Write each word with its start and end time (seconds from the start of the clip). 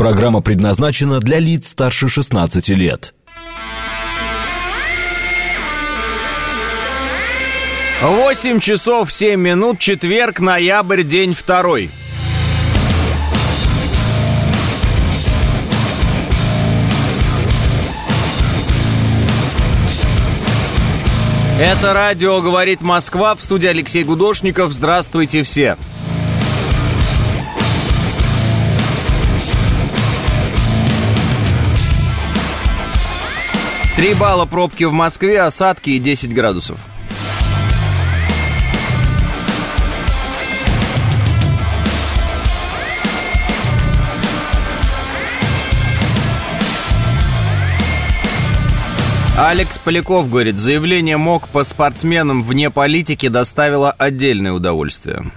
Программа 0.00 0.40
предназначена 0.40 1.20
для 1.20 1.38
лиц 1.38 1.68
старше 1.68 2.08
16 2.08 2.70
лет. 2.70 3.12
8 8.00 8.60
часов 8.60 9.12
7 9.12 9.38
минут, 9.38 9.78
четверг, 9.78 10.40
ноябрь, 10.40 11.02
день 11.02 11.34
второй. 11.34 11.90
Это 21.60 21.92
радио 21.92 22.40
«Говорит 22.40 22.80
Москва» 22.80 23.34
в 23.34 23.42
студии 23.42 23.66
Алексей 23.66 24.02
Гудошников. 24.02 24.72
Здравствуйте 24.72 25.42
все. 25.42 25.76
Три 34.00 34.14
балла 34.14 34.46
пробки 34.46 34.84
в 34.84 34.92
Москве, 34.92 35.42
осадки 35.42 35.90
и 35.90 35.98
10 35.98 36.32
градусов. 36.32 36.80
Алекс 49.36 49.76
Поляков 49.76 50.30
говорит, 50.30 50.56
заявление 50.56 51.18
МОК 51.18 51.48
по 51.48 51.62
спортсменам 51.62 52.42
вне 52.42 52.70
политики 52.70 53.28
доставило 53.28 53.90
отдельное 53.90 54.52
удовольствие. 54.52 55.30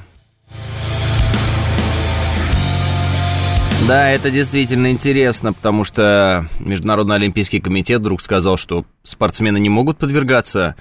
Да, 3.87 4.09
это 4.09 4.31
действительно 4.31 4.91
интересно, 4.91 5.51
потому 5.51 5.83
что 5.83 6.47
Международный 6.59 7.15
Олимпийский 7.15 7.59
комитет 7.59 7.99
вдруг 7.99 8.21
сказал, 8.21 8.55
что 8.55 8.85
спортсмены 9.03 9.59
не 9.59 9.67
могут 9.67 9.97
подвергаться 9.97 10.75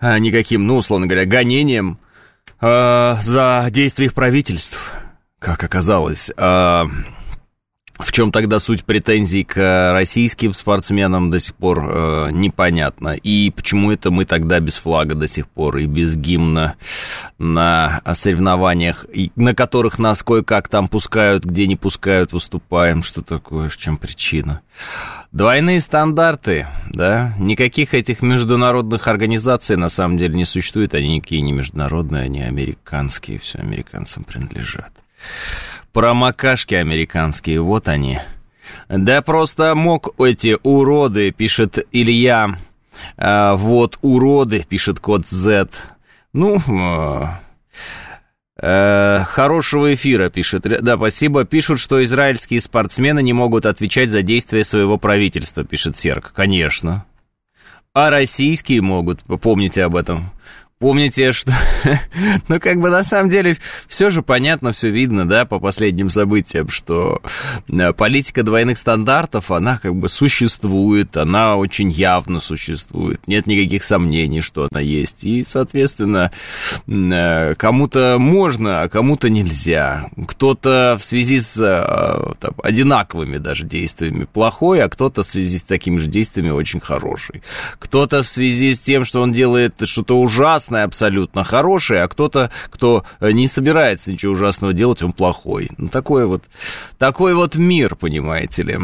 а, 0.00 0.18
никаким, 0.18 0.66
ну, 0.66 0.76
условно 0.76 1.06
говоря, 1.06 1.26
гонениям 1.26 2.00
а, 2.60 3.18
за 3.22 3.68
действия 3.70 4.06
их 4.06 4.14
правительств, 4.14 4.80
как 5.38 5.62
оказалось. 5.62 6.32
А, 6.36 6.86
в 8.00 8.12
чем 8.12 8.32
тогда 8.32 8.58
суть 8.58 8.84
претензий 8.84 9.44
к 9.44 9.92
российским 9.92 10.52
спортсменам 10.52 11.30
до 11.30 11.38
сих 11.38 11.54
пор 11.54 11.86
э, 11.88 12.28
непонятно. 12.32 13.10
И 13.10 13.50
почему 13.50 13.92
это 13.92 14.10
мы 14.10 14.24
тогда 14.24 14.60
без 14.60 14.76
флага 14.76 15.14
до 15.14 15.26
сих 15.26 15.48
пор 15.48 15.78
и 15.78 15.86
без 15.86 16.16
гимна 16.16 16.76
на 17.38 18.00
соревнованиях, 18.12 19.06
на 19.36 19.54
которых 19.54 19.98
нас 19.98 20.22
кое-как 20.22 20.68
там 20.68 20.88
пускают, 20.88 21.44
где 21.44 21.66
не 21.66 21.76
пускают, 21.76 22.32
выступаем. 22.32 23.02
Что 23.02 23.22
такое, 23.22 23.68
в 23.68 23.76
чем 23.76 23.96
причина? 23.96 24.60
Двойные 25.32 25.80
стандарты, 25.80 26.66
да? 26.90 27.34
Никаких 27.38 27.94
этих 27.94 28.22
международных 28.22 29.06
организаций 29.06 29.76
на 29.76 29.88
самом 29.88 30.18
деле 30.18 30.34
не 30.34 30.44
существует. 30.44 30.94
Они 30.94 31.16
никакие 31.16 31.40
не 31.42 31.52
международные, 31.52 32.24
они 32.24 32.42
американские, 32.42 33.38
все 33.38 33.58
американцам 33.58 34.24
принадлежат. 34.24 34.90
Промокашки 35.92 36.74
американские, 36.74 37.60
вот 37.60 37.88
они. 37.88 38.20
Да 38.88 39.22
просто 39.22 39.74
мог 39.74 40.14
эти 40.20 40.56
уроды, 40.62 41.32
пишет 41.32 41.84
Илья. 41.90 42.56
А, 43.16 43.54
вот 43.54 43.98
уроды, 44.02 44.64
пишет 44.68 45.00
код 45.00 45.26
Z. 45.26 45.68
Ну, 46.32 46.60
э, 48.62 49.24
хорошего 49.24 49.94
эфира, 49.94 50.30
пишет. 50.30 50.62
Да, 50.62 50.96
спасибо. 50.96 51.44
Пишут, 51.44 51.80
что 51.80 52.02
израильские 52.04 52.60
спортсмены 52.60 53.22
не 53.22 53.32
могут 53.32 53.66
отвечать 53.66 54.10
за 54.10 54.22
действия 54.22 54.62
своего 54.62 54.96
правительства, 54.96 55.64
пишет 55.64 55.96
Серк. 55.96 56.32
Конечно. 56.32 57.04
А 57.92 58.10
российские 58.10 58.82
могут, 58.82 59.22
помните 59.42 59.82
об 59.82 59.96
этом. 59.96 60.30
Помните, 60.80 61.32
что... 61.32 61.52
ну, 62.48 62.58
как 62.58 62.80
бы, 62.80 62.88
на 62.88 63.04
самом 63.04 63.28
деле, 63.28 63.54
все 63.86 64.08
же 64.08 64.22
понятно, 64.22 64.72
все 64.72 64.88
видно, 64.88 65.28
да, 65.28 65.44
по 65.44 65.60
последним 65.60 66.08
событиям, 66.08 66.70
что 66.70 67.20
э, 67.68 67.92
политика 67.92 68.42
двойных 68.42 68.78
стандартов, 68.78 69.50
она 69.50 69.76
как 69.76 69.94
бы 69.94 70.08
существует, 70.08 71.18
она 71.18 71.56
очень 71.56 71.90
явно 71.90 72.40
существует, 72.40 73.20
нет 73.28 73.46
никаких 73.46 73.82
сомнений, 73.82 74.40
что 74.40 74.68
она 74.70 74.80
есть, 74.80 75.22
и, 75.24 75.42
соответственно, 75.42 76.32
э, 76.88 77.54
кому-то 77.56 78.16
можно, 78.18 78.80
а 78.80 78.88
кому-то 78.88 79.28
нельзя. 79.28 80.08
Кто-то 80.28 80.96
в 80.98 81.04
связи 81.04 81.40
с 81.40 81.58
э, 81.60 82.32
там, 82.40 82.54
одинаковыми 82.62 83.36
даже 83.36 83.66
действиями 83.66 84.24
плохой, 84.24 84.82
а 84.82 84.88
кто-то 84.88 85.24
в 85.24 85.26
связи 85.26 85.58
с 85.58 85.62
такими 85.62 85.98
же 85.98 86.08
действиями 86.08 86.48
очень 86.48 86.80
хороший. 86.80 87.42
Кто-то 87.78 88.22
в 88.22 88.28
связи 88.28 88.72
с 88.72 88.80
тем, 88.80 89.04
что 89.04 89.20
он 89.20 89.32
делает 89.32 89.74
что-то 89.84 90.18
ужасное, 90.18 90.69
ужасное 90.70 90.84
абсолютно 90.84 91.44
хороший, 91.44 92.02
а 92.02 92.08
кто-то, 92.08 92.50
кто 92.70 93.04
э, 93.20 93.32
не 93.32 93.46
собирается 93.46 94.12
ничего 94.12 94.32
ужасного 94.32 94.72
делать, 94.72 95.02
он 95.02 95.12
плохой. 95.12 95.70
Ну, 95.78 95.88
такой 95.88 96.26
вот, 96.26 96.44
такой 96.98 97.34
вот 97.34 97.56
мир, 97.56 97.96
понимаете 97.96 98.62
ли. 98.62 98.78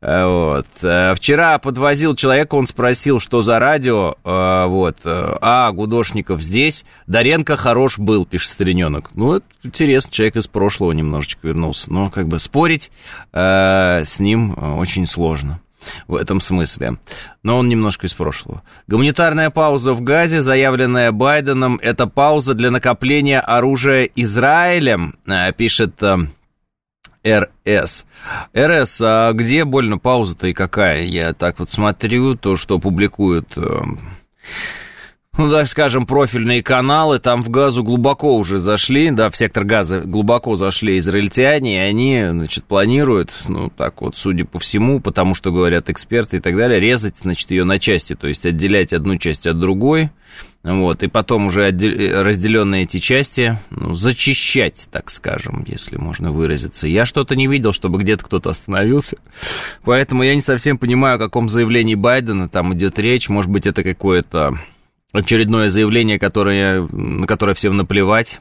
Э, 0.00 0.26
вот. 0.26 0.66
Э, 0.82 1.14
вчера 1.16 1.58
подвозил 1.58 2.14
человека, 2.14 2.54
он 2.54 2.66
спросил, 2.66 3.18
что 3.18 3.42
за 3.42 3.58
радио, 3.58 4.14
вот, 4.22 4.98
а, 5.04 5.72
Гудошников 5.72 6.42
здесь, 6.42 6.84
Даренко 7.06 7.56
хорош 7.56 7.98
был, 7.98 8.24
пишет 8.24 8.50
Стариненок. 8.50 9.10
Ну, 9.14 9.34
это 9.34 9.46
интересно, 9.64 10.12
человек 10.12 10.36
из 10.36 10.46
прошлого 10.46 10.92
немножечко 10.92 11.48
вернулся, 11.48 11.92
но 11.92 12.10
как 12.10 12.28
бы 12.28 12.38
спорить 12.38 12.90
э, 13.32 14.04
с 14.04 14.20
ним 14.20 14.56
очень 14.78 15.06
сложно 15.06 15.60
в 16.06 16.16
этом 16.16 16.40
смысле. 16.40 16.98
Но 17.42 17.58
он 17.58 17.68
немножко 17.68 18.06
из 18.06 18.14
прошлого. 18.14 18.62
Гуманитарная 18.86 19.50
пауза 19.50 19.92
в 19.92 20.02
Газе, 20.02 20.40
заявленная 20.40 21.12
Байденом, 21.12 21.78
это 21.82 22.06
пауза 22.06 22.54
для 22.54 22.70
накопления 22.70 23.40
оружия 23.40 24.04
Израилем, 24.14 25.18
э, 25.26 25.52
пишет 25.52 26.02
э, 26.02 26.16
РС. 27.26 28.06
РС, 28.56 29.00
а 29.02 29.32
где 29.32 29.64
больно 29.64 29.98
пауза-то 29.98 30.46
и 30.46 30.52
какая? 30.52 31.04
Я 31.04 31.32
так 31.32 31.58
вот 31.58 31.70
смотрю, 31.70 32.36
то, 32.36 32.56
что 32.56 32.78
публикуют 32.78 33.56
э, 33.56 33.80
ну, 35.38 35.50
так 35.50 35.68
скажем, 35.68 36.06
профильные 36.06 36.62
каналы, 36.62 37.18
там 37.18 37.42
в 37.42 37.50
газу 37.50 37.82
глубоко 37.82 38.36
уже 38.36 38.58
зашли, 38.58 39.10
да, 39.10 39.30
в 39.30 39.36
сектор 39.36 39.64
газа 39.64 40.00
глубоко 40.00 40.56
зашли 40.56 40.98
израильтяне, 40.98 41.76
и 41.76 41.78
они, 41.78 42.26
значит, 42.30 42.64
планируют, 42.64 43.32
ну, 43.48 43.70
так 43.70 44.00
вот, 44.00 44.16
судя 44.16 44.44
по 44.44 44.58
всему, 44.58 45.00
потому 45.00 45.34
что 45.34 45.50
говорят 45.50 45.90
эксперты 45.90 46.38
и 46.38 46.40
так 46.40 46.56
далее, 46.56 46.80
резать, 46.80 47.18
значит, 47.18 47.50
ее 47.50 47.64
на 47.64 47.78
части, 47.78 48.14
то 48.14 48.28
есть 48.28 48.46
отделять 48.46 48.92
одну 48.92 49.16
часть 49.18 49.46
от 49.46 49.60
другой, 49.60 50.10
вот, 50.62 51.02
и 51.02 51.06
потом 51.06 51.46
уже 51.46 51.66
отдел... 51.66 52.22
разделенные 52.22 52.84
эти 52.84 52.98
части, 52.98 53.58
ну, 53.70 53.94
зачищать, 53.94 54.88
так 54.90 55.10
скажем, 55.10 55.64
если 55.66 55.96
можно 55.96 56.32
выразиться. 56.32 56.88
Я 56.88 57.04
что-то 57.04 57.36
не 57.36 57.46
видел, 57.46 57.72
чтобы 57.72 57.98
где-то 57.98 58.24
кто-то 58.24 58.50
остановился, 58.50 59.18
поэтому 59.84 60.22
я 60.22 60.34
не 60.34 60.40
совсем 60.40 60.78
понимаю, 60.78 61.16
о 61.16 61.18
каком 61.18 61.48
заявлении 61.48 61.94
Байдена 61.94 62.48
там 62.48 62.74
идет 62.74 62.98
речь, 62.98 63.28
может 63.28 63.50
быть, 63.50 63.66
это 63.66 63.82
какое-то 63.82 64.58
очередное 65.12 65.68
заявление, 65.68 66.18
которое, 66.18 66.82
на 66.82 67.26
которое 67.26 67.54
всем 67.54 67.76
наплевать. 67.76 68.40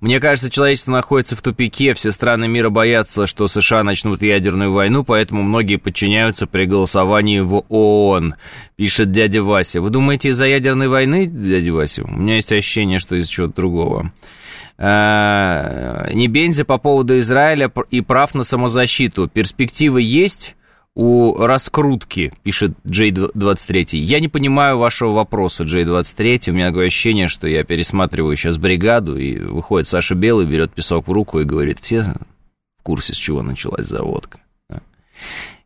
Мне 0.00 0.20
кажется, 0.20 0.50
человечество 0.50 0.92
находится 0.92 1.36
в 1.36 1.42
тупике, 1.42 1.92
все 1.92 2.10
страны 2.10 2.48
мира 2.48 2.70
боятся, 2.70 3.26
что 3.26 3.48
США 3.48 3.82
начнут 3.82 4.22
ядерную 4.22 4.72
войну, 4.72 5.04
поэтому 5.04 5.42
многие 5.42 5.76
подчиняются 5.76 6.46
при 6.46 6.64
голосовании 6.64 7.40
в 7.40 7.64
ООН, 7.68 8.36
пишет 8.76 9.10
дядя 9.10 9.42
Вася. 9.42 9.80
Вы 9.80 9.90
думаете, 9.90 10.30
из-за 10.30 10.46
ядерной 10.46 10.88
войны, 10.88 11.26
дядя 11.26 11.72
Вася? 11.72 12.04
У 12.04 12.10
меня 12.10 12.36
есть 12.36 12.52
ощущение, 12.52 12.98
что 12.98 13.16
из 13.16 13.28
чего-то 13.28 13.56
другого. 13.56 14.12
А, 14.78 16.08
не 16.14 16.28
Бензи 16.28 16.62
по 16.62 16.78
поводу 16.78 17.18
Израиля 17.18 17.70
и 17.90 18.00
прав 18.00 18.34
на 18.34 18.44
самозащиту. 18.44 19.28
Перспективы 19.28 20.00
есть? 20.02 20.54
У 20.98 21.36
раскрутки, 21.36 22.32
пишет 22.42 22.72
J23. 22.84 23.96
Я 23.98 24.18
не 24.18 24.26
понимаю 24.26 24.78
вашего 24.78 25.12
вопроса, 25.12 25.62
J23. 25.62 26.50
У 26.50 26.52
меня 26.52 26.66
такое 26.70 26.86
ощущение, 26.86 27.28
что 27.28 27.46
я 27.46 27.62
пересматриваю 27.62 28.34
сейчас 28.34 28.58
бригаду, 28.58 29.16
и 29.16 29.38
выходит 29.38 29.86
Саша 29.86 30.16
Белый, 30.16 30.46
берет 30.46 30.72
песок 30.74 31.06
в 31.06 31.12
руку 31.12 31.38
и 31.38 31.44
говорит, 31.44 31.78
все 31.78 32.02
в 32.02 32.82
курсе, 32.82 33.14
с 33.14 33.16
чего 33.16 33.42
началась 33.42 33.86
заводка. 33.86 34.40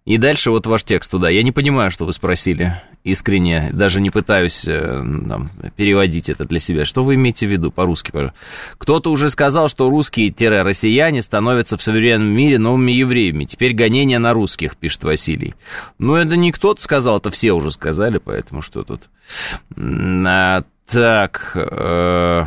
И 0.05 0.17
дальше 0.17 0.51
вот 0.51 0.67
ваш 0.67 0.83
текст 0.83 1.11
туда. 1.11 1.31
Я 1.31 1.43
не 1.45 1.53
понимаю, 1.53 1.91
что 1.91 2.05
вы 2.05 2.13
спросили. 2.13 2.81
Искренне, 3.05 3.71
даже 3.73 4.01
не 4.01 4.11
пытаюсь 4.11 4.65
э, 4.67 5.03
там, 5.29 5.51
переводить 5.77 6.29
это 6.29 6.45
для 6.45 6.59
себя. 6.59 6.85
Что 6.85 7.05
вы 7.05 7.15
имеете 7.15 7.47
в 7.47 7.51
виду 7.51 7.71
по-русски? 7.71 8.33
Кто-то 8.79 9.11
уже 9.11 9.31
сказал, 9.31 9.69
что 9.69 9.89
русские-россияне 9.89 11.23
становятся 11.23 11.77
в 11.77 11.83
современном 11.83 12.31
мире 12.31 12.59
новыми 12.59 12.93
евреями. 12.93 13.45
Теперь 13.45 13.75
гонения 13.75 14.19
на 14.19 14.33
русских, 14.33 14.77
пишет 14.77 15.05
Василий. 15.05 15.55
Ну, 15.99 16.15
это 16.15 16.37
не 16.37 16.53
кто-то 16.53 16.83
сказал, 16.83 17.19
это 17.19 17.31
все 17.31 17.53
уже 17.53 17.71
сказали, 17.71 18.19
поэтому 18.19 18.63
что 18.63 18.83
тут? 18.83 19.03
А, 19.77 20.65
так... 20.87 21.53
Э... 21.55 22.47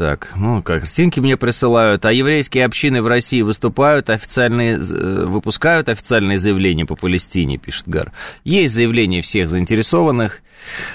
Так, 0.00 0.32
ну, 0.34 0.62
картинки 0.62 1.20
мне 1.20 1.36
присылают. 1.36 2.06
А 2.06 2.10
еврейские 2.10 2.64
общины 2.64 3.02
в 3.02 3.06
России 3.06 3.42
выступают 3.42 4.08
официальные, 4.08 4.76
э, 4.78 5.26
выпускают 5.26 5.90
официальные 5.90 6.38
заявления 6.38 6.86
по 6.86 6.96
Палестине, 6.96 7.58
пишет 7.58 7.86
Гар. 7.86 8.10
Есть 8.42 8.72
заявления 8.72 9.20
всех 9.20 9.50
заинтересованных 9.50 10.40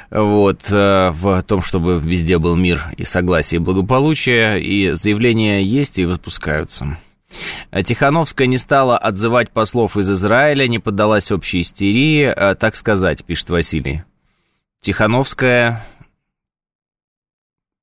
вот, 0.09 0.61
э, 0.71 1.11
в 1.11 1.43
том, 1.43 1.61
чтобы 1.61 1.99
везде 1.99 2.39
был 2.39 2.55
мир 2.55 2.81
и 2.97 3.03
согласие 3.03 3.61
и 3.61 3.63
благополучие. 3.63 4.59
И 4.63 4.93
заявления 4.93 5.61
есть 5.61 5.99
и 5.99 6.05
выпускаются. 6.05 6.97
Тихановская 7.71 8.47
не 8.47 8.57
стала 8.57 8.97
отзывать 8.97 9.51
послов 9.51 9.97
из 9.97 10.09
Израиля, 10.09 10.67
не 10.67 10.79
поддалась 10.79 11.31
общей 11.31 11.61
истерии, 11.61 12.23
э, 12.23 12.55
так 12.55 12.75
сказать, 12.75 13.23
пишет 13.23 13.51
Василий. 13.51 14.01
Тихановская 14.81 15.83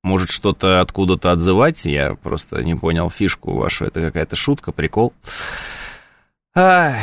может 0.03 0.31
что-то 0.31 0.81
откуда-то 0.81 1.33
отзывать. 1.33 1.85
Я 1.85 2.15
просто 2.15 2.63
не 2.63 2.75
понял 2.75 3.09
фишку 3.11 3.53
вашу. 3.55 3.85
Это 3.85 4.01
какая-то 4.01 4.37
шутка, 4.37 4.73
прикол. 4.73 5.13
Ах, 6.55 6.97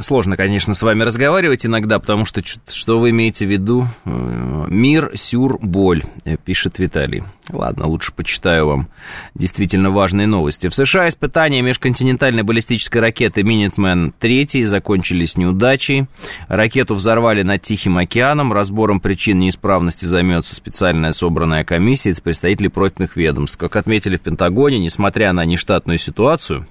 сложно, 0.00 0.36
конечно, 0.36 0.74
с 0.74 0.82
вами 0.82 1.04
разговаривать 1.04 1.64
иногда, 1.64 2.00
потому 2.00 2.24
что 2.24 2.42
что 2.44 2.98
вы 2.98 3.10
имеете 3.10 3.46
в 3.46 3.48
виду? 3.48 3.86
Э, 4.04 4.64
Мир, 4.66 5.12
сюр, 5.14 5.56
боль, 5.60 6.02
э, 6.24 6.36
пишет 6.36 6.80
Виталий. 6.80 7.22
Ладно, 7.48 7.86
лучше 7.86 8.12
почитаю 8.12 8.66
вам 8.66 8.88
действительно 9.36 9.92
важные 9.92 10.26
новости. 10.26 10.66
В 10.66 10.74
США 10.74 11.08
испытания 11.08 11.62
межконтинентальной 11.62 12.42
баллистической 12.42 13.00
ракеты 13.00 13.42
Minuteman 13.42 14.12
3 14.18 14.64
закончились 14.64 15.36
неудачей. 15.36 16.06
Ракету 16.48 16.96
взорвали 16.96 17.42
над 17.42 17.62
Тихим 17.62 17.98
океаном. 17.98 18.52
Разбором 18.52 18.98
причин 18.98 19.38
неисправности 19.38 20.06
займется 20.06 20.56
специальная 20.56 21.12
собранная 21.12 21.62
комиссия 21.62 22.10
из 22.10 22.20
представителей 22.20 22.68
проектных 22.68 23.16
ведомств. 23.16 23.58
Как 23.58 23.76
отметили 23.76 24.16
в 24.16 24.22
Пентагоне, 24.22 24.80
несмотря 24.80 25.32
на 25.32 25.44
нештатную 25.44 25.98
ситуацию, 25.98 26.66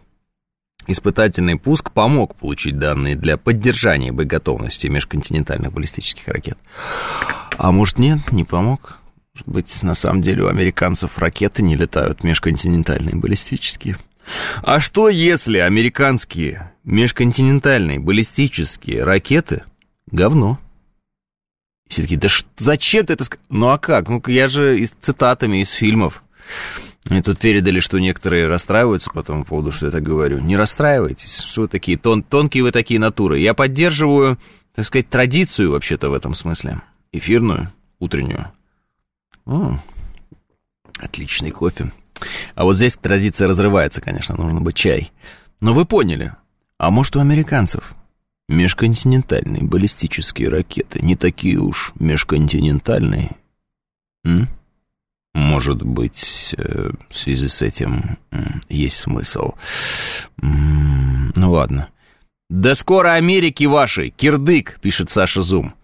Испытательный 0.87 1.57
пуск 1.57 1.91
помог 1.91 2.35
получить 2.35 2.79
данные 2.79 3.15
для 3.15 3.37
поддержания 3.37 4.13
боеготовности 4.13 4.87
межконтинентальных 4.87 5.73
баллистических 5.73 6.27
ракет. 6.29 6.57
А 7.57 7.71
может 7.71 7.99
нет, 7.99 8.31
не 8.31 8.45
помог? 8.45 8.99
Может 9.33 9.49
быть, 9.49 9.83
на 9.83 9.93
самом 9.93 10.21
деле 10.21 10.43
у 10.43 10.47
американцев 10.47 11.17
ракеты 11.17 11.61
не 11.61 11.75
летают 11.75 12.23
межконтинентальные 12.23 13.15
баллистические? 13.15 13.97
А 14.63 14.79
что 14.79 15.09
если 15.09 15.59
американские 15.59 16.71
межконтинентальные 16.85 17.99
баллистические 17.99 19.03
ракеты 19.03 19.63
говно? 20.09 20.57
Все 21.89 22.01
таки 22.03 22.15
да 22.15 22.29
зачем 22.57 23.05
ты 23.05 23.13
это 23.13 23.25
сказал? 23.25 23.45
Ну 23.49 23.67
а 23.69 23.77
как? 23.77 24.09
Ну 24.09 24.21
я 24.27 24.47
же 24.47 24.79
из 24.79 24.91
цитатами 24.91 25.61
из 25.61 25.71
фильмов. 25.71 26.23
Мне 27.09 27.21
тут 27.21 27.39
передали, 27.39 27.79
что 27.79 27.99
некоторые 27.99 28.47
расстраиваются 28.47 29.09
по 29.11 29.23
тому 29.23 29.45
поводу, 29.45 29.71
что 29.71 29.85
я 29.85 29.91
так 29.91 30.03
говорю. 30.03 30.39
Не 30.39 30.57
расстраивайтесь, 30.57 31.39
что 31.39 31.61
вы 31.61 31.67
такие 31.67 31.97
тон, 31.97 32.21
тонкие 32.21 32.63
вы 32.63 32.71
такие 32.71 32.99
натуры. 32.99 33.39
Я 33.39 33.53
поддерживаю, 33.53 34.37
так 34.75 34.85
сказать, 34.85 35.09
традицию 35.09 35.71
вообще-то 35.71 36.09
в 36.09 36.13
этом 36.13 36.33
смысле. 36.33 36.81
Эфирную, 37.13 37.69
утреннюю. 37.99 38.51
О, 39.45 39.77
отличный 40.99 41.51
кофе. 41.51 41.91
А 42.55 42.63
вот 42.65 42.75
здесь 42.75 42.95
традиция 42.95 43.47
разрывается, 43.47 44.01
конечно, 44.01 44.35
нужно 44.35 44.59
быть 44.59 44.75
чай. 44.75 45.11
Но 45.61 45.73
вы 45.73 45.85
поняли. 45.85 46.33
А 46.77 46.91
может, 46.91 47.15
у 47.15 47.19
американцев 47.19 47.95
межконтинентальные 48.49 49.63
баллистические 49.63 50.49
ракеты 50.49 50.99
не 51.01 51.15
такие 51.15 51.57
уж 51.57 51.93
межконтинентальные? 51.99 53.37
М? 54.25 54.49
Может 55.37 55.83
быть, 55.83 56.55
э, 56.57 56.89
в 57.09 57.15
связи 57.15 57.47
с 57.47 57.61
этим 57.61 58.17
есть 58.69 58.97
смысл. 58.97 59.51
Ну 60.41 61.51
ладно. 61.51 61.89
«Да 62.49 62.73
скоро 62.73 63.13
Америки 63.13 63.65
вашей, 63.65 64.09
кирдык»,— 64.09 64.79
пишет 64.81 65.11
Саша 65.11 65.43
Зум. 65.43 65.75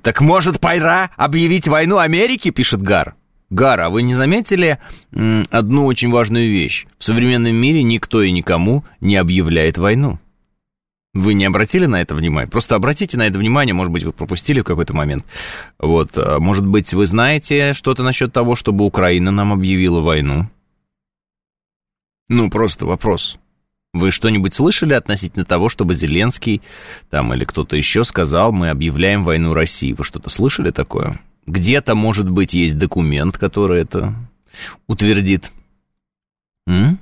«Так 0.00 0.22
может, 0.22 0.60
пора 0.60 1.10
объявить 1.18 1.68
войну 1.68 1.98
Америке?»— 1.98 2.50
пишет 2.52 2.80
Гар. 2.80 3.16
Гар, 3.50 3.80
а 3.80 3.90
вы 3.90 4.00
не 4.00 4.14
заметили 4.14 4.78
одну 5.50 5.84
очень 5.84 6.10
важную 6.10 6.50
вещь? 6.50 6.86
В 6.98 7.04
современном 7.04 7.54
мире 7.54 7.82
никто 7.82 8.22
и 8.22 8.32
никому 8.32 8.82
не 9.02 9.16
объявляет 9.16 9.76
войну. 9.76 10.18
Вы 11.16 11.32
не 11.32 11.46
обратили 11.46 11.86
на 11.86 12.02
это 12.02 12.14
внимание? 12.14 12.50
Просто 12.50 12.74
обратите 12.74 13.16
на 13.16 13.26
это 13.26 13.38
внимание, 13.38 13.72
может 13.72 13.90
быть, 13.90 14.04
вы 14.04 14.12
пропустили 14.12 14.60
в 14.60 14.64
какой-то 14.64 14.94
момент. 14.94 15.24
Вот, 15.78 16.10
а, 16.16 16.38
может 16.38 16.66
быть, 16.66 16.92
вы 16.92 17.06
знаете 17.06 17.72
что-то 17.72 18.02
насчет 18.02 18.34
того, 18.34 18.54
чтобы 18.54 18.84
Украина 18.84 19.30
нам 19.30 19.50
объявила 19.50 20.02
войну? 20.02 20.50
Ну, 22.28 22.50
просто 22.50 22.84
вопрос. 22.84 23.38
Вы 23.94 24.10
что-нибудь 24.10 24.52
слышали 24.52 24.92
относительно 24.92 25.46
того, 25.46 25.70
чтобы 25.70 25.94
Зеленский 25.94 26.60
там 27.08 27.32
или 27.32 27.44
кто-то 27.44 27.76
еще 27.76 28.04
сказал, 28.04 28.52
мы 28.52 28.68
объявляем 28.68 29.24
войну 29.24 29.54
России? 29.54 29.94
Вы 29.94 30.04
что-то 30.04 30.28
слышали 30.28 30.70
такое? 30.70 31.18
Где-то, 31.46 31.94
может 31.94 32.28
быть, 32.28 32.52
есть 32.52 32.76
документ, 32.76 33.38
который 33.38 33.80
это 33.80 34.14
утвердит? 34.86 35.50
М? 36.66 36.98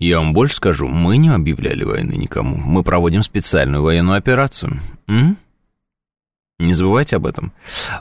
Я 0.00 0.18
вам 0.18 0.32
больше 0.32 0.56
скажу, 0.56 0.88
мы 0.88 1.18
не 1.18 1.28
объявляли 1.28 1.84
войны 1.84 2.14
никому. 2.14 2.56
Мы 2.56 2.82
проводим 2.82 3.22
специальную 3.22 3.82
военную 3.82 4.16
операцию. 4.16 4.80
М? 5.06 5.36
Не 6.58 6.72
забывайте 6.72 7.16
об 7.16 7.26
этом. 7.26 7.52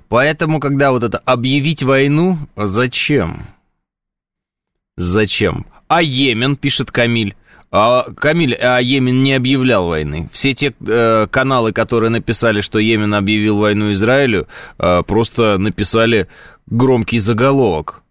Поэтому, 0.07 0.61
когда 0.61 0.91
вот 0.91 1.03
это 1.03 1.17
объявить 1.17 1.83
войну, 1.83 2.37
зачем? 2.55 3.41
Зачем? 4.95 5.65
А 5.89 6.01
Йемен, 6.01 6.55
пишет 6.55 6.89
Камиль. 6.89 7.35
А, 7.69 8.03
Камиль, 8.13 8.55
а 8.55 8.79
Йемен 8.79 9.21
не 9.21 9.33
объявлял 9.33 9.87
войны. 9.87 10.29
Все 10.31 10.53
те 10.53 10.73
э, 10.79 11.27
каналы, 11.29 11.73
которые 11.73 12.11
написали, 12.11 12.61
что 12.61 12.79
Йемен 12.79 13.13
объявил 13.13 13.57
войну 13.57 13.91
Израилю, 13.91 14.47
э, 14.77 15.03
просто 15.03 15.57
написали 15.57 16.29
громкий 16.65 17.19
заголовок. 17.19 18.03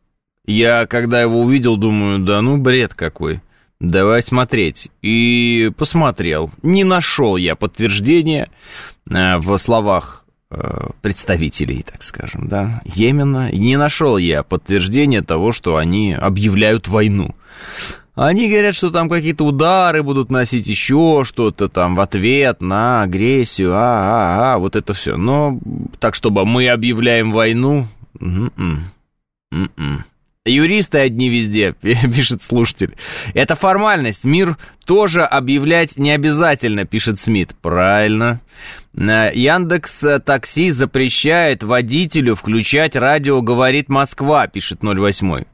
Я, 0.46 0.87
когда 0.87 1.23
его 1.23 1.41
увидел, 1.41 1.79
думаю, 1.79 2.19
да 2.19 2.43
ну 2.43 2.58
бред 2.58 2.93
какой. 2.93 3.41
Давай 3.80 4.22
смотреть. 4.22 4.90
И 5.02 5.70
посмотрел. 5.76 6.50
Не 6.62 6.84
нашел 6.84 7.36
я 7.36 7.54
подтверждения 7.54 8.48
э, 9.08 9.36
в 9.38 9.56
словах 9.58 10.25
э, 10.50 10.88
представителей, 11.00 11.84
так 11.84 12.02
скажем, 12.02 12.48
да, 12.48 12.82
Йемена. 12.84 13.52
Не 13.52 13.76
нашел 13.76 14.16
я 14.16 14.42
подтверждения 14.42 15.22
того, 15.22 15.52
что 15.52 15.76
они 15.76 16.12
объявляют 16.12 16.88
войну. 16.88 17.36
Они 18.16 18.50
говорят, 18.50 18.75
что 18.75 18.90
там 18.90 19.08
какие-то 19.08 19.44
удары 19.44 20.02
будут 20.02 20.29
носить 20.32 20.67
еще 20.67 21.22
что-то 21.24 21.69
там 21.69 21.94
в 21.94 22.00
ответ 22.00 22.60
на 22.60 23.03
агрессию, 23.03 23.74
а, 23.74 23.76
а, 23.76 24.55
а, 24.55 24.58
вот 24.58 24.74
это 24.74 24.93
все. 24.93 25.17
Но 25.17 25.60
так, 26.00 26.17
чтобы 26.17 26.44
мы 26.44 26.69
объявляем 26.69 27.31
войну, 27.31 27.86
м-м, 28.20 28.81
м-м. 29.53 30.05
Юристы 30.48 30.98
одни 30.98 31.28
везде, 31.28 31.72
пишет 31.82 32.43
слушатель. 32.43 32.96
Это 33.34 33.56
формальность. 33.56 34.24
Мир 34.24 34.56
тоже 34.86 35.24
объявлять 35.24 35.96
не 35.98 36.10
обязательно, 36.10 36.84
пишет 36.84 37.20
Смит. 37.20 37.55
Правильно. 37.60 38.40
Яндекс 38.94 40.05
Такси 40.24 40.70
запрещает 40.70 41.62
водителю 41.62 42.34
включать 42.34 42.96
радио 42.96 43.43
«Говорит 43.43 43.88
Москва», 43.88 44.46
пишет 44.48 44.81
08. 44.82 45.44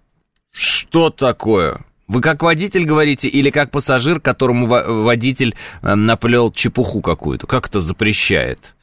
Что 0.50 1.10
такое? 1.10 1.80
Вы 2.06 2.20
как 2.20 2.42
водитель 2.42 2.84
говорите 2.84 3.28
или 3.28 3.50
как 3.50 3.70
пассажир, 3.70 4.20
которому 4.20 4.66
водитель 4.66 5.54
э, 5.82 5.94
наплел 5.94 6.52
чепуху 6.52 7.00
какую-то? 7.00 7.46
Как 7.46 7.68
это 7.68 7.80
запрещает? 7.80 8.74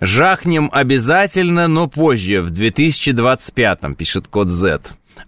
Жахнем 0.00 0.70
обязательно, 0.72 1.68
но 1.68 1.86
позже, 1.86 2.40
в 2.40 2.50
2025-м, 2.50 3.94
пишет 3.94 4.28
код 4.28 4.48
Z. 4.48 4.80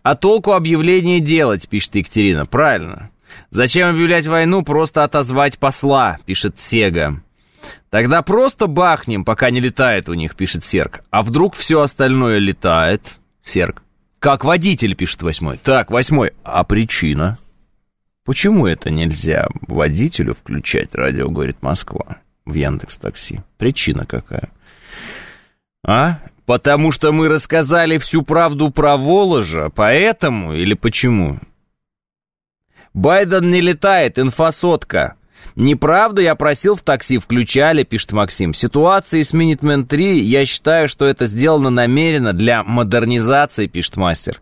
А 0.02 0.14
толку 0.14 0.52
объявление 0.52 1.20
делать, 1.20 1.68
пишет 1.68 1.94
Екатерина. 1.96 2.46
Правильно. 2.46 3.10
Зачем 3.50 3.90
объявлять 3.90 4.26
войну? 4.26 4.62
Просто 4.62 5.04
отозвать 5.04 5.58
посла, 5.58 6.18
пишет 6.24 6.58
Сега. 6.58 7.20
Тогда 7.90 8.22
просто 8.22 8.66
бахнем, 8.66 9.24
пока 9.24 9.50
не 9.50 9.60
летает 9.60 10.08
у 10.08 10.14
них, 10.14 10.34
пишет 10.36 10.64
Серк. 10.64 11.02
А 11.10 11.22
вдруг 11.22 11.54
все 11.54 11.82
остальное 11.82 12.38
летает? 12.38 13.02
Серк. 13.44 13.82
Как 14.18 14.44
водитель, 14.44 14.94
пишет 14.94 15.22
восьмой. 15.22 15.58
Так, 15.58 15.90
восьмой. 15.90 16.32
А 16.44 16.64
причина? 16.64 17.38
Почему 18.24 18.66
это 18.66 18.88
нельзя 18.88 19.48
водителю 19.66 20.34
включать 20.34 20.94
радио, 20.94 21.28
говорит 21.28 21.56
Москва, 21.60 22.18
в 22.46 22.54
Яндекс 22.54 22.96
Такси? 22.96 23.40
Причина 23.58 24.06
какая? 24.06 24.50
А? 25.84 26.18
Потому 26.46 26.92
что 26.92 27.12
мы 27.12 27.28
рассказали 27.28 27.98
всю 27.98 28.22
правду 28.22 28.70
про 28.70 28.96
Воложа, 28.96 29.70
поэтому 29.74 30.52
или 30.52 30.74
почему? 30.74 31.38
Байден 32.94 33.50
не 33.50 33.60
летает, 33.60 34.18
инфосотка. 34.18 35.16
Неправда, 35.54 36.22
я 36.22 36.34
просил 36.34 36.76
в 36.76 36.80
такси, 36.80 37.18
включали, 37.18 37.82
пишет 37.82 38.12
Максим. 38.12 38.54
Ситуации 38.54 39.22
с 39.22 39.34
Minuteman 39.34 39.84
3, 39.84 40.20
я 40.20 40.44
считаю, 40.46 40.88
что 40.88 41.04
это 41.04 41.26
сделано 41.26 41.70
намеренно 41.70 42.32
для 42.32 42.62
модернизации, 42.62 43.66
пишет 43.66 43.96
мастер. 43.96 44.40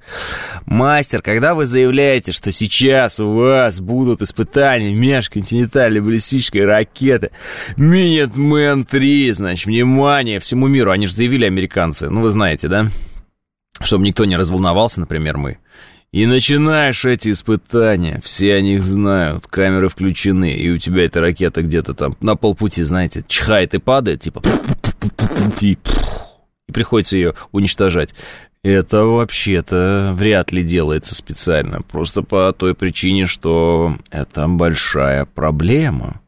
Мастер, 0.67 1.23
когда 1.23 1.55
вы 1.55 1.67
заявляете, 1.67 2.33
что 2.33 2.53
сейчас 2.53 3.19
у 3.19 3.33
вас 3.33 3.81
будут 3.81 4.23
испытания 4.23 4.95
межконтинентальной 4.95 6.01
баллистической 6.01 6.65
ракеты 6.65 7.31
Minuteman 7.77 8.85
3, 8.85 9.33
значит, 9.33 9.67
внимание 9.67 10.39
всему 10.39 10.69
миру, 10.69 10.91
они 10.91 11.07
же 11.07 11.15
заявили 11.15 11.47
американцы, 11.47 12.09
ну 12.09 12.21
вы 12.21 12.31
знаете, 12.31 12.69
да? 12.69 12.87
Чтобы 13.81 14.05
никто 14.05 14.25
не 14.27 14.37
разволновался, 14.37 15.01
например, 15.01 15.39
мы. 15.39 15.59
И 16.13 16.27
начинаешь 16.27 17.05
эти 17.05 17.31
испытания, 17.31 18.21
все 18.25 18.55
о 18.55 18.61
них 18.61 18.83
знают, 18.83 19.47
камеры 19.47 19.89
включены, 19.89 20.53
и 20.53 20.69
у 20.69 20.77
тебя 20.77 21.05
эта 21.05 21.21
ракета 21.21 21.63
где-то 21.63 21.95
там 21.95 22.15
на 22.21 22.35
полпути, 22.35 22.83
знаете, 22.83 23.25
чихает 23.29 23.75
и 23.75 23.79
падает, 23.79 24.23
типа... 24.23 24.43
И, 25.61 25.79
приходится 26.73 27.17
ее 27.17 27.35
уничтожать. 27.53 28.11
Это 28.63 29.05
вообще-то 29.05 30.13
вряд 30.17 30.51
ли 30.51 30.65
делается 30.65 31.15
специально, 31.15 31.81
просто 31.81 32.23
по 32.23 32.53
той 32.53 32.75
причине, 32.75 33.27
что 33.27 33.97
это 34.11 34.49
большая 34.49 35.27
проблема. 35.27 36.20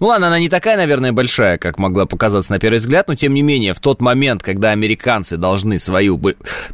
Ну 0.00 0.06
ладно, 0.08 0.28
она 0.28 0.38
не 0.38 0.48
такая, 0.48 0.76
наверное, 0.76 1.12
большая, 1.12 1.58
как 1.58 1.78
могла 1.78 2.06
показаться 2.06 2.52
на 2.52 2.58
первый 2.58 2.76
взгляд, 2.76 3.08
но 3.08 3.14
тем 3.14 3.34
не 3.34 3.42
менее, 3.42 3.74
в 3.74 3.80
тот 3.80 4.00
момент, 4.00 4.42
когда 4.42 4.70
американцы 4.70 5.36
должны 5.36 5.78
свою 5.78 6.20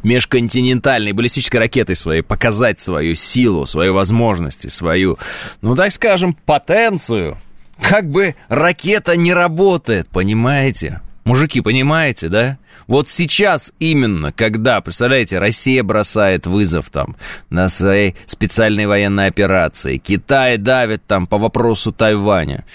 межконтинентальной 0.03 1.13
баллистической 1.13 1.59
ракетой 1.59 1.95
своей 1.95 2.21
показать 2.21 2.81
свою 2.81 3.15
силу, 3.15 3.65
свои 3.65 3.89
возможности, 3.89 4.67
свою, 4.67 5.17
ну 5.61 5.75
так 5.75 5.91
скажем, 5.91 6.33
потенцию, 6.45 7.37
как 7.81 8.09
бы 8.09 8.35
ракета 8.47 9.15
не 9.15 9.33
работает, 9.33 10.07
понимаете? 10.07 11.01
Мужики, 11.23 11.61
понимаете, 11.61 12.29
да? 12.29 12.57
Вот 12.87 13.09
сейчас 13.09 13.73
именно, 13.79 14.31
когда, 14.31 14.81
представляете, 14.81 15.39
Россия 15.39 15.83
бросает 15.83 16.45
вызов 16.45 16.89
там 16.89 17.15
на 17.49 17.69
своей 17.69 18.15
специальной 18.25 18.85
военной 18.85 19.27
операции, 19.27 19.97
Китай 19.97 20.57
давит 20.57 21.05
там 21.05 21.27
по 21.27 21.37
вопросу 21.37 21.91
Тайваня, 21.91 22.65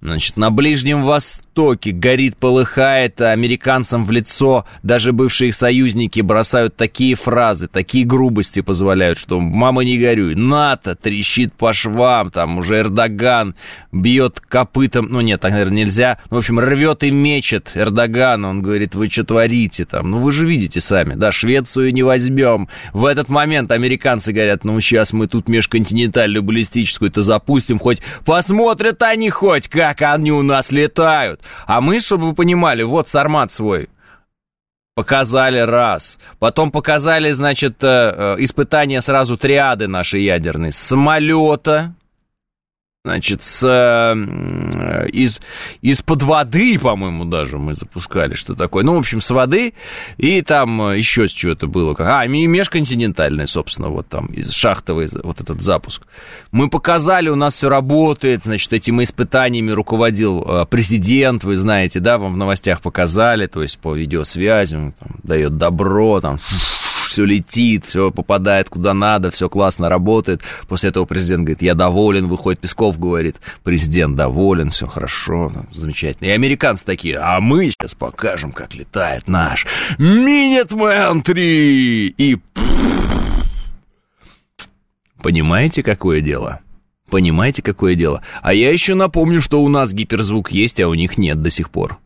значит, 0.00 0.36
на 0.36 0.50
Ближнем 0.50 1.02
Востоке 1.02 1.90
горит, 1.92 2.36
полыхает, 2.36 3.20
а 3.20 3.32
американцам 3.32 4.04
в 4.04 4.10
лицо 4.10 4.64
даже 4.82 5.12
бывшие 5.12 5.52
союзники 5.52 6.20
бросают 6.20 6.76
такие 6.76 7.14
фразы, 7.14 7.68
такие 7.68 8.06
грубости 8.06 8.60
позволяют, 8.60 9.18
что 9.18 9.40
«мама, 9.40 9.82
не 9.82 9.98
горюй», 9.98 10.34
НАТО 10.34 10.96
трещит 10.96 11.52
по 11.52 11.72
швам, 11.72 12.30
там 12.30 12.58
уже 12.58 12.78
Эрдоган 12.78 13.54
бьет 13.92 14.40
копытом, 14.40 15.08
ну 15.10 15.20
нет, 15.20 15.40
так, 15.40 15.52
наверное, 15.52 15.84
нельзя, 15.84 16.18
ну, 16.30 16.36
в 16.36 16.38
общем, 16.38 16.58
рвет 16.58 17.02
и 17.02 17.10
мечет 17.10 17.72
Эрдоган, 17.74 18.44
он 18.44 18.62
говорит, 18.62 18.94
вы 18.94 19.08
что 19.08 19.24
творите 19.40 19.86
там, 19.86 20.10
ну 20.10 20.18
вы 20.18 20.32
же 20.32 20.46
видите 20.46 20.80
сами, 20.80 21.14
да, 21.14 21.32
Швецию 21.32 21.94
не 21.94 22.02
возьмем. 22.02 22.68
В 22.92 23.06
этот 23.06 23.30
момент 23.30 23.72
американцы 23.72 24.32
говорят, 24.32 24.64
ну 24.64 24.78
сейчас 24.80 25.14
мы 25.14 25.28
тут 25.28 25.48
межконтинентальную 25.48 26.42
баллистическую-то 26.42 27.22
запустим, 27.22 27.78
хоть 27.78 28.02
посмотрят 28.26 29.02
они 29.02 29.30
хоть, 29.30 29.68
как 29.68 30.02
они 30.02 30.30
у 30.30 30.42
нас 30.42 30.70
летают. 30.72 31.40
А 31.66 31.80
мы, 31.80 32.00
чтобы 32.00 32.28
вы 32.28 32.34
понимали, 32.34 32.82
вот 32.82 33.08
сармат 33.08 33.50
свой, 33.52 33.88
Показали 34.94 35.60
раз. 35.60 36.18
Потом 36.38 36.70
показали, 36.70 37.30
значит, 37.30 37.82
э, 37.82 37.86
э, 37.86 38.36
испытания 38.40 39.00
сразу 39.00 39.38
триады 39.38 39.86
нашей 39.86 40.24
ядерной. 40.24 40.72
Самолета, 40.72 41.94
Значит, 43.02 43.42
с, 43.42 43.66
э, 43.66 45.08
из, 45.08 45.40
из-под 45.80 46.22
воды, 46.22 46.78
по-моему, 46.78 47.24
даже 47.24 47.56
мы 47.56 47.72
запускали, 47.72 48.34
что 48.34 48.54
такое. 48.54 48.84
Ну, 48.84 48.94
в 48.94 48.98
общем, 48.98 49.22
с 49.22 49.30
воды, 49.30 49.72
и 50.18 50.42
там 50.42 50.82
э, 50.82 50.98
еще 50.98 51.26
с 51.26 51.30
чего-то 51.30 51.66
было. 51.66 51.96
А, 51.98 52.26
и 52.26 52.46
межконтинентальный, 52.46 53.46
собственно, 53.46 53.88
вот 53.88 54.06
там, 54.08 54.26
из 54.26 54.52
шахтовый 54.52 55.08
вот 55.22 55.40
этот 55.40 55.62
запуск. 55.62 56.02
Мы 56.52 56.68
показали, 56.68 57.30
у 57.30 57.36
нас 57.36 57.54
все 57.54 57.70
работает, 57.70 58.42
значит, 58.44 58.70
этими 58.74 59.04
испытаниями 59.04 59.70
руководил 59.70 60.42
э, 60.42 60.66
президент, 60.66 61.42
вы 61.42 61.56
знаете, 61.56 62.00
да, 62.00 62.18
вам 62.18 62.34
в 62.34 62.36
новостях 62.36 62.82
показали, 62.82 63.46
то 63.46 63.62
есть 63.62 63.78
по 63.78 63.94
видеосвязи, 63.94 64.76
он 64.76 64.92
там, 64.92 65.16
дает 65.22 65.56
добро, 65.56 66.20
там, 66.20 66.38
все 67.10 67.24
летит, 67.24 67.84
все 67.84 68.10
попадает 68.10 68.68
куда 68.68 68.94
надо, 68.94 69.30
все 69.30 69.48
классно 69.48 69.88
работает. 69.88 70.42
После 70.68 70.90
этого 70.90 71.04
президент 71.04 71.42
говорит, 71.42 71.62
я 71.62 71.74
доволен, 71.74 72.28
выходит 72.28 72.60
Песков, 72.60 72.98
говорит, 72.98 73.36
президент 73.64 74.16
доволен, 74.16 74.70
все 74.70 74.86
хорошо, 74.86 75.50
ну, 75.54 75.66
замечательно. 75.72 76.28
И 76.28 76.30
американцы 76.30 76.84
такие, 76.84 77.18
а 77.18 77.40
мы 77.40 77.68
сейчас 77.68 77.94
покажем, 77.94 78.52
как 78.52 78.74
летает 78.74 79.28
наш 79.28 79.66
Минитмен 79.98 81.22
3! 81.22 82.14
И... 82.16 82.38
Понимаете, 85.20 85.82
какое 85.82 86.20
дело? 86.20 86.60
Понимаете, 87.10 87.60
какое 87.60 87.96
дело? 87.96 88.22
А 88.40 88.54
я 88.54 88.70
еще 88.70 88.94
напомню, 88.94 89.40
что 89.40 89.62
у 89.62 89.68
нас 89.68 89.92
гиперзвук 89.92 90.52
есть, 90.52 90.80
а 90.80 90.88
у 90.88 90.94
них 90.94 91.18
нет 91.18 91.42
до 91.42 91.50
сих 91.50 91.70
пор. 91.70 91.98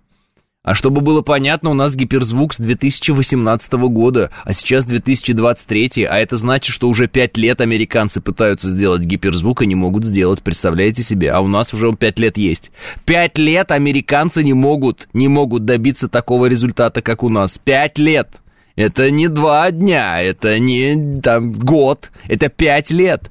А 0.64 0.72
чтобы 0.72 1.02
было 1.02 1.20
понятно, 1.20 1.70
у 1.70 1.74
нас 1.74 1.94
гиперзвук 1.94 2.54
с 2.54 2.56
2018 2.56 3.72
года, 3.74 4.30
а 4.44 4.54
сейчас 4.54 4.86
2023, 4.86 6.04
а 6.04 6.18
это 6.18 6.36
значит, 6.36 6.74
что 6.74 6.88
уже 6.88 7.06
5 7.06 7.36
лет 7.36 7.60
американцы 7.60 8.22
пытаются 8.22 8.70
сделать 8.70 9.02
гиперзвук 9.02 9.60
и 9.60 9.66
не 9.66 9.74
могут 9.74 10.06
сделать, 10.06 10.40
представляете 10.42 11.02
себе? 11.02 11.32
А 11.32 11.40
у 11.40 11.48
нас 11.48 11.74
уже 11.74 11.92
5 11.92 12.18
лет 12.18 12.38
есть. 12.38 12.70
5 13.04 13.36
лет 13.36 13.70
американцы 13.72 14.42
не 14.42 14.54
могут, 14.54 15.06
не 15.12 15.28
могут 15.28 15.66
добиться 15.66 16.08
такого 16.08 16.46
результата, 16.46 17.02
как 17.02 17.22
у 17.22 17.28
нас. 17.28 17.58
5 17.58 17.98
лет! 17.98 18.28
Это 18.74 19.10
не 19.10 19.28
два 19.28 19.70
дня, 19.70 20.20
это 20.20 20.58
не 20.58 21.20
там 21.20 21.52
год, 21.52 22.10
это 22.26 22.48
5 22.48 22.90
лет 22.90 23.30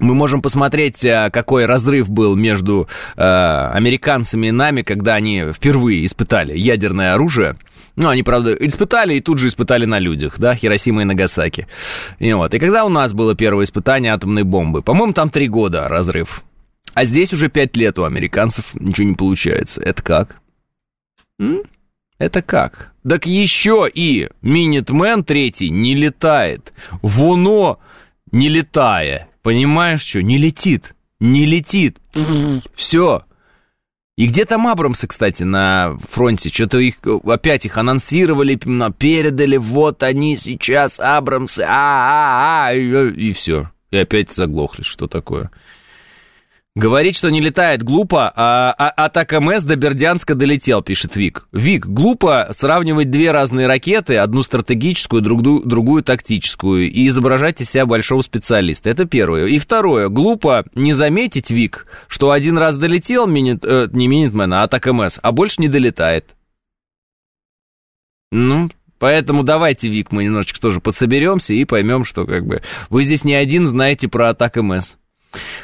мы 0.00 0.14
можем 0.14 0.42
посмотреть, 0.42 1.04
э, 1.04 1.30
какой 1.32 1.66
разрыв 1.66 2.10
был 2.10 2.34
между 2.34 2.88
э, 3.16 3.22
американцами 3.22 4.48
и 4.48 4.52
нами, 4.52 4.82
когда 4.82 5.14
они 5.14 5.44
впервые 5.52 6.04
испытали 6.04 6.56
ядерное 6.56 7.14
оружие. 7.14 7.56
Ну, 7.96 8.08
они, 8.08 8.22
правда, 8.22 8.54
испытали 8.54 9.14
и 9.14 9.20
тут 9.20 9.38
же 9.38 9.46
испытали 9.46 9.84
на 9.84 10.00
людях, 10.00 10.38
да, 10.38 10.56
Хиросима 10.56 11.02
и 11.02 11.04
Нагасаки. 11.04 11.68
И 12.18 12.32
вот, 12.32 12.52
и 12.54 12.58
когда 12.58 12.84
у 12.84 12.88
нас 12.88 13.12
было 13.12 13.36
первое 13.36 13.64
испытание 13.64 14.12
атомной 14.12 14.42
бомбы? 14.42 14.82
По-моему, 14.82 15.12
там 15.12 15.30
три 15.30 15.48
года 15.48 15.88
разрыв. 15.88 16.42
А 16.92 17.04
здесь 17.04 17.32
уже 17.32 17.48
пять 17.48 17.76
лет 17.76 17.98
у 17.98 18.04
американцев 18.04 18.74
ничего 18.74 19.08
не 19.08 19.14
получается. 19.14 19.80
Это 19.80 20.02
как? 20.02 20.40
М? 21.38 21.62
Это 22.18 22.42
как? 22.42 22.92
Так 23.08 23.26
еще 23.26 23.88
и 23.92 24.28
Минитмен 24.42 25.24
третий 25.24 25.70
не 25.70 25.94
летает. 25.94 26.72
Воно 27.02 27.80
не 28.30 28.48
летая. 28.48 29.28
Понимаешь, 29.44 30.00
что? 30.00 30.22
Не 30.22 30.38
летит. 30.38 30.94
Не 31.20 31.44
летит. 31.44 31.98
Все. 32.74 33.24
И 34.16 34.26
где 34.26 34.46
там 34.46 34.66
Абрамсы, 34.66 35.06
кстати, 35.06 35.42
на 35.42 35.98
фронте? 36.10 36.48
Что-то 36.48 36.78
их 36.78 36.96
опять 37.26 37.66
их 37.66 37.76
анонсировали, 37.76 38.56
передали, 38.56 39.58
вот 39.58 40.02
они 40.02 40.38
сейчас, 40.38 40.98
Абрамсы, 40.98 41.60
а-а-а, 41.60 42.72
и, 42.74 43.32
все. 43.32 43.70
И 43.90 43.98
опять 43.98 44.32
заглохли, 44.32 44.82
что 44.82 45.08
такое. 45.08 45.50
Говорить, 46.76 47.16
что 47.16 47.30
не 47.30 47.40
летает, 47.40 47.84
глупо, 47.84 48.32
а, 48.34 48.74
а 48.76 48.88
от 48.88 49.16
АКМС 49.16 49.62
до 49.62 49.76
Бердянска 49.76 50.34
долетел, 50.34 50.82
пишет 50.82 51.14
Вик. 51.14 51.46
Вик, 51.52 51.86
глупо 51.86 52.48
сравнивать 52.50 53.10
две 53.10 53.30
разные 53.30 53.68
ракеты, 53.68 54.16
одну 54.16 54.42
стратегическую, 54.42 55.22
другую, 55.22 55.64
другую 55.64 56.02
тактическую, 56.02 56.90
и 56.90 57.06
изображать 57.06 57.60
из 57.60 57.70
себя 57.70 57.86
большого 57.86 58.22
специалиста. 58.22 58.90
Это 58.90 59.04
первое. 59.04 59.46
И 59.46 59.58
второе, 59.60 60.08
глупо 60.08 60.64
не 60.74 60.92
заметить, 60.92 61.52
Вик, 61.52 61.86
что 62.08 62.32
один 62.32 62.58
раз 62.58 62.76
долетел, 62.76 63.28
минит, 63.28 63.64
э, 63.64 63.86
не 63.92 64.08
Минитмен, 64.08 64.52
а 64.52 64.64
от 64.64 64.74
АКМС, 64.74 65.20
а 65.22 65.30
больше 65.30 65.62
не 65.62 65.68
долетает. 65.68 66.34
Ну, 68.32 68.68
Поэтому 68.98 69.44
давайте, 69.44 69.88
Вик, 69.88 70.10
мы 70.10 70.24
немножечко 70.24 70.60
тоже 70.60 70.80
подсоберемся 70.80 71.54
и 71.54 71.64
поймем, 71.64 72.04
что 72.04 72.24
как 72.24 72.46
бы 72.46 72.62
вы 72.90 73.04
здесь 73.04 73.22
не 73.22 73.34
один 73.34 73.66
знаете 73.66 74.08
про 74.08 74.30
ATACMS. 74.30 74.96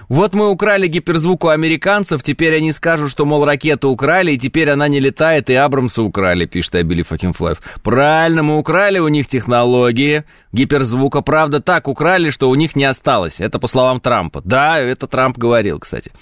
Вот 0.09 0.35
мы 0.35 0.49
украли 0.49 0.87
гиперзвук 0.87 1.45
у 1.45 1.49
американцев, 1.49 2.23
теперь 2.23 2.57
они 2.57 2.73
скажут, 2.73 3.11
что, 3.11 3.25
мол, 3.25 3.45
ракету 3.45 3.89
украли, 3.89 4.33
и 4.33 4.39
теперь 4.39 4.71
она 4.71 4.89
не 4.89 5.01
летает, 5.01 5.51
и 5.51 5.55
Абрамса 5.55 6.03
украли, 6.03 6.47
пишет 6.47 6.75
Абили 6.75 7.03
Факинфлайв. 7.03 7.61
Правильно, 7.83 8.43
мы 8.43 8.59
украли 8.59 8.99
у 8.99 9.09
них 9.09 9.27
технологии 9.27 10.25
гиперзвука, 10.53 11.21
правда, 11.21 11.61
так 11.61 11.89
украли, 11.89 12.31
что 12.31 12.51
у 12.51 12.55
них 12.55 12.77
не 12.77 12.85
осталось. 12.85 13.41
Это 13.41 13.59
по 13.59 13.67
словам 13.67 14.01
Трампа. 14.01 14.43
Да, 14.45 14.79
это 14.79 15.07
Трамп 15.07 15.39
говорил, 15.39 15.79
кстати. 15.79 16.13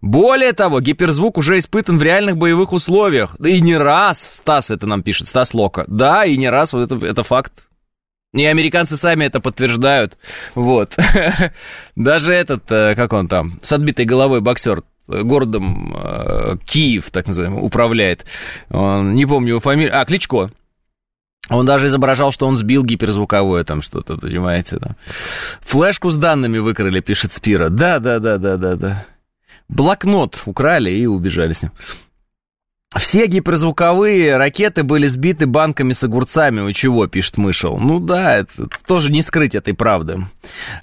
Более 0.00 0.52
того, 0.52 0.80
гиперзвук 0.80 1.38
уже 1.38 1.58
испытан 1.58 1.98
в 1.98 2.02
реальных 2.02 2.36
боевых 2.36 2.72
условиях. 2.72 3.36
И 3.42 3.60
не 3.60 3.76
раз, 3.76 4.22
Стас 4.36 4.70
это 4.70 4.86
нам 4.86 5.02
пишет, 5.02 5.28
Стас 5.28 5.54
Лока. 5.54 5.84
Да, 5.86 6.24
и 6.24 6.36
не 6.36 6.50
раз, 6.50 6.72
вот 6.72 6.90
это, 6.90 7.06
это 7.06 7.22
факт. 7.22 7.52
И 8.34 8.44
американцы 8.44 8.96
сами 8.96 9.24
это 9.24 9.38
подтверждают. 9.38 10.18
Вот. 10.56 10.96
Даже 11.96 12.32
этот, 12.32 12.70
э, 12.70 12.96
как 12.96 13.12
он 13.12 13.28
там, 13.28 13.60
с 13.62 13.72
отбитой 13.72 14.06
головой 14.06 14.40
боксер 14.40 14.82
городом 15.06 15.96
э, 15.96 16.56
Киев, 16.64 17.10
так 17.12 17.28
называемый, 17.28 17.64
управляет. 17.64 18.24
Он, 18.70 19.12
не 19.12 19.24
помню 19.24 19.50
его 19.50 19.60
фамилию. 19.60 19.96
А, 19.96 20.04
Кличко. 20.04 20.50
Он 21.48 21.64
даже 21.64 21.86
изображал, 21.86 22.32
что 22.32 22.46
он 22.46 22.56
сбил 22.56 22.84
гиперзвуковое 22.84 23.64
там 23.64 23.82
что-то, 23.82 24.16
понимаете, 24.16 24.78
да. 24.80 24.96
Флешку 25.60 26.10
с 26.10 26.16
данными 26.16 26.58
выкрали, 26.58 27.00
пишет 27.00 27.32
Спира. 27.32 27.68
Да, 27.68 28.00
да, 28.00 28.18
да, 28.18 28.38
да, 28.38 28.56
да, 28.56 28.76
да. 28.76 29.04
Блокнот 29.68 30.42
украли 30.46 30.90
и 30.90 31.06
убежали 31.06 31.52
с 31.52 31.62
ним. 31.62 31.72
Все 32.96 33.26
гиперзвуковые 33.26 34.36
ракеты 34.36 34.82
были 34.82 35.06
сбиты 35.06 35.46
банками 35.46 35.92
с 35.92 36.02
огурцами. 36.04 36.60
У 36.60 36.72
чего, 36.72 37.06
пишет 37.06 37.38
Мышел. 37.38 37.78
Ну 37.78 37.98
да, 37.98 38.36
это 38.36 38.68
тоже 38.86 39.10
не 39.10 39.22
скрыть 39.22 39.54
этой 39.54 39.74
правды. 39.74 40.26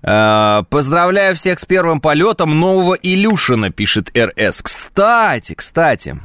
А, 0.03 0.63
поздравляю 0.63 1.35
всех 1.35 1.59
с 1.59 1.65
первым 1.65 2.01
полетом 2.01 2.59
нового 2.59 2.93
Илюшина, 2.93 3.71
пишет 3.71 4.11
РС. 4.17 4.61
Кстати, 4.61 5.53
кстати, 5.53 6.19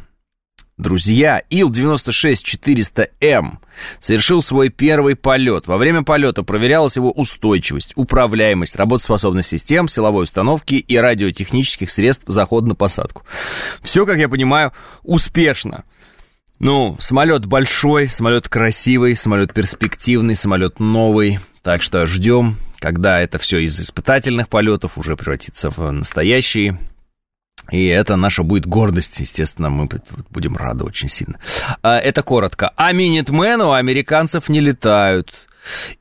друзья, 0.79 1.43
Ил-96-400М 1.51 3.59
совершил 4.01 4.41
свой 4.41 4.69
первый 4.69 5.17
полет. 5.17 5.67
Во 5.67 5.77
время 5.77 6.03
полета 6.03 6.43
проверялась 6.43 6.97
его 6.97 7.11
устойчивость, 7.11 7.93
управляемость, 7.97 8.77
работоспособность 8.77 9.49
систем, 9.49 9.89
силовой 9.89 10.25
установки 10.25 10.75
и 10.75 10.97
радиотехнических 10.97 11.91
средств 11.91 12.25
захода 12.27 12.69
на 12.69 12.75
посадку. 12.75 13.23
Все, 13.83 14.07
как 14.07 14.19
я 14.19 14.29
понимаю, 14.29 14.73
успешно. 15.03 15.85
Ну, 16.59 16.97
самолет 17.01 17.45
большой, 17.45 18.09
самолет 18.09 18.49
красивый, 18.49 19.15
самолет 19.15 19.53
перспективный, 19.53 20.37
самолет 20.37 20.81
новый. 20.81 21.39
Так 21.63 21.83
что 21.83 22.07
ждем, 22.07 22.57
когда 22.79 23.21
это 23.21 23.39
все 23.39 23.59
из 23.59 23.79
испытательных 23.79 24.49
полетов 24.49 24.97
уже 24.97 25.17
превратится 25.17 25.69
в 25.69 25.91
настоящие 25.91 26.79
и 27.71 27.87
это 27.87 28.17
наша 28.17 28.43
будет 28.43 28.67
гордость, 28.67 29.19
естественно, 29.21 29.71
мы 29.71 29.89
будем 30.31 30.57
рады 30.57 30.85
очень 30.85 31.09
сильно. 31.09 31.39
А, 31.83 31.99
это 31.99 32.23
коротко. 32.23 32.73
А 32.77 32.93
Минитмену 32.93 33.73
американцев 33.73 34.49
не 34.49 34.61
летают. 34.61 35.33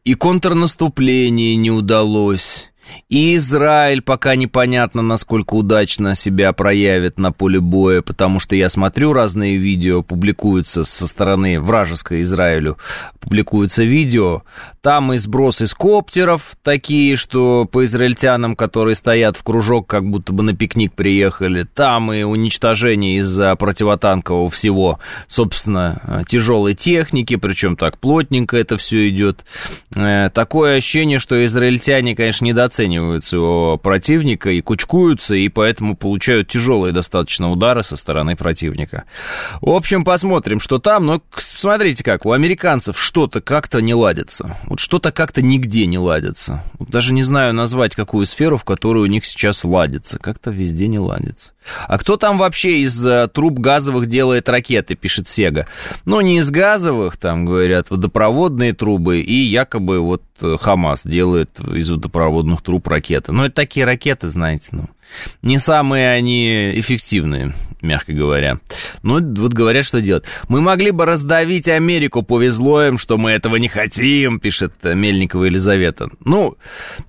И 0.03 0.13
контрнаступление 0.13 1.55
не 1.55 1.72
удалось. 1.72 2.69
И 3.10 3.36
Израиль 3.36 4.01
пока 4.01 4.36
непонятно, 4.36 5.01
насколько 5.01 5.56
удачно 5.56 6.15
себя 6.15 6.54
проявит 6.54 7.20
на 7.20 7.32
поле 7.32 7.60
боя, 7.60 8.01
потому 8.01 8.39
что 8.39 8.56
я 8.56 8.70
смотрю 8.70 9.13
разные 9.13 9.58
видео, 9.58 10.01
публикуются 10.01 10.84
со 10.84 11.08
стороны 11.08 11.60
вражеской 11.60 12.22
Израилю, 12.22 12.77
публикуются 13.20 13.84
видео, 13.84 14.44
там 14.82 15.13
и 15.13 15.18
сбросы 15.18 15.65
из 15.65 15.74
коптеров 15.74 16.56
такие, 16.63 17.15
что 17.15 17.65
по 17.65 17.86
израильтянам, 17.86 18.56
которые 18.56 18.96
стоят 18.96 19.36
в 19.36 19.44
кружок, 19.44 19.88
как 19.88 20.08
будто 20.08 20.34
бы 20.34 20.44
на 20.44 20.56
пикник 20.56 20.94
приехали, 20.94 21.63
там 21.63 22.13
и 22.13 22.24
уничтожение 22.24 23.20
из-за 23.20 23.56
противотанкового 23.56 24.50
всего, 24.50 25.00
собственно, 25.27 26.24
тяжелой 26.27 26.74
техники, 26.74 27.36
причем 27.36 27.75
так 27.75 27.98
плотненько 27.98 28.58
это 28.58 28.77
все 28.77 29.10
идет. 29.10 29.46
Э, 29.96 30.30
такое 30.30 30.77
ощущение, 30.77 31.20
что 31.20 31.44
израильтяне, 31.46 32.15
конечно, 32.15 32.46
недооценивают 32.46 32.75
недооценивают 32.75 33.24
своего 33.24 33.77
противника 33.77 34.50
и 34.50 34.62
кучкуются, 34.62 35.36
и 35.36 35.48
поэтому 35.50 35.96
получают 35.96 36.48
тяжелые 36.48 36.91
достаточно 36.91 37.51
удары 37.51 37.84
со 37.84 37.96
стороны 37.96 38.36
противника. 38.36 39.05
В 39.62 39.70
общем, 39.70 40.03
посмотрим, 40.03 40.60
что 40.60 40.79
там. 40.79 41.05
Но 41.05 41.22
смотрите 41.38 42.03
как, 42.03 42.25
у 42.25 42.32
американцев 42.32 43.00
что-то 43.00 43.41
как-то 43.41 43.82
не 43.82 43.94
ладится. 43.94 44.55
Вот 44.65 44.79
что-то 44.79 45.12
как-то 45.12 45.41
нигде 45.41 45.86
не 45.86 45.98
ладится. 45.98 46.63
Вот 46.79 46.89
даже 46.89 47.13
не 47.13 47.24
знаю 47.24 47.53
назвать, 47.53 47.96
какую 47.96 48.25
сферу, 48.25 48.58
в 48.58 48.63
которой 48.63 49.03
у 49.03 49.08
них 49.08 49.25
сейчас 49.25 49.63
ладится. 49.63 50.20
Как-то 50.20 50.51
везде 50.51 50.88
не 50.88 51.00
ладится. 51.00 51.53
А 51.88 51.98
кто 51.98 52.17
там 52.17 52.38
вообще 52.38 52.79
из 52.79 53.05
uh, 53.05 53.27
труб 53.27 53.60
газовых 53.60 54.05
делает 54.08 54.50
ракеты, 54.50 54.96
пишет 54.96 55.27
Сега? 55.27 55.67
Ну, 56.05 56.22
не 56.22 56.38
из 56.38 56.50
газовых, 56.51 57.17
там, 57.17 57.46
говорят, 57.46 57.89
водопроводные 57.89 58.74
трубы, 58.74 59.20
и 59.20 59.36
якобы 59.36 60.00
вот 60.00 60.24
э, 60.41 60.58
Хамас 60.60 61.05
делает 61.05 61.60
из 61.60 61.89
водопроводных 61.89 62.62
труб 62.65 62.88
ракеты. 62.88 63.31
Но 63.31 63.45
это 63.45 63.55
такие 63.55 63.86
ракеты, 63.86 64.27
знаете, 64.27 64.69
ну, 64.72 64.89
не 65.42 65.58
самые 65.58 66.12
они 66.12 66.72
эффективные, 66.80 67.54
мягко 67.82 68.13
говоря. 68.13 68.60
Ну, 69.04 69.13
вот 69.13 69.54
говорят, 69.54 69.86
что 69.86 70.02
делать. 70.02 70.26
Мы 70.48 70.62
могли 70.62 70.91
бы 70.91 71.06
раздавить 71.06 71.68
Америку, 71.68 72.24
повезло 72.24 72.84
им, 72.84 72.98
что 72.98 73.18
мы 73.18 73.32
этого 73.32 73.56
не 73.58 73.68
хотим, 73.68 74.39
пишет 74.39 74.74
Мельникова 74.84 75.46
Елизавета. 75.46 76.10
Ну, 76.24 76.58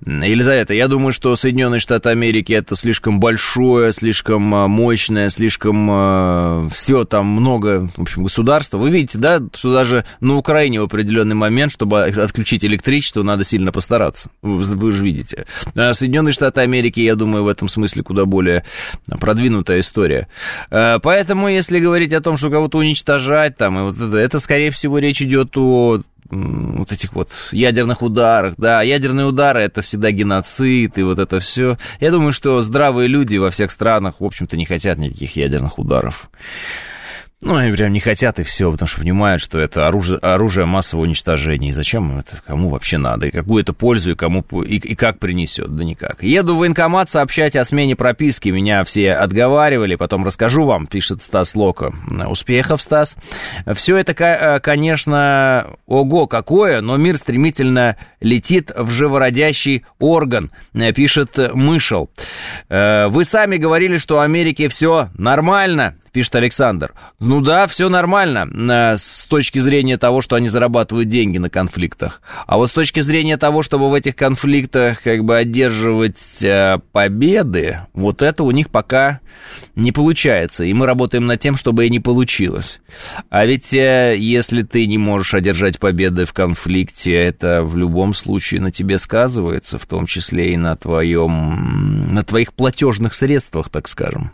Елизавета, 0.05 0.73
я 0.73 0.87
думаю, 0.87 1.13
что 1.13 1.35
Соединенные 1.35 1.79
Штаты 1.79 2.09
Америки 2.09 2.53
это 2.53 2.75
слишком 2.75 3.19
большое, 3.19 3.91
слишком 3.91 4.53
а, 4.53 4.67
мощное, 4.67 5.29
слишком 5.29 5.89
э, 5.91 6.69
все 6.73 7.05
там 7.05 7.27
много, 7.27 7.89
в 7.95 8.01
общем, 8.01 8.23
государства. 8.23 8.77
Вы 8.77 8.91
видите, 8.91 9.17
да, 9.17 9.41
что 9.53 9.73
даже 9.73 10.05
на 10.19 10.35
Украине 10.35 10.81
в 10.81 10.83
определенный 10.83 11.35
момент, 11.35 11.71
чтобы 11.71 12.03
отключить 12.03 12.63
электричество, 12.65 13.23
надо 13.23 13.43
сильно 13.43 13.71
постараться. 13.71 14.29
Вы, 14.41 14.61
вы 14.61 14.91
же 14.91 15.03
видите. 15.03 15.45
А 15.75 15.93
Соединенные 15.93 16.33
Штаты 16.33 16.61
Америки, 16.61 16.99
я 16.99 17.15
думаю, 17.15 17.43
в 17.43 17.47
этом 17.47 17.69
смысле 17.69 17.96
куда 18.01 18.25
более 18.25 18.63
продвинутая 19.07 19.79
история. 19.81 20.27
Э, 20.69 20.99
поэтому, 21.01 21.47
если 21.47 21.79
говорить 21.79 22.13
о 22.13 22.21
том, 22.21 22.37
что 22.37 22.49
кого-то 22.49 22.77
уничтожать, 22.77 23.57
там, 23.57 23.79
и 23.79 23.81
вот 23.83 23.99
это, 23.99 24.17
это, 24.17 24.39
скорее 24.39 24.71
всего, 24.71 24.99
речь 24.99 25.21
идет 25.21 25.57
о 25.57 26.01
вот 26.29 26.91
этих 26.91 27.13
вот 27.13 27.29
ядерных 27.51 28.01
ударах, 28.01 28.55
да, 28.57 28.81
ядерные 28.81 29.25
удары 29.25 29.61
это 29.61 29.81
всегда 29.81 30.11
геноцид 30.11 30.97
и 30.97 31.03
вот 31.03 31.19
это 31.19 31.39
все. 31.39 31.77
Я 31.99 32.11
думаю, 32.11 32.33
что 32.33 32.61
здравые 32.61 33.07
люди 33.07 33.37
во 33.37 33.49
всех 33.49 33.71
странах, 33.71 34.15
в 34.19 34.25
общем-то, 34.25 34.57
не 34.57 34.65
хотят 34.65 34.97
никаких 34.97 35.35
ядерных 35.35 35.79
ударов. 35.79 36.29
Ну, 37.39 37.55
они 37.55 37.71
прям 37.71 37.93
не 37.93 37.99
хотят 37.99 38.39
и 38.39 38.43
все, 38.43 38.71
потому 38.71 38.87
что 38.87 38.99
понимают, 38.99 39.43
что 39.43 39.59
это 39.59 39.87
оружие, 39.87 40.17
оружие 40.17 40.65
массового 40.65 41.05
уничтожения. 41.05 41.69
И 41.69 41.71
зачем 41.71 42.17
это 42.17 42.41
кому 42.43 42.69
вообще 42.69 42.97
надо? 42.97 43.27
И 43.27 43.31
какую 43.31 43.61
это 43.61 43.73
пользу, 43.73 44.11
и 44.11 44.15
кому 44.15 44.41
и, 44.63 44.77
и 44.77 44.95
как 44.95 45.19
принесет? 45.19 45.75
Да 45.75 45.83
никак. 45.83 46.23
Еду 46.23 46.55
в 46.55 46.57
военкомат 46.57 47.11
сообщать 47.11 47.55
о 47.55 47.63
смене 47.63 47.95
прописки. 47.95 48.49
Меня 48.49 48.83
все 48.85 49.13
отговаривали, 49.13 49.93
потом 49.93 50.25
расскажу 50.25 50.63
вам, 50.63 50.87
пишет 50.87 51.21
Стас 51.21 51.53
Лока. 51.55 51.93
Успехов, 52.27 52.81
Стас. 52.81 53.15
Все 53.75 53.97
это, 53.97 54.13
э, 54.13 54.59
конечно, 54.59 55.67
ого, 55.85 56.25
какое, 56.25 56.81
но 56.81 56.97
мир 56.97 57.17
стремительно 57.17 57.97
летит 58.19 58.71
в 58.75 58.89
живородящий 58.89 59.85
орган, 59.99 60.49
э, 60.73 60.91
пишет 60.91 61.37
Мышел. 61.53 62.09
Э, 62.67 63.09
вы 63.09 63.25
сами 63.25 63.57
говорили, 63.57 63.97
что 63.97 64.15
в 64.15 64.21
Америке 64.21 64.69
все 64.69 65.09
нормально 65.15 65.97
пишет 66.17 66.35
Александр. 66.35 66.95
Ну 67.19 67.41
да, 67.41 67.67
все 67.67 67.89
нормально 67.89 68.49
э, 68.51 68.97
с 68.97 69.27
точки 69.29 69.59
зрения 69.59 69.99
того, 69.99 70.21
что 70.21 70.35
они 70.35 70.47
зарабатывают 70.47 71.09
деньги 71.09 71.37
на 71.37 71.51
конфликтах. 71.51 72.23
А 72.47 72.57
вот 72.57 72.71
с 72.71 72.73
точки 72.73 73.01
зрения 73.01 73.37
того, 73.37 73.61
чтобы 73.61 73.91
в 73.91 73.93
этих 73.93 74.15
конфликтах 74.15 75.03
как 75.03 75.23
бы 75.23 75.37
одерживать 75.37 76.43
э, 76.43 76.79
победы, 76.91 77.81
вот 77.93 78.23
это 78.23 78.43
у 78.43 78.49
них 78.49 78.71
пока 78.71 79.19
не 79.75 79.91
получается. 79.91 80.63
И 80.63 80.73
мы 80.73 80.87
работаем 80.87 81.27
над 81.27 81.39
тем, 81.39 81.55
чтобы 81.55 81.85
и 81.85 81.91
не 81.91 81.99
получилось. 81.99 82.79
А 83.29 83.45
ведь 83.45 83.71
э, 83.75 84.15
если 84.17 84.63
ты 84.63 84.87
не 84.87 84.97
можешь 84.97 85.35
одержать 85.35 85.77
победы 85.77 86.25
в 86.25 86.33
конфликте, 86.33 87.13
это 87.13 87.61
в 87.61 87.77
любом 87.77 88.15
случае 88.15 88.59
на 88.59 88.71
тебе 88.71 88.97
сказывается, 88.97 89.77
в 89.77 89.85
том 89.85 90.07
числе 90.07 90.53
и 90.53 90.57
на 90.57 90.75
твоем, 90.75 92.11
на 92.11 92.23
твоих 92.23 92.53
платежных 92.53 93.13
средствах, 93.13 93.69
так 93.69 93.87
скажем. 93.87 94.31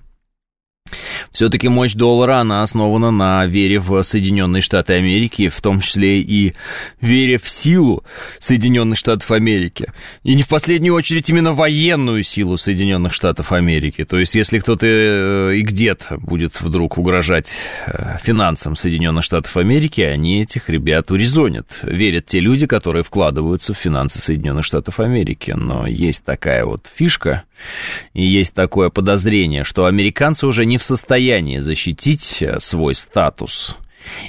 Все-таки 1.31 1.67
мощь 1.67 1.93
доллара, 1.93 2.39
она 2.39 2.61
основана 2.61 3.09
на 3.09 3.45
вере 3.45 3.79
в 3.79 4.03
Соединенные 4.03 4.61
Штаты 4.61 4.93
Америки, 4.93 5.47
в 5.47 5.61
том 5.61 5.79
числе 5.79 6.21
и 6.21 6.53
вере 7.01 7.37
в 7.37 7.49
силу 7.49 8.03
Соединенных 8.39 8.97
Штатов 8.97 9.31
Америки. 9.31 9.91
И 10.23 10.35
не 10.35 10.43
в 10.43 10.47
последнюю 10.47 10.93
очередь 10.93 11.29
именно 11.29 11.53
военную 11.53 12.23
силу 12.23 12.57
Соединенных 12.57 13.13
Штатов 13.13 13.51
Америки. 13.51 14.05
То 14.05 14.19
есть, 14.19 14.35
если 14.35 14.59
кто-то 14.59 14.85
э, 14.85 15.55
и 15.55 15.61
где-то 15.61 16.17
будет 16.17 16.61
вдруг 16.61 16.97
угрожать 16.97 17.53
э, 17.87 18.17
финансам 18.21 18.75
Соединенных 18.75 19.23
Штатов 19.23 19.57
Америки, 19.57 20.01
они 20.01 20.41
этих 20.41 20.69
ребят 20.69 21.09
урезонят. 21.11 21.79
Верят 21.81 22.27
те 22.27 22.41
люди, 22.41 22.67
которые 22.67 23.03
вкладываются 23.03 23.73
в 23.73 23.77
финансы 23.77 24.19
Соединенных 24.19 24.65
Штатов 24.65 24.99
Америки. 24.99 25.55
Но 25.57 25.87
есть 25.87 26.23
такая 26.23 26.65
вот 26.65 26.87
фишка, 26.93 27.43
и 28.13 28.25
есть 28.25 28.53
такое 28.53 28.89
подозрение, 28.89 29.63
что 29.63 29.85
американцы 29.85 30.45
уже 30.45 30.65
не 30.65 30.72
в 30.77 30.83
состоянии 30.83 31.59
защитить 31.59 32.41
э, 32.41 32.59
свой 32.59 32.95
статус 32.95 33.77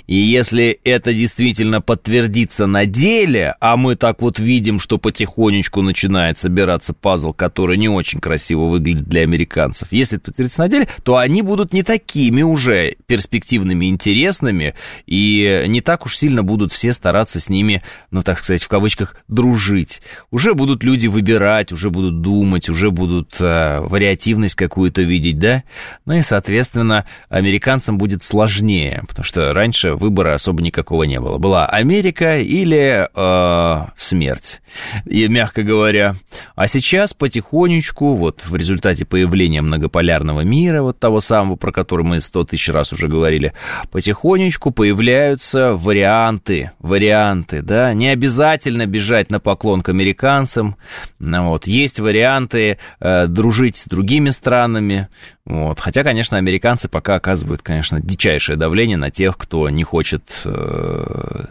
И 0.07 0.17
если 0.17 0.79
это 0.85 1.13
действительно 1.13 1.81
подтвердится 1.81 2.67
на 2.67 2.87
деле, 2.87 3.55
а 3.61 3.77
мы 3.77 3.97
так 3.97 4.23
вот 4.23 4.39
видим, 4.39 4.81
что 4.81 4.99
потихонечку 4.99 5.83
начинает 5.83 6.39
собираться 6.39 6.95
пазл, 6.95 7.33
который 7.33 7.77
не 7.77 7.89
очень 7.89 8.21
красиво 8.21 8.67
выглядит 8.67 9.05
для 9.05 9.23
американцев, 9.23 9.89
если 9.91 10.19
это 10.19 10.27
подтвердится 10.27 10.61
на 10.61 10.69
деле, 10.69 10.89
то 11.03 11.17
они 11.17 11.43
будут 11.43 11.73
не 11.73 11.83
такими 11.83 12.43
уже 12.43 12.97
перспективными, 13.07 13.87
интересными, 13.87 14.75
и 15.07 15.65
не 15.67 15.81
так 15.81 16.07
уж 16.07 16.17
сильно 16.17 16.43
будут 16.43 16.73
все 16.73 16.93
стараться 16.93 17.41
с 17.41 17.49
ними, 17.49 17.83
ну, 18.11 18.23
так 18.23 18.43
сказать, 18.43 18.63
в 18.63 18.69
кавычках, 18.69 19.17
дружить. 19.29 20.03
Уже 20.31 20.55
будут 20.55 20.85
люди 20.85 21.07
выбирать, 21.07 21.73
уже 21.73 21.91
будут 21.91 22.21
думать, 22.21 22.69
уже 22.69 22.91
будут 22.91 23.41
э, 23.41 23.81
вариативность 23.81 24.55
какую-то 24.55 25.03
видеть, 25.03 25.39
да? 25.39 25.65
Ну 26.07 26.15
и, 26.15 26.23
соответственно, 26.23 27.07
американцам 27.29 27.99
будет 27.99 28.25
сложнее, 28.25 29.03
потому 29.07 29.25
что 29.25 29.53
раньше 29.65 29.95
выбора 29.95 30.35
особо 30.35 30.63
никакого 30.63 31.05
не 31.05 31.19
было. 31.19 31.39
Была 31.39 31.65
Америка 31.65 32.39
или 32.39 33.09
э, 33.15 33.87
смерть, 33.97 34.61
и, 35.07 35.27
мягко 35.29 35.63
говоря. 35.63 36.17
А 36.55 36.67
сейчас 36.67 37.15
потихонечку, 37.15 38.15
вот 38.15 38.43
в 38.45 38.55
результате 38.57 39.07
появления 39.07 39.63
многополярного 39.63 40.43
мира, 40.43 40.83
вот 40.83 40.99
того 40.99 41.21
самого, 41.21 41.57
про 41.57 41.73
который 41.73 42.05
мы 42.05 42.21
сто 42.21 42.45
тысяч 42.45 42.69
раз 42.69 42.93
уже 42.93 43.09
говорили, 43.09 43.55
потихонечку 43.91 44.71
появляются 44.71 45.73
варианты, 45.75 46.73
варианты, 46.79 47.63
да, 47.63 47.95
не 47.95 48.09
обязательно 48.09 48.85
бежать 48.85 49.31
на 49.31 49.41
поклон 49.41 49.81
к 49.81 49.89
американцам, 49.89 50.77
ну 51.19 51.49
вот, 51.49 51.67
есть 51.67 52.01
варианты 52.01 52.77
э, 53.01 53.27
дружить 53.29 53.79
с 53.79 53.87
другими 53.87 54.29
странами, 54.29 55.09
вот. 55.47 55.79
Хотя, 55.79 56.05
конечно, 56.05 56.39
американцы 56.39 56.89
пока 56.89 57.17
оказывают, 57.17 57.61
конечно, 57.61 58.01
дичайшее 58.01 58.57
давление 58.57 58.97
на 58.97 59.11
тех, 59.11 59.37
кто 59.37 59.69
не 59.69 59.85
хочет 59.85 60.23
э, 60.47 61.45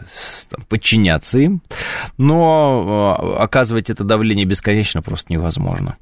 там, 0.50 0.64
подчиняться 0.68 1.38
им. 1.38 1.62
Но 2.18 3.16
э, 3.38 3.42
оказывать 3.42 3.90
это 3.90 4.02
давление 4.02 4.46
бесконечно 4.46 5.00
просто 5.00 5.32
невозможно. 5.32 5.96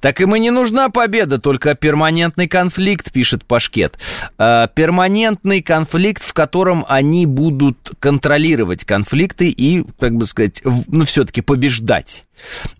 Так 0.00 0.20
им 0.20 0.36
и 0.36 0.40
не 0.40 0.50
нужна 0.50 0.90
победа, 0.90 1.38
только 1.38 1.74
перманентный 1.74 2.48
конфликт, 2.48 3.10
пишет 3.12 3.46
Пашкет. 3.46 3.98
Э, 4.38 4.68
перманентный 4.74 5.62
конфликт, 5.62 6.22
в 6.22 6.34
котором 6.34 6.84
они 6.86 7.24
будут 7.24 7.92
контролировать 7.98 8.84
конфликты 8.84 9.48
и, 9.48 9.86
как 9.98 10.14
бы 10.16 10.26
сказать, 10.26 10.60
ну, 10.64 11.06
все-таки 11.06 11.40
побеждать. 11.40 12.26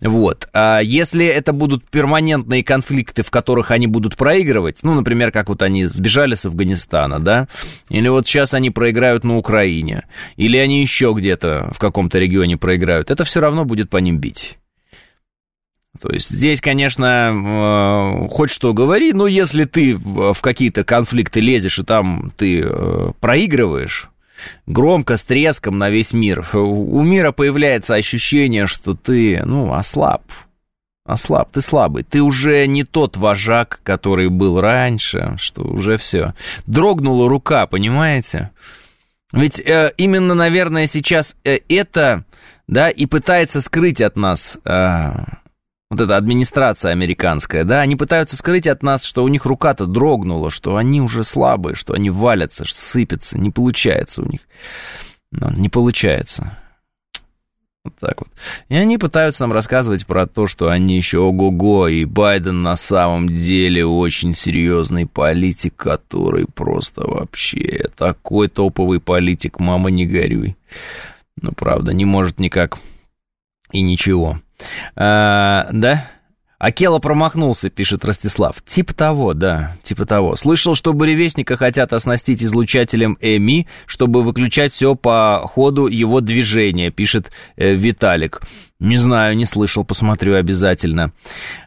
Вот. 0.01 0.47
А 0.53 0.79
если 0.79 1.25
это 1.25 1.53
будут 1.53 1.89
перманентные 1.89 2.63
конфликты, 2.63 3.23
в 3.23 3.31
которых 3.31 3.71
они 3.71 3.87
будут 3.87 4.17
проигрывать, 4.17 4.79
ну, 4.83 4.93
например, 4.93 5.31
как 5.31 5.49
вот 5.49 5.61
они 5.61 5.85
сбежали 5.85 6.35
с 6.35 6.45
Афганистана, 6.45 7.19
да, 7.19 7.47
или 7.89 8.07
вот 8.07 8.27
сейчас 8.27 8.53
они 8.53 8.69
проиграют 8.69 9.23
на 9.23 9.37
Украине, 9.37 10.03
или 10.35 10.57
они 10.57 10.81
еще 10.81 11.13
где-то 11.15 11.71
в 11.73 11.79
каком-то 11.79 12.19
регионе 12.19 12.57
проиграют, 12.57 13.11
это 13.11 13.23
все 13.23 13.39
равно 13.39 13.65
будет 13.65 13.89
по 13.89 13.97
ним 13.97 14.17
бить. 14.19 14.57
То 16.01 16.09
есть 16.11 16.29
здесь, 16.29 16.61
конечно, 16.61 17.33
э, 17.33 18.27
хоть 18.29 18.51
что 18.51 18.73
говори, 18.73 19.11
но 19.11 19.27
если 19.27 19.65
ты 19.65 19.95
в 19.97 20.37
какие-то 20.39 20.83
конфликты 20.83 21.41
лезешь 21.41 21.79
и 21.79 21.83
там 21.83 22.31
ты 22.37 22.61
э, 22.63 23.11
проигрываешь, 23.19 24.09
громко, 24.65 25.17
с 25.17 25.23
треском 25.23 25.77
на 25.77 25.89
весь 25.89 26.13
мир. 26.13 26.47
У 26.53 27.01
мира 27.01 27.31
появляется 27.31 27.95
ощущение, 27.95 28.67
что 28.67 28.93
ты, 28.93 29.41
ну, 29.45 29.73
ослаб. 29.73 30.23
Ослаб, 31.05 31.51
ты 31.51 31.61
слабый. 31.61 32.03
Ты 32.03 32.21
уже 32.21 32.67
не 32.67 32.83
тот 32.83 33.17
вожак, 33.17 33.79
который 33.83 34.29
был 34.29 34.61
раньше, 34.61 35.35
что 35.37 35.63
уже 35.63 35.97
все. 35.97 36.35
Дрогнула 36.67 37.27
рука, 37.27 37.65
понимаете? 37.65 38.51
Ведь 39.31 39.59
э, 39.59 39.91
именно, 39.97 40.33
наверное, 40.33 40.85
сейчас 40.85 41.35
э, 41.43 41.59
это, 41.67 42.25
да, 42.67 42.89
и 42.89 43.05
пытается 43.05 43.61
скрыть 43.61 44.01
от 44.01 44.17
нас 44.17 44.59
э, 44.65 45.09
вот 45.89 46.01
эта 46.01 46.17
администрация 46.17 46.91
американская, 46.91 47.63
да, 47.63 47.81
они 47.81 47.95
пытаются 47.95 48.35
скрыть 48.35 48.67
от 48.67 48.83
нас, 48.83 49.03
что 49.03 49.23
у 49.23 49.27
них 49.27 49.45
рука-то 49.45 49.85
дрогнула, 49.85 50.51
что 50.51 50.75
они 50.75 51.01
уже 51.01 51.23
слабые, 51.23 51.75
что 51.75 51.93
они 51.93 52.09
валятся, 52.09 52.63
сыпятся, 52.67 53.39
не 53.39 53.49
получается 53.49 54.21
у 54.21 54.25
них. 54.25 54.41
Но 55.31 55.49
не 55.49 55.69
получается. 55.69 56.57
Вот 57.83 57.93
так 57.99 58.19
вот. 58.19 58.27
И 58.67 58.75
они 58.75 58.97
пытаются 58.97 59.43
нам 59.43 59.53
рассказывать 59.53 60.05
про 60.05 60.27
то, 60.27 60.47
что 60.47 60.69
они 60.69 60.95
еще 60.95 61.19
ого-го, 61.19 61.87
и 61.87 62.05
Байден 62.05 62.61
на 62.61 62.75
самом 62.75 63.29
деле 63.29 63.85
очень 63.85 64.35
серьезный 64.35 65.07
политик, 65.07 65.75
который 65.75 66.45
просто 66.45 67.07
вообще 67.07 67.89
такой 67.95 68.47
топовый 68.47 68.99
политик, 68.99 69.59
мама 69.59 69.89
не 69.89 70.05
горюй. 70.05 70.55
Ну, 71.41 71.51
правда, 71.53 71.93
не 71.93 72.05
может 72.05 72.39
никак 72.39 72.77
и 73.71 73.81
ничего. 73.81 74.39
А, 74.95 75.69
да? 75.71 76.05
Акела 76.59 76.99
промахнулся, 76.99 77.69
пишет 77.69 78.03
Ростислав. 78.03 78.61
Типа 78.65 78.93
того, 78.93 79.33
да, 79.33 79.77
типа 79.81 80.05
того. 80.05 80.35
Слышал, 80.35 80.75
что 80.75 80.91
буревестника 80.91 81.55
хотят 81.55 81.93
оснастить 81.93 82.43
излучателем 82.43 83.17
ЭМИ, 83.21 83.65
чтобы 83.85 84.23
выключать 84.23 84.73
все 84.73 84.93
по 84.95 85.41
ходу 85.45 85.87
его 85.87 86.19
движения, 86.19 86.91
пишет 86.91 87.31
э, 87.55 87.75
Виталик. 87.75 88.41
Не 88.81 88.97
знаю, 88.97 89.37
не 89.37 89.45
слышал, 89.45 89.85
посмотрю 89.85 90.35
обязательно. 90.35 91.13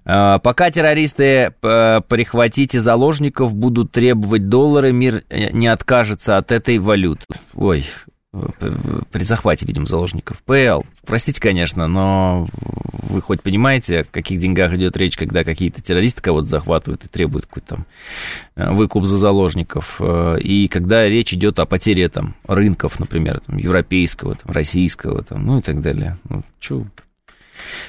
Э, 0.05 0.38
пока 0.42 0.70
террористы 0.70 1.55
э, 1.62 2.00
прихватите 2.07 2.78
заложников 2.78 3.55
будут 3.55 3.92
требовать 3.92 4.50
доллары, 4.50 4.92
мир 4.92 5.24
э, 5.31 5.52
не 5.52 5.68
откажется 5.68 6.37
от 6.37 6.52
этой 6.52 6.76
валюты. 6.78 7.24
Ой, 7.55 7.87
при 8.32 9.24
захвате, 9.24 9.66
видимо, 9.66 9.86
заложников. 9.86 10.42
ПЛ, 10.44 10.82
простите, 11.06 11.40
конечно, 11.40 11.86
но 11.86 12.48
вы 12.54 13.20
хоть 13.20 13.42
понимаете, 13.42 14.00
о 14.00 14.04
каких 14.04 14.38
деньгах 14.38 14.72
идет 14.72 14.96
речь, 14.96 15.16
когда 15.16 15.44
какие-то 15.44 15.82
террористы 15.82 16.22
кого-то 16.22 16.46
захватывают 16.46 17.04
и 17.04 17.08
требуют 17.08 17.44
какой-то 17.44 17.76
там 17.76 17.86
э, 18.56 18.72
выкуп 18.72 19.04
за 19.04 19.18
заложников, 19.18 19.96
э, 20.00 20.38
и 20.40 20.66
когда 20.68 21.06
речь 21.06 21.34
идет 21.34 21.58
о 21.58 21.66
потере 21.66 22.08
там 22.08 22.34
рынков, 22.46 22.98
например, 22.98 23.40
там, 23.40 23.58
европейского, 23.58 24.34
там, 24.34 24.50
российского, 24.50 25.22
там, 25.22 25.44
ну 25.44 25.58
и 25.58 25.62
так 25.62 25.82
далее. 25.82 26.16
Ну, 26.28 26.42
чё, 26.58 26.86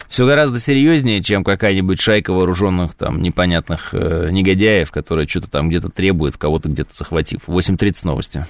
все 0.10 0.26
гораздо 0.26 0.60
серьезнее, 0.60 1.24
чем 1.24 1.46
какая-нибудь 1.46 2.02
шайка 2.02 2.34
вооруженных 2.34 2.96
там 2.96 3.22
непонятных 3.22 3.94
э, 3.94 4.30
негодяев, 4.30 4.92
которые 4.92 5.28
что-то 5.28 5.50
там 5.50 5.70
где-то 5.70 5.90
требуют, 5.90 6.38
кого-то 6.38 6.68
где-то 6.70 6.94
захватив. 6.94 7.48
8.30 7.48 8.00
новости. 8.04 8.46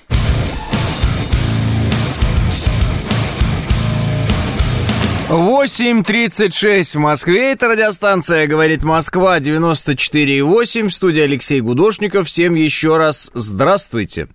8.36 5.33 6.95
в 6.95 6.99
Москве. 6.99 7.53
Это 7.53 7.67
радиостанция 7.67 8.45
«Говорит 8.45 8.83
Москва» 8.83 9.39
94.8. 9.39 10.89
В 10.89 10.93
студии 10.93 11.21
Алексей 11.21 11.59
Гудошников. 11.59 12.27
Всем 12.27 12.53
еще 12.53 12.97
раз 12.97 13.31
здравствуйте. 13.33 14.27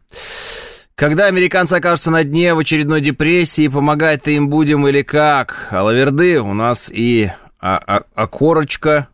Когда 0.96 1.26
американцы 1.26 1.74
окажутся 1.74 2.10
на 2.10 2.24
дне 2.24 2.52
в 2.52 2.58
очередной 2.58 3.00
депрессии, 3.00 3.68
помогать 3.68 4.26
им 4.26 4.48
будем 4.48 4.88
или 4.88 5.02
как? 5.02 5.68
А 5.70 5.84
лаверды 5.84 6.40
у 6.40 6.52
нас 6.52 6.90
и 6.92 7.30
а, 7.60 7.76
а, 7.76 8.02
а 8.16 8.26
корочка 8.26 9.06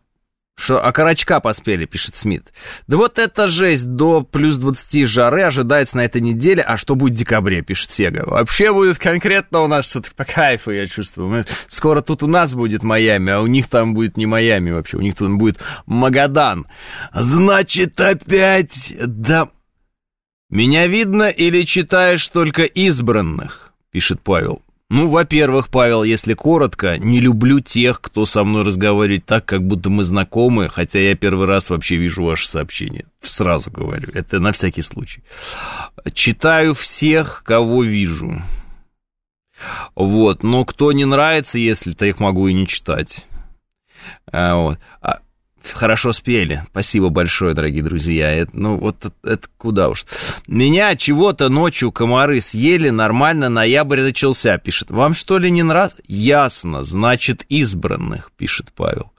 что 0.57 0.79
окорочка 0.83 1.39
поспели, 1.41 1.85
пишет 1.85 2.15
Смит. 2.15 2.53
Да 2.87 2.97
вот 2.97 3.19
это 3.19 3.47
жесть, 3.47 3.85
до 3.85 4.21
плюс 4.21 4.57
20 4.57 5.07
жары 5.07 5.43
ожидается 5.43 5.97
на 5.97 6.05
этой 6.05 6.21
неделе, 6.21 6.63
а 6.63 6.77
что 6.77 6.95
будет 6.95 7.13
в 7.13 7.17
декабре, 7.17 7.61
пишет 7.61 7.91
Сега. 7.91 8.23
Вообще 8.25 8.71
будет 8.71 8.97
конкретно 8.97 9.61
у 9.61 9.67
нас 9.67 9.85
что-то 9.85 10.11
по 10.15 10.23
кайфу, 10.23 10.71
я 10.71 10.87
чувствую. 10.87 11.29
Мы, 11.29 11.45
скоро 11.67 12.01
тут 12.01 12.23
у 12.23 12.27
нас 12.27 12.53
будет 12.53 12.83
Майами, 12.83 13.33
а 13.33 13.41
у 13.41 13.47
них 13.47 13.67
там 13.67 13.93
будет 13.93 14.17
не 14.17 14.25
Майами 14.25 14.71
вообще, 14.71 14.97
у 14.97 15.01
них 15.01 15.15
тут 15.15 15.31
будет 15.37 15.59
Магадан. 15.85 16.67
Значит, 17.13 17.99
опять, 17.99 18.93
да... 18.99 19.49
Меня 20.49 20.85
видно 20.87 21.23
или 21.23 21.63
читаешь 21.63 22.25
только 22.27 22.63
избранных, 22.63 23.73
пишет 23.91 24.21
Павел. 24.21 24.61
Ну, 24.89 25.07
во-первых, 25.07 25.69
Павел, 25.69 26.03
если 26.03 26.35
коротко, 26.35 26.99
не 26.99 27.19
люблю 27.19 27.59
тех, 27.59 27.99
кто 28.01 28.25
со 28.25 28.43
мной 28.43 28.63
разговаривает 28.63 29.25
так, 29.25 29.43
как 29.43 29.65
будто 29.65 29.89
мы 29.89 30.03
знакомы, 30.03 30.69
хотя 30.69 30.99
я 30.99 31.15
первый 31.15 31.47
раз 31.47 31.71
вообще 31.71 31.95
вижу 31.95 32.23
ваше 32.23 32.47
сообщение. 32.47 33.05
Сразу 33.21 33.71
говорю, 33.71 34.09
это 34.13 34.39
на 34.39 34.51
всякий 34.51 34.83
случай. 34.83 35.23
Читаю 36.13 36.75
всех, 36.75 37.43
кого 37.43 37.83
вижу. 37.83 38.41
Вот, 39.95 40.43
но 40.43 40.65
кто 40.65 40.91
не 40.91 41.05
нравится, 41.05 41.57
если 41.57 41.93
то 41.93 42.05
их 42.05 42.19
могу 42.19 42.47
и 42.47 42.53
не 42.53 42.67
читать. 42.67 43.25
А, 44.31 44.55
вот. 44.55 44.79
А, 45.01 45.19
Хорошо 45.73 46.13
спели. 46.13 46.63
Спасибо 46.71 47.09
большое, 47.09 47.53
дорогие 47.53 47.83
друзья. 47.83 48.31
Это, 48.31 48.51
ну, 48.53 48.77
вот 48.77 49.05
это, 49.05 49.15
это 49.23 49.47
куда 49.57 49.89
уж. 49.89 50.05
Меня 50.47 50.95
чего-то 50.95 51.49
ночью 51.49 51.91
комары 51.91 52.41
съели, 52.41 52.89
нормально 52.89 53.49
ноябрь 53.49 54.01
начался, 54.01 54.57
пишет. 54.57 54.91
Вам 54.91 55.13
что 55.13 55.37
ли 55.37 55.49
не 55.49 55.63
нравится? 55.63 55.97
Ясно, 56.07 56.83
значит, 56.83 57.45
избранных, 57.49 58.31
пишет 58.37 58.67
Павел. 58.75 59.11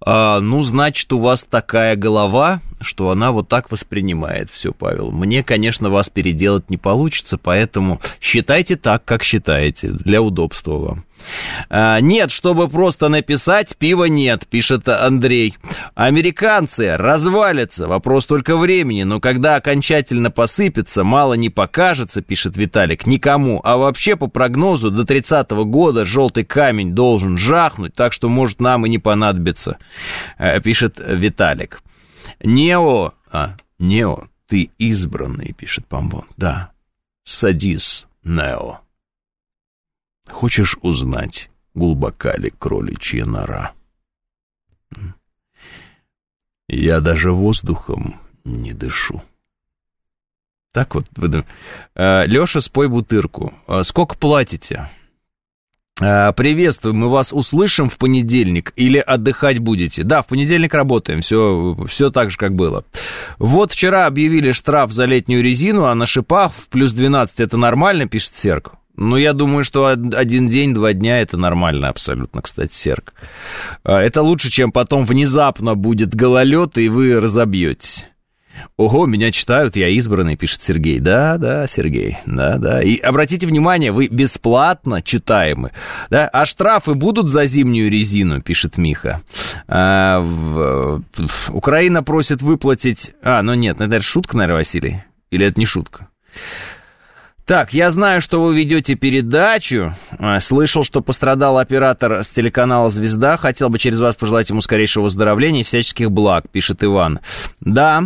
А, 0.00 0.40
ну, 0.40 0.62
значит, 0.62 1.12
у 1.12 1.18
вас 1.18 1.42
такая 1.42 1.96
голова, 1.96 2.60
что 2.80 3.10
она 3.10 3.32
вот 3.32 3.48
так 3.48 3.70
воспринимает 3.70 4.50
все, 4.50 4.72
Павел. 4.72 5.10
Мне, 5.10 5.42
конечно, 5.42 5.90
вас 5.90 6.08
переделать 6.08 6.70
не 6.70 6.76
получится, 6.76 7.36
поэтому 7.36 8.00
считайте 8.20 8.76
так, 8.76 9.04
как 9.04 9.22
считаете, 9.22 9.90
для 9.90 10.22
удобства 10.22 10.78
вам. 10.78 11.04
А, 11.68 12.00
нет, 12.00 12.30
чтобы 12.30 12.68
просто 12.68 13.08
написать, 13.08 13.76
пива 13.76 14.04
нет, 14.04 14.46
пишет 14.46 14.88
Андрей. 14.88 15.56
Американцы 15.94 16.96
развалятся, 16.96 17.88
вопрос 17.88 18.26
только 18.26 18.56
времени, 18.56 19.02
но 19.02 19.20
когда 19.20 19.56
окончательно 19.56 20.30
посыпется, 20.30 21.04
мало 21.04 21.34
не 21.34 21.50
покажется, 21.50 22.22
пишет 22.22 22.56
Виталик, 22.56 23.06
никому. 23.06 23.60
А 23.64 23.76
вообще, 23.76 24.16
по 24.16 24.28
прогнозу, 24.28 24.90
до 24.90 25.02
30-го 25.02 25.64
года 25.64 26.04
желтый 26.04 26.44
камень 26.44 26.94
должен 26.94 27.38
жахнуть, 27.38 27.94
так 27.94 28.12
что, 28.12 28.28
может, 28.28 28.60
нам 28.60 28.86
и 28.86 28.88
не 28.88 28.98
понадобится, 28.98 29.78
э, 30.38 30.60
пишет 30.60 30.98
Виталик. 30.98 31.82
Нео, 32.42 33.12
а, 33.30 33.56
Нео, 33.78 34.28
ты 34.46 34.70
избранный, 34.78 35.52
пишет 35.52 35.86
Помбон. 35.86 36.24
Да, 36.36 36.70
садись, 37.24 38.06
Нео. 38.24 38.80
Хочешь 40.30 40.76
узнать, 40.82 41.50
глубока 41.74 42.36
ли 42.36 42.52
кроличья 42.58 43.24
нора? 43.24 43.72
Я 46.68 47.00
даже 47.00 47.32
воздухом 47.32 48.20
не 48.44 48.72
дышу. 48.72 49.22
Так 50.72 50.94
вот, 50.94 51.06
э, 51.94 52.26
Леша, 52.26 52.60
спой 52.60 52.88
бутырку. 52.88 53.54
Э, 53.66 53.82
сколько 53.82 54.16
платите? 54.16 54.88
Э, 56.00 56.32
приветствую, 56.32 56.94
мы 56.94 57.08
вас 57.08 57.32
услышим 57.32 57.88
в 57.88 57.96
понедельник 57.98 58.72
или 58.76 58.98
отдыхать 58.98 59.58
будете? 59.58 60.04
Да, 60.04 60.22
в 60.22 60.26
понедельник 60.28 60.74
работаем, 60.74 61.20
все, 61.20 61.76
все 61.88 62.10
так 62.10 62.30
же, 62.30 62.36
как 62.36 62.54
было. 62.54 62.84
Вот 63.38 63.72
вчера 63.72 64.06
объявили 64.06 64.52
штраф 64.52 64.92
за 64.92 65.06
летнюю 65.06 65.42
резину, 65.42 65.86
а 65.86 65.94
на 65.94 66.06
шипах 66.06 66.52
в 66.52 66.68
плюс 66.68 66.92
12 66.92 67.40
это 67.40 67.56
нормально, 67.56 68.06
пишет 68.06 68.36
Серк. 68.36 68.77
Ну, 69.00 69.16
я 69.16 69.32
думаю, 69.32 69.62
что 69.62 69.86
один 69.86 70.48
день, 70.48 70.74
два 70.74 70.92
дня 70.92 71.20
это 71.20 71.36
нормально 71.36 71.88
абсолютно, 71.88 72.42
кстати, 72.42 72.74
Серк. 72.74 73.14
Это 73.84 74.22
лучше, 74.22 74.50
чем 74.50 74.72
потом 74.72 75.06
внезапно 75.06 75.76
будет 75.76 76.16
гололед, 76.16 76.76
и 76.78 76.88
вы 76.88 77.20
разобьетесь. 77.20 78.08
Ого, 78.76 79.06
меня 79.06 79.30
читают, 79.30 79.76
я 79.76 79.88
избранный, 79.90 80.34
пишет 80.34 80.62
Сергей. 80.62 80.98
Да, 80.98 81.38
да, 81.38 81.68
Сергей, 81.68 82.18
да, 82.26 82.58
да. 82.58 82.82
И 82.82 82.98
обратите 82.98 83.46
внимание, 83.46 83.92
вы 83.92 84.08
бесплатно 84.08 85.00
читаемы. 85.00 85.70
Да? 86.10 86.26
А 86.26 86.44
штрафы 86.44 86.94
будут 86.94 87.28
за 87.28 87.46
зимнюю 87.46 87.92
резину, 87.92 88.42
пишет 88.42 88.78
Миха. 88.78 89.20
А, 89.68 90.18
в, 90.18 91.02
в, 91.16 91.54
Украина 91.54 92.02
просит 92.02 92.42
выплатить... 92.42 93.12
А, 93.22 93.42
ну 93.42 93.54
нет, 93.54 93.80
это 93.80 94.02
шутка, 94.02 94.36
наверное, 94.36 94.58
Василий? 94.58 95.04
Или 95.30 95.46
это 95.46 95.60
не 95.60 95.66
шутка? 95.66 96.08
Так, 97.48 97.72
я 97.72 97.90
знаю, 97.90 98.20
что 98.20 98.42
вы 98.42 98.54
ведете 98.54 98.94
передачу. 98.94 99.94
А, 100.18 100.38
слышал, 100.38 100.84
что 100.84 101.00
пострадал 101.00 101.56
оператор 101.56 102.22
с 102.22 102.28
телеканала 102.28 102.90
«Звезда». 102.90 103.38
Хотел 103.38 103.70
бы 103.70 103.78
через 103.78 104.00
вас 104.00 104.16
пожелать 104.16 104.50
ему 104.50 104.60
скорейшего 104.60 105.04
выздоровления 105.04 105.62
и 105.62 105.64
всяческих 105.64 106.10
благ, 106.10 106.44
пишет 106.50 106.84
Иван. 106.84 107.20
Да, 107.62 108.04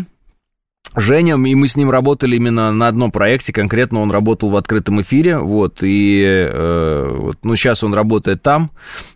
Женя, 0.94 1.34
и 1.34 1.54
мы 1.54 1.66
с 1.66 1.76
ним 1.76 1.90
работали 1.90 2.36
именно 2.36 2.72
на 2.72 2.88
одном 2.88 3.10
проекте, 3.10 3.52
конкретно 3.52 4.00
он 4.00 4.10
работал 4.10 4.50
в 4.50 4.56
открытом 4.56 5.00
эфире, 5.00 5.38
вот, 5.38 5.82
и, 5.82 6.22
э, 6.22 7.16
вот, 7.18 7.38
ну, 7.42 7.56
сейчас 7.56 7.82
он 7.82 7.94
работает 7.94 8.42
там, 8.42 8.70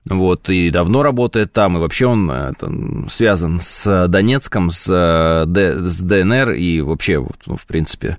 вот, 0.09 0.49
и 0.49 0.71
давно 0.71 1.03
работает 1.03 1.53
там, 1.53 1.77
и 1.77 1.81
вообще 1.81 2.07
он 2.07 2.31
это, 2.31 2.73
связан 3.09 3.61
с 3.61 4.09
Донецком, 4.09 4.71
с, 4.71 4.89
э, 4.89 5.89
с 5.89 6.01
ДНР, 6.01 6.53
и 6.53 6.81
вообще, 6.81 7.19
вот, 7.19 7.37
ну, 7.47 7.57
в 7.57 7.67
принципе, 7.67 8.19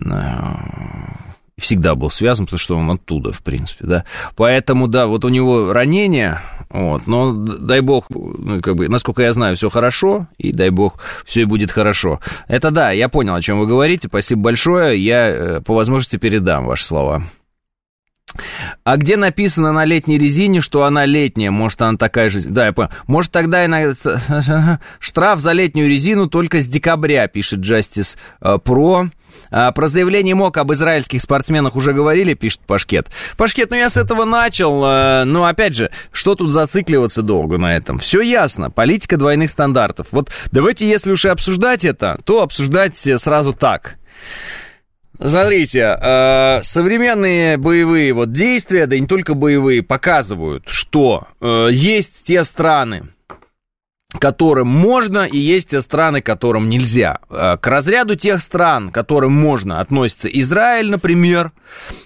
э, 0.00 0.06
всегда 1.58 1.94
был 1.94 2.10
связан, 2.10 2.46
потому 2.46 2.58
что 2.58 2.76
он 2.76 2.90
оттуда, 2.90 3.32
в 3.32 3.42
принципе, 3.42 3.84
да. 3.86 4.04
Поэтому, 4.36 4.88
да, 4.88 5.06
вот 5.06 5.24
у 5.24 5.28
него 5.28 5.72
ранение, 5.72 6.40
вот, 6.68 7.06
но 7.06 7.32
дай 7.32 7.80
бог, 7.80 8.06
ну, 8.10 8.60
как 8.60 8.76
бы, 8.76 8.88
насколько 8.88 9.22
я 9.22 9.32
знаю, 9.32 9.56
все 9.56 9.68
хорошо, 9.68 10.26
и 10.38 10.52
дай 10.52 10.70
бог, 10.70 10.98
все 11.24 11.42
и 11.42 11.44
будет 11.44 11.70
хорошо. 11.70 12.20
Это 12.48 12.70
да, 12.70 12.90
я 12.90 13.08
понял, 13.08 13.34
о 13.34 13.42
чем 13.42 13.60
вы 13.60 13.66
говорите, 13.66 14.08
спасибо 14.08 14.42
большое, 14.42 15.02
я 15.02 15.28
э, 15.28 15.60
по 15.60 15.74
возможности 15.74 16.16
передам 16.16 16.66
ваши 16.66 16.84
слова. 16.84 17.22
А 18.82 18.96
где 18.96 19.16
написано 19.16 19.72
на 19.72 19.84
летней 19.84 20.18
резине, 20.18 20.60
что 20.60 20.84
она 20.84 21.04
летняя? 21.04 21.50
Может, 21.50 21.82
она 21.82 21.96
такая 21.96 22.28
же... 22.28 22.40
Да, 22.48 22.66
я 22.66 22.72
понял. 22.72 22.90
Может, 23.06 23.30
тогда 23.30 23.64
и 23.64 23.94
штраф 24.98 25.40
за 25.40 25.52
летнюю 25.52 25.88
резину 25.88 26.28
только 26.28 26.60
с 26.60 26.66
декабря, 26.66 27.28
пишет 27.28 27.60
Justice 27.60 28.16
э, 28.40 28.56
Pro. 28.56 29.08
А, 29.50 29.72
про 29.72 29.88
заявление 29.88 30.34
МОК 30.34 30.58
об 30.58 30.72
израильских 30.72 31.20
спортсменах 31.20 31.76
уже 31.76 31.92
говорили, 31.92 32.34
пишет 32.34 32.60
Пашкет. 32.66 33.08
Пашкет, 33.36 33.70
ну 33.70 33.76
я 33.76 33.88
с 33.88 33.96
этого 33.96 34.24
начал. 34.24 34.84
Э, 34.84 35.24
но 35.24 35.44
опять 35.44 35.74
же, 35.74 35.90
что 36.12 36.34
тут 36.34 36.50
зацикливаться 36.50 37.22
долго 37.22 37.58
на 37.58 37.76
этом? 37.76 37.98
Все 37.98 38.20
ясно. 38.20 38.70
Политика 38.70 39.16
двойных 39.16 39.50
стандартов. 39.50 40.08
Вот 40.10 40.30
давайте, 40.52 40.88
если 40.88 41.12
уж 41.12 41.24
и 41.24 41.28
обсуждать 41.28 41.84
это, 41.84 42.18
то 42.24 42.42
обсуждать 42.42 42.96
сразу 42.96 43.52
так. 43.52 43.96
Смотрите, 45.18 45.96
э, 46.00 46.62
современные 46.62 47.56
боевые 47.56 48.12
вот 48.12 48.32
действия, 48.32 48.86
да 48.86 48.96
и 48.96 49.00
не 49.00 49.06
только 49.06 49.34
боевые, 49.34 49.82
показывают, 49.82 50.64
что 50.66 51.28
э, 51.40 51.68
есть 51.70 52.24
те 52.24 52.42
страны, 52.42 53.13
которым 54.18 54.68
можно, 54.68 55.24
и 55.24 55.38
есть 55.38 55.80
страны, 55.82 56.20
которым 56.20 56.68
нельзя. 56.68 57.18
Э, 57.30 57.56
к 57.56 57.66
разряду 57.66 58.16
тех 58.16 58.40
стран, 58.40 58.90
которым 58.90 59.32
можно, 59.32 59.80
относится 59.80 60.28
Израиль, 60.28 60.90
например, 60.90 61.52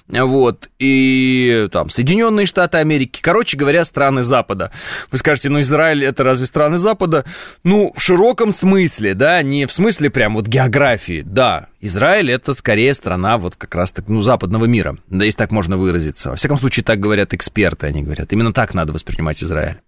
вот, 0.09 0.69
и 0.79 1.69
там 1.71 1.91
Соединенные 1.91 2.47
Штаты 2.47 2.79
Америки, 2.79 3.21
короче 3.23 3.57
говоря, 3.57 3.85
страны 3.85 4.23
Запада. 4.23 4.73
Вы 5.11 5.19
скажете, 5.19 5.51
ну 5.51 5.61
Израиль 5.61 6.05
это 6.05 6.25
разве 6.25 6.47
страны 6.47 6.79
Запада? 6.79 7.25
Ну, 7.65 7.93
в 7.95 8.01
широком 8.01 8.53
смысле, 8.53 9.15
да, 9.15 9.43
не 9.43 9.67
в 9.67 9.73
смысле 9.73 10.11
прям 10.11 10.35
вот 10.35 10.47
географии, 10.47 11.23
да, 11.25 11.69
Израиль 11.81 12.33
это 12.33 12.55
скорее 12.55 12.95
страна 12.95 13.39
вот 13.39 13.57
как 13.57 13.75
раз 13.75 13.91
так, 13.91 14.09
ну, 14.09 14.21
западного 14.21 14.65
мира, 14.65 14.97
да, 15.09 15.25
если 15.25 15.39
так 15.39 15.51
можно 15.51 15.77
выразиться. 15.77 16.31
Во 16.31 16.37
всяком 16.37 16.59
случае, 16.59 16.85
так 16.85 16.99
говорят 16.99 17.35
эксперты, 17.35 17.87
они 17.87 18.03
говорят, 18.03 18.33
именно 18.33 18.53
так 18.53 18.75
надо 18.75 18.93
воспринимать 18.93 19.43
Израиль. 19.43 19.81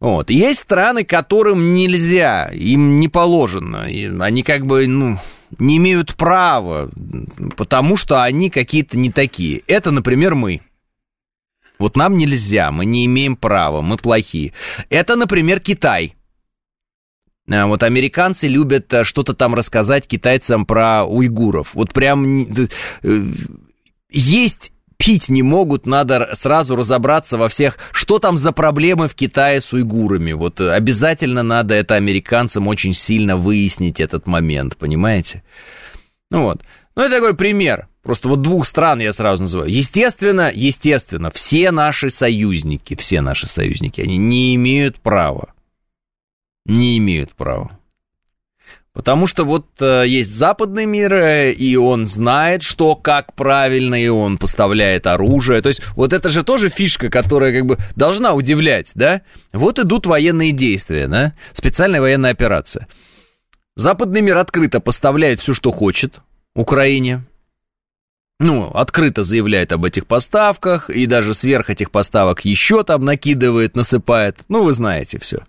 Вот. 0.00 0.30
Есть 0.30 0.60
страны, 0.60 1.04
которым 1.04 1.74
нельзя, 1.74 2.50
им 2.52 2.98
не 2.98 3.08
положено. 3.08 3.88
И 3.88 4.06
они 4.06 4.42
как 4.42 4.64
бы, 4.66 4.86
ну, 4.86 5.18
не 5.58 5.76
имеют 5.76 6.14
права, 6.14 6.90
потому 7.56 7.96
что 7.98 8.22
они 8.22 8.48
какие-то 8.48 8.98
не 8.98 9.12
такие. 9.12 9.62
Это, 9.66 9.90
например, 9.90 10.34
мы. 10.34 10.62
Вот 11.78 11.96
нам 11.96 12.16
нельзя, 12.16 12.72
мы 12.72 12.86
не 12.86 13.06
имеем 13.06 13.36
права, 13.36 13.82
мы 13.82 13.96
плохие. 13.98 14.52
Это, 14.88 15.16
например, 15.16 15.60
Китай. 15.60 16.14
А 17.50 17.66
вот 17.66 17.82
американцы 17.82 18.48
любят 18.48 18.92
э, 18.94 19.02
что-то 19.02 19.34
там 19.34 19.54
рассказать 19.54 20.06
китайцам 20.06 20.66
про 20.66 21.04
уйгуров. 21.04 21.74
Вот 21.74 21.92
прям 21.92 22.42
э, 22.42 22.66
есть 24.10 24.72
пить 25.00 25.30
не 25.30 25.42
могут, 25.42 25.86
надо 25.86 26.28
сразу 26.34 26.76
разобраться 26.76 27.38
во 27.38 27.48
всех, 27.48 27.78
что 27.90 28.18
там 28.18 28.36
за 28.36 28.52
проблемы 28.52 29.08
в 29.08 29.14
Китае 29.14 29.62
с 29.62 29.72
уйгурами. 29.72 30.32
Вот 30.32 30.60
э, 30.60 30.70
обязательно 30.70 31.42
надо 31.42 31.74
это 31.74 31.94
американцам 31.94 32.68
очень 32.68 32.92
сильно 32.92 33.38
выяснить 33.38 33.98
этот 33.98 34.26
момент, 34.26 34.76
понимаете? 34.76 35.42
Ну 36.30 36.42
вот. 36.42 36.62
Ну, 36.94 37.02
это 37.02 37.14
такой 37.14 37.34
пример. 37.34 37.88
Просто 38.02 38.28
вот 38.28 38.42
двух 38.42 38.66
стран 38.66 39.00
я 39.00 39.12
сразу 39.12 39.44
называю. 39.44 39.72
Естественно, 39.72 40.52
естественно, 40.54 41.30
все 41.30 41.70
наши 41.70 42.10
союзники, 42.10 42.94
все 42.94 43.22
наши 43.22 43.46
союзники, 43.46 44.02
они 44.02 44.18
не 44.18 44.54
имеют 44.54 45.00
права. 45.00 45.54
Не 46.66 46.98
имеют 46.98 47.30
права. 47.32 47.79
Потому 48.92 49.28
что 49.28 49.44
вот 49.44 49.66
э, 49.80 50.04
есть 50.08 50.34
западный 50.34 50.84
мир, 50.84 51.14
э, 51.14 51.52
и 51.52 51.76
он 51.76 52.06
знает, 52.06 52.62
что 52.62 52.96
как 52.96 53.34
правильно, 53.34 53.94
и 53.94 54.08
он 54.08 54.36
поставляет 54.36 55.06
оружие. 55.06 55.62
То 55.62 55.68
есть 55.68 55.80
вот 55.94 56.12
это 56.12 56.28
же 56.28 56.42
тоже 56.42 56.70
фишка, 56.70 57.08
которая 57.08 57.52
как 57.52 57.66
бы 57.66 57.78
должна 57.94 58.32
удивлять, 58.32 58.90
да? 58.96 59.22
Вот 59.52 59.78
идут 59.78 60.06
военные 60.06 60.50
действия, 60.50 61.06
да? 61.06 61.34
Специальная 61.52 62.00
военная 62.00 62.32
операция. 62.32 62.88
Западный 63.76 64.22
мир 64.22 64.36
открыто 64.38 64.80
поставляет 64.80 65.38
все, 65.38 65.54
что 65.54 65.70
хочет 65.70 66.20
Украине. 66.56 67.24
Ну, 68.40 68.70
открыто 68.72 69.22
заявляет 69.22 69.70
об 69.72 69.84
этих 69.84 70.06
поставках, 70.06 70.90
и 70.90 71.06
даже 71.06 71.34
сверх 71.34 71.70
этих 71.70 71.92
поставок 71.92 72.44
еще 72.44 72.82
там 72.82 73.04
накидывает, 73.04 73.76
насыпает. 73.76 74.38
Ну, 74.48 74.64
вы 74.64 74.72
знаете 74.72 75.20
все. 75.20 75.44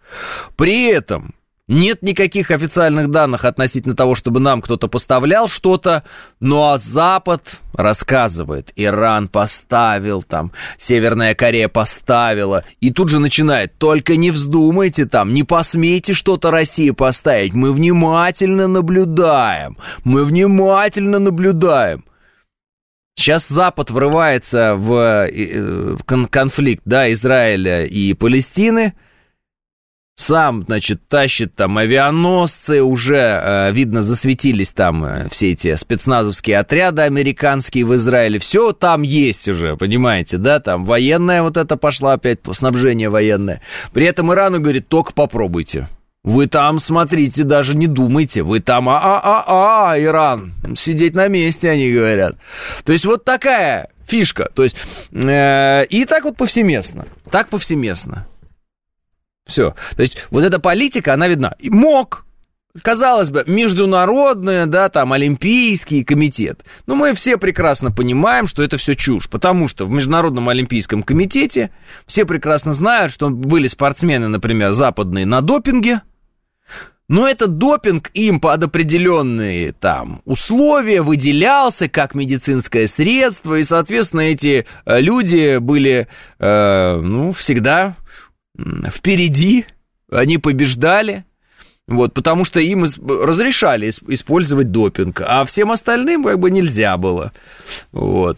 При 0.57 0.91
этом 0.91 1.33
Нет 1.71 2.01
никаких 2.01 2.51
официальных 2.51 3.11
данных 3.11 3.45
относительно 3.45 3.95
того, 3.95 4.13
чтобы 4.13 4.41
нам 4.41 4.61
кто-то 4.61 4.89
поставлял 4.89 5.47
что-то, 5.47 6.03
ну 6.41 6.63
а 6.63 6.77
Запад 6.77 7.61
рассказывает, 7.71 8.73
Иран 8.75 9.29
поставил 9.29 10.21
там, 10.21 10.51
Северная 10.75 11.33
Корея 11.33 11.69
поставила, 11.69 12.65
и 12.81 12.91
тут 12.91 13.07
же 13.07 13.19
начинает, 13.19 13.77
только 13.77 14.17
не 14.17 14.31
вздумайте 14.31 15.05
там, 15.05 15.33
не 15.33 15.45
посмейте 15.45 16.13
что-то 16.13 16.51
России 16.51 16.89
поставить, 16.89 17.53
мы 17.53 17.71
внимательно 17.71 18.67
наблюдаем, 18.67 19.77
мы 20.03 20.25
внимательно 20.25 21.19
наблюдаем. 21.19 22.03
Сейчас 23.15 23.47
Запад 23.47 23.91
врывается 23.91 24.75
в 24.75 25.29
э, 25.31 25.95
конфликт, 26.29 26.81
да, 26.83 27.09
Израиля 27.13 27.85
и 27.85 28.13
Палестины– 28.13 28.93
сам, 30.15 30.63
значит, 30.63 31.07
тащит 31.07 31.55
там 31.55 31.77
авианосцы, 31.77 32.81
уже, 32.83 33.15
э, 33.17 33.71
видно, 33.71 34.01
засветились 34.01 34.71
там 34.71 35.03
э, 35.03 35.29
все 35.29 35.51
эти 35.51 35.75
спецназовские 35.75 36.59
отряды 36.59 37.01
американские 37.01 37.85
в 37.85 37.95
Израиле, 37.95 38.39
все 38.39 38.71
там 38.71 39.01
есть 39.01 39.49
уже, 39.49 39.75
понимаете, 39.77 40.37
да, 40.37 40.59
там 40.59 40.85
военная 40.85 41.41
вот 41.41 41.57
это 41.57 41.77
пошла 41.77 42.13
опять, 42.13 42.39
снабжение 42.51 43.09
военное. 43.09 43.61
При 43.93 44.05
этом 44.05 44.31
Ирану 44.31 44.59
говорит, 44.59 44.87
только 44.87 45.13
попробуйте. 45.13 45.87
Вы 46.23 46.45
там, 46.45 46.77
смотрите, 46.77 47.43
даже 47.43 47.75
не 47.75 47.87
думайте. 47.87 48.43
Вы 48.43 48.59
там, 48.59 48.89
а-а-а-а, 48.89 49.99
Иран. 49.99 50.53
Сидеть 50.75 51.15
на 51.15 51.27
месте, 51.27 51.69
они 51.69 51.91
говорят. 51.91 52.35
То 52.83 52.93
есть 52.93 53.05
вот 53.05 53.25
такая 53.25 53.89
фишка. 54.05 54.49
То 54.53 54.63
есть, 54.63 54.77
э, 55.11 55.85
и 55.85 56.05
так 56.05 56.25
вот 56.25 56.37
повсеместно. 56.37 57.07
Так 57.31 57.49
повсеместно. 57.49 58.27
Все. 59.51 59.75
То 59.95 60.01
есть 60.01 60.17
вот 60.31 60.43
эта 60.43 60.59
политика, 60.59 61.13
она 61.13 61.27
видна. 61.27 61.55
Мог, 61.61 62.25
казалось 62.81 63.29
бы, 63.29 63.43
международная, 63.45 64.65
да, 64.65 64.87
там, 64.87 65.11
Олимпийский 65.11 66.03
комитет. 66.03 66.63
Но 66.87 66.95
мы 66.95 67.13
все 67.13 67.37
прекрасно 67.37 67.91
понимаем, 67.91 68.47
что 68.47 68.63
это 68.63 68.77
все 68.77 68.95
чушь, 68.95 69.29
потому 69.29 69.67
что 69.67 69.85
в 69.85 69.91
Международном 69.91 70.47
Олимпийском 70.47 71.03
комитете 71.03 71.71
все 72.07 72.25
прекрасно 72.25 72.71
знают, 72.71 73.11
что 73.11 73.29
были 73.29 73.67
спортсмены, 73.67 74.29
например, 74.29 74.71
западные 74.71 75.25
на 75.25 75.41
допинге, 75.41 76.01
но 77.11 77.27
этот 77.27 77.57
допинг 77.57 78.09
им 78.13 78.39
под 78.39 78.63
определенные 78.63 79.73
там 79.73 80.21
условия 80.23 81.01
выделялся 81.01 81.89
как 81.89 82.15
медицинское 82.15 82.87
средство, 82.87 83.55
и, 83.55 83.63
соответственно, 83.63 84.21
эти 84.21 84.65
э, 84.85 85.01
люди 85.01 85.57
были, 85.57 86.07
э, 86.39 87.01
ну, 87.03 87.33
всегда 87.33 87.97
впереди, 88.57 89.65
они 90.11 90.37
побеждали, 90.37 91.25
вот, 91.87 92.13
потому 92.13 92.45
что 92.45 92.59
им 92.59 92.83
разрешали 92.83 93.89
использовать 93.89 94.71
допинг, 94.71 95.21
а 95.21 95.45
всем 95.45 95.71
остальным 95.71 96.23
как 96.23 96.39
бы 96.39 96.51
нельзя 96.51 96.97
было, 96.97 97.31
вот. 97.91 98.37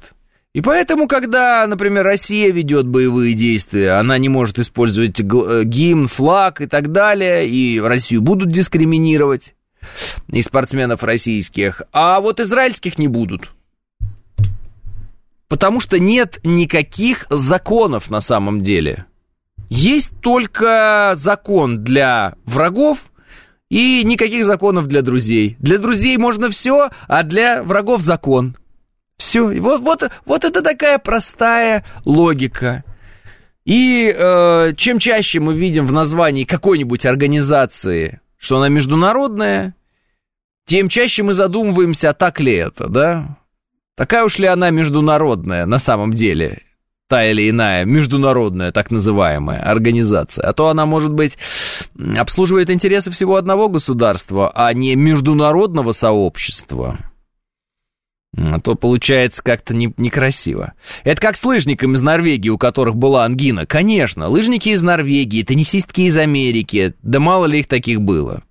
И 0.54 0.62
поэтому, 0.62 1.08
когда, 1.08 1.66
например, 1.66 2.04
Россия 2.04 2.52
ведет 2.52 2.88
боевые 2.88 3.34
действия, 3.34 3.94
она 3.94 4.20
не 4.20 4.30
может 4.30 4.60
использовать 4.60 5.20
э, 5.20 5.64
гимн, 5.64 6.08
флаг 6.08 6.62
и 6.62 6.68
так 6.68 6.92
далее, 6.92 7.50
и 7.50 7.80
Россию 7.80 8.22
будут 8.22 8.52
дискриминировать, 8.52 9.56
и 10.32 10.42
спортсменов 10.44 11.04
российских, 11.04 11.82
а 11.92 12.20
вот 12.22 12.40
израильских 12.40 13.00
не 13.00 13.08
будут. 13.08 13.52
Потому 15.48 15.80
что 15.80 16.00
нет 16.00 16.40
никаких 16.44 17.26
законов 17.30 18.12
на 18.12 18.22
самом 18.22 18.62
деле. 18.62 19.06
Есть 19.70 20.12
только 20.22 21.14
закон 21.16 21.84
для 21.84 22.36
врагов 22.46 23.00
и 23.70 24.04
никаких 24.04 24.46
законов 24.46 24.88
для 24.88 25.02
друзей. 25.02 25.58
Для 25.60 25.80
друзей 25.80 26.18
можно 26.18 26.50
все, 26.50 26.90
а 27.08 27.24
для 27.24 27.64
врагов 27.64 28.02
закон. 28.02 28.56
Все. 29.18 29.60
Вот, 29.60 29.82
вот, 29.82 30.12
вот 30.26 30.44
это 30.44 30.62
такая 30.62 31.00
простая 31.00 31.86
логика. 32.06 32.84
И 33.66 34.14
э, 34.14 34.74
чем 34.76 35.00
чаще 35.00 35.40
мы 35.40 35.56
видим 35.56 35.88
в 35.88 35.94
названии 35.94 36.44
какой-нибудь 36.44 37.06
организации, 37.06 38.20
что 38.38 38.58
она 38.58 38.68
международная, 38.68 39.76
тем 40.66 40.90
чаще 40.90 41.24
мы 41.24 41.34
задумываемся, 41.34 42.10
а 42.10 42.14
так 42.14 42.40
ли 42.40 42.54
это, 42.54 42.88
да? 42.88 43.38
Такая 43.96 44.26
уж 44.26 44.38
ли 44.40 44.48
она 44.48 44.70
международная 44.70 45.66
на 45.66 45.78
самом 45.78 46.14
деле? 46.14 46.63
Та 47.14 47.30
или 47.30 47.48
иная 47.48 47.86
международная 47.86 48.72
так 48.72 48.90
называемая 48.90 49.62
организация, 49.62 50.50
а 50.50 50.54
то 50.54 50.70
она, 50.70 50.88
может 50.88 51.14
быть, 51.14 51.38
обслуживает 52.18 52.72
интересы 52.72 53.12
всего 53.12 53.36
одного 53.36 53.70
государства, 53.70 54.50
а 54.50 54.74
не 54.74 54.96
международного 54.96 55.92
сообщества. 55.92 56.98
А 58.36 58.60
то 58.60 58.74
получается 58.74 59.44
как-то 59.44 59.76
не, 59.76 59.94
некрасиво. 59.96 60.74
Это 61.04 61.22
как 61.22 61.36
с 61.36 61.44
лыжниками 61.44 61.94
из 61.94 62.02
Норвегии, 62.02 62.50
у 62.50 62.58
которых 62.58 62.96
была 62.96 63.26
ангина. 63.26 63.68
Конечно, 63.68 64.28
лыжники 64.28 64.70
из 64.70 64.82
Норвегии, 64.82 65.44
теннисистки 65.44 66.02
из 66.02 66.18
Америки. 66.18 66.96
Да 67.04 67.20
мало 67.20 67.46
ли 67.46 67.60
их 67.60 67.68
таких 67.68 68.02
было. 68.02 68.42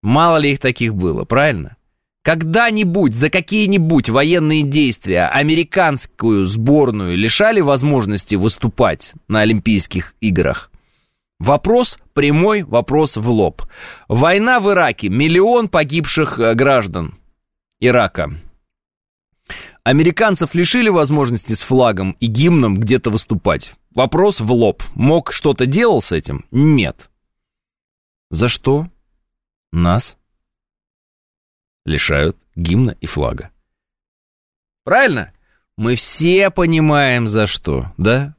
Мало 0.00 0.38
ли 0.38 0.52
их 0.52 0.58
таких 0.58 0.94
было, 0.94 1.26
правильно? 1.26 1.76
Когда-нибудь 2.22 3.14
за 3.14 3.30
какие-нибудь 3.30 4.08
военные 4.08 4.62
действия 4.62 5.26
американскую 5.26 6.46
сборную 6.46 7.16
лишали 7.16 7.60
возможности 7.60 8.36
выступать 8.36 9.12
на 9.28 9.40
Олимпийских 9.40 10.14
играх? 10.20 10.70
Вопрос 11.38 11.98
прямой, 12.14 12.62
вопрос 12.62 13.16
в 13.16 13.28
лоб. 13.28 13.62
Война 14.08 14.60
в 14.60 14.70
Ираке, 14.70 15.08
миллион 15.08 15.68
погибших 15.68 16.38
э, 16.38 16.54
граждан 16.54 17.18
Ирака. 17.80 18.32
Американцев 19.82 20.54
лишили 20.54 20.88
возможности 20.88 21.54
с 21.54 21.62
флагом 21.62 22.12
и 22.20 22.26
гимном 22.26 22.78
где-то 22.78 23.10
выступать. 23.10 23.74
Вопрос 23.92 24.40
в 24.40 24.52
лоб. 24.52 24.84
Мог 24.94 25.32
что-то 25.32 25.66
делал 25.66 26.00
с 26.00 26.12
этим? 26.12 26.44
Нет. 26.52 27.10
За 28.30 28.46
что? 28.46 28.86
Нас 29.72 30.16
лишают 31.84 32.36
гимна 32.54 32.96
и 33.00 33.06
флага. 33.06 33.50
Правильно? 34.84 35.32
Мы 35.76 35.94
все 35.94 36.50
понимаем 36.50 37.26
за 37.26 37.46
что, 37.46 37.92
да? 37.96 38.34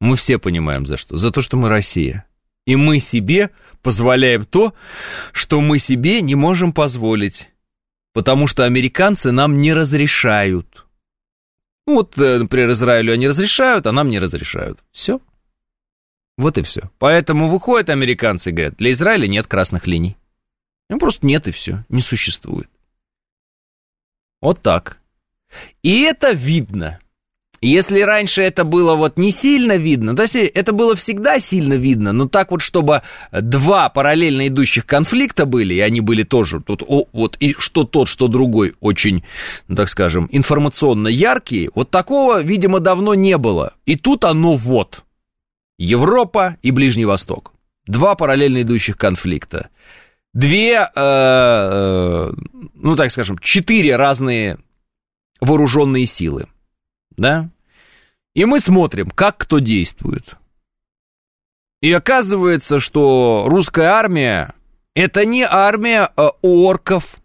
Мы 0.00 0.16
все 0.16 0.38
понимаем 0.38 0.86
за 0.86 0.96
что. 0.96 1.16
За 1.16 1.30
то, 1.30 1.40
что 1.40 1.56
мы 1.56 1.68
Россия. 1.68 2.24
И 2.66 2.76
мы 2.76 3.00
себе 3.00 3.50
позволяем 3.82 4.44
то, 4.44 4.74
что 5.32 5.60
мы 5.60 5.78
себе 5.78 6.22
не 6.22 6.34
можем 6.34 6.72
позволить. 6.72 7.50
Потому 8.12 8.46
что 8.46 8.64
американцы 8.64 9.30
нам 9.30 9.60
не 9.60 9.72
разрешают. 9.72 10.86
Ну 11.86 11.96
вот, 11.96 12.16
э, 12.18 12.38
например, 12.38 12.70
Израилю 12.72 13.12
они 13.12 13.28
разрешают, 13.28 13.86
а 13.86 13.92
нам 13.92 14.08
не 14.08 14.18
разрешают. 14.18 14.78
Все. 14.92 15.20
Вот 16.36 16.56
и 16.58 16.62
все. 16.62 16.90
Поэтому 16.98 17.48
выходят 17.48 17.90
американцы 17.90 18.50
и 18.50 18.52
говорят, 18.52 18.76
для 18.76 18.90
Израиля 18.92 19.26
нет 19.26 19.46
красных 19.46 19.86
линий. 19.86 20.16
Ну, 20.90 20.98
просто 20.98 21.24
нет 21.24 21.46
и 21.46 21.52
все, 21.52 21.84
не 21.88 22.02
существует. 22.02 22.68
Вот 24.42 24.60
так. 24.60 24.98
И 25.82 26.00
это 26.00 26.32
видно. 26.32 26.98
Если 27.62 28.00
раньше 28.00 28.42
это 28.42 28.64
было 28.64 28.94
вот 28.94 29.18
не 29.18 29.30
сильно 29.30 29.76
видно, 29.76 30.16
то 30.16 30.22
есть 30.22 30.34
это 30.34 30.72
было 30.72 30.96
всегда 30.96 31.38
сильно 31.38 31.74
видно, 31.74 32.12
но 32.12 32.26
так 32.26 32.50
вот, 32.50 32.62
чтобы 32.62 33.02
два 33.32 33.90
параллельно 33.90 34.48
идущих 34.48 34.86
конфликта 34.86 35.44
были, 35.44 35.74
и 35.74 35.80
они 35.80 36.00
были 36.00 36.22
тоже 36.22 36.60
тут, 36.60 36.82
о, 36.86 37.06
вот 37.12 37.36
и 37.38 37.54
что 37.58 37.84
тот, 37.84 38.08
что 38.08 38.28
другой 38.28 38.74
очень, 38.80 39.24
так 39.74 39.90
скажем, 39.90 40.26
информационно 40.32 41.08
яркие, 41.08 41.70
вот 41.74 41.90
такого, 41.90 42.42
видимо, 42.42 42.80
давно 42.80 43.14
не 43.14 43.36
было. 43.36 43.74
И 43.84 43.96
тут 43.96 44.24
оно 44.24 44.56
вот. 44.56 45.04
Европа 45.78 46.56
и 46.62 46.70
Ближний 46.70 47.04
Восток. 47.04 47.52
Два 47.86 48.14
параллельно 48.14 48.62
идущих 48.62 48.96
конфликта 48.96 49.68
две, 50.32 50.74
э, 50.74 50.90
э, 50.94 52.32
ну 52.74 52.96
так 52.96 53.10
скажем, 53.10 53.38
четыре 53.38 53.96
разные 53.96 54.58
вооруженные 55.40 56.06
силы, 56.06 56.46
да, 57.16 57.50
и 58.34 58.44
мы 58.44 58.60
смотрим, 58.60 59.10
как 59.10 59.38
кто 59.38 59.58
действует. 59.58 60.36
И 61.80 61.92
оказывается, 61.92 62.78
что 62.78 63.46
русская 63.48 63.88
армия 63.88 64.54
это 64.94 65.24
не 65.24 65.42
армия 65.42 66.10
э, 66.16 66.28
орков. 66.42 67.16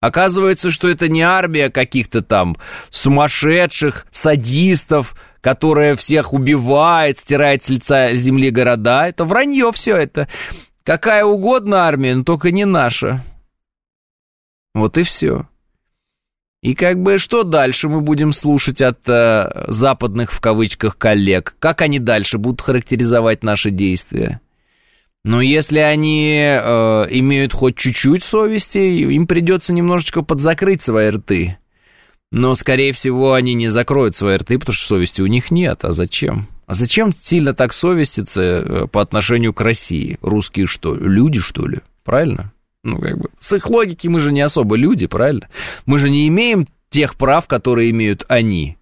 Оказывается, 0.00 0.70
что 0.70 0.88
это 0.88 1.08
не 1.08 1.22
армия 1.22 1.70
каких-то 1.70 2.22
там 2.22 2.56
сумасшедших 2.90 4.06
садистов, 4.12 5.16
которая 5.40 5.96
всех 5.96 6.32
убивает, 6.32 7.18
стирает 7.18 7.64
с 7.64 7.68
лица 7.68 8.14
земли 8.14 8.50
города. 8.50 9.08
Это 9.08 9.24
вранье 9.24 9.72
все 9.72 9.96
это. 9.96 10.28
Какая 10.88 11.22
угодно 11.22 11.82
армия, 11.82 12.14
но 12.14 12.24
только 12.24 12.50
не 12.50 12.64
наша. 12.64 13.22
Вот 14.72 14.96
и 14.96 15.02
все. 15.02 15.46
И 16.62 16.74
как 16.74 17.02
бы 17.02 17.18
что 17.18 17.42
дальше 17.42 17.90
мы 17.90 18.00
будем 18.00 18.32
слушать 18.32 18.80
от 18.80 19.06
э, 19.06 19.66
западных 19.66 20.32
в 20.32 20.40
кавычках 20.40 20.96
коллег? 20.96 21.56
Как 21.58 21.82
они 21.82 21.98
дальше 21.98 22.38
будут 22.38 22.62
характеризовать 22.62 23.44
наши 23.44 23.70
действия? 23.70 24.40
Но 25.24 25.42
если 25.42 25.80
они 25.80 26.38
э, 26.38 26.58
имеют 27.10 27.52
хоть 27.52 27.76
чуть-чуть 27.76 28.24
совести, 28.24 28.78
им 28.78 29.26
придется 29.26 29.74
немножечко 29.74 30.22
подзакрыть 30.22 30.80
свои 30.80 31.10
рты. 31.10 31.58
Но, 32.32 32.54
скорее 32.54 32.94
всего, 32.94 33.34
они 33.34 33.52
не 33.52 33.68
закроют 33.68 34.16
свои 34.16 34.38
рты, 34.38 34.58
потому 34.58 34.74
что 34.74 34.86
совести 34.86 35.20
у 35.20 35.26
них 35.26 35.50
нет. 35.50 35.84
А 35.84 35.92
зачем? 35.92 36.48
А 36.68 36.74
зачем 36.74 37.14
сильно 37.18 37.54
так 37.54 37.72
совеститься 37.72 38.42
э, 38.42 38.86
по 38.88 39.00
отношению 39.00 39.54
к 39.54 39.60
России? 39.62 40.18
Русские 40.20 40.66
что, 40.66 40.94
люди, 40.94 41.40
что 41.40 41.66
ли? 41.66 41.78
Правильно? 42.04 42.52
Ну, 42.84 42.98
как 43.00 43.16
бы, 43.16 43.30
с 43.40 43.54
их 43.54 43.70
логики 43.70 44.06
мы 44.06 44.20
же 44.20 44.32
не 44.32 44.42
особо 44.42 44.76
люди, 44.76 45.06
правильно? 45.06 45.48
Мы 45.86 45.98
же 45.98 46.10
не 46.10 46.28
имеем 46.28 46.66
тех 46.90 47.16
прав, 47.16 47.48
которые 47.48 47.90
имеют 47.90 48.26
они 48.28 48.76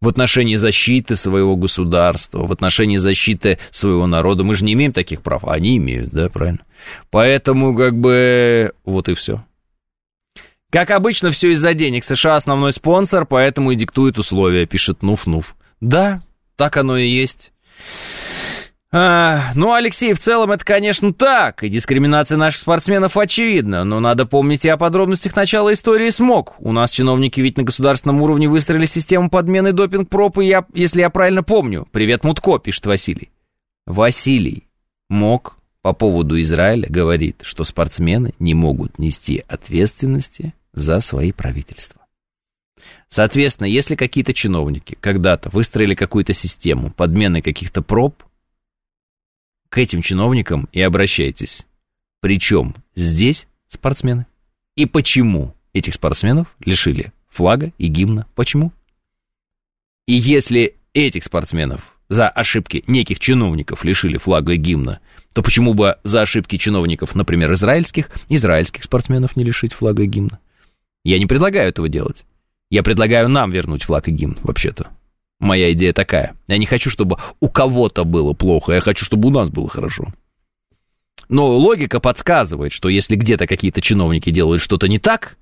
в 0.00 0.06
отношении 0.06 0.54
защиты 0.54 1.16
своего 1.16 1.56
государства, 1.56 2.46
в 2.46 2.52
отношении 2.52 2.96
защиты 2.96 3.58
своего 3.72 4.06
народа. 4.06 4.44
Мы 4.44 4.54
же 4.54 4.64
не 4.64 4.74
имеем 4.74 4.92
таких 4.92 5.22
прав, 5.22 5.44
а 5.44 5.54
они 5.54 5.78
имеют, 5.78 6.10
да, 6.10 6.28
правильно? 6.28 6.60
Поэтому, 7.10 7.76
как 7.76 7.98
бы, 7.98 8.72
вот 8.84 9.08
и 9.08 9.14
все. 9.14 9.44
Как 10.70 10.92
обычно, 10.92 11.32
все 11.32 11.50
из-за 11.50 11.74
денег. 11.74 12.04
США 12.04 12.36
основной 12.36 12.72
спонсор, 12.72 13.26
поэтому 13.26 13.72
и 13.72 13.76
диктует 13.76 14.16
условия, 14.16 14.64
пишет 14.64 15.02
Нуф-Нуф. 15.02 15.54
Да, 15.80 16.22
так 16.62 16.76
оно 16.76 16.96
и 16.96 17.08
есть. 17.08 17.52
А, 18.92 19.50
ну, 19.56 19.72
Алексей, 19.72 20.12
в 20.12 20.20
целом 20.20 20.52
это, 20.52 20.64
конечно, 20.64 21.12
так, 21.12 21.64
и 21.64 21.68
дискриминация 21.68 22.38
наших 22.38 22.60
спортсменов 22.60 23.16
очевидна, 23.16 23.82
но 23.82 23.98
надо 23.98 24.26
помнить 24.26 24.64
и 24.64 24.68
о 24.68 24.76
подробностях 24.76 25.34
начала 25.34 25.72
истории 25.72 26.08
СМОК. 26.10 26.54
У 26.60 26.70
нас 26.70 26.92
чиновники 26.92 27.40
ведь 27.40 27.56
на 27.56 27.64
государственном 27.64 28.22
уровне 28.22 28.48
выстроили 28.48 28.84
систему 28.84 29.28
подмены 29.28 29.72
допинг-проб, 29.72 30.38
и 30.38 30.46
я, 30.46 30.64
если 30.72 31.00
я 31.00 31.10
правильно 31.10 31.42
помню. 31.42 31.88
Привет, 31.90 32.22
Мутко, 32.22 32.58
пишет 32.58 32.86
Василий. 32.86 33.30
Василий 33.84 34.68
МОК 35.08 35.56
по 35.80 35.94
поводу 35.94 36.38
Израиля 36.38 36.86
говорит, 36.88 37.38
что 37.42 37.64
спортсмены 37.64 38.34
не 38.38 38.54
могут 38.54 39.00
нести 39.00 39.42
ответственности 39.48 40.54
за 40.72 41.00
свои 41.00 41.32
правительства. 41.32 42.01
Соответственно, 43.12 43.66
если 43.66 43.94
какие-то 43.94 44.32
чиновники 44.32 44.96
когда-то 44.98 45.50
выстроили 45.50 45.92
какую-то 45.92 46.32
систему 46.32 46.90
подмены 46.90 47.42
каких-то 47.42 47.82
проб, 47.82 48.24
к 49.68 49.76
этим 49.76 50.00
чиновникам 50.00 50.66
и 50.72 50.80
обращайтесь. 50.80 51.66
Причем 52.20 52.74
здесь 52.94 53.48
спортсмены. 53.68 54.24
И 54.76 54.86
почему 54.86 55.54
этих 55.74 55.92
спортсменов 55.92 56.56
лишили 56.60 57.12
флага 57.28 57.70
и 57.76 57.88
гимна? 57.88 58.26
Почему? 58.34 58.72
И 60.06 60.14
если 60.14 60.76
этих 60.94 61.24
спортсменов 61.24 61.94
за 62.08 62.30
ошибки 62.30 62.82
неких 62.86 63.20
чиновников 63.20 63.84
лишили 63.84 64.16
флага 64.16 64.54
и 64.54 64.56
гимна, 64.56 65.00
то 65.34 65.42
почему 65.42 65.74
бы 65.74 65.98
за 66.02 66.22
ошибки 66.22 66.56
чиновников, 66.56 67.14
например, 67.14 67.52
израильских, 67.52 68.08
израильских 68.30 68.84
спортсменов 68.84 69.36
не 69.36 69.44
лишить 69.44 69.74
флага 69.74 70.02
и 70.04 70.06
гимна? 70.06 70.40
Я 71.04 71.18
не 71.18 71.26
предлагаю 71.26 71.68
этого 71.68 71.90
делать. 71.90 72.24
Я 72.72 72.82
предлагаю 72.82 73.28
нам 73.28 73.50
вернуть 73.50 73.82
флаг 73.82 74.08
и 74.08 74.10
гимн, 74.10 74.38
вообще-то. 74.42 74.88
Моя 75.38 75.74
идея 75.74 75.92
такая. 75.92 76.34
Я 76.48 76.56
не 76.56 76.64
хочу, 76.64 76.88
чтобы 76.88 77.18
у 77.38 77.50
кого-то 77.50 78.04
было 78.04 78.32
плохо, 78.32 78.72
я 78.72 78.80
хочу, 78.80 79.04
чтобы 79.04 79.28
у 79.28 79.30
нас 79.30 79.50
было 79.50 79.68
хорошо. 79.68 80.06
Но 81.28 81.54
логика 81.54 82.00
подсказывает, 82.00 82.72
что 82.72 82.88
если 82.88 83.14
где-то 83.14 83.46
какие-то 83.46 83.82
чиновники 83.82 84.30
делают 84.30 84.62
что-то 84.62 84.88
не 84.88 84.98
так, 84.98 85.36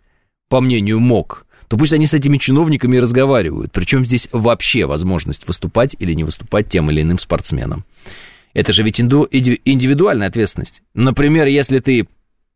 по 0.48 0.60
мнению 0.60 0.98
МОК, 0.98 1.46
то 1.68 1.76
пусть 1.76 1.92
они 1.92 2.06
с 2.06 2.14
этими 2.14 2.36
чиновниками 2.36 2.96
разговаривают. 2.96 3.70
Причем 3.70 4.04
здесь 4.04 4.28
вообще 4.32 4.86
возможность 4.86 5.46
выступать 5.46 5.94
или 6.00 6.14
не 6.14 6.24
выступать 6.24 6.68
тем 6.68 6.90
или 6.90 7.00
иным 7.02 7.20
спортсменам. 7.20 7.84
Это 8.54 8.72
же 8.72 8.82
ведь 8.82 9.00
индивидуальная 9.00 10.26
ответственность. 10.26 10.82
Например, 10.94 11.46
если 11.46 11.78
ты 11.78 12.08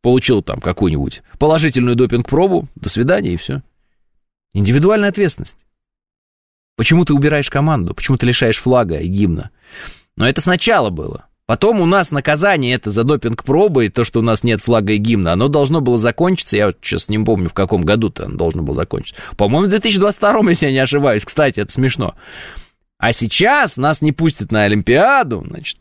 получил 0.03 0.43
там 0.43 0.61
какую-нибудь 0.61 1.23
положительную 1.39 1.95
допинг-пробу, 1.95 2.67
до 2.75 2.89
свидания 2.89 3.35
и 3.35 3.37
все. 3.37 3.63
Индивидуальная 4.55 5.11
ответственность. 5.11 5.57
Почему 6.77 7.05
ты 7.05 7.13
убираешь 7.13 7.51
команду? 7.51 7.95
Почему 7.95 8.17
ты 8.17 8.27
лишаешь 8.27 8.59
флага 8.59 8.97
и 8.97 9.09
гимна? 9.09 9.51
Но 10.17 10.29
это 10.29 10.41
сначала 10.41 10.91
было. 10.91 11.27
Потом 11.47 11.81
у 11.81 11.87
нас 11.87 12.11
наказание 12.11 12.75
это 12.75 12.91
за 12.91 13.05
допинг-пробы, 13.05 13.87
и 13.87 13.89
то, 13.91 14.05
что 14.05 14.21
у 14.21 14.23
нас 14.23 14.45
нет 14.45 14.63
флага 14.63 14.95
и 14.95 14.97
гимна, 14.97 15.33
оно 15.33 15.49
должно 15.49 15.83
было 15.83 15.99
закончиться, 15.99 16.57
я 16.57 16.67
вот 16.67 16.79
сейчас 16.81 17.11
не 17.11 17.19
помню, 17.19 17.51
в 17.51 17.55
каком 17.55 17.83
году-то 17.83 18.25
оно 18.25 18.37
должно 18.37 18.63
было 18.63 18.75
закончиться. 18.75 19.21
По-моему, 19.37 19.67
в 19.67 19.71
2022, 19.71 20.51
если 20.51 20.67
я 20.67 20.73
не 20.73 20.79
ошибаюсь. 20.79 21.25
Кстати, 21.25 21.61
это 21.61 21.71
смешно. 21.71 22.15
А 22.99 23.13
сейчас 23.13 23.77
нас 23.77 24.01
не 24.01 24.13
пустят 24.13 24.53
на 24.53 24.63
Олимпиаду, 24.65 25.45
значит, 25.47 25.77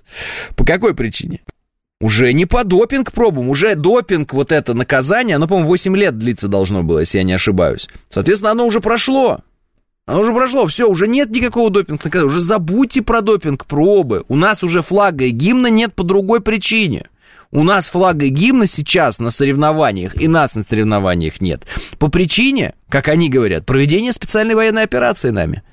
по 0.57 0.65
какой 0.65 0.95
причине? 0.95 1.41
Уже 2.03 2.33
не 2.33 2.45
по 2.45 2.65
допинг-пробам, 2.65 3.47
уже 3.47 3.75
допинг, 3.75 4.33
вот 4.33 4.51
это 4.51 4.73
наказание, 4.73 5.37
оно, 5.37 5.47
по-моему, 5.47 5.69
8 5.69 5.95
лет 5.95 6.17
длиться 6.17 6.49
должно 6.49 6.83
было, 6.83 6.99
если 6.99 7.19
я 7.19 7.23
не 7.23 7.31
ошибаюсь. 7.31 7.87
Соответственно, 8.09 8.51
оно 8.51 8.67
уже 8.67 8.81
прошло. 8.81 9.39
Оно 10.05 10.19
уже 10.19 10.33
прошло, 10.33 10.67
все, 10.67 10.85
уже 10.89 11.07
нет 11.07 11.29
никакого 11.29 11.69
допинг 11.69 12.03
наказания, 12.03 12.27
уже 12.27 12.41
забудьте 12.41 13.01
про 13.01 13.21
допинг-пробы. 13.21 14.25
У 14.27 14.35
нас 14.35 14.63
уже 14.63 14.81
флага 14.81 15.23
и 15.23 15.29
гимна 15.29 15.67
нет 15.67 15.93
по 15.95 16.03
другой 16.03 16.41
причине. 16.41 17.07
У 17.51 17.63
нас 17.63 17.87
флага 17.87 18.25
и 18.25 18.29
гимна 18.29 18.67
сейчас 18.67 19.19
на 19.19 19.29
соревнованиях, 19.29 20.21
и 20.21 20.27
нас 20.27 20.55
на 20.55 20.63
соревнованиях 20.63 21.39
нет. 21.39 21.63
По 21.99 22.09
причине, 22.09 22.73
как 22.89 23.07
они 23.07 23.29
говорят, 23.29 23.65
проведения 23.65 24.11
специальной 24.11 24.55
военной 24.55 24.83
операции 24.83 25.29
нами. 25.29 25.63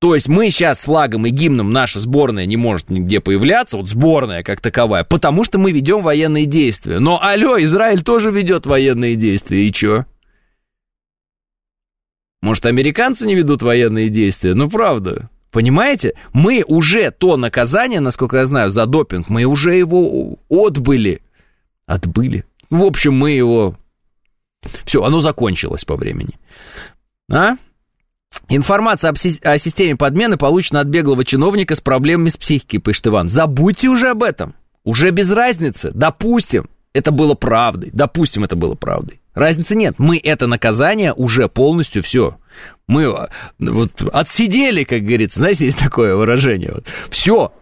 То 0.00 0.14
есть 0.14 0.28
мы 0.28 0.50
сейчас 0.50 0.80
с 0.80 0.84
флагом 0.84 1.26
и 1.26 1.30
гимном 1.30 1.72
наша 1.72 1.98
сборная 1.98 2.46
не 2.46 2.56
может 2.56 2.88
нигде 2.88 3.20
появляться, 3.20 3.76
вот 3.76 3.88
сборная 3.88 4.44
как 4.44 4.60
таковая, 4.60 5.02
потому 5.02 5.42
что 5.42 5.58
мы 5.58 5.72
ведем 5.72 6.02
военные 6.02 6.46
действия. 6.46 7.00
Но 7.00 7.20
алло, 7.20 7.58
Израиль 7.62 8.02
тоже 8.02 8.30
ведет 8.30 8.64
военные 8.64 9.16
действия, 9.16 9.66
и 9.66 9.72
чё? 9.72 10.04
Может, 12.40 12.66
американцы 12.66 13.26
не 13.26 13.34
ведут 13.34 13.62
военные 13.62 14.08
действия? 14.08 14.54
Ну, 14.54 14.70
правда. 14.70 15.28
Понимаете? 15.50 16.14
Мы 16.32 16.64
уже 16.66 17.10
то 17.10 17.36
наказание, 17.36 17.98
насколько 17.98 18.36
я 18.36 18.44
знаю, 18.44 18.70
за 18.70 18.86
допинг, 18.86 19.28
мы 19.28 19.44
уже 19.44 19.74
его 19.74 20.38
отбыли. 20.48 21.22
Отбыли. 21.86 22.44
В 22.70 22.84
общем, 22.84 23.14
мы 23.14 23.32
его... 23.32 23.74
Все, 24.84 25.02
оно 25.02 25.20
закончилось 25.20 25.84
по 25.84 25.96
времени. 25.96 26.38
А? 27.30 27.56
Информация 28.48 29.12
о 29.42 29.58
системе 29.58 29.96
подмены 29.96 30.38
получена 30.38 30.80
от 30.80 30.88
беглого 30.88 31.24
чиновника 31.24 31.74
с 31.74 31.80
проблемами 31.80 32.28
с 32.28 32.36
психикой, 32.36 32.80
пишет 32.80 33.08
Иван. 33.08 33.28
Забудьте 33.28 33.88
уже 33.88 34.08
об 34.08 34.22
этом. 34.22 34.54
Уже 34.84 35.10
без 35.10 35.30
разницы. 35.30 35.90
Допустим, 35.92 36.70
это 36.94 37.10
было 37.10 37.34
правдой. 37.34 37.90
Допустим, 37.92 38.44
это 38.44 38.56
было 38.56 38.74
правдой. 38.74 39.20
Разницы 39.34 39.76
нет. 39.76 39.96
Мы 39.98 40.18
это 40.18 40.46
наказание 40.46 41.12
уже 41.12 41.48
полностью 41.48 42.02
все. 42.02 42.38
Мы 42.86 43.04
а, 43.04 43.28
вот 43.58 44.02
отсидели, 44.12 44.84
как 44.84 45.02
говорится. 45.02 45.40
Знаете, 45.40 45.66
есть 45.66 45.78
такое 45.78 46.16
выражение. 46.16 46.72
Вот. 46.72 46.86
Все. 47.10 47.52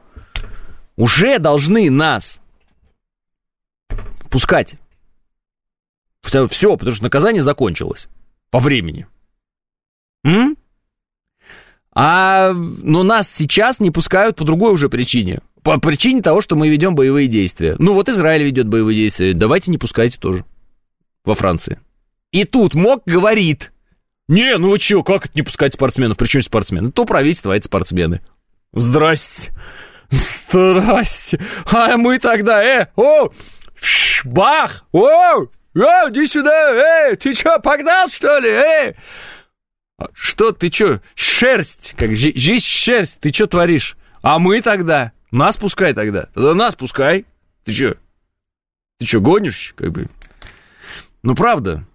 Уже 0.96 1.38
должны 1.40 1.90
нас 1.90 2.40
пускать. 4.30 4.76
Все, 6.22 6.46
все, 6.48 6.76
потому 6.76 6.94
что 6.94 7.04
наказание 7.04 7.42
закончилось 7.42 8.08
по 8.50 8.58
времени. 8.58 9.06
М? 10.26 10.56
А, 11.94 12.52
но 12.52 13.04
нас 13.04 13.30
сейчас 13.32 13.78
не 13.80 13.90
пускают 13.90 14.36
по 14.36 14.44
другой 14.44 14.72
уже 14.72 14.88
причине. 14.88 15.40
По 15.62 15.78
причине 15.78 16.20
того, 16.20 16.40
что 16.40 16.56
мы 16.56 16.68
ведем 16.68 16.94
боевые 16.94 17.28
действия. 17.28 17.76
Ну 17.78 17.94
вот 17.94 18.08
Израиль 18.08 18.42
ведет 18.42 18.66
боевые 18.66 18.96
действия, 18.96 19.34
давайте 19.34 19.70
не 19.70 19.78
пускайте 19.78 20.18
тоже 20.18 20.44
во 21.24 21.34
Франции. 21.34 21.80
И 22.32 22.44
тут 22.44 22.74
МОК 22.74 23.02
говорит, 23.06 23.72
не, 24.28 24.58
ну 24.58 24.70
вы 24.70 24.78
чё, 24.78 25.02
как 25.02 25.26
это 25.26 25.32
не 25.36 25.42
пускать 25.42 25.74
спортсменов? 25.74 26.16
Причем 26.16 26.42
спортсмены? 26.42 26.90
То 26.90 27.04
правительство, 27.04 27.54
а 27.54 27.56
это 27.56 27.66
спортсмены. 27.66 28.20
Здрасте. 28.72 29.52
Здрасте. 30.50 31.40
А 31.72 31.96
мы 31.96 32.18
тогда, 32.18 32.62
э, 32.62 32.88
о, 32.96 33.30
бах, 34.24 34.84
о, 34.92 35.46
о, 35.74 36.10
иди 36.10 36.26
сюда, 36.26 37.08
эй, 37.08 37.16
ты 37.16 37.32
чё, 37.34 37.58
погнал, 37.60 38.08
что 38.08 38.38
ли, 38.38 38.50
эй? 38.50 38.96
Что 40.12 40.52
ты 40.52 40.68
чё, 40.68 41.00
шерсть, 41.14 41.94
как 41.96 42.14
жизнь 42.14 42.64
шерсть, 42.64 43.20
ты 43.20 43.30
чё 43.30 43.46
творишь? 43.46 43.96
А 44.20 44.38
мы 44.38 44.60
тогда, 44.60 45.12
нас 45.30 45.56
пускай 45.56 45.94
тогда, 45.94 46.26
тогда 46.34 46.54
нас 46.54 46.74
пускай. 46.74 47.24
Ты 47.64 47.72
чё, 47.72 47.94
ты 48.98 49.06
чё, 49.06 49.20
гонишь, 49.20 49.72
как 49.76 49.90
бы? 49.92 50.08
Ну, 51.22 51.34
правда. 51.34 51.86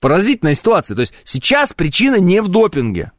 Поразительная 0.00 0.54
ситуация. 0.54 0.94
То 0.94 1.00
есть 1.00 1.14
сейчас 1.24 1.72
причина 1.72 2.16
не 2.16 2.40
в 2.40 2.48
допинге. 2.48 3.12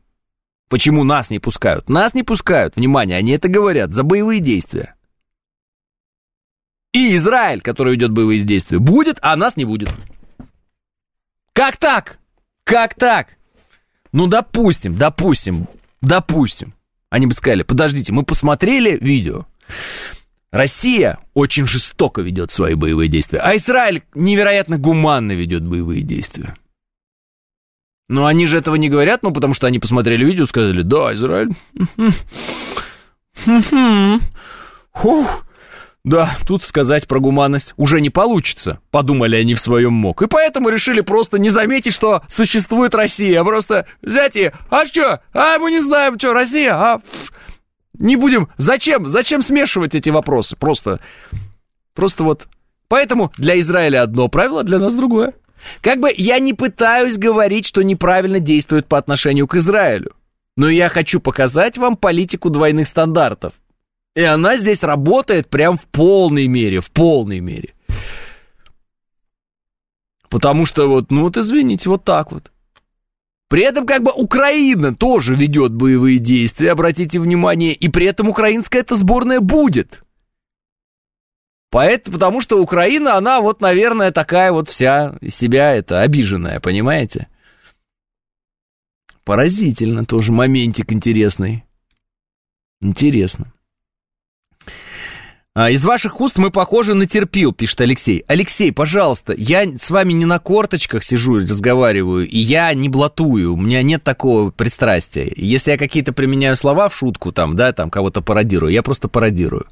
Почему 0.70 1.04
нас 1.04 1.30
не 1.30 1.40
пускают? 1.40 1.88
Нас 1.90 2.14
не 2.14 2.24
пускают, 2.24 2.76
внимание, 2.76 3.18
они 3.18 3.34
это 3.34 3.48
говорят, 3.48 3.94
за 3.94 4.04
боевые 4.04 4.40
действия. 4.40 4.96
И 6.94 7.16
Израиль, 7.16 7.62
который 7.62 7.94
ведет 7.94 8.12
боевые 8.12 8.40
действия, 8.42 8.80
будет, 8.80 9.20
а 9.22 9.36
нас 9.36 9.56
не 9.56 9.66
будет. 9.66 9.90
Как 11.54 11.78
так? 11.78 12.20
Как 12.64 12.96
так? 12.96 13.38
Ну, 14.14 14.28
допустим, 14.28 14.96
допустим, 14.96 15.68
допустим. 16.02 16.74
Они 17.10 17.28
бы 17.28 17.34
сказали, 17.34 17.64
подождите, 17.64 18.14
мы 18.14 18.24
посмотрели 18.24 18.98
видео. 18.98 19.46
Россия 20.52 21.20
очень 21.34 21.68
жестоко 21.68 22.22
ведет 22.22 22.52
свои 22.52 22.76
боевые 22.76 23.10
действия, 23.10 23.40
а 23.40 23.56
Израиль 23.56 24.04
невероятно 24.14 24.78
гуманно 24.78 25.32
ведет 25.32 25.64
боевые 25.64 26.04
действия. 26.04 26.56
Но 28.08 28.28
они 28.28 28.46
же 28.46 28.60
этого 28.60 28.76
не 28.76 28.90
говорят, 28.90 29.24
ну, 29.24 29.32
потому 29.32 29.56
что 29.56 29.66
они 29.66 29.80
посмотрели 29.80 30.24
видео 30.24 30.46
сказали, 30.46 30.84
да, 30.84 31.14
Израиль... 31.16 31.50
Фух, 34.94 35.46
да, 36.04 36.36
тут 36.46 36.66
сказать 36.66 37.08
про 37.08 37.20
гуманность 37.20 37.74
уже 37.78 38.02
не 38.02 38.10
получится, 38.10 38.80
подумали 38.92 39.38
они 39.38 39.54
в 39.54 39.60
своем 39.60 39.94
мог. 39.94 40.22
И 40.22 40.28
поэтому 40.28 40.68
решили 40.68 41.00
просто 41.00 41.40
не 41.40 41.50
заметить, 41.50 41.94
что 41.94 42.24
существует 42.28 42.94
Россия, 42.94 43.42
просто 43.44 43.88
взять 44.02 44.36
и, 44.36 44.52
а 44.70 44.86
что, 44.86 45.22
а 45.34 45.58
мы 45.60 45.72
не 45.72 45.82
знаем, 45.82 46.20
что, 46.20 46.34
Россия, 46.34 46.76
а... 46.76 47.02
Не 48.00 48.16
будем, 48.16 48.50
зачем, 48.58 49.08
зачем 49.08 49.42
смешивать 49.42 49.96
эти 49.96 50.10
вопросы? 50.10 50.58
Просто, 50.58 51.00
просто 51.94 52.24
вот. 52.24 52.48
Поэтому 52.90 53.32
для 53.38 53.60
Израиля 53.60 54.02
одно 54.02 54.28
правило, 54.28 54.64
для 54.64 54.80
нас 54.80 54.96
другое. 54.96 55.34
Как 55.80 56.00
бы 56.00 56.12
я 56.16 56.40
не 56.40 56.54
пытаюсь 56.54 57.18
говорить, 57.18 57.66
что 57.66 57.82
неправильно 57.82 58.40
действует 58.40 58.88
по 58.88 58.98
отношению 58.98 59.48
к 59.48 59.56
Израилю. 59.56 60.12
Но 60.58 60.70
я 60.70 60.90
хочу 60.90 61.20
показать 61.20 61.78
вам 61.78 61.96
политику 61.96 62.50
двойных 62.50 62.88
стандартов. 62.88 63.54
И 64.16 64.22
она 64.22 64.58
здесь 64.58 64.84
работает 64.84 65.50
прям 65.50 65.78
в 65.78 65.86
полной 65.88 66.48
мере, 66.48 66.82
в 66.82 66.92
полной 66.92 67.40
мере. 67.40 67.74
Потому 70.30 70.66
что 70.66 70.88
вот, 70.88 71.12
ну 71.12 71.22
вот 71.22 71.38
извините, 71.38 71.90
вот 71.90 72.04
так 72.04 72.32
вот. 72.32 72.52
При 73.50 73.64
этом 73.64 73.86
как 73.86 74.02
бы 74.02 74.12
Украина 74.12 74.96
тоже 74.96 75.36
ведет 75.36 75.74
боевые 75.74 76.18
действия, 76.18 76.72
обратите 76.72 77.20
внимание, 77.20 77.74
и 77.74 77.88
при 77.88 78.08
этом 78.08 78.30
украинская 78.30 78.82
эта 78.82 78.96
сборная 78.96 79.40
будет. 79.42 80.04
Поэтому, 81.70 82.16
потому 82.16 82.42
что 82.42 82.62
Украина, 82.62 83.16
она 83.16 83.42
вот, 83.42 83.62
наверное, 83.62 84.12
такая 84.12 84.52
вот 84.52 84.70
вся 84.70 85.18
из 85.22 85.36
себя 85.36 85.74
это 85.74 86.02
обиженная, 86.02 86.60
понимаете? 86.60 87.28
Поразительно 89.24 90.06
тоже 90.06 90.32
моментик 90.32 90.92
интересный. 90.92 91.64
Интересно. 92.82 93.54
А, 95.56 95.70
из 95.70 95.86
ваших 95.86 96.20
уст 96.20 96.40
мы 96.40 96.50
похожи 96.50 96.96
на 96.96 97.06
терпил, 97.06 97.54
пишет 97.54 97.82
Алексей. 97.82 98.26
Алексей, 98.28 98.72
пожалуйста, 98.72 99.36
я 99.38 99.66
с 99.78 99.92
вами 99.92 100.12
не 100.12 100.26
на 100.26 100.40
корточках 100.40 101.04
сижу, 101.04 101.36
разговариваю, 101.36 102.28
и 102.28 102.40
я 102.40 102.74
не 102.74 102.90
блатую, 102.90 103.54
у 103.54 103.56
меня 103.56 103.84
нет 103.84 104.04
такого 104.04 104.50
пристрастия. 104.50 105.32
Если 105.36 105.70
я 105.70 105.78
какие-то 105.78 106.12
применяю 106.12 106.56
слова 106.56 106.90
в 106.90 106.96
шутку, 106.96 107.32
там, 107.32 107.56
да, 107.56 107.72
там, 107.72 107.92
кого-то 107.92 108.22
пародирую, 108.22 108.74
я 108.74 108.82
просто 108.82 109.08
пародирую. 109.08 109.68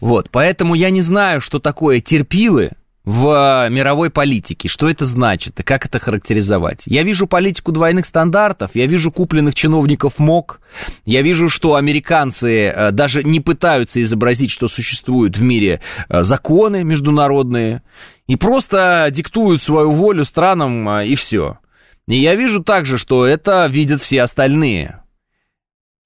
Вот, 0.00 0.30
поэтому 0.30 0.74
я 0.74 0.88
не 0.88 1.02
знаю, 1.02 1.42
что 1.42 1.58
такое 1.58 2.00
терпилы, 2.00 2.70
в 3.04 3.68
мировой 3.70 4.10
политике. 4.10 4.68
Что 4.68 4.88
это 4.88 5.04
значит 5.04 5.58
и 5.58 5.62
как 5.62 5.86
это 5.86 5.98
характеризовать? 5.98 6.82
Я 6.86 7.02
вижу 7.02 7.26
политику 7.26 7.72
двойных 7.72 8.04
стандартов, 8.04 8.72
я 8.74 8.86
вижу 8.86 9.10
купленных 9.10 9.54
чиновников 9.54 10.18
МОК, 10.18 10.60
я 11.06 11.22
вижу, 11.22 11.48
что 11.48 11.76
американцы 11.76 12.66
э, 12.66 12.90
даже 12.90 13.22
не 13.22 13.40
пытаются 13.40 14.02
изобразить, 14.02 14.50
что 14.50 14.68
существуют 14.68 15.38
в 15.38 15.42
мире 15.42 15.80
э, 16.08 16.22
законы 16.22 16.84
международные, 16.84 17.82
и 18.26 18.36
просто 18.36 19.08
диктуют 19.10 19.62
свою 19.62 19.92
волю 19.92 20.24
странам, 20.24 20.88
э, 20.88 21.06
и 21.06 21.14
все. 21.14 21.58
И 22.06 22.20
я 22.20 22.34
вижу 22.34 22.62
также, 22.62 22.98
что 22.98 23.24
это 23.24 23.66
видят 23.66 24.02
все 24.02 24.22
остальные. 24.22 25.00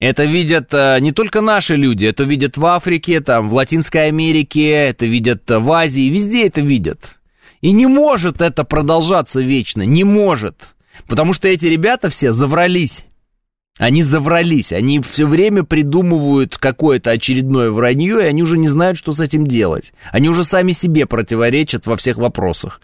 Это 0.07 0.25
видят 0.25 0.71
э, 0.71 0.99
не 0.99 1.11
только 1.11 1.41
наши 1.41 1.75
люди, 1.75 2.05
это 2.05 2.25
видят 2.25 2.57
в 2.57 2.65
Африке, 2.67 3.21
там, 3.21 3.49
в 3.49 3.55
Латинской 3.55 4.05
Америке, 4.09 4.69
это 4.69 5.07
видят 5.07 5.49
в 5.49 5.71
Азии, 5.71 6.11
везде 6.11 6.45
это 6.45 6.61
видят. 6.61 7.15
И 7.61 7.71
не 7.71 7.87
может 7.87 8.39
это 8.39 8.63
продолжаться 8.65 9.41
вечно, 9.41 9.81
не 9.81 10.03
может. 10.03 10.75
Потому 11.07 11.33
что 11.33 11.47
эти 11.47 11.65
ребята 11.65 12.11
все 12.11 12.33
заврались. 12.33 13.07
Они 13.77 14.03
заврались, 14.03 14.71
они 14.71 15.01
все 15.01 15.25
время 15.25 15.63
придумывают 15.63 16.57
какое-то 16.57 17.11
очередное 17.11 17.71
вранье, 17.71 18.21
и 18.21 18.27
они 18.27 18.41
уже 18.41 18.57
не 18.57 18.69
знают, 18.69 18.97
что 18.97 19.11
с 19.11 19.19
этим 19.19 19.47
делать. 19.47 19.91
Они 20.11 20.29
уже 20.29 20.45
сами 20.45 20.71
себе 20.71 21.05
противоречат 21.05 21.85
во 21.85 21.97
всех 21.97 22.15
вопросах. 22.15 22.79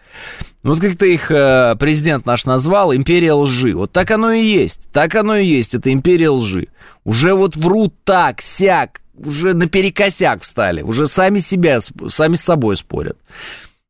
Вот 0.64 0.82
как-то 0.82 1.06
их 1.06 1.32
э, 1.32 1.78
президент 1.80 2.26
наш 2.26 2.44
назвал 2.44 2.94
империя 2.94 3.32
лжи. 3.32 3.74
Вот 3.74 3.94
так 3.94 4.12
оно 4.12 4.34
и 4.34 4.44
есть. 4.44 4.82
Так 4.92 5.16
оно 5.16 5.38
и 5.38 5.46
есть. 5.46 5.76
Это 5.76 5.94
империя 5.94 6.30
лжи. 6.30 6.68
Уже 7.06 7.36
вот 7.36 7.56
врут 7.56 7.96
так, 8.04 8.42
сяк, 8.42 9.02
уже 9.16 9.54
наперекосяк 9.54 10.44
встали. 10.44 10.82
Уже 10.82 11.08
сами 11.08 11.40
себя, 11.40 11.80
сами 12.10 12.36
с 12.36 12.42
собой 12.42 12.76
спорят. 12.76 13.18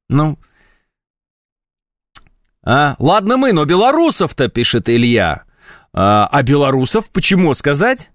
Ну, 0.08 0.38
а, 2.64 2.96
ладно 3.00 3.38
мы, 3.38 3.54
но 3.54 3.66
белорусов-то, 3.66 4.50
пишет 4.50 4.88
Илья. 4.88 5.46
А, 5.94 6.28
а 6.32 6.44
белорусов 6.44 7.10
почему 7.12 7.54
сказать? 7.54 8.10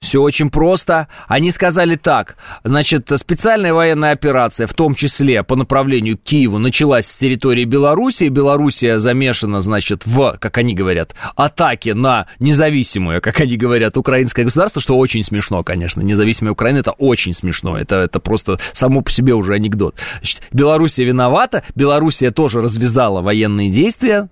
Все 0.00 0.22
очень 0.22 0.48
просто. 0.48 1.08
Они 1.26 1.50
сказали 1.50 1.96
так. 1.96 2.36
Значит, 2.62 3.10
специальная 3.16 3.74
военная 3.74 4.12
операция, 4.12 4.68
в 4.68 4.72
том 4.72 4.94
числе 4.94 5.42
по 5.42 5.56
направлению 5.56 6.16
к 6.16 6.22
Киеву, 6.22 6.58
началась 6.58 7.06
с 7.06 7.14
территории 7.14 7.64
Белоруссии. 7.64 8.28
Белоруссия 8.28 8.98
замешана, 8.98 9.60
значит, 9.60 10.06
в, 10.06 10.36
как 10.38 10.56
они 10.58 10.74
говорят, 10.74 11.16
атаке 11.34 11.94
на 11.94 12.26
независимое, 12.38 13.20
как 13.20 13.40
они 13.40 13.56
говорят, 13.56 13.96
украинское 13.96 14.44
государство, 14.44 14.80
что 14.80 14.96
очень 14.96 15.24
смешно, 15.24 15.64
конечно. 15.64 16.00
Независимая 16.00 16.52
Украина 16.52 16.78
это 16.78 16.92
очень 16.92 17.34
смешно. 17.34 17.76
Это, 17.76 17.96
это 17.96 18.20
просто 18.20 18.60
само 18.72 19.00
по 19.00 19.10
себе 19.10 19.34
уже 19.34 19.54
анекдот. 19.54 19.96
Значит, 20.18 20.42
Белоруссия 20.52 21.04
виновата. 21.04 21.64
Белоруссия 21.74 22.30
тоже 22.30 22.60
развязала 22.60 23.20
военные 23.20 23.70
действия 23.70 24.28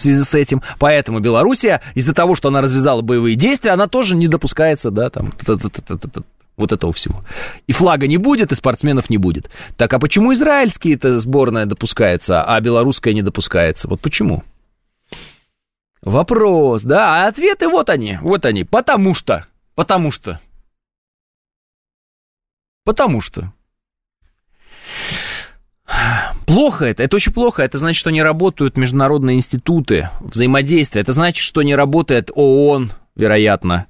в 0.00 0.02
связи 0.02 0.22
с 0.22 0.34
этим. 0.34 0.62
Поэтому 0.78 1.20
Белоруссия, 1.20 1.80
из-за 1.94 2.14
того, 2.14 2.34
что 2.34 2.48
она 2.48 2.60
развязала 2.60 3.02
боевые 3.02 3.36
действия, 3.36 3.70
она 3.70 3.86
тоже 3.86 4.16
не 4.16 4.28
допускается, 4.28 4.90
да, 4.90 5.10
там, 5.10 5.32
вот 6.56 6.72
этого 6.72 6.92
всего. 6.92 7.24
И 7.66 7.72
флага 7.72 8.06
не 8.06 8.16
будет, 8.16 8.52
и 8.52 8.54
спортсменов 8.54 9.10
не 9.10 9.18
будет. 9.18 9.50
Так, 9.76 9.92
а 9.92 9.98
почему 9.98 10.32
израильские 10.32 10.94
это 10.94 11.18
сборная 11.20 11.66
допускается, 11.66 12.42
а 12.42 12.60
белорусская 12.60 13.14
не 13.14 13.22
допускается? 13.22 13.88
Вот 13.88 14.00
почему? 14.00 14.44
Вопрос, 16.02 16.82
да, 16.82 17.24
а 17.24 17.28
ответы 17.28 17.68
вот 17.68 17.90
они, 17.90 18.18
вот 18.22 18.46
они. 18.46 18.64
Потому 18.64 19.14
что, 19.14 19.46
потому 19.74 20.10
что. 20.10 20.40
Потому 22.84 23.20
что. 23.20 23.52
Плохо 26.46 26.84
это, 26.84 27.02
это 27.02 27.16
очень 27.16 27.32
плохо. 27.32 27.62
Это 27.62 27.78
значит, 27.78 27.98
что 28.00 28.10
не 28.10 28.22
работают 28.22 28.76
международные 28.76 29.36
институты 29.36 30.10
взаимодействия. 30.20 31.00
Это 31.02 31.12
значит, 31.12 31.44
что 31.44 31.62
не 31.62 31.74
работает 31.74 32.30
ООН, 32.34 32.92
вероятно. 33.16 33.86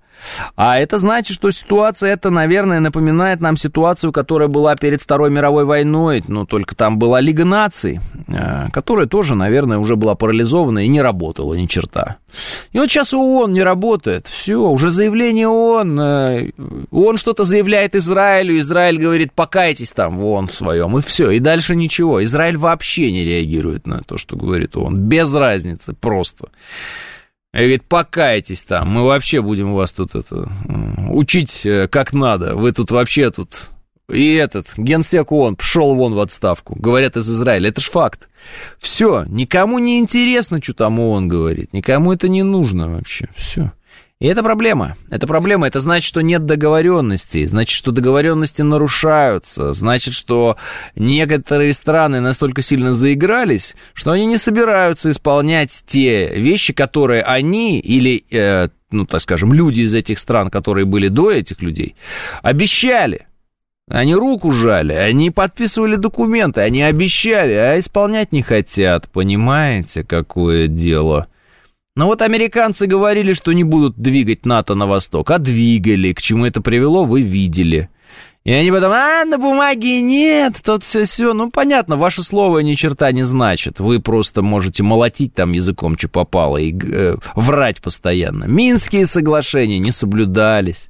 А 0.57 0.79
это 0.79 0.99
значит, 0.99 1.35
что 1.35 1.51
ситуация 1.51 2.12
эта, 2.12 2.31
наверное, 2.31 2.81
напоминает 2.81 3.41
нам 3.41 3.57
ситуацию, 3.57 4.12
которая 4.12 4.49
была 4.49 4.77
перед 4.77 5.03
Второй 5.03 5.31
мировой 5.31 5.64
войной, 5.64 6.23
но 6.29 6.45
только 6.45 6.75
там 6.75 6.99
была 6.99 7.21
Лига 7.21 7.45
наций, 7.45 8.01
э, 8.29 8.68
которая 8.73 9.07
тоже, 9.07 9.35
наверное, 9.35 9.79
уже 9.79 9.97
была 9.97 10.14
парализована 10.14 10.81
и 10.85 10.89
не 10.89 11.01
работала 11.01 11.55
ни 11.55 11.66
черта. 11.66 12.16
И 12.73 12.79
вот 12.79 12.91
сейчас 12.91 13.12
ООН 13.14 13.53
не 13.53 13.62
работает, 13.62 14.27
все, 14.27 14.57
уже 14.57 14.91
заявление 14.91 15.49
ООН, 15.49 16.01
э, 16.01 16.51
ООН 16.91 17.16
что-то 17.16 17.45
заявляет 17.45 17.95
Израилю, 17.95 18.59
Израиль 18.59 18.99
говорит, 18.99 19.33
покайтесь 19.33 19.93
там 19.93 20.18
в 20.18 20.25
ООН 20.25 20.47
в 20.47 20.55
своем, 20.55 20.99
и 20.99 21.03
все, 21.03 21.31
и 21.31 21.39
дальше 21.39 21.75
ничего. 21.77 22.23
Израиль 22.23 22.57
вообще 22.57 23.12
не 23.12 23.25
реагирует 23.25 23.87
на 23.87 24.03
то, 24.03 24.18
что 24.18 24.37
говорит 24.37 24.77
ООН, 24.77 25.09
без 25.09 25.33
разницы, 25.33 25.95
просто. 25.95 26.49
И 27.53 27.59
говорит, 27.59 27.84
покайтесь 27.84 28.62
там, 28.62 28.88
мы 28.90 29.05
вообще 29.05 29.42
будем 29.42 29.74
вас 29.74 29.90
тут 29.90 30.14
это, 30.14 30.48
учить 31.09 31.66
э, 31.66 31.88
как 31.88 32.12
надо. 32.12 32.55
Вы 32.55 32.72
тут 32.72 32.90
вообще 32.90 33.30
тут... 33.30 33.68
И 34.09 34.34
этот, 34.34 34.66
генсек 34.76 35.30
ООН 35.30 35.57
пошел 35.57 35.94
вон 35.94 36.14
в 36.14 36.20
отставку. 36.20 36.76
Говорят 36.76 37.16
из 37.16 37.28
Израиля, 37.28 37.68
это 37.68 37.80
ж 37.80 37.84
факт. 37.84 38.28
Все, 38.78 39.24
никому 39.28 39.78
не 39.78 39.98
интересно, 39.98 40.61
что 40.62 40.74
там 40.74 40.98
ООН 40.98 41.28
говорит. 41.28 41.72
Никому 41.72 42.12
это 42.12 42.28
не 42.28 42.42
нужно 42.42 42.88
вообще. 42.88 43.28
Все. 43.36 43.72
И 44.21 44.27
это 44.27 44.43
проблема. 44.43 44.97
Это 45.09 45.27
проблема. 45.27 45.66
Это 45.66 45.81
значит, 45.81 46.07
что 46.07 46.21
нет 46.21 46.45
договоренностей. 46.45 47.47
Значит, 47.47 47.75
что 47.75 47.91
договоренности 47.91 48.61
нарушаются. 48.61 49.73
Значит, 49.73 50.12
что 50.12 50.59
некоторые 50.95 51.73
страны 51.73 52.21
настолько 52.21 52.61
сильно 52.61 52.93
заигрались, 52.93 53.77
что 53.95 54.11
они 54.11 54.27
не 54.27 54.37
собираются 54.37 55.09
исполнять 55.09 55.85
те 55.87 56.29
вещи, 56.39 56.75
которые 56.75 57.23
они 57.23 57.81
или, 57.81 58.23
э, 58.31 58.68
ну, 58.91 59.07
так 59.07 59.23
скажем, 59.23 59.55
люди 59.55 59.81
из 59.81 59.95
этих 59.95 60.18
стран, 60.18 60.51
которые 60.51 60.85
были 60.85 61.09
до 61.09 61.31
этих 61.31 61.62
людей, 61.62 61.95
обещали. 62.43 63.27
Они 63.89 64.14
руку 64.14 64.53
жали, 64.53 64.93
они 64.93 65.31
подписывали 65.31 65.97
документы, 65.97 66.61
они 66.61 66.83
обещали, 66.83 67.55
а 67.55 67.79
исполнять 67.79 68.33
не 68.33 68.43
хотят. 68.43 69.09
Понимаете, 69.09 70.05
какое 70.05 70.66
дело? 70.68 71.27
Но 71.97 72.07
вот 72.07 72.22
американцы 72.22 72.86
говорили, 72.86 73.32
что 73.32 73.53
не 73.53 73.64
будут 73.64 73.97
двигать 73.97 74.47
НАТО 74.47 74.74
на 74.74 74.86
восток, 74.86 75.30
а 75.30 75.38
двигали. 75.38 76.12
К 76.12 76.22
чему 76.22 76.47
это 76.47 76.61
привело, 76.61 77.05
вы 77.05 77.22
видели. 77.22 77.91
И 78.43 78.53
они 78.53 78.70
потом, 78.70 78.93
а, 78.93 79.24
на 79.26 79.36
бумаге 79.36 80.01
нет, 80.01 80.55
тут 80.64 80.82
все, 80.82 81.05
все. 81.05 81.34
Ну, 81.34 81.51
понятно, 81.51 81.97
ваше 81.97 82.22
слово 82.22 82.61
ни 82.61 82.74
черта 82.74 83.12
не 83.12 83.22
значит. 83.24 83.80
Вы 83.80 84.01
просто 84.01 84.41
можете 84.41 84.82
молотить 84.82 85.34
там 85.34 85.53
языком, 85.53 85.99
что 85.99 86.09
попало, 86.09 86.57
и 86.57 86.72
э, 86.72 87.16
врать 87.34 87.82
постоянно. 87.82 88.45
Минские 88.45 89.05
соглашения 89.05 89.78
не 89.78 89.91
соблюдались. 89.91 90.88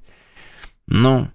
Ну, 0.86 1.28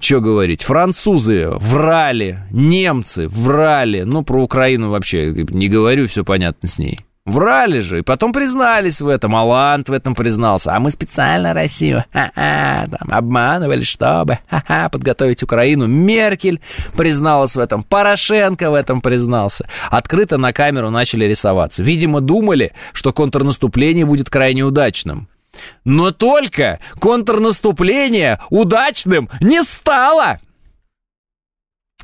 что 0.00 0.20
говорить, 0.20 0.62
французы 0.62 1.50
врали, 1.50 2.40
немцы 2.50 3.28
врали. 3.28 4.02
Ну, 4.02 4.24
про 4.24 4.42
Украину 4.42 4.90
вообще 4.90 5.32
не 5.32 5.68
говорю, 5.68 6.08
все 6.08 6.24
понятно 6.24 6.68
с 6.68 6.78
ней. 6.78 6.98
Врали 7.30 7.78
же, 7.78 8.00
и 8.00 8.02
потом 8.02 8.32
признались 8.32 9.00
в 9.00 9.06
этом, 9.06 9.36
Алант 9.36 9.88
в 9.88 9.92
этом 9.92 10.16
признался. 10.16 10.74
А 10.74 10.80
мы 10.80 10.90
специально 10.90 11.54
Россию 11.54 12.04
ха-ха, 12.12 12.88
там, 12.90 13.08
обманывали, 13.12 13.82
чтобы 13.84 14.40
ха-ха, 14.48 14.88
подготовить 14.88 15.42
Украину. 15.44 15.86
Меркель 15.86 16.60
призналась 16.96 17.54
в 17.54 17.60
этом, 17.60 17.84
Порошенко 17.84 18.70
в 18.70 18.74
этом 18.74 19.00
признался. 19.00 19.68
Открыто 19.90 20.38
на 20.38 20.52
камеру 20.52 20.90
начали 20.90 21.24
рисоваться. 21.24 21.84
Видимо, 21.84 22.20
думали, 22.20 22.72
что 22.92 23.12
контрнаступление 23.12 24.04
будет 24.04 24.28
крайне 24.28 24.64
удачным. 24.64 25.28
Но 25.84 26.10
только 26.10 26.80
контрнаступление 26.98 28.40
удачным 28.50 29.30
не 29.40 29.62
стало. 29.62 30.40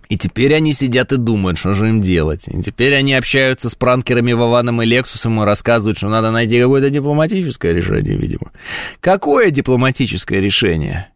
И 0.09 0.17
теперь 0.17 0.55
они 0.55 0.73
сидят 0.73 1.13
и 1.13 1.17
думают, 1.17 1.59
что 1.59 1.75
же 1.75 1.89
им 1.89 2.01
делать. 2.01 2.45
И 2.47 2.63
теперь 2.63 2.95
они 2.95 3.15
общаются 3.15 3.69
с 3.69 3.75
пранкерами 3.75 4.33
Вованом 4.33 4.83
и 4.83 4.87
Лексусом 4.87 5.41
и 5.43 5.45
рассказывают, 5.45 5.99
что 5.99 6.09
надо 6.09 6.31
найти 6.31 6.61
какое-то 6.61 6.91
дипломатическое 6.91 7.73
решение, 7.73 8.17
видимо. 8.17 8.53
Какое 9.01 9.51
дипломатическое 9.51 10.41
решение? 10.41 11.09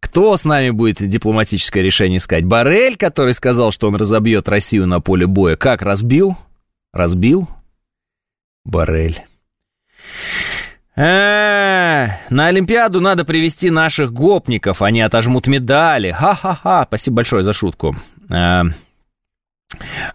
Кто 0.00 0.36
с 0.36 0.44
нами 0.44 0.70
будет 0.70 1.08
дипломатическое 1.08 1.82
решение 1.82 2.18
искать? 2.18 2.44
Барель, 2.44 2.96
который 2.96 3.34
сказал, 3.34 3.72
что 3.72 3.88
он 3.88 3.96
разобьет 3.96 4.48
Россию 4.48 4.86
на 4.86 5.00
поле 5.00 5.26
боя. 5.26 5.56
Как, 5.56 5.82
разбил? 5.82 6.36
Разбил? 6.92 7.48
Барель. 8.64 9.22
Э, 10.98 12.08
на 12.28 12.46
Олимпиаду 12.48 13.00
надо 13.00 13.24
привести 13.24 13.70
наших 13.70 14.12
гопников, 14.12 14.82
они 14.82 15.00
отожмут 15.00 15.46
медали. 15.46 16.10
Ха-ха-ха, 16.10 16.86
спасибо 16.88 17.16
большое 17.16 17.44
за 17.44 17.52
шутку. 17.52 17.94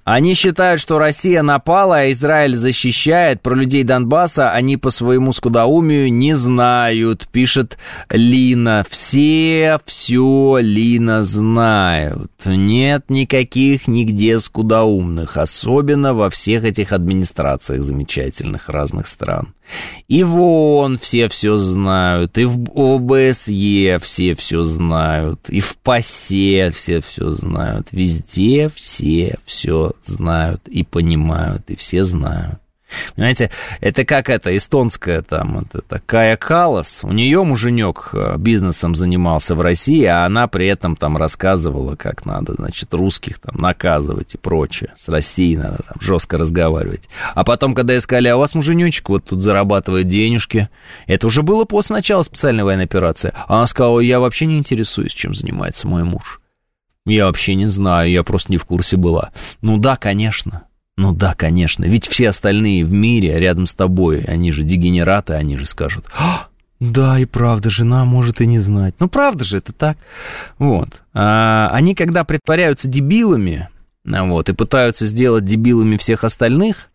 Они 0.03 0.33
считают, 0.33 0.81
что 0.81 0.97
Россия 0.97 1.41
напала, 1.41 1.99
а 1.99 2.11
Израиль 2.11 2.55
защищает. 2.55 3.41
Про 3.41 3.55
людей 3.55 3.83
Донбасса 3.83 4.51
они 4.51 4.77
по 4.77 4.89
своему 4.89 5.33
скудоумию 5.33 6.11
не 6.11 6.35
знают, 6.35 7.27
пишет 7.31 7.77
Лина. 8.09 8.85
Все 8.89 9.79
все 9.85 10.57
Лина 10.59 11.23
знают. 11.23 12.31
Нет 12.45 13.05
никаких 13.09 13.87
нигде 13.87 14.39
скудоумных, 14.39 15.37
особенно 15.37 16.13
во 16.13 16.29
всех 16.29 16.63
этих 16.63 16.91
администрациях 16.91 17.81
замечательных 17.83 18.69
разных 18.69 19.07
стран. 19.07 19.53
И 20.07 20.23
вон 20.23 20.97
все 20.97 21.29
все 21.29 21.57
знают, 21.57 22.37
и 22.37 22.45
в 22.45 22.57
ОБСЕ 22.75 23.97
все 24.01 24.35
все 24.35 24.63
знают, 24.63 25.49
и 25.49 25.59
в 25.61 25.77
ПАСЕ 25.77 26.71
все 26.71 27.01
все 27.01 27.29
знают. 27.29 27.87
Везде 27.91 28.69
все 28.75 29.37
все 29.45 29.82
знают 30.03 30.67
и 30.67 30.83
понимают, 30.83 31.69
и 31.69 31.75
все 31.75 32.03
знают. 32.03 32.59
Понимаете, 33.15 33.51
это 33.81 34.05
как 34.05 34.29
это, 34.29 34.55
эстонская 34.55 35.21
там, 35.21 35.59
это 35.59 35.81
такая 35.81 36.35
Калас, 36.37 37.01
у 37.03 37.11
нее 37.11 37.43
муженек 37.43 38.09
э, 38.13 38.37
бизнесом 38.37 38.95
занимался 38.95 39.55
в 39.55 39.61
России, 39.61 40.03
а 40.05 40.25
она 40.25 40.47
при 40.47 40.67
этом 40.67 40.95
там 40.95 41.17
рассказывала, 41.17 41.95
как 41.95 42.25
надо, 42.25 42.53
значит, 42.53 42.93
русских 42.93 43.39
там 43.39 43.55
наказывать 43.57 44.35
и 44.35 44.37
прочее. 44.37 44.93
С 44.97 45.09
Россией 45.09 45.57
надо 45.57 45.83
там 45.83 45.97
жестко 45.99 46.37
разговаривать. 46.37 47.09
А 47.33 47.43
потом, 47.43 47.73
когда 47.73 47.95
искали, 47.95 48.27
а 48.27 48.35
у 48.35 48.39
вас 48.39 48.55
муженечек 48.55 49.09
вот 49.09 49.25
тут 49.25 49.41
зарабатывает 49.41 50.07
денежки, 50.07 50.69
это 51.07 51.27
уже 51.27 51.43
было 51.43 51.65
после 51.65 51.95
начала 51.95 52.23
специальной 52.23 52.63
военной 52.63 52.85
операции. 52.85 53.33
А 53.47 53.57
она 53.57 53.65
сказала, 53.67 53.99
я 53.99 54.19
вообще 54.19 54.45
не 54.45 54.57
интересуюсь, 54.57 55.13
чем 55.13 55.33
занимается 55.33 55.87
мой 55.87 56.03
муж. 56.03 56.39
Я 57.05 57.25
вообще 57.25 57.55
не 57.55 57.67
знаю, 57.67 58.09
я 58.11 58.23
просто 58.23 58.51
не 58.51 58.57
в 58.57 58.65
курсе 58.65 58.97
была. 58.97 59.31
Ну 59.61 59.77
да, 59.77 59.95
конечно. 59.95 60.63
Ну 60.95 61.11
да, 61.11 61.33
конечно, 61.33 61.85
ведь 61.85 62.07
все 62.07 62.29
остальные 62.29 62.85
в 62.85 62.93
мире 62.93 63.39
рядом 63.39 63.65
с 63.65 63.73
тобой, 63.73 64.21
они 64.21 64.51
же 64.51 64.61
дегенераты, 64.61 65.33
они 65.33 65.57
же 65.57 65.65
скажут, 65.65 66.05
а, 66.15 66.49
да, 66.79 67.17
и 67.17 67.25
правда, 67.25 67.69
жена 67.69 68.03
может 68.03 68.41
и 68.41 68.45
не 68.45 68.59
знать. 68.59 68.95
Ну, 68.99 69.07
правда 69.07 69.43
же, 69.43 69.57
это 69.57 69.71
так. 69.71 69.97
Вот. 70.59 71.01
А 71.13 71.69
они, 71.71 71.95
когда 71.95 72.25
притворяются 72.25 72.89
дебилами, 72.89 73.69
вот, 74.03 74.49
и 74.49 74.53
пытаются 74.53 75.05
сделать 75.05 75.45
дебилами 75.45 75.97
всех 75.97 76.25
остальных, 76.25 76.89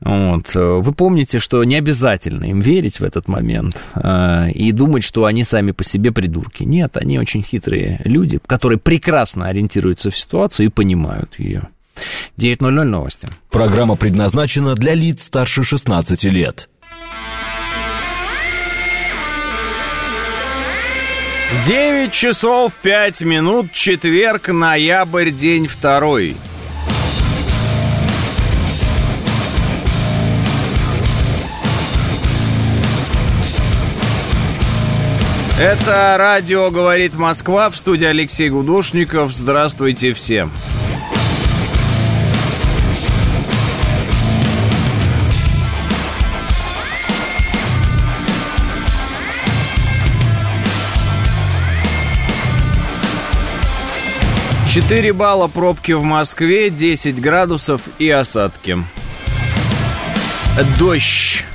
вот. 0.00 0.54
Вы 0.54 0.92
помните, 0.92 1.38
что 1.38 1.62
не 1.64 1.76
обязательно 1.76 2.44
им 2.44 2.60
верить 2.60 3.00
в 3.00 3.04
этот 3.04 3.28
момент 3.28 3.76
э, 3.94 4.50
и 4.52 4.72
думать, 4.72 5.04
что 5.04 5.24
они 5.24 5.44
сами 5.44 5.72
по 5.72 5.84
себе 5.84 6.12
придурки. 6.12 6.64
Нет, 6.64 6.96
они 6.96 7.18
очень 7.18 7.42
хитрые 7.42 8.00
люди, 8.04 8.40
которые 8.46 8.78
прекрасно 8.78 9.46
ориентируются 9.46 10.10
в 10.10 10.16
ситуацию 10.16 10.66
и 10.66 10.70
понимают 10.70 11.38
ее. 11.38 11.68
9.00 12.38 12.84
новости. 12.84 13.28
Программа 13.50 13.96
предназначена 13.96 14.74
для 14.74 14.94
лиц 14.94 15.24
старше 15.24 15.64
16 15.64 16.24
лет. 16.24 16.68
9 21.64 22.12
часов 22.12 22.74
5 22.82 23.22
минут, 23.22 23.72
четверг, 23.72 24.48
ноябрь, 24.48 25.30
день 25.30 25.66
второй. 25.66 26.36
Это 35.60 36.14
радио 36.16 36.70
«Говорит 36.70 37.16
Москва» 37.16 37.68
в 37.68 37.74
студии 37.74 38.06
Алексей 38.06 38.48
Гудошников. 38.48 39.32
Здравствуйте 39.32 40.14
всем. 40.14 40.52
Четыре 54.72 55.12
балла 55.12 55.48
пробки 55.48 55.90
в 55.90 56.04
Москве, 56.04 56.70
10 56.70 57.20
градусов 57.20 57.82
и 57.98 58.08
осадки. 58.08 58.78
Дождь. 60.78 61.47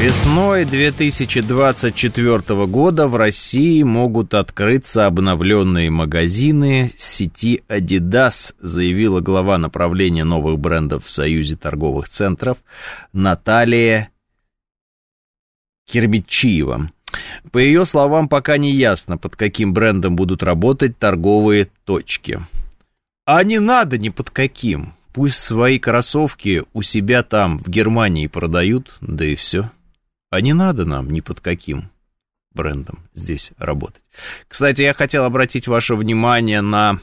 Весной 0.00 0.64
2024 0.64 2.66
года 2.66 3.06
в 3.06 3.16
России 3.16 3.82
могут 3.82 4.32
открыться 4.32 5.04
обновленные 5.04 5.90
магазины 5.90 6.90
сети 6.96 7.62
Adidas, 7.68 8.54
заявила 8.60 9.20
глава 9.20 9.58
направления 9.58 10.24
новых 10.24 10.58
брендов 10.58 11.04
в 11.04 11.10
Союзе 11.10 11.56
торговых 11.56 12.08
центров 12.08 12.56
Наталья 13.12 14.08
Кирбичиева. 15.86 16.90
По 17.52 17.58
ее 17.58 17.84
словам, 17.84 18.30
пока 18.30 18.56
не 18.56 18.72
ясно, 18.72 19.18
под 19.18 19.36
каким 19.36 19.74
брендом 19.74 20.16
будут 20.16 20.42
работать 20.42 20.98
торговые 20.98 21.68
точки. 21.84 22.40
А 23.26 23.44
не 23.44 23.58
надо 23.58 23.98
ни 23.98 24.08
под 24.08 24.30
каким. 24.30 24.94
Пусть 25.12 25.40
свои 25.40 25.78
кроссовки 25.78 26.64
у 26.72 26.80
себя 26.80 27.22
там, 27.22 27.58
в 27.58 27.68
Германии, 27.68 28.28
продают, 28.28 28.96
да 29.02 29.26
и 29.26 29.34
все. 29.34 29.68
А 30.30 30.40
не 30.40 30.52
надо 30.52 30.84
нам 30.84 31.10
ни 31.10 31.20
под 31.20 31.40
каким 31.40 31.90
брендом 32.52 33.00
здесь 33.14 33.52
работать. 33.58 34.02
Кстати, 34.48 34.82
я 34.82 34.94
хотел 34.94 35.24
обратить 35.24 35.68
ваше 35.68 35.96
внимание 35.96 36.60
на 36.60 37.00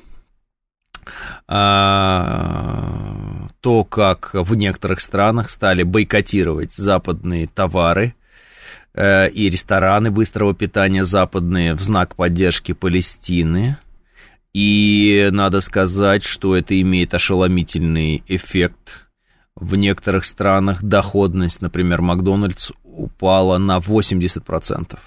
а, 1.47 3.47
то, 3.61 3.83
как 3.83 4.31
в 4.33 4.55
некоторых 4.55 5.01
странах 5.01 5.49
стали 5.49 5.83
бойкотировать 5.83 6.73
западные 6.73 7.47
товары 7.47 8.15
э, 8.93 9.29
и 9.29 9.49
рестораны 9.49 10.11
быстрого 10.11 10.53
питания 10.53 11.05
западные 11.05 11.73
в 11.73 11.81
знак 11.81 12.15
поддержки 12.15 12.73
Палестины. 12.73 13.77
И 14.53 15.29
надо 15.31 15.61
сказать, 15.61 16.23
что 16.23 16.55
это 16.55 16.79
имеет 16.81 17.13
ошеломительный 17.13 18.23
эффект. 18.27 19.07
В 19.55 19.75
некоторых 19.75 20.25
странах 20.25 20.83
доходность, 20.83 21.61
например, 21.61 22.01
Макдональдс 22.01 22.71
упала 22.97 23.57
на 23.57 23.77
80%. 23.77 24.97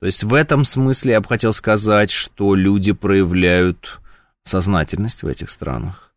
То 0.00 0.06
есть 0.06 0.24
в 0.24 0.34
этом 0.34 0.64
смысле 0.64 1.12
я 1.12 1.20
бы 1.20 1.28
хотел 1.28 1.52
сказать, 1.52 2.10
что 2.10 2.54
люди 2.54 2.92
проявляют 2.92 4.00
сознательность 4.42 5.22
в 5.22 5.28
этих 5.28 5.50
странах. 5.50 6.12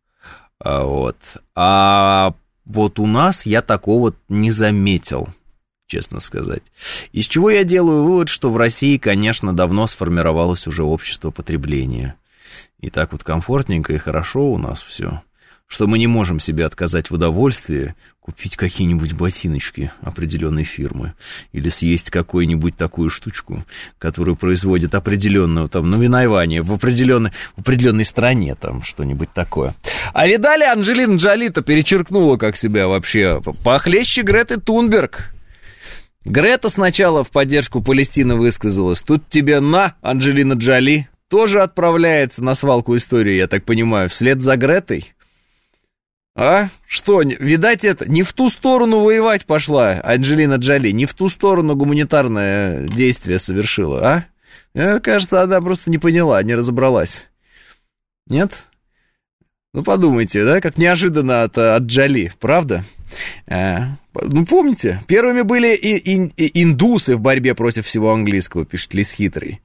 А, 0.58 0.84
вот. 0.84 1.16
А 1.54 2.34
вот 2.64 2.98
у 2.98 3.06
нас 3.06 3.46
я 3.46 3.62
такого 3.62 4.14
не 4.28 4.50
заметил, 4.50 5.28
честно 5.86 6.20
сказать. 6.20 6.62
Из 7.12 7.26
чего 7.26 7.50
я 7.50 7.62
делаю 7.62 8.02
вывод, 8.04 8.28
что 8.28 8.50
в 8.50 8.56
России, 8.56 8.96
конечно, 8.96 9.54
давно 9.54 9.86
сформировалось 9.86 10.66
уже 10.66 10.82
общество 10.82 11.30
потребления. 11.30 12.16
И 12.80 12.90
так 12.90 13.12
вот 13.12 13.22
комфортненько 13.22 13.92
и 13.92 13.98
хорошо 13.98 14.50
у 14.50 14.58
нас 14.58 14.82
все 14.82 15.22
что 15.66 15.86
мы 15.86 15.98
не 15.98 16.06
можем 16.06 16.38
себе 16.40 16.64
отказать 16.64 17.10
в 17.10 17.14
удовольствии 17.14 17.94
купить 18.20 18.56
какие-нибудь 18.56 19.12
ботиночки 19.12 19.92
определенной 20.00 20.64
фирмы 20.64 21.14
или 21.52 21.68
съесть 21.68 22.10
какую-нибудь 22.10 22.76
такую 22.76 23.08
штучку, 23.08 23.64
которую 23.98 24.36
производит 24.36 24.94
определенную 24.94 25.68
там 25.68 25.90
навинование 25.90 26.62
в 26.62 26.72
определенной, 26.72 27.30
в 27.56 27.60
определенной 27.60 28.04
стране, 28.04 28.54
там 28.54 28.82
что-нибудь 28.82 29.32
такое. 29.32 29.74
А 30.12 30.26
видали, 30.26 30.64
Анджелина 30.64 31.16
Джоли-то 31.16 31.62
перечеркнула 31.62 32.36
как 32.36 32.56
себя 32.56 32.88
вообще 32.88 33.40
похлеще 33.62 34.22
Греты 34.22 34.60
Тунберг. 34.60 35.32
Грета 36.24 36.68
сначала 36.68 37.22
в 37.22 37.30
поддержку 37.30 37.80
Палестины 37.80 38.34
высказалась. 38.34 39.00
Тут 39.00 39.28
тебе 39.28 39.60
на, 39.60 39.94
Анджелина 40.02 40.54
Джоли, 40.54 41.08
тоже 41.28 41.60
отправляется 41.62 42.42
на 42.42 42.54
свалку 42.54 42.96
истории, 42.96 43.34
я 43.34 43.46
так 43.46 43.64
понимаю, 43.64 44.08
вслед 44.08 44.42
за 44.42 44.56
Гретой. 44.56 45.15
А? 46.36 46.68
Что, 46.86 47.22
видать, 47.22 47.82
это 47.82 48.08
не 48.08 48.22
в 48.22 48.34
ту 48.34 48.50
сторону 48.50 49.00
воевать 49.00 49.46
пошла 49.46 49.98
Анджелина 50.04 50.56
Джоли, 50.56 50.90
не 50.90 51.06
в 51.06 51.14
ту 51.14 51.30
сторону 51.30 51.74
гуманитарное 51.74 52.86
действие 52.86 53.38
совершила, 53.38 54.06
а? 54.06 54.24
Мне 54.74 55.00
кажется, 55.00 55.40
она 55.40 55.62
просто 55.62 55.90
не 55.90 55.96
поняла, 55.96 56.42
не 56.42 56.54
разобралась. 56.54 57.30
Нет? 58.26 58.52
Ну, 59.72 59.82
подумайте, 59.82 60.44
да, 60.44 60.60
как 60.60 60.76
неожиданно 60.76 61.42
от, 61.42 61.56
от 61.56 61.84
Джоли, 61.84 62.32
правда? 62.38 62.84
А, 63.46 63.96
ну, 64.14 64.44
помните, 64.44 65.02
первыми 65.06 65.40
были 65.40 65.74
и, 65.74 65.96
и, 65.96 66.32
и 66.36 66.62
индусы 66.62 67.16
в 67.16 67.20
борьбе 67.20 67.54
против 67.54 67.86
всего 67.86 68.12
английского, 68.12 68.66
пишет 68.66 68.92
Лис 68.92 69.12
Хитрый. 69.12 69.62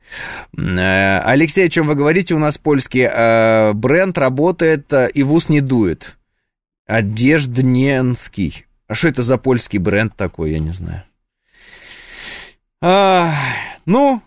А, 0.57 1.21
Алексей, 1.25 1.65
о 1.65 1.69
чем 1.69 1.87
вы 1.87 1.95
говорите, 1.95 2.33
у 2.33 2.39
нас 2.39 2.57
польский 2.57 3.07
а, 3.11 3.73
бренд 3.73 4.17
работает 4.17 4.91
а, 4.93 5.07
и 5.07 5.21
в 5.23 5.33
ус 5.33 5.49
не 5.49 5.59
дует. 5.59 6.15
Одеждненский. 6.91 8.65
А 8.87 8.95
что 8.95 9.07
это 9.07 9.21
за 9.21 9.37
польский 9.37 9.79
бренд 9.79 10.13
такой, 10.17 10.51
я 10.51 10.59
не 10.59 10.71
знаю. 10.71 11.05
А, 12.81 13.33
ну, 13.85 14.21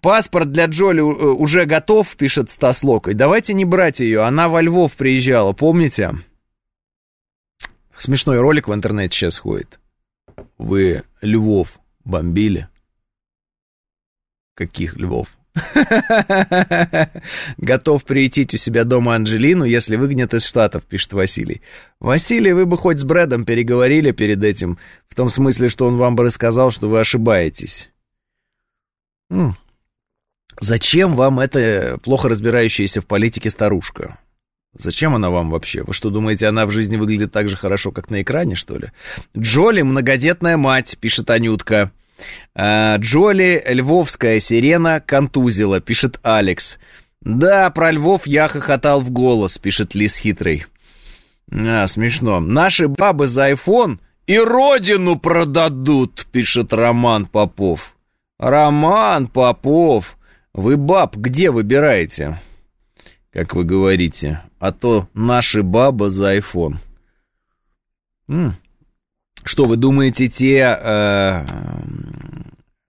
паспорт 0.00 0.52
для 0.52 0.64
Джоли 0.66 1.00
э, 1.00 1.02
уже 1.02 1.66
готов, 1.66 2.16
пишет 2.16 2.50
Стас 2.50 2.82
Локой. 2.82 3.12
Давайте 3.12 3.52
не 3.52 3.66
брать 3.66 4.00
ее, 4.00 4.22
она 4.22 4.48
во 4.48 4.62
Львов 4.62 4.96
приезжала, 4.96 5.52
помните? 5.52 6.14
Смешной 7.94 8.40
ролик 8.40 8.68
в 8.68 8.74
интернете 8.74 9.14
сейчас 9.14 9.38
ходит. 9.38 9.78
Вы 10.56 11.02
Львов 11.20 11.78
бомбили? 12.06 12.68
Каких 14.54 14.96
Львов? 14.96 15.28
Готов 17.56 18.04
приютить 18.04 18.54
у 18.54 18.56
себя 18.56 18.84
дома 18.84 19.14
Анджелину, 19.14 19.64
если 19.64 19.96
выгонят 19.96 20.34
из 20.34 20.44
Штатов, 20.44 20.84
пишет 20.84 21.12
Василий. 21.12 21.62
Василий, 22.00 22.52
вы 22.52 22.66
бы 22.66 22.76
хоть 22.76 23.00
с 23.00 23.04
Брэдом 23.04 23.44
переговорили 23.44 24.12
перед 24.12 24.42
этим, 24.44 24.78
в 25.08 25.14
том 25.14 25.28
смысле, 25.28 25.68
что 25.68 25.86
он 25.86 25.96
вам 25.96 26.14
бы 26.16 26.24
рассказал, 26.24 26.70
что 26.70 26.88
вы 26.88 27.00
ошибаетесь. 27.00 27.90
М. 29.30 29.56
Зачем 30.60 31.14
вам 31.14 31.40
эта 31.40 31.98
плохо 32.02 32.28
разбирающаяся 32.28 33.00
в 33.00 33.06
политике 33.06 33.50
старушка? 33.50 34.18
Зачем 34.74 35.14
она 35.14 35.30
вам 35.30 35.50
вообще? 35.50 35.82
Вы 35.82 35.94
что, 35.94 36.10
думаете, 36.10 36.48
она 36.48 36.66
в 36.66 36.70
жизни 36.70 36.96
выглядит 36.96 37.32
так 37.32 37.48
же 37.48 37.56
хорошо, 37.56 37.92
как 37.92 38.10
на 38.10 38.20
экране, 38.20 38.54
что 38.54 38.76
ли? 38.76 38.90
Джоли, 39.36 39.82
многодетная 39.82 40.58
мать, 40.58 40.98
пишет 41.00 41.30
Анютка. 41.30 41.92
А, 42.54 42.96
Джоли, 42.96 43.62
львовская 43.66 44.40
сирена, 44.40 45.00
контузила, 45.00 45.80
пишет 45.80 46.18
Алекс. 46.22 46.78
Да, 47.20 47.70
про 47.70 47.90
львов 47.90 48.26
я 48.26 48.48
хохотал 48.48 49.00
в 49.00 49.10
голос, 49.10 49.58
пишет 49.58 49.94
Лис 49.94 50.16
Хитрый. 50.16 50.66
А, 51.50 51.86
смешно. 51.86 52.40
Наши 52.40 52.88
бабы 52.88 53.26
за 53.26 53.46
айфон 53.46 54.00
и 54.26 54.38
родину 54.38 55.18
продадут, 55.18 56.26
пишет 56.32 56.72
Роман 56.72 57.26
Попов. 57.26 57.96
Роман 58.38 59.28
Попов, 59.28 60.16
вы 60.52 60.76
баб 60.76 61.16
где 61.16 61.50
выбираете? 61.50 62.38
Как 63.32 63.54
вы 63.54 63.64
говорите, 63.64 64.40
а 64.58 64.72
то 64.72 65.08
наши 65.14 65.62
бабы 65.62 66.10
за. 66.10 66.40
М, 68.28 68.54
что 69.44 69.66
вы 69.66 69.76
думаете, 69.76 70.28
те 70.28 70.58
э, 70.58 71.46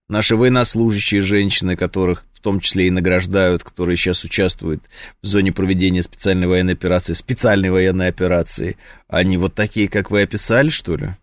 наши 0.07 0.35
военнослужащие 0.35 1.21
женщины, 1.21 1.75
которых 1.75 2.25
в 2.33 2.39
том 2.39 2.59
числе 2.59 2.87
и 2.87 2.91
награждают, 2.91 3.63
которые 3.63 3.97
сейчас 3.97 4.23
участвуют 4.23 4.83
в 5.21 5.25
зоне 5.25 5.51
проведения 5.51 6.03
специальной 6.03 6.47
военной 6.47 6.73
операции, 6.73 7.13
специальной 7.13 7.71
военной 7.71 8.07
операции, 8.07 8.77
они 9.07 9.37
вот 9.37 9.55
такие, 9.55 9.87
как 9.87 10.11
вы 10.11 10.21
описали, 10.21 10.69
что 10.69 10.95
ли? 10.95 11.15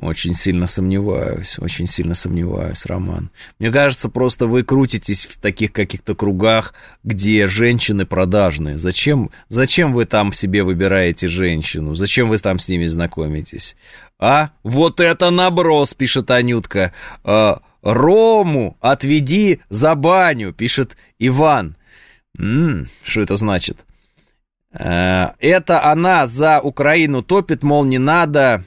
Очень 0.00 0.36
сильно 0.36 0.68
сомневаюсь, 0.68 1.58
очень 1.58 1.88
сильно 1.88 2.14
сомневаюсь, 2.14 2.86
Роман. 2.86 3.30
Мне 3.58 3.72
кажется, 3.72 4.08
просто 4.08 4.46
вы 4.46 4.62
крутитесь 4.62 5.26
в 5.26 5.40
таких 5.40 5.72
каких-то 5.72 6.14
кругах, 6.14 6.72
где 7.02 7.48
женщины 7.48 8.06
продажные. 8.06 8.78
Зачем, 8.78 9.30
зачем 9.48 9.92
вы 9.92 10.04
там 10.04 10.32
себе 10.32 10.62
выбираете 10.62 11.26
женщину? 11.26 11.96
Зачем 11.96 12.28
вы 12.28 12.38
там 12.38 12.60
с 12.60 12.68
ними 12.68 12.86
знакомитесь? 12.86 13.74
А? 14.20 14.50
Вот 14.62 15.00
это 15.00 15.30
наброс, 15.30 15.94
пишет 15.94 16.30
Анютка. 16.30 16.92
А, 17.24 17.60
Рому 17.82 18.76
отведи 18.80 19.62
за 19.68 19.96
баню, 19.96 20.52
пишет 20.52 20.96
Иван. 21.18 21.76
Что 22.36 23.20
это 23.20 23.34
значит? 23.34 23.84
А, 24.72 25.34
это 25.40 25.82
она 25.82 26.28
за 26.28 26.60
Украину 26.60 27.24
топит, 27.24 27.64
мол, 27.64 27.84
не 27.84 27.98
надо 27.98 28.64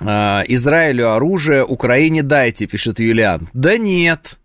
Израилю 0.00 1.12
оружие, 1.12 1.64
Украине 1.64 2.22
дайте, 2.22 2.66
пишет 2.66 2.98
Юлиан. 2.98 3.48
Да 3.52 3.78
нет. 3.78 4.38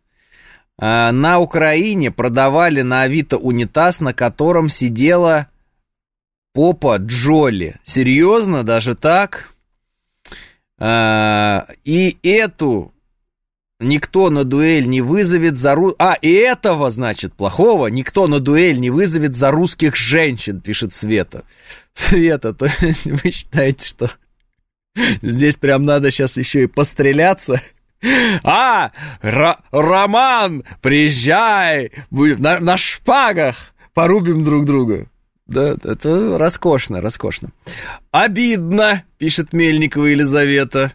А, 0.81 1.11
на 1.11 1.39
Украине 1.39 2.09
продавали 2.09 2.81
на 2.81 3.01
Авито 3.01 3.37
унитаз, 3.37 3.99
на 3.99 4.13
котором 4.13 4.69
сидела 4.69 5.47
попа 6.53 6.97
Джоли. 6.97 7.79
Серьезно, 7.83 8.63
даже 8.63 8.95
так? 8.95 9.53
А, 10.77 11.67
и 11.83 12.17
эту 12.23 12.93
никто 13.81 14.29
на 14.29 14.45
дуэль 14.45 14.87
не 14.87 15.01
вызовет 15.01 15.57
за... 15.57 15.75
Ру... 15.75 15.95
А, 15.99 16.13
и 16.13 16.31
этого, 16.31 16.89
значит, 16.91 17.33
плохого 17.33 17.87
никто 17.87 18.27
на 18.27 18.39
дуэль 18.39 18.79
не 18.79 18.89
вызовет 18.89 19.35
за 19.35 19.51
русских 19.51 19.97
женщин, 19.97 20.61
пишет 20.61 20.93
Света. 20.93 21.43
Света, 21.93 22.53
то 22.53 22.67
есть 22.79 23.05
вы 23.05 23.31
считаете, 23.31 23.85
что 23.85 24.11
Здесь 25.21 25.55
прям 25.55 25.85
надо 25.85 26.11
сейчас 26.11 26.37
еще 26.37 26.63
и 26.63 26.67
постреляться. 26.67 27.61
А, 28.43 28.91
Р- 29.21 29.57
Роман, 29.71 30.63
приезжай, 30.81 31.91
на, 32.11 32.59
на 32.59 32.77
шпагах 32.77 33.73
порубим 33.93 34.43
друг 34.43 34.65
друга. 34.65 35.07
Да, 35.47 35.75
это 35.83 36.37
роскошно, 36.37 37.01
роскошно. 37.01 37.49
Обидно, 38.11 39.03
пишет 39.17 39.51
Мельникова 39.51 40.05
Елизавета. 40.05 40.93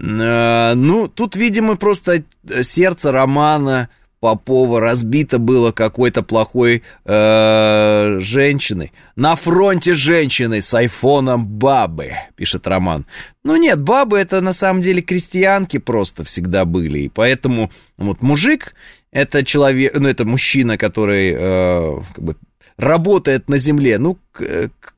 А, 0.00 0.74
ну, 0.74 1.06
тут, 1.08 1.36
видимо, 1.36 1.76
просто 1.76 2.24
сердце 2.62 3.12
Романа 3.12 3.88
Попова 4.22 4.80
разбито 4.80 5.40
было 5.40 5.72
какой-то 5.72 6.22
плохой 6.22 6.84
э, 7.04 8.18
женщиной. 8.20 8.92
На 9.16 9.34
фронте 9.34 9.94
женщины 9.94 10.62
с 10.62 10.72
айфоном 10.72 11.44
бабы, 11.44 12.12
пишет 12.36 12.68
Роман. 12.68 13.04
Ну 13.42 13.56
нет, 13.56 13.82
бабы 13.82 14.20
это 14.20 14.40
на 14.40 14.52
самом 14.52 14.80
деле 14.80 15.02
крестьянки 15.02 15.78
просто 15.78 16.22
всегда 16.22 16.64
были. 16.64 17.00
И 17.00 17.08
поэтому 17.08 17.72
вот 17.96 18.22
мужик 18.22 18.76
это 19.10 19.44
человек, 19.44 19.92
ну 19.98 20.08
это 20.08 20.24
мужчина, 20.24 20.78
который 20.78 21.34
э, 21.36 21.96
как 22.14 22.24
бы 22.24 22.36
работает 22.76 23.48
на 23.48 23.58
земле. 23.58 23.98
Ну, 23.98 24.20
к, 24.30 24.70
к, 24.78 24.94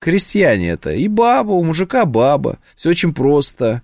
крестьяне 0.00 0.70
это. 0.70 0.92
И 0.92 1.08
баба, 1.08 1.50
у 1.50 1.62
мужика 1.62 2.06
баба. 2.06 2.58
Все 2.74 2.88
очень 2.88 3.12
просто. 3.12 3.82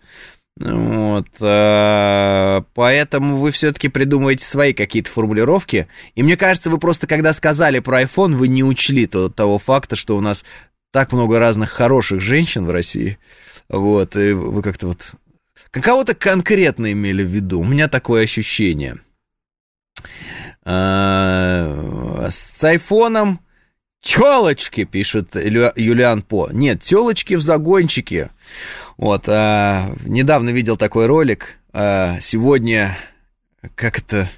Вот, 0.58 1.28
а, 1.40 2.64
поэтому 2.74 3.38
вы 3.38 3.52
все-таки 3.52 3.88
придумываете 3.88 4.44
свои 4.44 4.74
какие-то 4.74 5.10
формулировки. 5.10 5.88
И 6.14 6.22
мне 6.22 6.36
кажется, 6.36 6.70
вы 6.70 6.78
просто, 6.78 7.06
когда 7.06 7.32
сказали 7.32 7.78
про 7.78 8.02
iPhone, 8.02 8.34
вы 8.34 8.48
не 8.48 8.62
учли 8.62 9.06
то, 9.06 9.28
того 9.28 9.58
факта, 9.58 9.96
что 9.96 10.16
у 10.16 10.20
нас 10.20 10.44
так 10.92 11.12
много 11.12 11.38
разных 11.38 11.70
хороших 11.70 12.20
женщин 12.20 12.66
в 12.66 12.70
России. 12.70 13.18
Вот, 13.68 14.16
и 14.16 14.32
вы 14.32 14.62
как-то 14.62 14.88
вот... 14.88 15.12
Кого-то 15.70 16.14
конкретно 16.14 16.92
имели 16.92 17.24
в 17.24 17.28
виду. 17.28 17.60
У 17.60 17.64
меня 17.64 17.88
такое 17.88 18.24
ощущение. 18.24 18.98
А, 20.64 22.28
с 22.30 22.62
айфоном 22.62 23.40
Телочки, 24.02 24.82
пишет 24.82 25.36
Юлиан 25.36 26.22
По. 26.22 26.50
Нет, 26.50 26.82
телочки 26.82 27.34
в 27.34 27.40
загончике. 27.40 28.30
Вот, 29.02 29.24
а, 29.26 29.96
недавно 30.06 30.50
видел 30.50 30.76
такой 30.76 31.06
ролик. 31.06 31.56
А, 31.72 32.20
сегодня, 32.20 32.96
как 33.74 33.98
это, 33.98 34.30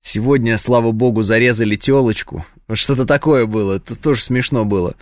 сегодня, 0.00 0.58
слава 0.58 0.92
богу, 0.92 1.22
зарезали 1.22 1.74
телочку. 1.74 2.46
Что-то 2.72 3.04
такое 3.04 3.46
было, 3.46 3.78
это 3.78 4.00
тоже 4.00 4.20
смешно 4.22 4.64
было. 4.64 4.94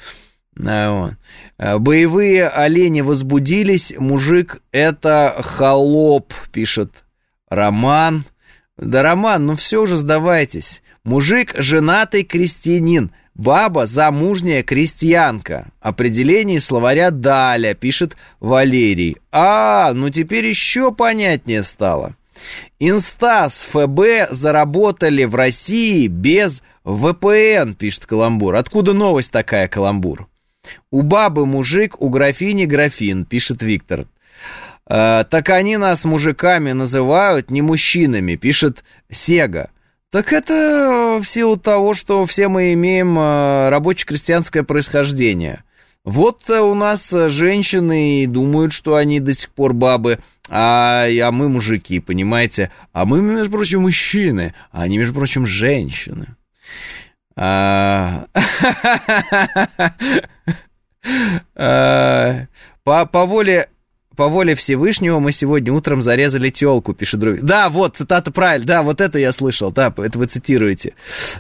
А, 0.59 1.13
вот. 1.59 1.81
Боевые 1.83 2.49
олени 2.49 3.03
возбудились, 3.03 3.93
мужик 3.99 4.63
это 4.73 5.39
холоп, 5.45 6.33
пишет 6.51 7.05
Роман. 7.51 8.25
Да, 8.79 9.03
Роман, 9.03 9.45
ну 9.45 9.57
все 9.57 9.83
уже 9.83 9.99
сдавайтесь. 9.99 10.81
Мужик 11.05 11.53
женатый 11.59 12.23
крестьянин, 12.23 13.11
Баба– 13.39 13.87
замужняя 13.87 14.65
крестьянка. 14.65 15.69
Определение 15.81 16.61
словаря 16.61 17.13
Даля, 17.13 17.73
пишет 17.75 18.17
Валерий. 18.41 19.17
А, 19.31 19.93
ну 19.95 20.11
теперь 20.11 20.45
еще 20.45 20.93
понятнее 20.93 21.63
стало. 21.63 22.17
Инстас 22.81 23.65
ФБ 23.71 24.33
заработали 24.33 25.25
в 25.25 25.37
России 25.37 26.09
без 26.09 26.65
ВПН, 26.85 27.75
пишет 27.75 28.07
Каламбур. 28.07 28.57
Откуда 28.57 28.93
новость 28.93 29.31
такая, 29.31 29.69
Каламбур? 29.69 30.29
У 30.91 31.03
бабы 31.03 31.47
мужик, 31.47 32.01
у 32.01 32.09
графини 32.09 32.65
графин, 32.65 33.25
пишет 33.25 33.63
Виктор. 33.63 34.07
«Э, 34.91 35.25
так 35.29 35.51
они 35.51 35.77
нас 35.77 36.05
мужиками 36.05 36.73
называют, 36.73 37.51
не 37.51 37.63
мужчинами, 37.63 38.35
пишет 38.35 38.85
Сега. 39.11 39.71
Так 40.11 40.33
это 40.33 41.19
в 41.23 41.25
силу 41.27 41.59
того, 41.59 41.93
что 41.93 42.25
все 42.25 42.49
мы 42.49 42.73
имеем 42.73 43.19
э, 43.19 43.69
рабоче-крестьянское 43.69 44.63
происхождение. 44.63 45.65
Вот 46.03 46.49
э, 46.49 46.61
у 46.61 46.75
нас 46.75 47.11
женщины 47.11 48.27
думают, 48.27 48.73
что 48.73 48.97
они 48.97 49.21
до 49.21 49.35
сих 49.35 49.51
пор 49.51 49.75
бабы, 49.75 50.21
а, 50.49 51.05
а 51.07 51.31
мы 51.31 51.51
мужики, 51.51 52.01
понимаете? 52.01 52.73
А 52.95 53.05
мы, 53.05 53.21
между 53.21 53.51
прочим, 53.51 53.83
мужчины, 53.83 54.55
а 54.73 54.83
они, 54.83 54.97
между 54.97 55.13
прочим, 55.13 55.45
женщины. 55.45 56.37
А, 57.37 58.27
а, 61.55 62.47
по, 62.83 63.05
по 63.05 63.27
воле 63.27 63.69
по 64.19 64.27
воле 64.27 64.57
Всевышнего 64.57 65.21
мы 65.21 65.31
сегодня 65.31 65.73
утром 65.73 66.03
зарезали 66.03 66.51
телку, 66.51 66.93
пишет 66.93 67.21
друг. 67.21 67.39
Да, 67.41 67.69
вот, 67.69 67.99
цитата 67.99 68.33
правильно, 68.33 68.67
да, 68.67 68.83
вот 68.83 69.01
это 69.01 69.17
я 69.17 69.31
слышал, 69.31 69.71
да, 69.71 69.95
это 69.97 70.19
вы 70.19 70.27
цитируете. 70.27 70.95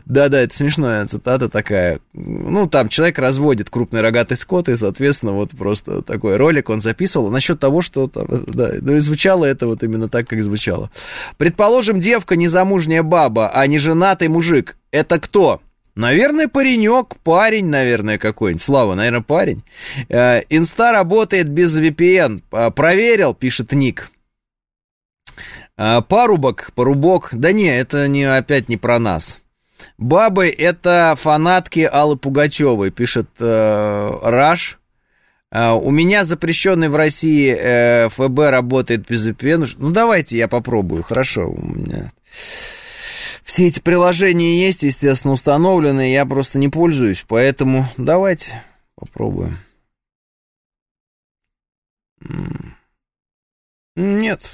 Да-да, 0.06 0.42
это 0.42 0.54
смешная 0.54 1.04
цитата 1.06 1.48
такая. 1.48 1.98
Ну, 2.12 2.68
там 2.68 2.88
человек 2.88 3.18
разводит 3.18 3.68
крупный 3.68 4.00
рогатый 4.00 4.36
скот, 4.36 4.68
и, 4.68 4.76
соответственно, 4.76 5.32
вот 5.32 5.50
просто 5.58 6.02
такой 6.02 6.36
ролик 6.36 6.70
он 6.70 6.80
записывал 6.80 7.30
насчет 7.30 7.58
того, 7.58 7.82
что 7.82 8.06
там, 8.06 8.44
да, 8.46 8.74
ну 8.80 8.94
и 8.94 9.00
звучало 9.00 9.44
это 9.44 9.66
вот 9.66 9.82
именно 9.82 10.08
так, 10.08 10.28
как 10.28 10.40
звучало. 10.44 10.92
Предположим, 11.36 11.98
девка 11.98 12.36
незамужняя 12.36 13.02
баба, 13.02 13.50
а 13.50 13.66
не 13.66 13.78
женатый 13.78 14.28
мужик. 14.28 14.76
Это 14.92 15.18
кто? 15.18 15.60
Наверное, 15.98 16.46
паренек, 16.46 17.16
парень, 17.24 17.66
наверное, 17.66 18.18
какой-нибудь. 18.18 18.62
Слава, 18.62 18.94
наверное, 18.94 19.20
парень. 19.20 19.64
Э, 20.08 20.42
инста 20.48 20.92
работает 20.92 21.48
без 21.48 21.76
VPN. 21.76 22.40
Э, 22.52 22.70
проверил, 22.70 23.34
пишет 23.34 23.72
Ник. 23.72 24.08
Э, 25.76 26.00
парубок, 26.02 26.70
порубок. 26.76 27.30
Да 27.32 27.50
не, 27.50 27.76
это 27.76 28.06
не, 28.06 28.22
опять 28.22 28.68
не 28.68 28.76
про 28.76 29.00
нас. 29.00 29.40
Бабы— 29.96 30.48
это 30.58 31.16
фанатки 31.18 31.80
Аллы 31.80 32.16
Пугачевой, 32.16 32.92
пишет 32.92 33.28
Раш. 33.40 34.78
Э, 35.50 35.70
у 35.70 35.90
меня 35.90 36.24
запрещенный 36.24 36.90
в 36.90 36.94
России 36.94 37.52
э, 37.52 38.08
ФБ 38.10 38.38
работает 38.50 39.08
без 39.08 39.26
VPN. 39.26 39.68
Ну, 39.78 39.90
давайте 39.90 40.38
я 40.38 40.46
попробую, 40.46 41.02
хорошо. 41.02 41.48
У 41.48 41.60
меня... 41.60 42.12
Все 43.48 43.66
эти 43.66 43.80
приложения 43.80 44.60
есть, 44.60 44.82
естественно, 44.82 45.32
установлены, 45.32 46.12
я 46.12 46.26
просто 46.26 46.58
не 46.58 46.68
пользуюсь, 46.68 47.24
поэтому 47.26 47.86
давайте 47.96 48.62
попробуем. 48.94 49.56
Нет. 53.96 54.52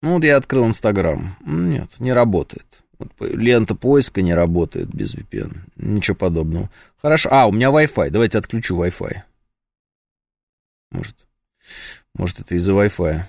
Ну 0.00 0.14
вот 0.14 0.22
я 0.22 0.36
открыл 0.36 0.68
Инстаграм. 0.68 1.36
Нет, 1.44 1.90
не 1.98 2.12
работает. 2.12 2.84
Вот 3.00 3.10
лента 3.18 3.74
поиска 3.74 4.22
не 4.22 4.32
работает 4.32 4.94
без 4.94 5.16
VPN. 5.16 5.58
Ничего 5.74 6.16
подобного. 6.16 6.70
Хорошо. 7.02 7.30
А, 7.32 7.48
у 7.48 7.52
меня 7.52 7.70
Wi-Fi. 7.70 8.10
Давайте 8.10 8.38
отключу 8.38 8.80
Wi-Fi. 8.80 9.22
Может, 10.92 11.16
может 12.14 12.38
это 12.38 12.54
из-за 12.54 12.74
Wi-Fi. 12.74 13.24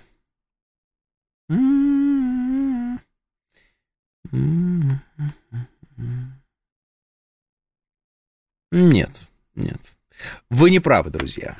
Нет, 8.72 9.12
нет. 9.56 9.80
Вы 10.50 10.70
не 10.70 10.80
правы, 10.80 11.10
друзья. 11.10 11.56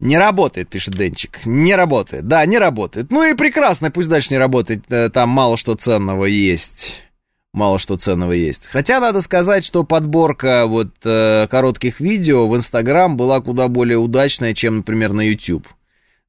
Не 0.00 0.18
работает, 0.18 0.68
пишет 0.68 0.94
Денчик. 0.94 1.46
Не 1.46 1.74
работает. 1.74 2.26
Да, 2.26 2.44
не 2.44 2.58
работает. 2.58 3.10
Ну 3.10 3.24
и 3.24 3.34
прекрасно, 3.34 3.90
пусть 3.90 4.08
дальше 4.08 4.32
не 4.32 4.38
работает. 4.38 4.84
Э, 4.90 5.08
там 5.08 5.30
мало 5.30 5.56
что 5.56 5.74
ценного 5.74 6.26
есть. 6.26 7.00
Мало 7.54 7.78
что 7.78 7.96
ценного 7.96 8.32
есть. 8.32 8.66
Хотя 8.66 9.00
надо 9.00 9.22
сказать, 9.22 9.64
что 9.64 9.84
подборка 9.84 10.66
вот 10.66 10.92
э, 11.04 11.46
коротких 11.48 12.00
видео 12.00 12.46
в 12.48 12.56
Инстаграм 12.56 13.16
была 13.16 13.40
куда 13.40 13.68
более 13.68 13.96
удачная, 13.96 14.52
чем, 14.52 14.78
например, 14.78 15.14
на 15.14 15.22
YouTube. 15.22 15.66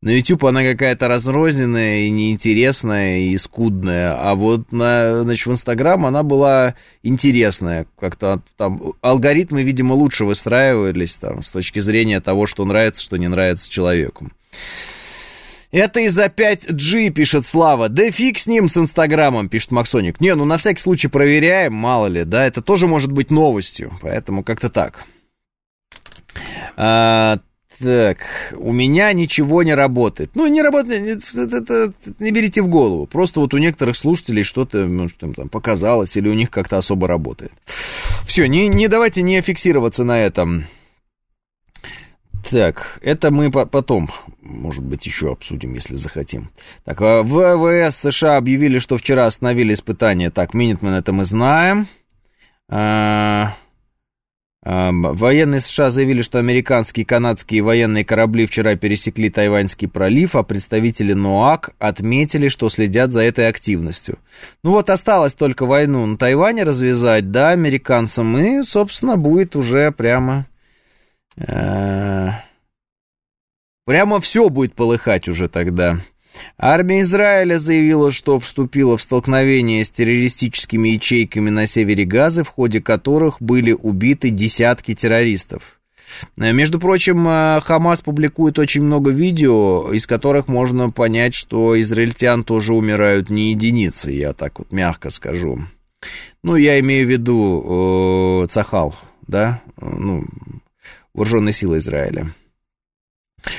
На 0.01 0.11
YouTube 0.11 0.45
она 0.45 0.63
какая-то 0.63 1.07
разрозненная 1.07 2.01
и 2.01 2.11
неинтересная 2.11 3.17
и 3.17 3.37
скудная, 3.39 4.15
а 4.15 4.35
вот 4.35 4.71
на, 4.71 5.23
значит, 5.23 5.47
в 5.47 5.51
Instagram 5.51 6.05
она 6.05 6.21
была 6.21 6.75
интересная, 7.01 7.87
как-то 7.99 8.43
там 8.57 8.93
алгоритмы, 9.01 9.63
видимо, 9.63 9.93
лучше 9.93 10.25
выстраивались 10.25 11.15
там 11.15 11.41
с 11.41 11.49
точки 11.49 11.79
зрения 11.79 12.21
того, 12.21 12.45
что 12.45 12.63
нравится, 12.63 13.01
что 13.01 13.17
не 13.17 13.27
нравится 13.27 13.71
человеку. 13.71 14.29
Это 15.71 15.99
из-за 16.01 16.25
5G, 16.25 17.09
пишет 17.09 17.45
Слава. 17.45 17.89
Да 17.89 18.09
фиг 18.11 18.37
с 18.39 18.47
ним, 18.47 18.69
с 18.69 18.77
Инстаграмом, 18.77 19.49
пишет 19.49 19.71
Максоник. 19.71 20.21
Не, 20.21 20.35
ну 20.35 20.45
на 20.45 20.57
всякий 20.57 20.79
случай 20.79 21.07
проверяем, 21.07 21.73
мало 21.73 22.05
ли, 22.05 22.23
да, 22.23 22.45
это 22.45 22.61
тоже 22.61 22.87
может 22.87 23.11
быть 23.11 23.31
новостью, 23.31 23.97
поэтому 24.01 24.43
как-то 24.43 24.69
так. 24.69 25.05
А, 26.75 27.39
так, 27.79 28.19
у 28.55 28.71
меня 28.71 29.13
ничего 29.13 29.61
не 29.63 29.75
работает. 29.75 30.31
Ну, 30.33 30.47
не 30.47 30.61
работает, 30.61 31.23
это, 31.35 31.57
это, 31.57 31.93
не 32.19 32.31
берите 32.31 32.61
в 32.61 32.67
голову. 32.67 33.05
Просто 33.05 33.39
вот 33.39 33.53
у 33.53 33.57
некоторых 33.57 33.95
слушателей 33.95 34.43
что-то, 34.43 34.87
может, 34.87 35.21
им 35.21 35.33
там 35.33 35.49
показалось, 35.49 36.17
или 36.17 36.27
у 36.27 36.33
них 36.33 36.49
как-то 36.49 36.77
особо 36.77 37.07
работает. 37.07 37.51
Все, 38.25 38.47
не, 38.47 38.67
не 38.67 38.87
давайте 38.87 39.21
не 39.21 39.41
фиксироваться 39.41 40.03
на 40.03 40.19
этом. 40.19 40.65
Так, 42.49 42.99
это 43.01 43.29
мы 43.29 43.51
потом, 43.51 44.09
может 44.41 44.83
быть, 44.83 45.05
еще 45.05 45.33
обсудим, 45.33 45.73
если 45.73 45.95
захотим. 45.95 46.49
Так, 46.85 47.01
а 47.01 47.23
ВВС 47.23 47.97
США 47.97 48.37
объявили, 48.37 48.79
что 48.79 48.97
вчера 48.97 49.25
остановили 49.25 49.73
испытания. 49.73 50.31
Так, 50.31 50.53
Минитмен, 50.53 50.93
это 50.93 51.11
мы 51.11 51.25
знаем. 51.25 51.87
А, 52.69 53.53
Военные 54.69 55.61
США 55.61 55.89
заявили, 55.89 56.21
что 56.21 56.39
американские 56.39 57.03
и 57.03 57.05
канадские 57.05 57.61
военные 57.61 58.03
корабли 58.03 58.45
вчера 58.45 58.75
пересекли 58.75 59.29
Тайваньский 59.29 59.87
пролив, 59.87 60.35
а 60.35 60.43
представители 60.43 61.13
НОАК 61.13 61.69
отметили, 61.79 62.49
что 62.49 62.67
следят 62.67 63.13
за 63.13 63.21
этой 63.21 63.47
активностью. 63.47 64.19
Ну 64.63 64.71
вот 64.71 64.89
осталось 64.89 65.35
только 65.35 65.65
войну 65.65 66.05
на 66.05 66.17
Тайване 66.17 66.63
развязать, 66.63 67.31
да, 67.31 67.51
американцам, 67.51 68.37
и, 68.37 68.61
собственно, 68.63 69.15
будет 69.15 69.55
уже 69.55 69.93
прямо... 69.93 70.47
Э, 71.37 72.31
прямо 73.85 74.19
все 74.19 74.49
будет 74.49 74.73
полыхать 74.73 75.29
уже 75.29 75.47
тогда. 75.47 75.99
Армия 76.57 77.01
Израиля 77.01 77.59
заявила, 77.59 78.11
что 78.11 78.39
вступила 78.39 78.97
в 78.97 79.01
столкновение 79.01 79.83
с 79.83 79.89
террористическими 79.89 80.89
ячейками 80.89 81.49
на 81.49 81.67
севере 81.67 82.05
Газы, 82.05 82.43
в 82.43 82.49
ходе 82.49 82.81
которых 82.81 83.41
были 83.41 83.71
убиты 83.71 84.29
десятки 84.29 84.93
террористов. 84.95 85.77
Э, 86.37 86.51
между 86.51 86.79
прочим, 86.79 87.27
э, 87.27 87.59
Хамас 87.61 88.01
публикует 88.01 88.59
очень 88.59 88.81
много 88.81 89.11
видео, 89.11 89.91
из 89.91 90.07
которых 90.07 90.47
можно 90.47 90.89
понять, 90.89 91.33
что 91.33 91.79
израильтян 91.79 92.43
тоже 92.43 92.73
умирают 92.73 93.29
не 93.29 93.51
единицы, 93.51 94.11
я 94.11 94.33
так 94.33 94.59
вот 94.59 94.71
мягко 94.71 95.09
скажу. 95.09 95.63
Ну, 96.43 96.55
я 96.55 96.79
имею 96.79 97.07
в 97.07 97.09
виду 97.09 98.43
э, 98.43 98.47
Цахал, 98.49 98.95
да, 99.27 99.61
ну, 99.79 100.25
вооруженные 101.13 101.53
силы 101.53 101.79
Израиля. 101.79 102.27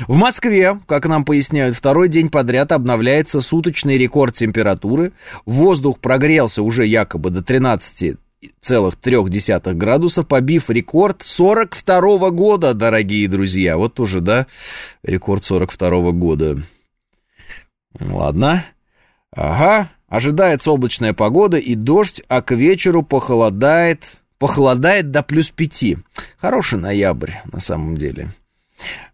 В 0.07 0.17
Москве, 0.17 0.81
как 0.87 1.07
нам 1.07 1.25
поясняют, 1.25 1.77
второй 1.77 2.09
день 2.09 2.29
подряд 2.29 2.73
обновляется 2.73 3.41
суточный 3.41 3.99
рекорд 3.99 4.35
температуры. 4.35 5.13
Воздух 5.47 5.99
прогрелся 6.01 6.63
уже 6.63 6.87
якобы 6.87 7.31
до 7.31 7.43
13 7.43 8.17
9,3 8.63 9.75
градусов, 9.75 10.29
побив 10.29 10.71
рекорд 10.71 11.23
42 11.23 12.31
года, 12.31 12.75
дорогие 12.75 13.29
друзья. 13.29 13.77
Вот 13.77 13.99
уже, 13.99 14.21
да, 14.21 14.47
рекорд 15.03 15.45
42 15.45 16.13
года. 16.13 16.63
Ладно. 17.99 18.65
Ага. 19.35 19.89
Ожидается 20.09 20.71
облачная 20.71 21.13
погода 21.13 21.59
и 21.59 21.75
дождь, 21.75 22.23
а 22.29 22.41
к 22.41 22.55
вечеру 22.55 23.03
похолодает, 23.03 24.05
похолодает 24.39 25.11
до 25.11 25.23
плюс 25.23 25.51
5. 25.51 25.97
Хороший 26.39 26.79
ноябрь, 26.79 27.33
на 27.53 27.61
самом 27.61 27.97
деле. 27.99 28.31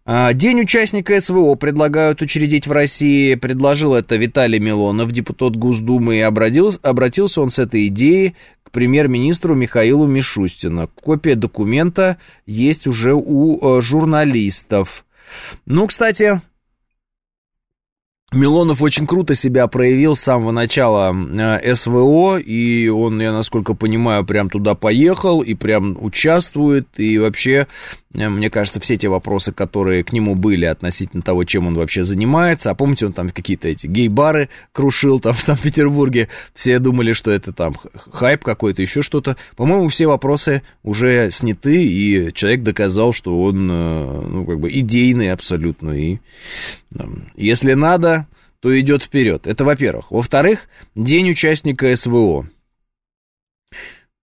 А, 0.07 0.33
день 0.33 0.61
участника 0.61 1.19
СВО 1.19 1.55
предлагают 1.55 2.21
учредить 2.21 2.67
в 2.67 2.71
России. 2.71 3.33
Предложил 3.33 3.95
это 3.95 4.17
Виталий 4.17 4.59
Милонов, 4.59 5.11
депутат 5.11 5.55
Госдумы, 5.55 6.17
и 6.17 6.21
обратился, 6.21 7.41
он 7.41 7.49
с 7.49 7.57
этой 7.57 7.87
идеей 7.87 8.35
к 8.61 8.69
премьер-министру 8.69 9.55
Михаилу 9.55 10.05
Мишустину. 10.05 10.87
Копия 10.89 11.33
документа 11.33 12.17
есть 12.45 12.85
уже 12.85 13.15
у 13.15 13.77
э, 13.77 13.81
журналистов. 13.81 15.05
Ну, 15.65 15.87
кстати, 15.87 16.39
Милонов 18.31 18.81
очень 18.81 19.07
круто 19.07 19.33
себя 19.33 19.67
проявил 19.67 20.15
с 20.15 20.21
самого 20.21 20.51
начала 20.51 21.15
э, 21.15 21.75
СВО, 21.75 22.37
и 22.37 22.87
он, 22.89 23.21
я 23.21 23.31
насколько 23.31 23.73
понимаю, 23.73 24.25
прям 24.25 24.49
туда 24.49 24.75
поехал 24.75 25.41
и 25.41 25.53
прям 25.53 25.97
участвует, 25.99 26.87
и 26.97 27.17
вообще, 27.17 27.67
мне 28.15 28.49
кажется, 28.49 28.79
все 28.79 28.95
те 28.95 29.09
вопросы, 29.09 29.51
которые 29.51 30.03
к 30.03 30.13
нему 30.13 30.35
были 30.35 30.65
относительно 30.65 31.21
того, 31.21 31.43
чем 31.43 31.67
он 31.67 31.75
вообще 31.75 32.03
занимается, 32.03 32.71
а 32.71 32.75
помните, 32.75 33.05
он 33.05 33.13
там 33.13 33.29
какие-то 33.29 33.67
эти 33.67 33.87
гей-бары 33.87 34.49
крушил 34.71 35.19
там 35.19 35.33
в 35.35 35.41
Санкт-Петербурге, 35.41 36.29
все 36.53 36.79
думали, 36.79 37.13
что 37.13 37.31
это 37.31 37.51
там 37.51 37.75
хайп 38.11 38.43
какой-то, 38.43 38.81
еще 38.81 39.01
что-то. 39.01 39.35
По-моему, 39.55 39.89
все 39.89 40.07
вопросы 40.07 40.63
уже 40.83 41.29
сняты, 41.31 41.83
и 41.85 42.31
человек 42.33 42.63
доказал, 42.63 43.13
что 43.13 43.41
он, 43.41 43.69
э, 43.69 44.21
ну, 44.27 44.45
как 44.45 44.59
бы 44.59 44.71
идейный 44.71 45.31
абсолютно, 45.31 45.91
и 45.91 46.19
если 47.35 47.73
надо, 47.73 48.27
то 48.61 48.79
идет 48.79 49.03
вперед. 49.03 49.45
Это 49.45 49.63
во-первых. 49.65 50.11
Во-вторых, 50.11 50.67
день 50.95 51.29
участника 51.29 51.95
СВО. 51.95 52.47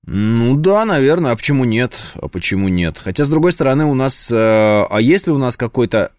Ну 0.04 0.56
да, 0.56 0.84
наверное, 0.84 1.32
а 1.32 1.36
почему 1.36 1.64
нет? 1.64 1.94
А 2.14 2.28
почему 2.28 2.68
нет? 2.68 2.98
Хотя, 2.98 3.24
с 3.24 3.28
другой 3.28 3.52
стороны, 3.52 3.84
у 3.84 3.94
нас... 3.94 4.30
Э, 4.30 4.84
а 4.90 4.98
если 5.00 5.30
у 5.30 5.38
нас 5.38 5.56
какой-то... 5.56 6.10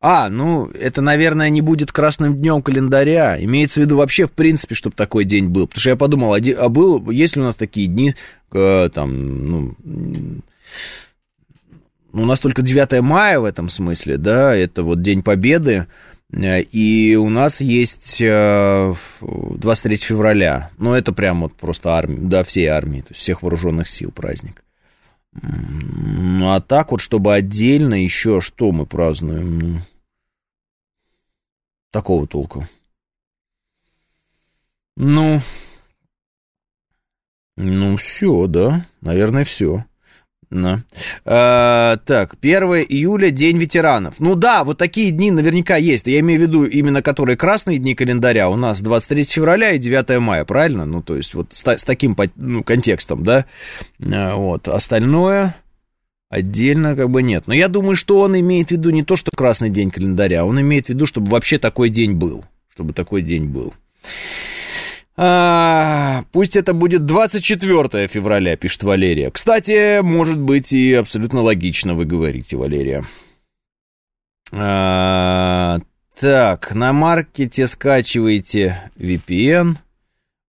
А, 0.00 0.28
ну, 0.28 0.66
это, 0.68 1.00
наверное, 1.00 1.48
не 1.48 1.60
будет 1.60 1.92
красным 1.92 2.36
днем 2.36 2.62
календаря. 2.62 3.42
Имеется 3.42 3.80
в 3.80 3.84
виду 3.84 3.96
вообще, 3.96 4.26
в 4.26 4.32
принципе, 4.32 4.74
чтобы 4.74 4.96
такой 4.96 5.24
день 5.24 5.48
был. 5.48 5.66
Потому 5.66 5.80
что 5.80 5.90
я 5.90 5.96
подумал, 5.96 6.34
а, 6.34 6.38
а 6.38 6.68
был, 6.68 7.10
есть 7.10 7.36
ли 7.36 7.42
у 7.42 7.44
нас 7.44 7.54
такие 7.54 7.86
дни, 7.86 8.14
там, 8.50 9.48
ну, 9.48 9.74
у 12.12 12.24
нас 12.26 12.40
только 12.40 12.62
9 12.62 13.00
мая 13.00 13.40
в 13.40 13.44
этом 13.44 13.68
смысле, 13.68 14.18
да, 14.18 14.54
это 14.54 14.82
вот 14.82 15.00
День 15.00 15.22
Победы, 15.22 15.86
и 16.34 17.14
у 17.16 17.28
нас 17.28 17.60
есть 17.60 18.18
23 18.18 19.94
э, 19.94 19.98
февраля, 19.98 20.70
ну, 20.78 20.94
это 20.94 21.12
прям 21.12 21.42
вот 21.42 21.54
просто 21.54 21.90
армия, 21.90 22.18
да, 22.20 22.42
всей 22.42 22.66
армии, 22.66 23.02
то 23.02 23.08
есть 23.10 23.20
всех 23.20 23.42
вооруженных 23.42 23.86
сил 23.86 24.10
праздник. 24.10 24.64
Ну, 25.34 26.52
а 26.52 26.60
так 26.60 26.90
вот, 26.90 27.00
чтобы 27.00 27.34
отдельно 27.34 28.02
еще 28.02 28.40
что 28.40 28.72
мы 28.72 28.86
празднуем, 28.86 29.58
ну, 29.58 29.80
такого 31.90 32.26
толку. 32.26 32.66
Ну, 34.96 35.40
ну, 37.56 37.96
все, 37.96 38.46
да, 38.46 38.86
наверное, 39.00 39.44
все. 39.44 39.84
Да. 40.52 40.82
А, 41.24 41.96
так, 42.04 42.34
1 42.40 42.62
июля, 42.88 43.30
День 43.30 43.56
ветеранов. 43.56 44.16
Ну 44.18 44.34
да, 44.34 44.64
вот 44.64 44.76
такие 44.76 45.10
дни 45.10 45.30
наверняка 45.30 45.76
есть. 45.76 46.06
Я 46.06 46.20
имею 46.20 46.40
в 46.40 46.42
виду 46.42 46.64
именно 46.64 47.00
которые 47.00 47.38
красные 47.38 47.78
дни 47.78 47.94
календаря. 47.94 48.50
У 48.50 48.56
нас 48.56 48.82
23 48.82 49.24
февраля 49.24 49.72
и 49.72 49.78
9 49.78 50.20
мая, 50.20 50.44
правильно? 50.44 50.84
Ну, 50.84 51.02
то 51.02 51.16
есть 51.16 51.32
вот 51.32 51.48
с, 51.52 51.66
с 51.66 51.84
таким 51.84 52.14
ну, 52.36 52.62
контекстом, 52.62 53.24
да? 53.24 53.46
А, 54.04 54.36
вот, 54.36 54.68
остальное 54.68 55.56
отдельно 56.28 56.96
как 56.96 57.08
бы 57.08 57.22
нет. 57.22 57.44
Но 57.46 57.54
я 57.54 57.68
думаю, 57.68 57.96
что 57.96 58.20
он 58.20 58.38
имеет 58.38 58.68
в 58.68 58.72
виду 58.72 58.90
не 58.90 59.02
то, 59.02 59.16
что 59.16 59.30
красный 59.34 59.70
день 59.70 59.90
календаря, 59.90 60.44
он 60.44 60.60
имеет 60.60 60.86
в 60.86 60.88
виду, 60.90 61.06
чтобы 61.06 61.30
вообще 61.30 61.58
такой 61.58 61.88
день 61.88 62.12
был. 62.12 62.44
Чтобы 62.74 62.92
такой 62.92 63.22
день 63.22 63.46
был. 63.46 63.72
А, 65.14 66.24
пусть 66.32 66.56
это 66.56 66.72
будет 66.72 67.04
24 67.04 68.08
февраля, 68.08 68.56
пишет 68.56 68.82
Валерия. 68.82 69.30
Кстати, 69.30 70.00
может 70.00 70.38
быть 70.38 70.72
и 70.72 70.94
абсолютно 70.94 71.42
логично, 71.42 71.94
вы 71.94 72.04
говорите, 72.06 72.56
Валерия. 72.56 73.04
А, 74.52 75.80
так, 76.18 76.74
на 76.74 76.92
маркете 76.92 77.66
скачиваете 77.66 78.90
VPN. 78.96 79.76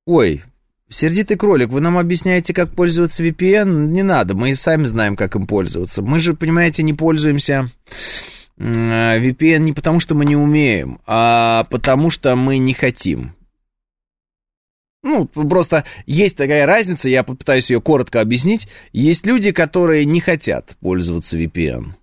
Ой, 0.05 0.43
сердитый 0.89 1.37
кролик, 1.37 1.69
вы 1.69 1.81
нам 1.81 1.97
объясняете, 1.97 2.53
как 2.53 2.73
пользоваться 2.73 3.23
VPN? 3.23 3.87
Не 3.87 4.03
надо, 4.03 4.33
мы 4.33 4.51
и 4.51 4.55
сами 4.55 4.83
знаем, 4.83 5.15
как 5.15 5.35
им 5.35 5.45
пользоваться. 5.45 6.01
Мы 6.01 6.19
же, 6.19 6.33
понимаете, 6.35 6.83
не 6.83 6.93
пользуемся 6.93 7.69
VPN 8.57 9.59
не 9.59 9.73
потому, 9.73 9.99
что 9.99 10.15
мы 10.15 10.25
не 10.25 10.35
умеем, 10.35 10.99
а 11.05 11.65
потому, 11.69 12.09
что 12.09 12.35
мы 12.35 12.59
не 12.59 12.73
хотим. 12.73 13.33
Ну, 15.03 15.25
просто 15.25 15.83
есть 16.05 16.37
такая 16.37 16.65
разница, 16.65 17.09
я 17.09 17.23
попытаюсь 17.23 17.69
ее 17.69 17.81
коротко 17.81 18.21
объяснить. 18.21 18.67
Есть 18.93 19.25
люди, 19.25 19.51
которые 19.51 20.05
не 20.05 20.21
хотят 20.21 20.77
пользоваться 20.79 21.37
VPN. 21.37 21.93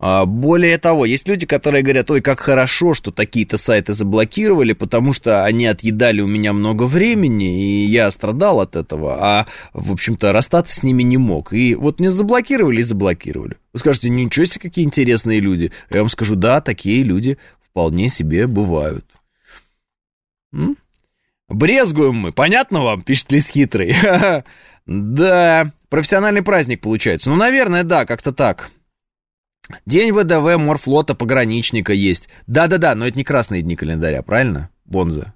А 0.00 0.26
более 0.26 0.78
того, 0.78 1.06
есть 1.06 1.26
люди, 1.26 1.44
которые 1.44 1.82
говорят, 1.82 2.08
ой, 2.08 2.20
как 2.20 2.38
хорошо, 2.38 2.94
что 2.94 3.10
такие-то 3.10 3.58
сайты 3.58 3.94
заблокировали, 3.94 4.72
потому 4.72 5.12
что 5.12 5.44
они 5.44 5.66
отъедали 5.66 6.20
у 6.20 6.28
меня 6.28 6.52
много 6.52 6.84
времени, 6.84 7.64
и 7.64 7.86
я 7.86 8.08
страдал 8.12 8.60
от 8.60 8.76
этого, 8.76 9.16
а, 9.18 9.46
в 9.72 9.90
общем-то, 9.90 10.30
расстаться 10.30 10.76
с 10.76 10.84
ними 10.84 11.02
не 11.02 11.16
мог. 11.16 11.52
И 11.52 11.74
вот 11.74 11.98
не 11.98 12.08
заблокировали 12.08 12.78
и 12.78 12.84
заблокировали. 12.84 13.56
Вы 13.72 13.78
скажете, 13.80 14.08
ничего 14.08 14.44
себе, 14.44 14.60
какие 14.60 14.84
интересные 14.84 15.40
люди. 15.40 15.72
Я 15.90 15.98
вам 16.02 16.10
скажу, 16.10 16.36
да, 16.36 16.60
такие 16.60 17.02
люди 17.02 17.36
вполне 17.60 18.08
себе 18.08 18.46
бывают. 18.46 19.04
М? 20.52 20.76
Брезгуем 21.48 22.14
мы, 22.14 22.32
понятно 22.32 22.82
вам, 22.82 23.02
пишет 23.02 23.32
Лис 23.32 23.48
Хитрый. 23.48 23.94
Да, 24.90 25.70
профессиональный 25.90 26.40
праздник 26.40 26.80
получается. 26.80 27.28
Ну, 27.28 27.36
наверное, 27.36 27.84
да, 27.84 28.06
как-то 28.06 28.32
так. 28.32 28.70
День 29.84 30.12
ВДВ, 30.12 30.56
морфлота, 30.56 31.14
пограничника 31.14 31.92
есть. 31.92 32.30
Да-да-да, 32.46 32.94
но 32.94 33.06
это 33.06 33.18
не 33.18 33.24
красные 33.24 33.60
дни 33.60 33.76
календаря, 33.76 34.22
правильно? 34.22 34.70
Бонза. 34.86 35.34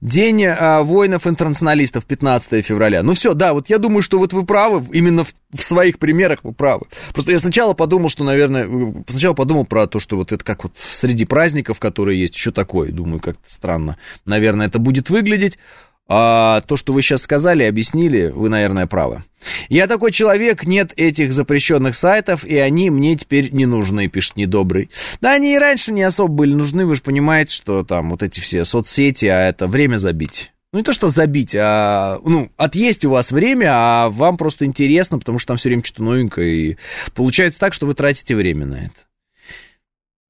День 0.00 0.44
а, 0.44 0.82
воинов-интернационалистов, 0.82 2.04
15 2.04 2.64
февраля. 2.64 3.02
Ну 3.02 3.14
все, 3.14 3.34
да, 3.34 3.54
вот 3.54 3.68
я 3.68 3.78
думаю, 3.78 4.02
что 4.02 4.18
вот 4.18 4.32
вы 4.32 4.44
правы, 4.44 4.86
именно 4.92 5.24
в, 5.24 5.34
в 5.52 5.62
своих 5.62 5.98
примерах 5.98 6.40
вы 6.42 6.52
правы. 6.52 6.86
Просто 7.12 7.32
я 7.32 7.38
сначала 7.38 7.74
подумал, 7.74 8.08
что, 8.08 8.24
наверное, 8.24 8.68
сначала 9.08 9.34
подумал 9.34 9.64
про 9.64 9.86
то, 9.86 9.98
что 9.98 10.16
вот 10.16 10.32
это 10.32 10.44
как 10.44 10.64
вот 10.64 10.72
среди 10.76 11.24
праздников, 11.24 11.78
которые 11.78 12.20
есть, 12.20 12.34
еще 12.34 12.50
такое, 12.50 12.90
думаю, 12.92 13.20
как-то 13.20 13.42
странно, 13.50 13.98
наверное, 14.24 14.66
это 14.66 14.78
будет 14.78 15.10
выглядеть. 15.10 15.58
А 16.06 16.60
то, 16.62 16.76
что 16.76 16.92
вы 16.92 17.00
сейчас 17.00 17.22
сказали, 17.22 17.62
объяснили, 17.62 18.26
вы, 18.26 18.50
наверное, 18.50 18.86
правы. 18.86 19.22
Я 19.70 19.86
такой 19.86 20.12
человек, 20.12 20.64
нет 20.64 20.92
этих 20.96 21.32
запрещенных 21.32 21.96
сайтов, 21.96 22.44
и 22.44 22.58
они 22.58 22.90
мне 22.90 23.16
теперь 23.16 23.50
не 23.52 23.64
нужны, 23.64 24.08
пишет 24.08 24.36
недобрый. 24.36 24.90
Да 25.22 25.32
они 25.32 25.54
и 25.54 25.58
раньше 25.58 25.92
не 25.92 26.02
особо 26.02 26.32
были 26.32 26.52
нужны, 26.52 26.84
вы 26.84 26.96
же 26.96 27.02
понимаете, 27.02 27.54
что 27.54 27.84
там 27.84 28.10
вот 28.10 28.22
эти 28.22 28.40
все 28.40 28.66
соцсети, 28.66 29.26
а 29.26 29.48
это 29.48 29.66
время 29.66 29.96
забить. 29.96 30.52
Ну, 30.72 30.80
не 30.80 30.84
то, 30.84 30.92
что 30.92 31.08
забить, 31.08 31.54
а, 31.54 32.20
ну, 32.24 32.50
отъесть 32.56 33.04
у 33.04 33.10
вас 33.10 33.30
время, 33.30 33.68
а 33.70 34.10
вам 34.10 34.36
просто 34.36 34.66
интересно, 34.66 35.18
потому 35.18 35.38
что 35.38 35.48
там 35.48 35.56
все 35.56 35.68
время 35.68 35.84
что-то 35.84 36.02
новенькое, 36.02 36.56
и 36.56 36.76
получается 37.14 37.60
так, 37.60 37.72
что 37.72 37.86
вы 37.86 37.94
тратите 37.94 38.34
время 38.34 38.66
на 38.66 38.86
это. 38.86 38.94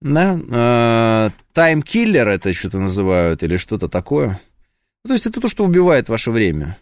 Да, 0.03 1.33
таймкиллер 1.55 2.29
это 2.29 2.53
что-то 2.53 2.79
называют, 2.79 3.43
или 3.43 3.57
что-то 3.57 3.89
такое. 3.89 4.39
Ну, 5.05 5.09
то 5.09 5.13
есть 5.15 5.27
это 5.27 5.41
то, 5.41 5.49
что 5.49 5.65
убивает 5.65 6.09
ваше 6.09 6.31
время. 6.31 6.79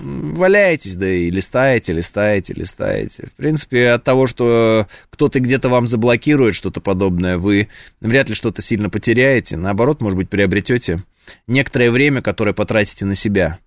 Валяетесь, 0.00 0.96
да 0.96 1.08
и 1.08 1.30
листаете, 1.30 1.92
листаете, 1.92 2.52
листаете. 2.52 3.28
В 3.28 3.36
принципе, 3.36 3.90
от 3.90 4.02
того, 4.02 4.26
что 4.26 4.88
кто-то 5.10 5.38
где-то 5.38 5.68
вам 5.68 5.86
заблокирует 5.86 6.56
что-то 6.56 6.80
подобное, 6.80 7.38
вы 7.38 7.68
вряд 8.00 8.28
ли 8.28 8.34
что-то 8.34 8.60
сильно 8.60 8.90
потеряете. 8.90 9.56
Наоборот, 9.56 10.00
может 10.00 10.16
быть, 10.16 10.28
приобретете 10.28 11.04
некоторое 11.46 11.92
время, 11.92 12.22
которое 12.22 12.54
потратите 12.54 13.04
на 13.04 13.14
себя. 13.14 13.60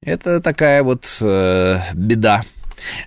Это 0.00 0.40
такая 0.40 0.84
вот 0.84 1.04
э, 1.20 1.80
беда. 1.94 2.44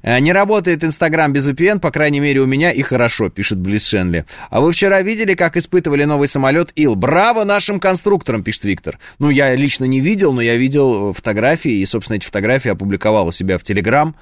Э, 0.01 0.19
не 0.19 0.31
работает 0.33 0.83
Инстаграм 0.83 1.31
без 1.31 1.47
VPN, 1.47 1.79
по 1.79 1.91
крайней 1.91 2.19
мере, 2.19 2.41
у 2.41 2.45
меня 2.45 2.71
и 2.71 2.81
хорошо, 2.81 3.29
пишет 3.29 3.59
Близ 3.59 3.87
Шенли. 3.87 4.25
А 4.49 4.61
вы 4.61 4.71
вчера 4.71 5.01
видели, 5.01 5.35
как 5.35 5.57
испытывали 5.57 6.03
новый 6.03 6.27
самолет 6.27 6.71
Ил? 6.75 6.95
Браво 6.95 7.43
нашим 7.43 7.79
конструкторам, 7.79 8.43
пишет 8.43 8.63
Виктор. 8.65 8.99
Ну, 9.19 9.29
я 9.29 9.55
лично 9.55 9.85
не 9.85 9.99
видел, 9.99 10.33
но 10.33 10.41
я 10.41 10.55
видел 10.55 11.13
фотографии, 11.13 11.71
и, 11.71 11.85
собственно, 11.85 12.17
эти 12.17 12.25
фотографии 12.25 12.69
опубликовал 12.69 13.27
у 13.27 13.31
себя 13.31 13.57
в 13.57 13.63
Телеграм 13.63 14.15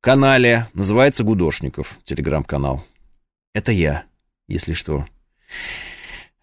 канале. 0.00 0.68
Называется 0.74 1.24
Гудошников, 1.24 1.98
Телеграм-канал. 2.04 2.84
Это 3.54 3.72
я, 3.72 4.04
если 4.48 4.72
что. 4.72 5.06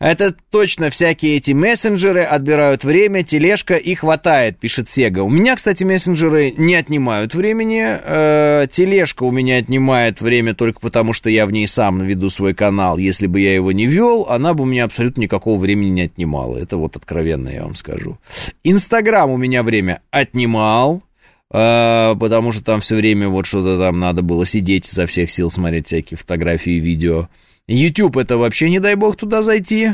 Это 0.03 0.35
точно 0.51 0.89
всякие 0.89 1.37
эти 1.37 1.53
мессенджеры 1.53 2.23
отбирают 2.23 2.83
время, 2.83 3.23
тележка 3.23 3.75
и 3.75 3.95
хватает, 3.95 4.59
пишет 4.59 4.89
Сега. 4.89 5.23
У 5.23 5.29
меня, 5.29 5.55
кстати, 5.55 5.85
мессенджеры 5.85 6.51
не 6.57 6.75
отнимают 6.75 7.33
времени. 7.33 7.85
Э, 7.85 8.67
тележка 8.69 9.23
у 9.23 9.31
меня 9.31 9.59
отнимает 9.59 10.19
время 10.19 10.55
только 10.55 10.81
потому, 10.81 11.13
что 11.13 11.29
я 11.29 11.45
в 11.45 11.51
ней 11.51 11.67
сам 11.67 12.01
веду 12.01 12.29
свой 12.29 12.53
канал. 12.53 12.97
Если 12.97 13.27
бы 13.27 13.39
я 13.39 13.55
его 13.55 13.71
не 13.71 13.85
вел, 13.85 14.27
она 14.27 14.53
бы 14.53 14.63
у 14.63 14.67
меня 14.67 14.83
абсолютно 14.83 15.21
никакого 15.21 15.57
времени 15.57 15.91
не 15.91 16.01
отнимала. 16.01 16.57
Это 16.57 16.75
вот 16.75 16.97
откровенно 16.97 17.47
я 17.47 17.63
вам 17.63 17.75
скажу. 17.75 18.17
Инстаграм 18.65 19.31
у 19.31 19.37
меня 19.37 19.63
время 19.63 20.01
отнимал. 20.11 21.01
Uh, 21.49 22.17
потому 22.17 22.51
что 22.51 22.63
там 22.63 22.79
все 22.79 22.95
время 22.95 23.29
вот 23.29 23.45
что-то 23.45 23.77
там 23.77 23.99
надо 23.99 24.23
было 24.23 24.43
сидеть 24.43 24.91
изо 24.91 25.05
всех 25.05 25.29
сил 25.29 25.51
смотреть 25.51 25.85
всякие 25.85 26.17
фотографии 26.17 26.79
видео. 26.79 27.29
YouTube 27.67 28.17
это 28.17 28.37
вообще 28.37 28.69
не 28.69 28.79
дай 28.79 28.95
бог 28.95 29.15
туда 29.15 29.41
зайти. 29.41 29.93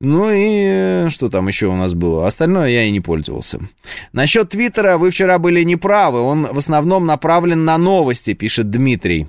Ну 0.00 0.30
и 0.30 1.08
что 1.08 1.30
там 1.30 1.48
еще 1.48 1.68
у 1.68 1.76
нас 1.76 1.94
было? 1.94 2.26
Остальное 2.26 2.68
я 2.68 2.84
и 2.84 2.90
не 2.90 3.00
пользовался. 3.00 3.60
Насчет 4.12 4.50
Твиттера 4.50 4.98
вы 4.98 5.10
вчера 5.10 5.38
были 5.38 5.62
неправы. 5.62 6.20
Он 6.20 6.48
в 6.52 6.58
основном 6.58 7.06
направлен 7.06 7.64
на 7.64 7.78
новости, 7.78 8.34
пишет 8.34 8.70
Дмитрий. 8.70 9.26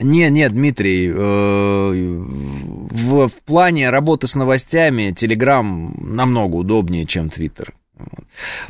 Не, 0.00 0.28
нет, 0.28 0.52
Дмитрий, 0.52 1.08
э, 1.08 1.14
в, 1.14 3.28
в 3.28 3.32
плане 3.46 3.90
работы 3.90 4.26
с 4.26 4.34
новостями 4.34 5.14
Телеграм 5.16 5.94
намного 5.98 6.56
удобнее, 6.56 7.06
чем 7.06 7.30
Твиттер. 7.30 7.74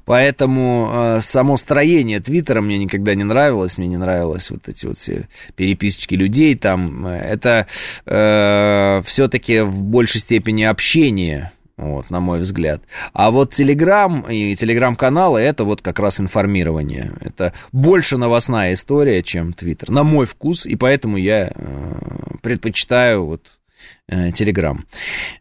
Поэтому 0.05 0.91
э, 0.93 1.21
само 1.21 1.57
строение 1.57 2.21
Твиттера 2.21 2.61
мне 2.61 2.79
никогда 2.79 3.15
не 3.15 3.25
нравилось, 3.25 3.79
мне 3.79 3.89
не 3.89 3.97
нравилось 3.97 4.51
вот 4.51 4.69
эти 4.69 4.87
вот 4.87 4.99
все 4.99 5.29
переписочки 5.57 6.15
людей 6.15 6.55
там. 6.57 7.07
Это 7.07 7.67
э, 8.05 9.03
все-таки 9.07 9.61
в 9.61 9.83
большей 9.83 10.21
степени 10.21 10.65
общение, 10.65 11.53
вот, 11.77 12.11
на 12.11 12.21
мой 12.21 12.41
взгляд. 12.41 12.83
А 13.15 13.31
вот 13.31 13.55
Телеграм 13.55 14.21
и 14.29 14.55
Телеграм-каналы 14.55 15.41
это 15.41 15.65
вот 15.65 15.81
как 15.81 15.99
раз 15.99 16.21
информирование. 16.21 17.13
Это 17.21 17.55
больше 17.73 18.19
новостная 18.19 18.75
история, 18.75 19.23
чем 19.23 19.55
Твиттер, 19.55 19.91
на 19.91 20.05
мой 20.05 20.27
вкус, 20.27 20.67
и 20.67 20.77
поэтому 20.77 21.17
я 21.17 21.51
э, 21.55 21.95
предпочитаю 22.43 23.25
вот 23.25 23.59
Телеграм. 24.07 24.85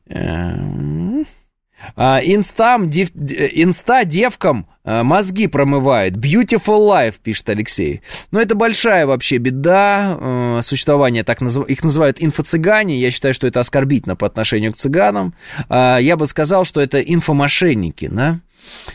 Э, 0.07 1.23
инстам, 1.95 2.89
дев, 2.89 3.09
инста 3.13 4.05
девкам 4.05 4.67
а, 4.83 5.03
мозги 5.03 5.47
промывает. 5.47 6.13
Beautiful 6.15 6.87
life, 6.87 7.15
пишет 7.21 7.49
Алексей. 7.49 8.01
Но 8.31 8.41
это 8.41 8.55
большая 8.55 9.05
вообще 9.05 9.37
беда 9.37 10.17
э, 10.19 10.59
существования, 10.61 11.23
так 11.23 11.41
назыв... 11.41 11.67
их 11.67 11.83
называют 11.83 12.17
инфо-цыгане. 12.19 12.97
Я 12.97 13.11
считаю, 13.11 13.33
что 13.33 13.47
это 13.47 13.59
оскорбительно 13.59 14.15
по 14.15 14.27
отношению 14.27 14.73
к 14.73 14.77
цыганам. 14.77 15.33
Я 15.69 16.15
бы 16.17 16.27
сказал, 16.27 16.65
что 16.65 16.81
это 16.81 16.99
инфомошенники, 16.99 18.07
да? 18.07 18.39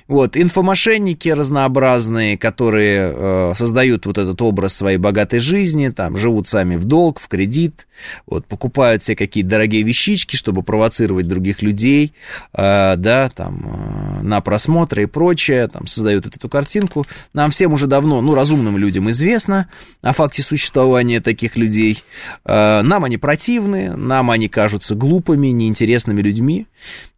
Вот, 0.07 0.37
инфомошенники 0.37 1.29
разнообразные, 1.29 2.39
которые 2.39 3.13
э, 3.15 3.53
создают 3.55 4.07
вот 4.07 4.19
этот 4.19 4.41
образ 4.41 4.75
своей 4.75 4.97
богатой 4.97 5.41
жизни, 5.41 5.89
там, 5.91 6.17
живут 6.17 6.49
сами 6.49 6.77
в 6.77 6.85
долг, 6.85 7.21
в 7.21 7.29
кредит, 7.29 7.87
вот, 8.27 8.47
покупают 8.47 9.03
все 9.03 9.17
какие-то 9.17 9.51
дорогие 9.51 9.83
вещички, 9.83 10.37
чтобы 10.37 10.63
провоцировать 10.63 11.29
других 11.29 11.63
людей, 11.63 12.13
э, 12.53 12.97
да, 12.97 13.29
там, 13.31 14.21
э, 14.21 14.23
на 14.23 14.41
просмотры 14.41 15.05
и 15.05 15.07
прочее, 15.07 15.69
там, 15.69 15.87
создают 15.87 16.25
вот 16.25 16.37
эту 16.37 16.49
картинку. 16.49 17.05
Нам 17.33 17.51
всем 17.51 17.73
уже 17.73 17.87
давно, 17.87 18.21
ну, 18.21 18.35
разумным 18.35 18.77
людям 18.77 19.11
известно 19.11 19.69
о 20.03 20.13
факте 20.13 20.43
существования 20.43 21.21
таких 21.21 21.57
людей. 21.57 22.03
Э, 22.45 22.83
нам 22.83 23.05
они 23.05 23.19
противны, 23.19 23.97
нам 23.97 24.31
они 24.31 24.49
кажутся 24.49 24.95
глупыми, 24.95 25.49
неинтересными 25.49 26.23
людьми, 26.23 26.67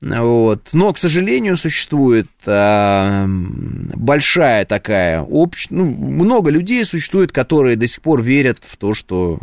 вот. 0.01 0.69
Но, 0.73 0.93
к 0.93 0.99
сожалению, 0.99 1.57
существует 1.57 2.29
э, 2.47 3.25
большая 3.27 4.65
такая 4.65 5.21
общность, 5.23 5.71
ну, 5.71 5.85
много 5.85 6.51
людей 6.51 6.85
существует, 6.85 7.33
которые 7.33 7.77
до 7.77 7.87
сих 7.87 8.01
пор 8.01 8.23
верят 8.23 8.59
в 8.63 8.77
то, 8.77 8.95
что 8.95 9.39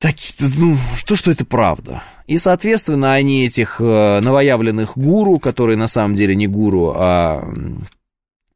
так, 0.00 0.14
ну, 0.40 0.76
что, 0.96 1.16
что 1.16 1.30
это 1.30 1.44
правда. 1.44 2.02
И, 2.26 2.38
соответственно, 2.38 3.14
они 3.14 3.46
этих 3.46 3.80
э, 3.80 4.20
новоявленных 4.20 4.96
гуру, 4.96 5.38
которые 5.38 5.76
на 5.76 5.88
самом 5.88 6.14
деле 6.14 6.36
не 6.36 6.46
гуру, 6.46 6.92
а 6.94 7.42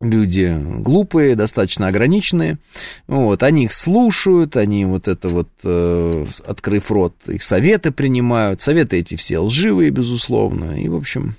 люди 0.01 0.57
глупые, 0.80 1.36
достаточно 1.36 1.88
ограниченные, 1.88 2.59
вот, 3.07 3.43
они 3.43 3.64
их 3.64 3.72
слушают, 3.72 4.57
они 4.57 4.84
вот 4.84 5.09
это 5.09 5.28
вот, 5.28 5.49
э, 5.64 6.26
открыв 6.47 6.90
рот, 6.90 7.14
их 7.26 7.43
советы 7.43 7.93
принимают, 7.93 8.61
советы 8.61 8.99
эти 8.99 9.16
все 9.16 9.38
лживые, 9.38 9.90
безусловно, 9.90 10.78
и, 10.78 10.88
в 10.88 10.97
общем, 10.97 11.36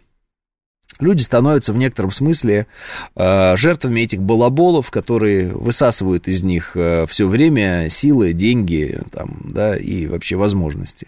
люди 1.04 1.22
становятся 1.22 1.74
в 1.74 1.78
некотором 1.78 2.12
смысле 2.12 2.68
э, 3.16 3.56
жертвами 3.56 4.01
этих 4.01 4.22
балаболов, 4.22 4.89
которые 4.91 5.49
высасывают 5.49 6.28
из 6.28 6.43
них 6.43 6.76
э, 6.76 7.06
все 7.08 7.28
время 7.28 7.89
силы, 7.89 8.34
деньги, 8.34 8.99
там, 9.12 9.41
да, 9.45 9.78
и 9.78 10.08
вообще 10.08 10.36
возможности. 10.36 11.08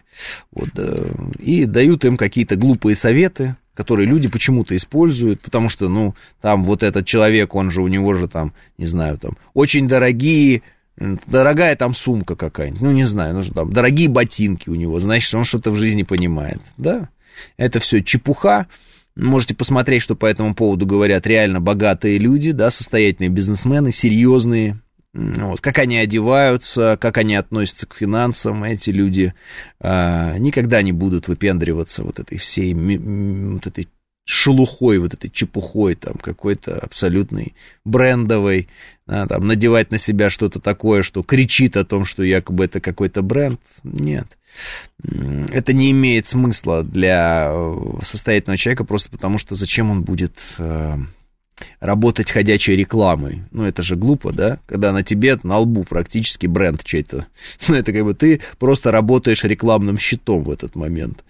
Вот, 0.52 0.70
э, 0.78 1.14
и 1.40 1.66
дают 1.66 2.06
им 2.06 2.18
какие-то 2.18 2.56
глупые 2.56 2.96
советы, 2.96 3.56
которые 3.74 4.08
люди 4.08 4.30
почему-то 4.30 4.76
используют, 4.76 5.42
потому 5.42 5.70
что, 5.70 5.90
ну, 5.90 6.16
там 6.42 6.64
вот 6.64 6.84
этот 6.84 7.06
человек, 7.06 7.56
он 7.56 7.72
же, 7.72 7.82
у 7.82 7.88
него 7.88 8.14
же 8.14 8.28
там, 8.28 8.54
не 8.78 8.86
знаю, 8.86 9.18
там, 9.18 9.38
очень 9.54 9.88
дорогие 9.88 10.62
дорогая 10.98 11.76
там 11.76 11.94
сумка 11.94 12.36
какая-нибудь, 12.36 12.82
ну, 12.82 12.92
не 12.92 13.04
знаю, 13.04 13.36
ну, 13.36 13.44
там, 13.44 13.74
дорогие 13.74 14.08
ботинки 14.08 14.70
у 14.70 14.76
него, 14.76 15.00
значит, 15.00 15.34
он 15.36 15.44
что-то 15.44 15.72
в 15.72 15.76
жизни 15.76 16.04
понимает, 16.04 16.62
да, 16.78 17.10
это 17.58 17.80
все 17.80 18.02
чепуха, 18.02 18.68
Можете 19.16 19.56
посмотреть, 19.56 20.02
что 20.02 20.16
по 20.16 20.26
этому 20.26 20.54
поводу 20.54 20.86
говорят 20.86 21.26
реально 21.26 21.62
богатые 21.62 22.18
люди, 22.18 22.52
да, 22.52 22.70
состоятельные 22.70 23.30
бизнесмены, 23.30 23.92
серьезные. 23.92 24.82
Вот, 25.14 25.62
как 25.62 25.80
они 25.80 25.98
одеваются, 25.98 26.98
как 27.00 27.18
они 27.18 27.36
относятся 27.36 27.88
к 27.88 27.96
финансам, 27.96 28.66
эти 28.66 28.90
люди 28.90 29.34
а, 29.80 30.38
никогда 30.38 30.82
не 30.82 30.92
будут 30.92 31.30
выпендриваться 31.30 32.04
вот 32.04 32.20
этой 32.20 32.38
всей, 32.38 32.74
вот 32.74 33.66
этой 33.66 33.88
шелухой, 34.26 34.98
вот 34.98 35.14
этой 35.14 35.30
чепухой, 35.30 35.96
там, 35.96 36.16
какой-то 36.16 36.80
абсолютной 36.80 37.54
брендовой, 37.86 38.68
да, 39.08 39.26
там, 39.26 39.48
надевать 39.48 39.92
на 39.92 39.98
себя 39.98 40.30
что-то 40.30 40.60
такое, 40.60 41.02
что 41.02 41.24
кричит 41.24 41.78
о 41.78 41.86
том, 41.86 42.04
что 42.04 42.22
якобы 42.22 42.66
это 42.66 42.82
какой-то 42.82 43.22
бренд. 43.22 43.62
Нет 43.84 44.28
это 45.52 45.74
не 45.74 45.92
имеет 45.92 46.28
смысла 46.28 46.84
для 46.84 47.50
э, 47.52 47.76
состоятельного 48.04 48.58
человека, 48.58 48.84
просто 48.84 49.10
потому 49.10 49.38
что 49.38 49.56
зачем 49.56 49.92
он 49.92 50.04
будет 50.04 50.40
э, 50.58 50.94
работать 51.80 52.32
ходячей 52.32 52.76
рекламой. 52.76 53.44
Ну, 53.52 53.64
это 53.64 53.82
же 53.82 53.96
глупо, 53.96 54.32
да? 54.32 54.60
Когда 54.66 54.92
на 54.92 55.04
тебе, 55.04 55.38
на 55.44 55.58
лбу 55.60 55.84
практически 55.84 56.48
бренд 56.48 56.84
чей-то. 56.84 57.28
Ну, 57.68 57.76
это 57.76 57.94
как 57.94 58.04
бы 58.04 58.14
ты 58.14 58.42
просто 58.60 58.92
работаешь 58.92 59.44
рекламным 59.44 59.98
щитом 59.98 60.44
в 60.44 60.52
этот 60.52 60.76
момент. 60.76 61.24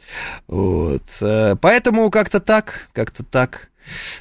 Вот. 0.47 1.03
Э, 1.21 1.55
поэтому 1.59 2.09
как-то 2.09 2.39
так, 2.39 2.89
как-то 2.93 3.23
так. 3.23 3.69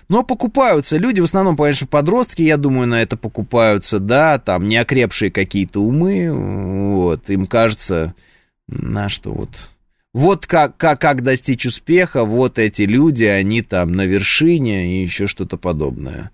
Но 0.09 0.23
покупаются 0.23 0.99
люди, 0.99 1.21
в 1.21 1.25
основном, 1.25 1.57
конечно, 1.57 1.87
подростки, 1.87 2.43
я 2.43 2.59
думаю, 2.59 2.87
на 2.87 3.01
это 3.01 3.17
покупаются, 3.17 3.99
да, 3.99 4.39
там 4.39 4.69
неокрепшие 4.69 5.31
какие-то 5.31 5.81
умы, 5.81 6.93
вот, 6.95 7.31
им 7.31 7.47
кажется, 7.47 8.15
на 8.67 9.09
что 9.09 9.33
вот... 9.33 9.71
Вот 10.13 10.47
как, 10.47 10.77
как, 10.77 11.01
как 11.01 11.23
достичь 11.25 11.67
успеха, 11.67 12.25
вот 12.25 12.61
эти 12.61 12.83
люди, 12.83 13.25
они 13.25 13.63
там 13.63 13.93
на 13.93 14.07
вершине 14.07 15.01
и 15.01 15.03
еще 15.03 15.27
что-то 15.27 15.57
подобное. 15.57 16.31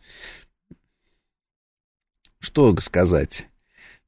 Что 2.40 2.76
сказать? 2.80 3.49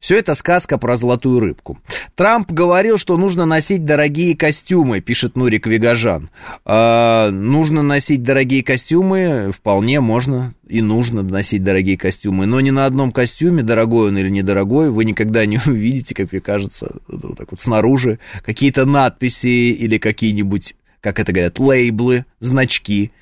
Все 0.03 0.19
это 0.19 0.35
сказка 0.35 0.79
про 0.79 0.97
золотую 0.97 1.39
рыбку. 1.39 1.79
Трамп 2.17 2.51
говорил, 2.51 2.99
что 2.99 3.17
нужно 3.17 3.45
носить 3.45 3.85
дорогие 3.85 4.37
костюмы, 4.37 5.01
пишет 5.01 5.37
Нурик 5.37 5.69
Вигажан. 5.69 6.29
А, 6.65 7.31
нужно 7.31 7.83
носить 7.83 8.24
дорогие 8.24 8.65
костюмы, 8.65 9.53
вполне 9.55 10.01
можно 10.01 10.55
и 10.66 10.83
нужно 10.83 11.23
носить 11.23 11.62
дорогие 11.62 11.97
костюмы. 11.97 12.47
Но 12.47 12.61
ни 12.61 12.70
на 12.70 12.87
одном 12.87 13.12
костюме, 13.12 13.62
дорогой 13.62 14.09
он 14.09 14.19
или 14.19 14.29
недорогой, 14.29 14.91
вы 14.91 15.05
никогда 15.05 15.47
не 15.47 15.61
увидите, 15.66 16.16
как 16.16 16.33
мне 16.33 16.41
кажется, 16.41 16.97
вот 17.07 17.39
так 17.39 17.53
вот 17.53 17.61
снаружи, 17.61 18.19
какие-то 18.45 18.85
надписи 18.85 19.70
или 19.70 19.99
какие-нибудь, 19.99 20.74
как 21.01 21.20
это 21.20 21.31
говорят, 21.31 21.61
лейблы, 21.61 22.24
значки 22.41 23.12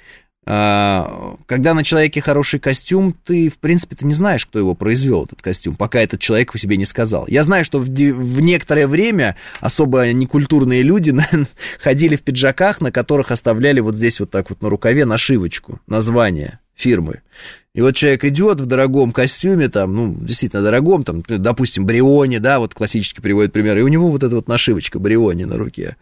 когда 0.44 1.74
на 1.74 1.84
человеке 1.84 2.20
хороший 2.20 2.58
костюм, 2.58 3.14
ты, 3.24 3.50
в 3.50 3.58
принципе, 3.58 3.94
ты 3.94 4.06
не 4.06 4.14
знаешь, 4.14 4.46
кто 4.46 4.58
его 4.58 4.74
произвел, 4.74 5.24
этот 5.24 5.42
костюм, 5.42 5.76
пока 5.76 6.00
этот 6.00 6.20
человек 6.20 6.56
себе 6.56 6.76
не 6.76 6.86
сказал. 6.86 7.26
Я 7.28 7.42
знаю, 7.42 7.64
что 7.64 7.78
в, 7.78 7.84
в 7.84 8.40
некоторое 8.40 8.86
время 8.86 9.36
особо 9.60 10.10
некультурные 10.12 10.82
люди 10.82 11.14
ходили 11.80 12.16
в 12.16 12.22
пиджаках, 12.22 12.80
на 12.80 12.90
которых 12.90 13.30
оставляли 13.30 13.80
вот 13.80 13.96
здесь 13.96 14.18
вот 14.18 14.30
так 14.30 14.50
вот 14.50 14.62
на 14.62 14.70
рукаве 14.70 15.04
нашивочку, 15.04 15.80
название 15.86 16.58
фирмы. 16.74 17.20
И 17.72 17.82
вот 17.82 17.94
человек 17.94 18.24
идет 18.24 18.60
в 18.60 18.66
дорогом 18.66 19.12
костюме, 19.12 19.68
там, 19.68 19.94
ну, 19.94 20.16
действительно 20.20 20.60
дорогом, 20.60 21.04
там, 21.04 21.22
допустим, 21.28 21.86
Бриони, 21.86 22.38
да, 22.38 22.58
вот 22.58 22.74
классически 22.74 23.20
приводит 23.20 23.52
пример, 23.52 23.78
и 23.78 23.82
у 23.82 23.88
него 23.88 24.10
вот 24.10 24.24
эта 24.24 24.34
вот 24.34 24.48
нашивочка 24.48 24.98
Бриони 24.98 25.44
на 25.44 25.56
руке. 25.56 25.96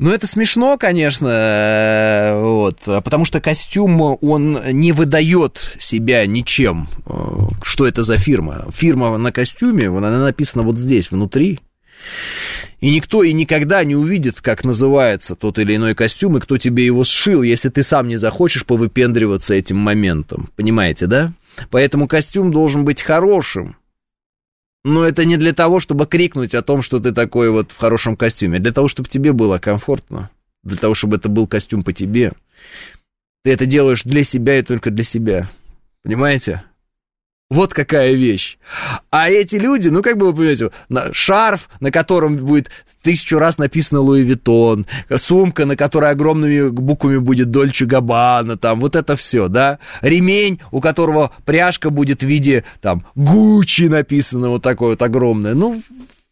Ну, 0.00 0.10
это 0.10 0.26
смешно, 0.26 0.76
конечно, 0.76 1.28
э, 1.28 2.40
вот, 2.42 2.80
потому 2.84 3.24
что 3.24 3.40
костюм, 3.40 4.18
он 4.20 4.58
не 4.72 4.90
выдает 4.90 5.60
себя 5.78 6.26
ничем, 6.26 6.88
э, 7.06 7.12
что 7.62 7.86
это 7.86 8.02
за 8.02 8.16
фирма. 8.16 8.66
Фирма 8.72 9.16
на 9.18 9.30
костюме, 9.30 9.86
она 9.86 10.18
написана 10.18 10.64
вот 10.64 10.80
здесь, 10.80 11.12
внутри, 11.12 11.60
и 12.80 12.90
никто 12.90 13.22
и 13.22 13.32
никогда 13.32 13.82
не 13.84 13.96
увидит, 13.96 14.40
как 14.40 14.64
называется 14.64 15.34
тот 15.34 15.58
или 15.58 15.76
иной 15.76 15.94
костюм, 15.94 16.36
и 16.36 16.40
кто 16.40 16.56
тебе 16.56 16.86
его 16.86 17.04
сшил, 17.04 17.42
если 17.42 17.68
ты 17.68 17.82
сам 17.82 18.08
не 18.08 18.16
захочешь 18.16 18.64
повыпендриваться 18.64 19.54
этим 19.54 19.78
моментом. 19.78 20.50
Понимаете, 20.56 21.06
да? 21.06 21.32
Поэтому 21.70 22.06
костюм 22.06 22.52
должен 22.52 22.84
быть 22.84 23.02
хорошим. 23.02 23.76
Но 24.84 25.04
это 25.04 25.24
не 25.24 25.36
для 25.36 25.52
того, 25.52 25.80
чтобы 25.80 26.06
крикнуть 26.06 26.54
о 26.54 26.62
том, 26.62 26.82
что 26.82 27.00
ты 27.00 27.12
такой 27.12 27.50
вот 27.50 27.72
в 27.72 27.78
хорошем 27.78 28.16
костюме, 28.16 28.60
для 28.60 28.72
того, 28.72 28.88
чтобы 28.88 29.08
тебе 29.08 29.32
было 29.32 29.58
комфортно. 29.58 30.30
Для 30.62 30.76
того, 30.76 30.94
чтобы 30.94 31.16
это 31.16 31.28
был 31.28 31.46
костюм 31.46 31.82
по 31.82 31.92
тебе. 31.92 32.32
Ты 33.42 33.52
это 33.52 33.66
делаешь 33.66 34.02
для 34.04 34.22
себя 34.22 34.58
и 34.58 34.62
только 34.62 34.90
для 34.90 35.04
себя. 35.04 35.50
Понимаете? 36.02 36.62
Вот 37.50 37.72
какая 37.72 38.12
вещь. 38.12 38.58
А 39.10 39.30
эти 39.30 39.56
люди, 39.56 39.88
ну, 39.88 40.02
как 40.02 40.18
бы 40.18 40.26
вы 40.26 40.32
понимаете, 40.34 40.70
шарф, 41.12 41.70
на 41.80 41.90
котором 41.90 42.36
будет 42.36 42.68
тысячу 43.02 43.38
раз 43.38 43.56
написано 43.56 44.00
Louis 44.00 44.22
Vuitton, 44.22 44.86
сумка, 45.16 45.64
на 45.64 45.74
которой 45.74 46.10
огромными 46.10 46.68
буквами 46.68 47.16
будет 47.16 47.50
Dolce 47.50 47.86
Gabbana, 47.86 48.58
там, 48.58 48.80
вот 48.80 48.96
это 48.96 49.16
все, 49.16 49.48
да. 49.48 49.78
Ремень, 50.02 50.60
у 50.72 50.82
которого 50.82 51.32
пряжка 51.46 51.88
будет 51.88 52.22
в 52.22 52.26
виде, 52.26 52.64
там, 52.82 53.06
Гуччи 53.14 53.88
написано, 53.88 54.50
вот 54.50 54.62
такое 54.62 54.90
вот 54.90 55.00
огромное. 55.00 55.54
Ну, 55.54 55.82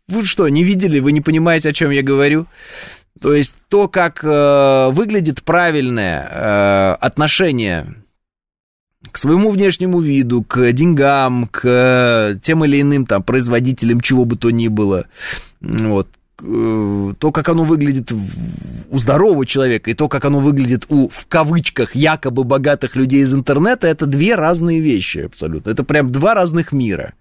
вы 0.09 0.24
что, 0.26 0.47
не 0.48 0.64
видели, 0.64 1.01
вы 1.01 1.12
не 1.12 1.22
понимаете, 1.22 1.70
о 1.70 1.72
чем 1.72 1.93
я 1.93 2.02
говорю? 2.02 2.47
То 3.22 3.32
есть 3.32 3.55
то, 3.68 3.88
как 3.88 4.22
э, 4.22 4.90
выглядит 4.90 5.43
правильное 5.43 6.28
э, 6.30 6.97
отношение 7.01 7.94
к 9.11 9.19
своему 9.19 9.51
внешнему 9.51 10.01
виду, 10.01 10.43
к 10.43 10.73
деньгам, 10.73 11.49
к 11.51 12.39
тем 12.43 12.65
или 12.65 12.81
иным 12.81 13.07
там 13.07 13.23
производителям 13.23 14.01
чего 14.01 14.24
бы 14.24 14.37
то 14.37 14.51
ни 14.51 14.69
было, 14.69 15.07
вот, 15.61 16.09
э, 16.43 17.15
то, 17.19 17.33
как 17.33 17.49
оно 17.49 17.65
выглядит 17.65 18.12
у 18.91 18.99
здорового 18.99 19.47
человека, 19.47 19.91
и 19.91 19.95
то, 19.95 20.09
как 20.09 20.24
оно 20.24 20.41
выглядит 20.41 20.87
у, 20.89 21.09
в 21.09 21.27
кавычках, 21.27 21.95
якобы 21.95 22.45
богатых 22.45 22.97
людей 22.97 23.23
из 23.23 23.35
интернета, 23.35 23.87
это 23.87 24.07
две 24.07 24.35
разные 24.35 24.81
вещи 24.81 25.19
абсолютно. 25.19 25.70
Это 25.70 25.85
прям 25.85 26.11
два 26.11 26.35
разных 26.35 26.73
мира. 26.73 27.15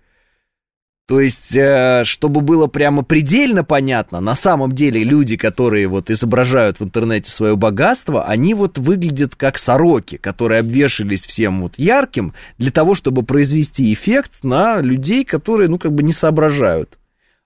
То 1.08 1.20
есть, 1.20 1.56
э, 1.56 2.02
чтобы 2.04 2.42
было 2.42 2.66
прямо 2.66 3.04
предельно 3.04 3.64
понятно, 3.64 4.22
на 4.22 4.34
самом 4.34 4.72
деле 4.72 5.04
люди, 5.04 5.38
которые 5.38 5.88
вот 5.88 6.10
изображают 6.10 6.80
в 6.80 6.84
интернете 6.84 7.30
свое 7.30 7.56
богатство, 7.56 8.26
они 8.26 8.56
вот 8.56 8.80
выглядят 8.80 9.36
как 9.36 9.60
сороки, 9.60 10.18
которые 10.18 10.62
обвешались 10.62 11.24
всем 11.24 11.62
вот 11.62 11.74
ярким 11.78 12.34
для 12.58 12.72
того, 12.72 12.96
чтобы 12.96 13.22
произвести 13.22 13.94
эффект 13.94 14.32
на 14.42 14.82
людей, 14.82 15.26
которые, 15.26 15.70
ну, 15.70 15.78
как 15.78 15.94
бы 15.94 16.02
не 16.02 16.12
соображают. 16.12 16.98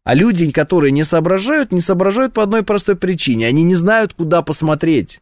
А 0.06 0.14
люди, 0.14 0.50
которые 0.52 0.92
не 0.92 1.04
соображают, 1.04 1.74
не 1.74 1.82
соображают 1.82 2.34
по 2.34 2.44
одной 2.44 2.64
простой 2.64 2.96
причине. 2.96 3.46
Они 3.46 3.64
не 3.64 3.76
знают, 3.76 4.14
куда 4.14 4.42
посмотреть 4.42 5.20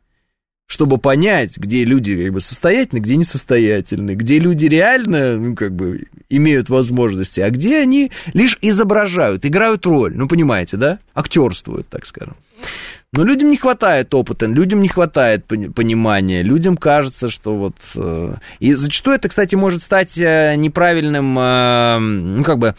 чтобы 0.67 0.97
понять, 0.97 1.57
где 1.57 1.85
люди 1.85 2.25
как 2.25 2.33
бы 2.33 2.41
состоятельны, 2.41 2.99
где 2.99 3.15
несостоятельны, 3.15 4.15
где 4.15 4.37
люди 4.37 4.65
реально, 4.65 5.37
ну, 5.37 5.55
как 5.55 5.73
бы, 5.73 6.07
имеют 6.29 6.69
возможности, 6.69 7.39
а 7.39 7.49
где 7.49 7.79
они 7.79 8.11
лишь 8.33 8.57
изображают, 8.61 9.45
играют 9.45 9.85
роль, 9.85 10.15
ну, 10.15 10.27
понимаете, 10.27 10.75
да? 10.75 10.99
Актерствуют, 11.13 11.87
так 11.87 12.05
скажем. 12.05 12.35
Но 13.13 13.23
людям 13.23 13.49
не 13.49 13.57
хватает 13.57 14.13
опыта, 14.13 14.47
людям 14.47 14.81
не 14.81 14.89
хватает 14.89 15.45
понимания, 15.45 16.43
людям 16.43 16.75
кажется, 16.75 17.29
что 17.29 17.55
вот... 17.55 17.75
Э, 17.95 18.35
и 18.59 18.73
зачастую 18.73 19.15
это, 19.15 19.29
кстати, 19.29 19.55
может 19.55 19.81
стать 19.81 20.17
э, 20.17 20.55
неправильным, 20.57 21.39
э, 21.39 21.99
ну, 21.99 22.43
как 22.43 22.59
бы, 22.59 22.75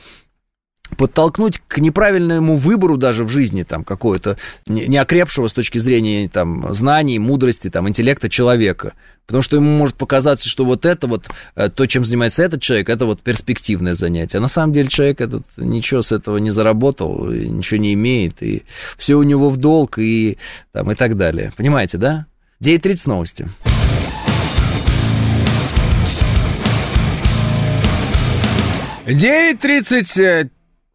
подтолкнуть 0.96 1.60
к 1.68 1.78
неправильному 1.78 2.56
выбору 2.56 2.96
даже 2.96 3.24
в 3.24 3.28
жизни, 3.28 3.62
там, 3.62 3.84
какого-то 3.84 4.36
неокрепшего 4.66 5.48
с 5.48 5.52
точки 5.52 5.78
зрения, 5.78 6.28
там, 6.28 6.72
знаний, 6.72 7.18
мудрости, 7.18 7.70
там, 7.70 7.88
интеллекта 7.88 8.28
человека. 8.28 8.94
Потому 9.26 9.42
что 9.42 9.56
ему 9.56 9.76
может 9.76 9.96
показаться, 9.96 10.48
что 10.48 10.64
вот 10.64 10.86
это 10.86 11.06
вот, 11.06 11.28
э, 11.54 11.68
то, 11.68 11.86
чем 11.86 12.04
занимается 12.04 12.42
этот 12.42 12.62
человек, 12.62 12.88
это 12.88 13.04
вот 13.04 13.20
перспективное 13.20 13.92
занятие. 13.92 14.38
А 14.38 14.40
на 14.40 14.48
самом 14.48 14.72
деле 14.72 14.88
человек 14.88 15.20
этот 15.20 15.44
ничего 15.58 16.00
с 16.00 16.12
этого 16.12 16.38
не 16.38 16.50
заработал, 16.50 17.26
ничего 17.26 17.78
не 17.78 17.92
имеет, 17.92 18.42
и 18.42 18.62
все 18.96 19.16
у 19.16 19.22
него 19.22 19.50
в 19.50 19.58
долг, 19.58 19.98
и, 19.98 20.38
там, 20.72 20.90
и 20.90 20.94
так 20.94 21.16
далее. 21.16 21.52
Понимаете, 21.56 21.98
да? 21.98 22.26
9.30 22.62 23.02
новости. 23.04 23.48
Девять 29.08 29.60
тридцать 29.60 30.50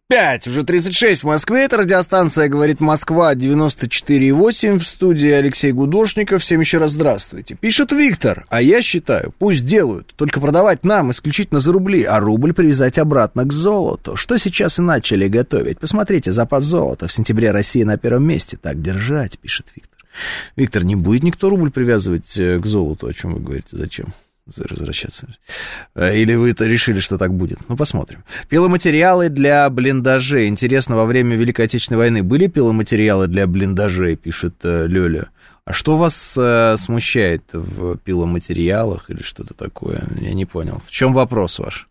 5, 0.10 0.48
уже 0.48 0.64
36 0.64 1.24
в 1.24 1.26
Москве. 1.26 1.64
Это 1.64 1.78
радиостанция 1.78 2.50
«Говорит 2.50 2.82
Москва» 2.82 3.34
94,8. 3.34 4.78
В 4.78 4.84
студии 4.84 5.30
Алексей 5.30 5.72
Гудошников. 5.72 6.42
Всем 6.42 6.60
еще 6.60 6.78
раз 6.78 6.92
здравствуйте. 6.92 7.56
Пишет 7.56 7.92
Виктор, 7.92 8.46
а 8.50 8.62
я 8.62 8.82
считаю, 8.82 9.34
пусть 9.40 9.66
делают. 9.66 10.14
Только 10.16 10.40
продавать 10.40 10.84
нам 10.84 11.10
исключительно 11.12 11.60
за 11.60 11.72
рубли, 11.72 12.04
а 12.04 12.20
рубль 12.20 12.54
привязать 12.54 13.00
обратно 13.00 13.46
к 13.46 13.54
золоту. 13.54 14.16
Что 14.16 14.38
сейчас 14.38 14.78
и 14.78 14.82
начали 14.82 15.28
готовить. 15.28 15.80
Посмотрите, 15.80 16.32
запас 16.32 16.66
золота. 16.66 17.08
В 17.08 17.14
сентябре 17.14 17.52
Россия 17.52 17.86
на 17.86 17.98
первом 17.98 18.28
месте. 18.28 18.58
Так 18.62 18.82
держать, 18.82 19.40
пишет 19.40 19.68
Виктор. 19.74 20.00
Виктор, 20.56 20.84
не 20.84 20.96
будет 20.96 21.24
никто 21.24 21.50
рубль 21.50 21.72
привязывать 21.72 22.38
э, 22.38 22.60
к 22.60 22.66
золоту, 22.68 23.08
о 23.08 23.14
чем 23.14 23.34
вы 23.34 23.40
говорите, 23.40 23.70
зачем? 23.72 24.14
Возвращаться. 24.46 25.36
Э, 25.96 26.16
или 26.16 26.36
вы 26.36 26.52
это 26.52 26.66
решили, 26.66 27.00
что 27.00 27.18
так 27.18 27.34
будет? 27.34 27.60
Ну, 27.70 27.78
посмотрим. 27.78 28.24
Пиломатериалы 28.50 29.30
для 29.30 29.70
блиндажей. 29.70 30.48
Интересно, 30.48 30.96
во 30.96 31.06
время 31.06 31.36
Великой 31.36 31.66
Отечественной 31.66 32.00
войны 32.00 32.24
были 32.24 32.48
пиломатериалы 32.48 33.28
для 33.28 33.48
блиндажей, 33.48 34.16
пишет 34.16 34.56
э, 34.64 34.88
Лёля. 34.88 35.30
А 35.66 35.72
что 35.72 35.98
вас 35.98 36.36
э, 36.38 36.76
смущает 36.78 37.44
в 37.54 37.98
пиломатериалах 37.98 39.10
или 39.10 39.24
что-то 39.24 39.54
такое? 39.54 40.08
Я 40.20 40.34
не 40.34 40.46
понял. 40.46 40.82
В 40.86 40.92
чем 40.92 41.14
вопрос 41.14 41.60
ваш? 41.60 41.88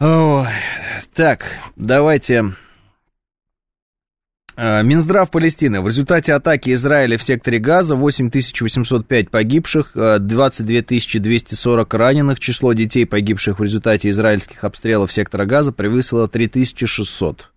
О, 0.00 0.46
так, 1.14 1.46
давайте 1.76 2.52
Минздрав 4.56 5.30
Палестины. 5.30 5.82
В 5.82 5.86
результате 5.86 6.32
атаки 6.32 6.70
Израиля 6.70 7.18
в 7.18 7.22
секторе 7.22 7.58
Газа 7.58 7.94
8805 7.94 9.30
погибших, 9.30 9.92
22 9.94 10.76
э, 10.76 11.20
240 11.20 11.94
раненых. 11.94 12.40
Число 12.40 12.72
детей, 12.72 13.04
погибших 13.04 13.58
в 13.58 13.62
результате 13.62 14.08
израильских 14.08 14.64
обстрелов 14.64 15.12
сектора 15.12 15.44
Газа, 15.44 15.72
превысило 15.72 16.26
3600. 16.26 17.52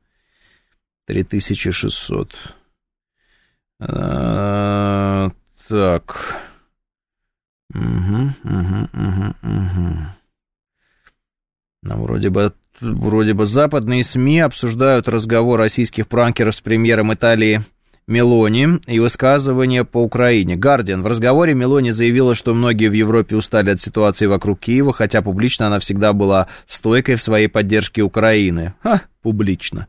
3600. 1.05 2.35
А, 3.81 5.31
так. 5.69 6.35
Угу, 7.73 8.33
угу, 8.43 8.89
угу, 8.93 9.35
угу. 9.41 9.95
Ну, 11.81 12.03
вроде 12.03 12.29
бы 12.29 12.53
вроде 12.81 13.33
бы 13.33 13.45
западные 13.45 14.03
СМИ 14.03 14.39
обсуждают 14.39 15.07
разговор 15.07 15.59
российских 15.59 16.07
пранкеров 16.07 16.55
с 16.55 16.61
премьером 16.61 17.13
Италии 17.13 17.61
Мелони 18.09 18.79
и 18.87 18.99
высказывания 18.99 19.83
по 19.83 19.99
Украине. 19.99 20.55
Гардиан. 20.55 21.03
В 21.03 21.07
разговоре 21.07 21.53
Мелони 21.53 21.91
заявила, 21.91 22.33
что 22.33 22.55
многие 22.55 22.89
в 22.89 22.93
Европе 22.93 23.35
устали 23.35 23.69
от 23.69 23.81
ситуации 23.81 24.25
вокруг 24.25 24.59
Киева, 24.59 24.93
хотя 24.93 25.21
публично 25.21 25.67
она 25.67 25.79
всегда 25.79 26.13
была 26.13 26.47
стойкой 26.65 27.15
в 27.15 27.21
своей 27.21 27.47
поддержке 27.47 28.01
Украины. 28.01 28.73
Ха, 28.81 29.01
публично. 29.21 29.87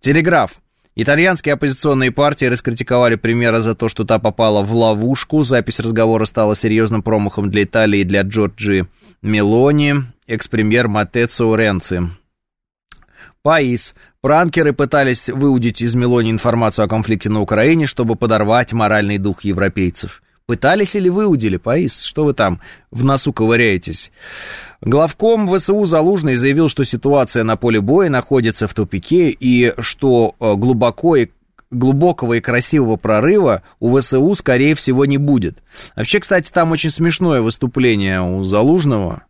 Телеграф. 0.00 0.60
Итальянские 0.94 1.54
оппозиционные 1.54 2.12
партии 2.12 2.44
раскритиковали 2.46 3.14
премьера 3.14 3.60
за 3.60 3.74
то, 3.74 3.88
что 3.88 4.04
та 4.04 4.18
попала 4.18 4.62
в 4.62 4.74
ловушку. 4.74 5.42
Запись 5.42 5.80
разговора 5.80 6.26
стала 6.26 6.54
серьезным 6.54 7.02
промахом 7.02 7.50
для 7.50 7.62
Италии 7.62 8.00
и 8.00 8.04
для 8.04 8.22
Джорджи 8.22 8.88
Мелони 9.22 9.94
экс-премьер 10.26 10.88
Матецо 10.88 11.54
Ренци. 11.56 12.10
Паис. 13.42 13.94
Пранкеры 14.20 14.72
пытались 14.72 15.28
выудить 15.30 15.82
из 15.82 15.94
Мелони 15.96 16.30
информацию 16.30 16.84
о 16.84 16.88
конфликте 16.88 17.28
на 17.28 17.40
Украине, 17.40 17.86
чтобы 17.86 18.14
подорвать 18.14 18.72
моральный 18.72 19.18
дух 19.18 19.42
европейцев. 19.42 20.21
Пытались 20.46 20.94
или 20.96 21.08
выудили, 21.08 21.56
Паис? 21.56 22.02
Что 22.02 22.24
вы 22.24 22.34
там 22.34 22.60
в 22.90 23.04
носу 23.04 23.32
ковыряетесь? 23.32 24.10
Главком 24.80 25.48
ВСУ 25.48 25.84
Залужный 25.84 26.34
заявил, 26.34 26.68
что 26.68 26.84
ситуация 26.84 27.44
на 27.44 27.56
поле 27.56 27.80
боя 27.80 28.08
находится 28.08 28.66
в 28.66 28.74
тупике 28.74 29.30
и 29.30 29.72
что 29.78 30.34
э, 30.40 30.54
глубоко 30.56 31.16
и 31.16 31.28
глубокого 31.70 32.34
и 32.34 32.40
красивого 32.40 32.96
прорыва 32.96 33.62
у 33.80 33.98
ВСУ, 33.98 34.34
скорее 34.34 34.74
всего, 34.74 35.04
не 35.06 35.16
будет. 35.16 35.62
Вообще, 35.96 36.20
кстати, 36.20 36.50
там 36.52 36.72
очень 36.72 36.90
смешное 36.90 37.40
выступление 37.40 38.20
у 38.20 38.42
Залужного. 38.42 39.22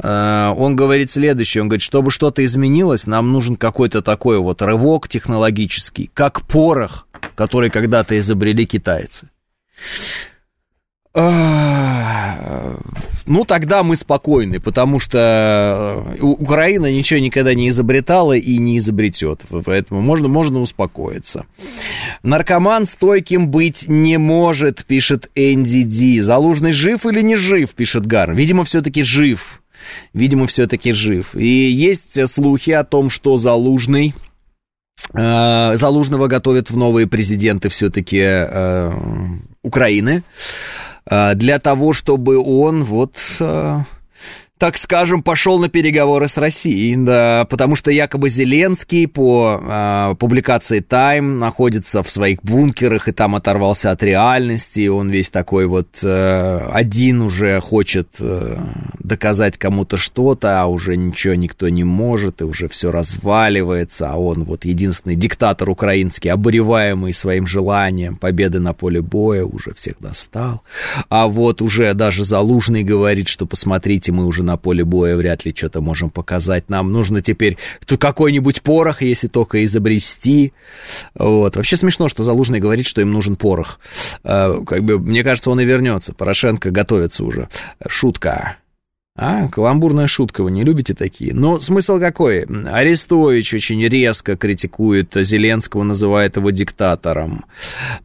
Э, 0.00 0.54
он 0.56 0.74
говорит 0.76 1.10
следующее, 1.10 1.62
он 1.62 1.68
говорит, 1.68 1.82
чтобы 1.82 2.10
что-то 2.10 2.44
изменилось, 2.44 3.06
нам 3.06 3.32
нужен 3.32 3.56
какой-то 3.56 4.02
такой 4.02 4.38
вот 4.38 4.62
рывок 4.62 5.08
технологический, 5.08 6.10
как 6.14 6.42
порох, 6.42 7.06
который 7.34 7.70
когда-то 7.70 8.18
изобрели 8.18 8.66
китайцы. 8.66 9.28
Ну, 13.26 13.44
тогда 13.44 13.82
мы 13.82 13.96
спокойны, 13.96 14.60
потому 14.60 14.98
что 14.98 16.04
э, 16.18 16.22
Украина 16.22 16.92
ничего 16.92 17.20
никогда 17.20 17.54
не 17.54 17.68
изобретала 17.68 18.36
и 18.36 18.58
не 18.58 18.78
изобретет, 18.78 19.42
поэтому 19.64 20.00
можно, 20.00 20.28
можно 20.28 20.60
успокоиться. 20.60 21.46
Наркоман 22.22 22.86
стойким 22.86 23.48
быть 23.48 23.84
не 23.88 24.18
может, 24.18 24.84
пишет 24.84 25.30
Энди 25.34 25.82
Ди. 25.82 26.20
Залужный 26.20 26.72
жив 26.72 27.06
или 27.06 27.22
не 27.22 27.36
жив, 27.36 27.70
пишет 27.70 28.06
Гар. 28.06 28.34
Видимо, 28.34 28.64
все-таки 28.64 29.02
жив. 29.02 29.62
Видимо, 30.12 30.46
все-таки 30.46 30.92
жив. 30.92 31.34
И 31.34 31.46
есть 31.46 32.28
слухи 32.28 32.70
о 32.72 32.84
том, 32.84 33.08
что 33.08 33.36
Залужный 33.36 34.14
э, 35.14 35.76
Залужного 35.76 36.26
готовят 36.26 36.70
в 36.70 36.76
новые 36.76 37.06
президенты 37.06 37.68
все-таки 37.68 38.20
э, 38.20 38.92
Украины. 39.62 40.24
А, 41.06 41.34
для 41.34 41.58
того, 41.58 41.92
чтобы 41.92 42.38
он 42.38 42.84
вот 42.84 43.16
а, 43.40 43.84
так 44.62 44.78
скажем, 44.78 45.24
пошел 45.24 45.58
на 45.58 45.68
переговоры 45.68 46.28
с 46.28 46.36
Россией, 46.36 46.94
да, 46.94 47.48
потому 47.50 47.74
что 47.74 47.90
якобы 47.90 48.28
Зеленский 48.28 49.08
по 49.08 49.60
э, 49.60 50.14
публикации 50.20 50.80
Time 50.80 51.38
находится 51.38 52.04
в 52.04 52.08
своих 52.08 52.44
бункерах 52.44 53.08
и 53.08 53.12
там 53.12 53.34
оторвался 53.34 53.90
от 53.90 54.04
реальности, 54.04 54.86
он 54.86 55.10
весь 55.10 55.30
такой 55.30 55.66
вот 55.66 55.88
э, 56.04 56.68
один 56.72 57.22
уже 57.22 57.58
хочет 57.58 58.06
э, 58.20 58.56
доказать 59.00 59.58
кому-то 59.58 59.96
что-то, 59.96 60.62
а 60.62 60.66
уже 60.66 60.96
ничего 60.96 61.34
никто 61.34 61.68
не 61.68 61.82
может, 61.82 62.40
и 62.40 62.44
уже 62.44 62.68
все 62.68 62.92
разваливается, 62.92 64.12
а 64.12 64.16
он 64.16 64.44
вот 64.44 64.64
единственный 64.64 65.16
диктатор 65.16 65.70
украинский, 65.70 66.28
обуреваемый 66.28 67.12
своим 67.14 67.48
желанием 67.48 68.14
победы 68.14 68.60
на 68.60 68.74
поле 68.74 69.02
боя, 69.02 69.44
уже 69.44 69.74
всех 69.74 69.96
достал, 69.98 70.62
а 71.08 71.26
вот 71.26 71.60
уже 71.62 71.94
даже 71.94 72.22
Залужный 72.22 72.84
говорит, 72.84 73.26
что 73.26 73.44
посмотрите, 73.44 74.12
мы 74.12 74.24
уже 74.24 74.44
на 74.44 74.51
на 74.52 74.58
поле 74.58 74.84
боя 74.84 75.16
вряд 75.16 75.44
ли 75.46 75.54
что-то 75.56 75.80
можем 75.80 76.10
показать. 76.10 76.68
Нам 76.68 76.92
нужно 76.92 77.22
теперь 77.22 77.56
какой-нибудь 77.86 78.62
порох, 78.62 79.02
если 79.02 79.28
только 79.28 79.64
изобрести. 79.64 80.52
Вот. 81.14 81.56
Вообще 81.56 81.76
смешно, 81.76 82.08
что 82.08 82.22
Залужный 82.22 82.60
говорит, 82.60 82.86
что 82.86 83.00
им 83.00 83.12
нужен 83.12 83.36
порох. 83.36 83.80
Э, 84.24 84.60
как 84.66 84.84
бы, 84.84 84.98
мне 84.98 85.24
кажется, 85.24 85.50
он 85.50 85.60
и 85.60 85.64
вернется. 85.64 86.12
Порошенко 86.12 86.70
готовится 86.70 87.24
уже. 87.24 87.48
Шутка. 87.86 88.56
А, 89.14 89.46
каламбурная 89.48 90.06
шутка, 90.06 90.42
вы 90.42 90.50
не 90.52 90.64
любите 90.64 90.94
такие? 90.94 91.34
Но 91.34 91.60
смысл 91.60 92.00
какой? 92.00 92.44
Арестович 92.44 93.52
очень 93.52 93.86
резко 93.86 94.38
критикует 94.38 95.12
Зеленского, 95.14 95.82
называет 95.82 96.36
его 96.38 96.48
диктатором. 96.48 97.44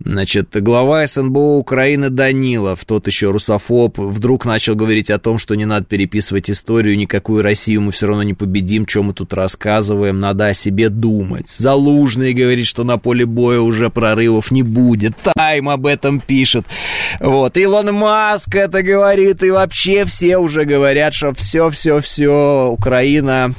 Значит, 0.04 0.50
глава 0.62 1.08
СНБО 1.08 1.60
Украины 1.60 2.10
Данилов, 2.10 2.84
тот 2.84 3.08
еще 3.08 3.32
русофоб, 3.32 3.98
вдруг 3.98 4.44
начал 4.44 4.76
говорить 4.76 5.10
о 5.10 5.18
том, 5.18 5.38
что 5.38 5.56
не 5.56 5.64
надо 5.64 5.86
переписывать 5.86 6.52
историю, 6.52 6.98
никакую 6.98 7.42
Россию 7.42 7.84
мы 7.84 7.94
все 7.94 8.08
равно 8.08 8.24
не 8.24 8.34
победим, 8.34 8.86
что 8.86 9.02
мы 9.02 9.14
тут 9.14 9.34
рассказываем, 9.34 10.20
надо 10.20 10.48
о 10.48 10.54
себе 10.54 10.90
думать. 10.90 11.48
Залужный 11.48 12.34
говорит, 12.34 12.68
что 12.68 12.84
на 12.84 12.98
поле 12.98 13.26
боя 13.26 13.62
уже 13.62 13.90
прорывов 13.90 14.52
не 14.52 14.62
будет. 14.62 15.14
Тайм 15.38 15.70
об 15.70 15.86
этом 15.86 16.20
пишет. 16.20 16.66
Вот, 17.22 17.56
Илон 17.56 17.94
Маск 17.94 18.54
это 18.54 18.82
говорит, 18.82 19.42
и 19.42 19.52
вообще 19.52 20.04
все 20.04 20.38
уже 20.38 20.66
говорят 20.66 20.97
говорят, 20.98 21.14
что 21.14 21.34
все-все-все, 21.34 22.70
Украина 22.72 23.54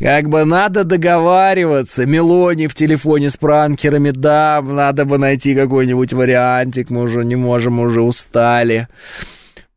как 0.00 0.28
бы 0.28 0.44
надо 0.44 0.84
договариваться. 0.84 2.04
Мелони 2.04 2.66
в 2.66 2.74
телефоне 2.74 3.30
с 3.30 3.38
пранкерами, 3.38 4.10
да, 4.10 4.60
надо 4.62 5.06
бы 5.06 5.16
найти 5.16 5.54
какой-нибудь 5.54 6.12
вариантик, 6.12 6.90
мы 6.90 7.02
уже 7.02 7.24
не 7.24 7.36
можем, 7.36 7.80
уже 7.80 8.02
устали. 8.02 8.88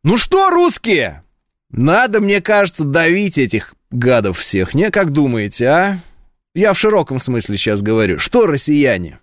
Ну 0.02 0.18
что, 0.18 0.50
русские? 0.50 1.22
Надо, 1.70 2.20
мне 2.20 2.42
кажется, 2.42 2.84
давить 2.84 3.38
этих 3.38 3.74
гадов 3.90 4.38
всех, 4.38 4.74
не? 4.74 4.90
Как 4.90 5.12
думаете, 5.12 5.66
а? 5.66 5.98
Я 6.54 6.74
в 6.74 6.78
широком 6.78 7.18
смысле 7.18 7.56
сейчас 7.56 7.80
говорю. 7.80 8.18
Что, 8.18 8.46
россияне? 8.46 9.18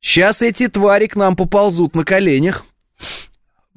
Сейчас 0.00 0.42
эти 0.42 0.68
твари 0.68 1.06
к 1.06 1.16
нам 1.16 1.34
поползут 1.34 1.94
на 1.94 2.04
коленях 2.04 2.66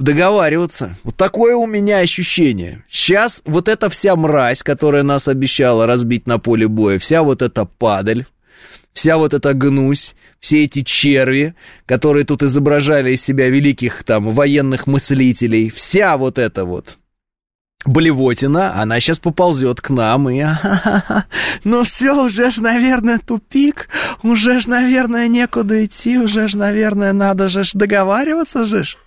договариваться. 0.04 0.98
Вот 1.04 1.16
такое 1.16 1.56
у 1.56 1.66
меня 1.66 2.00
ощущение. 2.00 2.84
Сейчас 2.90 3.42
вот 3.46 3.68
эта 3.68 3.90
вся 3.90 4.16
мразь, 4.16 4.62
которая 4.62 5.04
нас 5.04 5.28
обещала 5.28 5.88
разбить 5.88 6.28
на 6.28 6.40
поле 6.40 6.68
боя, 6.68 7.00
вся 7.00 7.24
вот 7.24 7.42
эта 7.42 7.66
падаль, 7.66 8.26
вся 8.92 9.18
вот 9.18 9.34
эта 9.34 9.54
гнусь, 9.54 10.14
все 10.40 10.64
эти 10.64 10.82
черви, 10.82 11.56
которые 11.86 12.26
тут 12.26 12.44
изображали 12.44 13.12
из 13.12 13.24
себя 13.24 13.50
великих 13.50 14.04
там 14.04 14.32
военных 14.32 14.88
мыслителей, 14.88 15.70
вся 15.70 16.18
вот 16.18 16.38
эта 16.38 16.66
вот 16.66 16.98
блевотина, 17.86 18.80
она 18.82 19.00
сейчас 19.00 19.20
поползет 19.20 19.82
к 19.82 19.90
нам 19.90 20.30
и... 20.30 20.46
Ну 21.64 21.84
все, 21.84 22.26
уже 22.26 22.52
ж, 22.52 22.60
наверное, 22.60 23.20
тупик, 23.20 23.88
уже 24.22 24.60
ж, 24.60 24.68
наверное, 24.68 25.28
некуда 25.28 25.86
идти, 25.86 26.18
уже 26.18 26.48
ж, 26.48 26.56
наверное, 26.56 27.14
надо 27.14 27.48
же 27.48 27.64
договариваться 27.74 28.66
же 28.66 28.84
ж. 28.84 28.98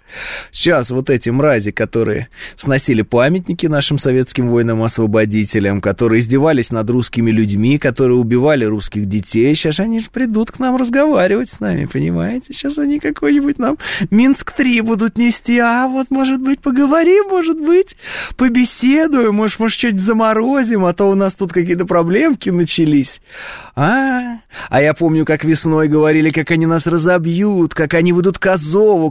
Сейчас 0.53 0.91
вот 0.91 1.11
эти 1.11 1.31
мрази, 1.31 1.71
которые 1.71 2.29
сносили 2.57 3.03
памятники 3.03 3.67
нашим 3.67 3.99
советским 3.99 4.49
воинам-освободителям, 4.49 5.81
которые 5.81 6.21
издевались 6.21 6.71
над 6.71 6.89
русскими 6.91 7.31
людьми, 7.31 7.79
которые 7.79 8.19
убивали 8.19 8.65
русских 8.65 9.07
детей, 9.07 9.55
сейчас 9.55 9.81
они 9.81 10.01
же 10.01 10.07
придут 10.11 10.53
к 10.53 10.59
нам 10.59 10.77
разговаривать 10.77 11.51
с 11.51 11.61
нами, 11.61 11.87
понимаете? 11.87 12.53
Сейчас 12.53 12.79
они 12.79 12.99
какой-нибудь 12.99 13.59
нам 13.59 13.79
Минск-3 14.11 14.83
будут 14.83 15.19
нести, 15.19 15.59
а 15.59 15.89
вот, 15.89 16.11
может 16.11 16.41
быть, 16.41 16.61
поговорим, 16.61 17.29
может 17.29 17.61
быть, 17.61 17.97
побеседуем, 18.37 19.35
может, 19.35 19.59
может, 19.59 19.79
что-нибудь 19.79 20.01
заморозим, 20.01 20.85
а 20.85 20.93
то 20.93 21.11
у 21.11 21.15
нас 21.15 21.35
тут 21.35 21.53
какие-то 21.53 21.87
проблемки 21.87 22.51
начались. 22.51 23.21
А, 23.75 24.39
а 24.71 24.81
я 24.81 24.95
помню, 24.95 25.27
как 25.27 25.45
весной 25.45 25.89
говорили, 25.89 26.31
как 26.31 26.51
они 26.51 26.65
нас 26.65 26.87
разобьют, 26.87 27.75
как 27.75 27.93
они 27.95 28.13
будут 28.13 28.39
к 28.39 28.57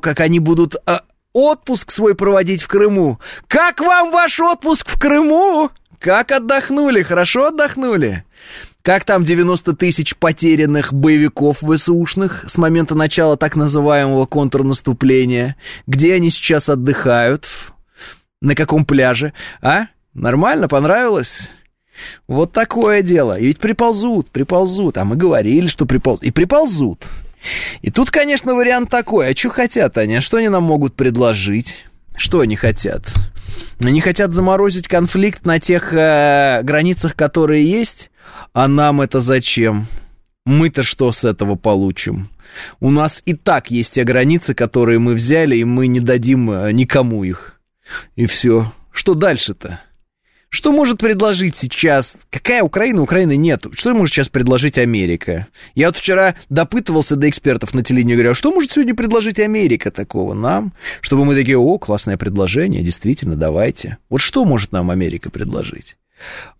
как 0.01 0.19
они 0.21 0.39
будут 0.39 0.75
а, 0.85 0.94
отпуск 1.35 1.91
свой 1.91 2.15
проводить 2.15 2.63
в 2.63 2.67
Крыму. 2.67 3.19
Как 3.47 3.81
вам 3.81 4.09
ваш 4.09 4.39
отпуск 4.39 4.89
в 4.89 4.99
Крыму? 4.99 5.69
Как 5.99 6.31
отдохнули? 6.31 7.03
Хорошо 7.03 7.47
отдохнули? 7.47 8.23
Как 8.81 9.03
там 9.03 9.23
90 9.23 9.73
тысяч 9.73 10.15
потерянных 10.15 10.93
боевиков 10.93 11.57
ВСУшных 11.61 12.45
с 12.47 12.57
момента 12.57 12.95
начала 12.95 13.35
так 13.35 13.55
называемого 13.55 14.25
контрнаступления? 14.25 15.57
Где 15.87 16.13
они 16.13 16.29
сейчас 16.29 16.69
отдыхают? 16.69 17.47
На 18.41 18.55
каком 18.55 18.85
пляже? 18.85 19.33
А? 19.61 19.87
Нормально? 20.13 20.69
Понравилось? 20.69 21.49
Вот 22.27 22.53
такое 22.53 23.01
дело. 23.01 23.37
И 23.37 23.47
ведь 23.47 23.59
приползут, 23.59 24.29
приползут. 24.29 24.97
А 24.97 25.03
мы 25.03 25.17
говорили, 25.17 25.67
что 25.67 25.85
приползут. 25.85 26.23
И 26.23 26.31
приползут. 26.31 27.05
И 27.81 27.91
тут, 27.91 28.11
конечно, 28.11 28.53
вариант 28.53 28.89
такой. 28.89 29.29
А 29.29 29.35
что 29.35 29.49
хотят 29.49 29.97
они? 29.97 30.15
А 30.15 30.21
что 30.21 30.37
они 30.37 30.49
нам 30.49 30.63
могут 30.63 30.95
предложить? 30.95 31.85
Что 32.15 32.39
они 32.39 32.55
хотят? 32.55 33.03
Они 33.79 34.01
хотят 34.01 34.33
заморозить 34.33 34.87
конфликт 34.87 35.45
на 35.45 35.59
тех 35.59 35.93
э, 35.93 36.61
границах, 36.63 37.15
которые 37.15 37.69
есть. 37.69 38.09
А 38.53 38.67
нам 38.67 39.01
это 39.01 39.19
зачем? 39.19 39.87
Мы-то 40.45 40.83
что 40.83 41.11
с 41.11 41.23
этого 41.23 41.55
получим? 41.55 42.29
У 42.79 42.89
нас 42.89 43.21
и 43.25 43.33
так 43.33 43.71
есть 43.71 43.95
те 43.95 44.03
границы, 44.03 44.53
которые 44.53 44.99
мы 44.99 45.13
взяли, 45.13 45.57
и 45.57 45.63
мы 45.63 45.87
не 45.87 45.99
дадим 45.99 46.51
э, 46.51 46.71
никому 46.71 47.23
их. 47.23 47.59
И 48.15 48.25
все. 48.25 48.71
Что 48.91 49.13
дальше-то? 49.13 49.81
Что 50.55 50.71
может 50.71 50.99
предложить 50.99 51.57
сейчас? 51.57 52.17
Какая 52.29 52.63
Украина? 52.63 53.01
Украины 53.01 53.35
нет. 53.35 53.65
Что 53.73 53.93
может 53.93 54.15
сейчас 54.15 54.29
предложить 54.29 54.77
Америка? 54.77 55.47
Я 55.73 55.87
вот 55.87 55.97
вчера 55.97 56.35
допытывался 56.47 57.17
до 57.17 57.27
экспертов 57.27 57.73
на 57.73 57.83
телевидении, 57.83 58.13
говорю, 58.13 58.31
а 58.31 58.35
что 58.35 58.53
может 58.53 58.71
сегодня 58.71 58.95
предложить 58.95 59.37
Америка 59.39 59.91
такого 59.91 60.33
нам? 60.33 60.71
Чтобы 61.01 61.25
мы 61.25 61.35
такие, 61.35 61.57
о, 61.57 61.77
классное 61.77 62.15
предложение, 62.15 62.83
действительно, 62.83 63.35
давайте. 63.35 63.97
Вот 64.09 64.21
что 64.21 64.45
может 64.45 64.71
нам 64.71 64.91
Америка 64.91 65.29
предложить? 65.29 65.97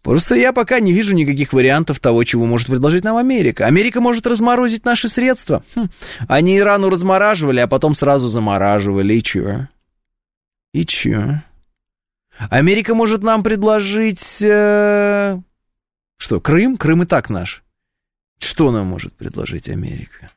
Просто 0.04 0.36
я 0.36 0.52
пока 0.52 0.82
не 0.82 0.92
вижу 0.92 1.16
никаких 1.16 1.54
вариантов 1.54 2.02
того, 2.02 2.22
чего 2.26 2.46
может 2.46 2.68
предложить 2.68 3.06
нам 3.06 3.16
Америка. 3.16 3.66
Америка 3.66 4.02
может 4.02 4.28
разморозить 4.28 4.84
наши 4.84 5.08
средства. 5.08 5.64
Хм. 5.74 5.88
Они 6.28 6.58
Ирану 6.58 6.90
размораживали, 6.90 7.62
а 7.62 7.68
потом 7.68 7.96
сразу 7.96 8.28
замораживали. 8.28 9.14
И 9.14 9.24
чё? 9.24 9.68
И 10.74 10.86
чё? 10.86 11.40
Америка 12.50 12.94
может 12.96 13.24
нам 13.24 13.44
предложить... 13.44 14.42
Э... 14.42 15.40
Что, 16.18 16.40
Крым? 16.40 16.78
Крым 16.78 17.04
и 17.04 17.06
так 17.06 17.30
наш. 17.30 17.64
Что 18.40 18.72
нам 18.72 18.88
может 18.88 19.14
предложить 19.14 19.70
Америка? 19.70 20.32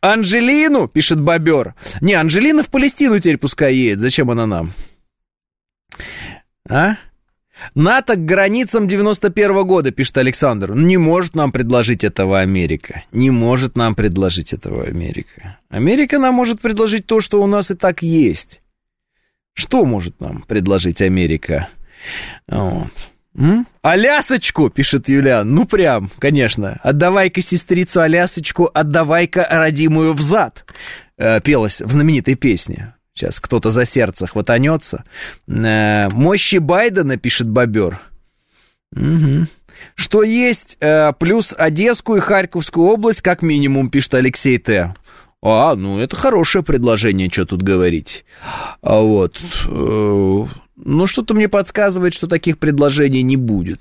Анжелину, 0.00 0.88
пишет 0.88 1.20
Бобер. 1.20 1.74
Не, 2.00 2.14
Анжелина 2.14 2.62
в 2.62 2.68
Палестину 2.68 3.18
теперь 3.18 3.38
пускай 3.38 3.74
едет. 3.74 4.00
Зачем 4.00 4.30
она 4.30 4.46
нам? 4.46 4.72
А? 6.68 6.96
НАТО 7.74 8.14
к 8.14 8.24
границам 8.24 8.88
91 8.88 9.50
-го 9.50 9.64
года, 9.64 9.90
пишет 9.90 10.16
Александр. 10.18 10.74
Не 10.74 10.96
может 10.96 11.34
нам 11.34 11.52
предложить 11.52 12.04
этого 12.04 12.40
Америка. 12.40 13.04
Не 13.12 13.30
может 13.30 13.76
нам 13.76 13.94
предложить 13.94 14.52
этого 14.52 14.84
Америка. 14.84 15.58
Америка 15.68 16.18
нам 16.18 16.34
может 16.34 16.60
предложить 16.60 17.06
то, 17.06 17.20
что 17.20 17.42
у 17.42 17.46
нас 17.46 17.70
и 17.70 17.74
так 17.74 18.02
есть. 18.02 18.62
Что 19.60 19.84
может 19.84 20.18
нам 20.20 20.42
предложить 20.48 21.02
Америка? 21.02 21.68
Вот. 22.48 22.88
М? 23.36 23.66
Алясочку, 23.82 24.70
пишет 24.70 25.10
Юлиан. 25.10 25.54
Ну 25.54 25.66
прям, 25.66 26.10
конечно. 26.18 26.80
Отдавай-ка 26.82 27.42
сестрицу 27.42 28.00
Алясочку, 28.00 28.70
отдавай-ка 28.72 29.46
родимую 29.50 30.14
взад. 30.14 30.64
Э, 31.18 31.42
пелось 31.42 31.82
в 31.82 31.92
знаменитой 31.92 32.36
песне. 32.36 32.94
Сейчас 33.12 33.38
кто-то 33.38 33.68
за 33.68 33.84
сердце 33.84 34.26
хватанется. 34.26 35.04
Э, 35.46 36.08
мощи 36.08 36.56
Байдена, 36.56 37.18
пишет 37.18 37.50
Бобер. 37.50 38.00
Угу. 38.96 39.46
Что 39.94 40.22
есть, 40.22 40.78
э, 40.80 41.12
плюс 41.18 41.54
Одесскую 41.56 42.18
и 42.18 42.22
Харьковскую 42.22 42.86
область, 42.86 43.20
как 43.20 43.42
минимум, 43.42 43.90
пишет 43.90 44.14
Алексей 44.14 44.56
Т. 44.56 44.94
А, 45.42 45.74
ну 45.74 45.98
это 45.98 46.16
хорошее 46.16 46.62
предложение, 46.62 47.30
что 47.30 47.46
тут 47.46 47.62
говорить. 47.62 48.24
А 48.82 49.00
вот. 49.00 49.40
Э, 49.68 50.46
ну, 50.76 51.06
что-то 51.06 51.34
мне 51.34 51.48
подсказывает, 51.48 52.14
что 52.14 52.26
таких 52.26 52.58
предложений 52.58 53.22
не 53.22 53.36
будет. 53.36 53.80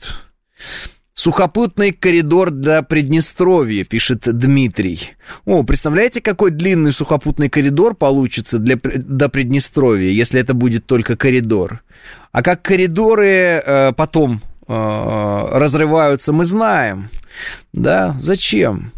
Сухопутный 1.13 1.91
коридор 1.91 2.49
до 2.49 2.81
Приднестровья, 2.81 3.83
пишет 3.83 4.21
Дмитрий. 4.25 5.01
О, 5.45 5.63
представляете, 5.63 6.21
какой 6.21 6.51
длинный 6.51 6.93
сухопутный 6.93 7.49
коридор 7.49 7.93
получится 7.93 8.57
для, 8.57 8.77
до 8.81 9.27
Приднестровья, 9.27 10.09
если 10.11 10.39
это 10.39 10.53
будет 10.53 10.85
только 10.85 11.17
коридор. 11.17 11.81
А 12.31 12.41
как 12.41 12.61
коридоры 12.61 13.27
э, 13.27 13.91
потом 13.97 14.39
э, 14.65 14.73
разрываются, 15.51 16.31
мы 16.31 16.45
знаем. 16.45 17.09
Да, 17.73 18.15
зачем? 18.17 18.93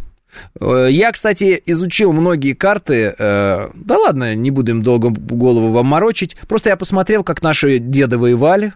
Э, 0.60 0.88
я, 0.90 1.12
кстати, 1.12 1.62
изучил 1.66 2.14
многие 2.14 2.54
карты. 2.54 3.16
Э, 3.18 3.70
да 3.74 3.98
ладно, 3.98 4.36
не 4.36 4.52
будем 4.52 4.84
долго 4.84 5.10
голову 5.10 5.72
вам 5.72 5.88
морочить. 5.88 6.36
Просто 6.48 6.70
я 6.70 6.78
посмотрел, 6.78 7.24
как 7.24 7.42
наши 7.42 7.80
деды 7.80 8.18
воевали, 8.18 8.74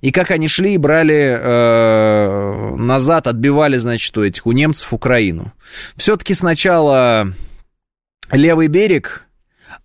и 0.00 0.10
как 0.10 0.30
они 0.30 0.48
шли 0.48 0.74
и 0.74 0.78
брали 0.78 1.38
э, 1.40 2.74
назад, 2.76 3.26
отбивали, 3.26 3.76
значит, 3.78 4.16
у 4.16 4.24
этих, 4.24 4.46
у 4.46 4.52
немцев 4.52 4.92
Украину. 4.92 5.52
Все-таки 5.96 6.34
сначала 6.34 7.32
левый 8.30 8.68
берег, 8.68 9.26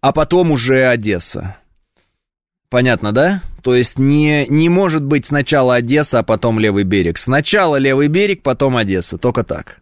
а 0.02 0.12
потом 0.12 0.52
уже 0.52 0.86
Одесса. 0.86 1.58
Понятно, 2.70 3.12
да? 3.12 3.42
То 3.64 3.76
есть 3.76 3.98
не, 3.98 4.46
не 4.48 4.70
может 4.70 5.04
быть 5.04 5.26
сначала 5.26 5.76
Одесса, 5.76 6.20
а 6.20 6.24
потом 6.24 6.60
левый 6.60 6.84
берег. 6.84 7.18
Сначала 7.18 7.78
левый 7.78 8.08
берег, 8.08 8.44
потом 8.44 8.78
Одесса. 8.78 9.18
Только 9.18 9.44
так. 9.44 9.82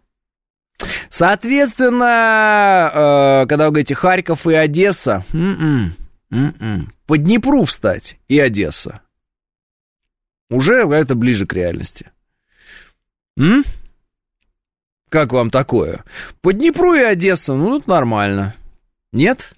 Соответственно, 1.08 2.90
э, 2.92 3.46
когда 3.48 3.66
вы 3.66 3.72
говорите 3.72 3.94
Харьков 3.94 4.46
и 4.46 4.54
Одесса, 4.54 5.24
м-м, 5.32 5.94
м-м, 6.30 6.92
по 7.06 7.18
Днепру 7.18 7.64
встать 7.64 8.18
и 8.28 8.38
Одесса. 8.38 9.00
Уже 10.50 10.74
это 10.74 11.14
ближе 11.14 11.46
к 11.46 11.52
реальности. 11.52 12.10
М? 13.36 13.64
Как 15.08 15.32
вам 15.32 15.50
такое? 15.50 16.04
По 16.40 16.52
Днепру 16.52 16.94
и 16.94 17.00
Одесса, 17.00 17.54
ну, 17.54 17.78
это 17.78 17.88
нормально. 17.88 18.54
Нет? 19.12 19.52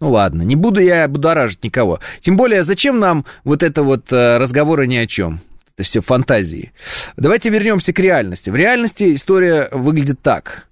Ну 0.00 0.10
ладно, 0.10 0.42
не 0.42 0.54
буду 0.54 0.80
я 0.80 1.08
будоражить 1.08 1.64
никого. 1.64 2.00
Тем 2.20 2.36
более, 2.36 2.62
зачем 2.62 3.00
нам 3.00 3.24
вот 3.42 3.62
это 3.62 3.82
вот 3.82 4.12
э, 4.12 4.38
разговоры 4.38 4.86
ни 4.86 4.96
о 4.96 5.06
чем? 5.06 5.40
Это 5.82 5.88
все 5.88 6.00
фантазии. 6.00 6.72
Давайте 7.16 7.50
вернемся 7.50 7.92
к 7.92 7.98
реальности. 7.98 8.50
В 8.50 8.54
реальности 8.54 9.14
история 9.14 9.68
выглядит 9.72 10.20
так. 10.22 10.68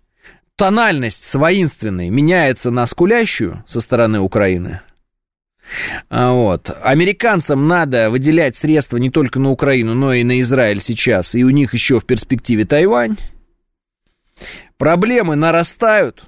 Тональность 0.54 1.24
с 1.24 1.34
воинственной 1.34 2.10
меняется 2.10 2.70
на 2.70 2.86
скулящую 2.86 3.64
со 3.66 3.80
стороны 3.80 4.20
Украины. 4.20 4.82
А 6.10 6.30
вот. 6.30 6.70
Американцам 6.82 7.66
надо 7.66 8.08
выделять 8.08 8.56
средства 8.56 8.98
не 8.98 9.10
только 9.10 9.40
на 9.40 9.50
Украину, 9.50 9.94
но 9.94 10.12
и 10.12 10.22
на 10.22 10.38
Израиль 10.40 10.80
сейчас. 10.80 11.34
И 11.34 11.42
у 11.42 11.50
них 11.50 11.74
еще 11.74 11.98
в 11.98 12.06
перспективе 12.06 12.64
Тайвань. 12.64 13.16
Проблемы 14.78 15.34
нарастают 15.34 16.22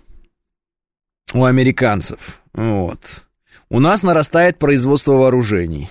у 1.35 1.45
американцев. 1.45 2.41
Вот. 2.53 2.99
У 3.69 3.79
нас 3.79 4.03
нарастает 4.03 4.59
производство 4.59 5.13
вооружений. 5.13 5.89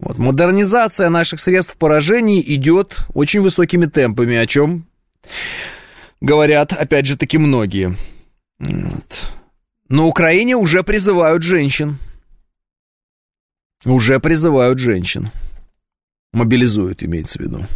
Вот. 0.00 0.18
Модернизация 0.18 1.08
наших 1.08 1.40
средств 1.40 1.76
поражений 1.76 2.42
идет 2.54 2.98
очень 3.14 3.40
высокими 3.40 3.86
темпами, 3.86 4.36
о 4.36 4.46
чем 4.46 4.86
говорят, 6.20 6.72
опять 6.72 7.06
же 7.06 7.16
таки, 7.16 7.38
многие. 7.38 7.94
Вот. 8.58 9.32
На 9.88 10.04
Украине 10.04 10.56
уже 10.56 10.82
призывают 10.82 11.42
женщин. 11.42 11.98
Уже 13.84 14.18
призывают 14.18 14.78
женщин. 14.78 15.30
Мобилизуют, 16.32 17.02
имеется 17.02 17.38
в 17.38 17.42
виду. 17.42 17.66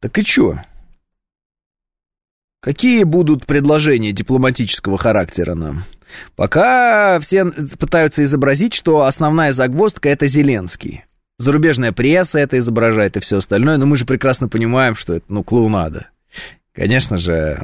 Так 0.00 0.16
и 0.18 0.24
чё? 0.24 0.60
Какие 2.60 3.04
будут 3.04 3.46
предложения 3.46 4.12
дипломатического 4.12 4.96
характера 4.96 5.54
нам? 5.54 5.84
Пока 6.36 7.20
все 7.20 7.44
пытаются 7.78 8.24
изобразить, 8.24 8.74
что 8.74 9.04
основная 9.04 9.52
загвоздка 9.52 10.08
это 10.08 10.26
Зеленский. 10.26 11.04
Зарубежная 11.38 11.92
пресса 11.92 12.38
это 12.38 12.58
изображает 12.58 13.16
и 13.16 13.20
все 13.20 13.38
остальное, 13.38 13.76
но 13.76 13.86
мы 13.86 13.96
же 13.96 14.04
прекрасно 14.04 14.48
понимаем, 14.48 14.96
что 14.96 15.14
это, 15.14 15.26
ну, 15.28 15.44
клоунада. 15.44 16.08
Конечно 16.72 17.16
же, 17.16 17.62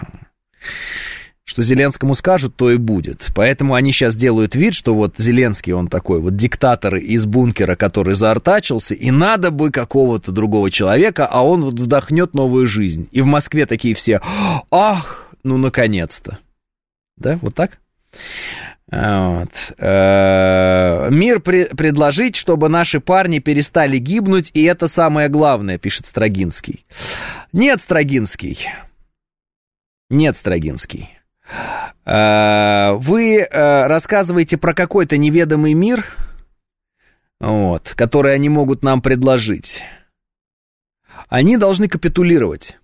что 1.44 1.62
Зеленскому 1.62 2.14
скажут, 2.14 2.56
то 2.56 2.70
и 2.70 2.78
будет. 2.78 3.26
Поэтому 3.34 3.74
они 3.74 3.92
сейчас 3.92 4.16
делают 4.16 4.54
вид, 4.54 4.74
что 4.74 4.94
вот 4.94 5.18
Зеленский, 5.18 5.72
он 5.72 5.88
такой 5.88 6.20
вот 6.20 6.36
диктатор 6.36 6.96
из 6.96 7.26
бункера, 7.26 7.76
который 7.76 8.14
заортачился, 8.14 8.94
и 8.94 9.10
надо 9.10 9.50
бы 9.50 9.70
какого-то 9.70 10.32
другого 10.32 10.70
человека, 10.70 11.26
а 11.26 11.44
он 11.44 11.62
вот 11.62 11.74
вдохнет 11.74 12.34
новую 12.34 12.66
жизнь. 12.66 13.08
И 13.12 13.20
в 13.20 13.26
Москве 13.26 13.66
такие 13.66 13.94
все, 13.94 14.20
ах, 14.70 15.28
ну 15.42 15.58
наконец-то. 15.58 16.38
Да, 17.16 17.38
вот 17.42 17.54
так? 17.54 17.78
Вот. 18.90 19.50
Э, 19.78 21.08
мир 21.10 21.40
при- 21.40 21.74
предложить, 21.74 22.36
чтобы 22.36 22.68
наши 22.68 23.00
парни 23.00 23.38
перестали 23.38 23.98
гибнуть, 23.98 24.50
и 24.54 24.62
это 24.64 24.88
самое 24.88 25.28
главное, 25.28 25.78
пишет 25.78 26.06
Строгинский. 26.06 26.84
Нет, 27.52 27.80
Строгинский. 27.80 28.68
Нет, 30.10 30.36
Строгинский. 30.36 31.10
Э, 32.04 32.92
вы 32.92 33.38
э, 33.38 33.86
рассказываете 33.86 34.58
про 34.58 34.74
какой-то 34.74 35.16
неведомый 35.16 35.74
мир, 35.74 36.06
вот, 37.40 37.94
который 37.96 38.34
они 38.34 38.48
могут 38.48 38.82
нам 38.82 39.02
предложить. 39.02 39.82
Они 41.28 41.56
должны 41.56 41.88
капитулировать 41.88 42.78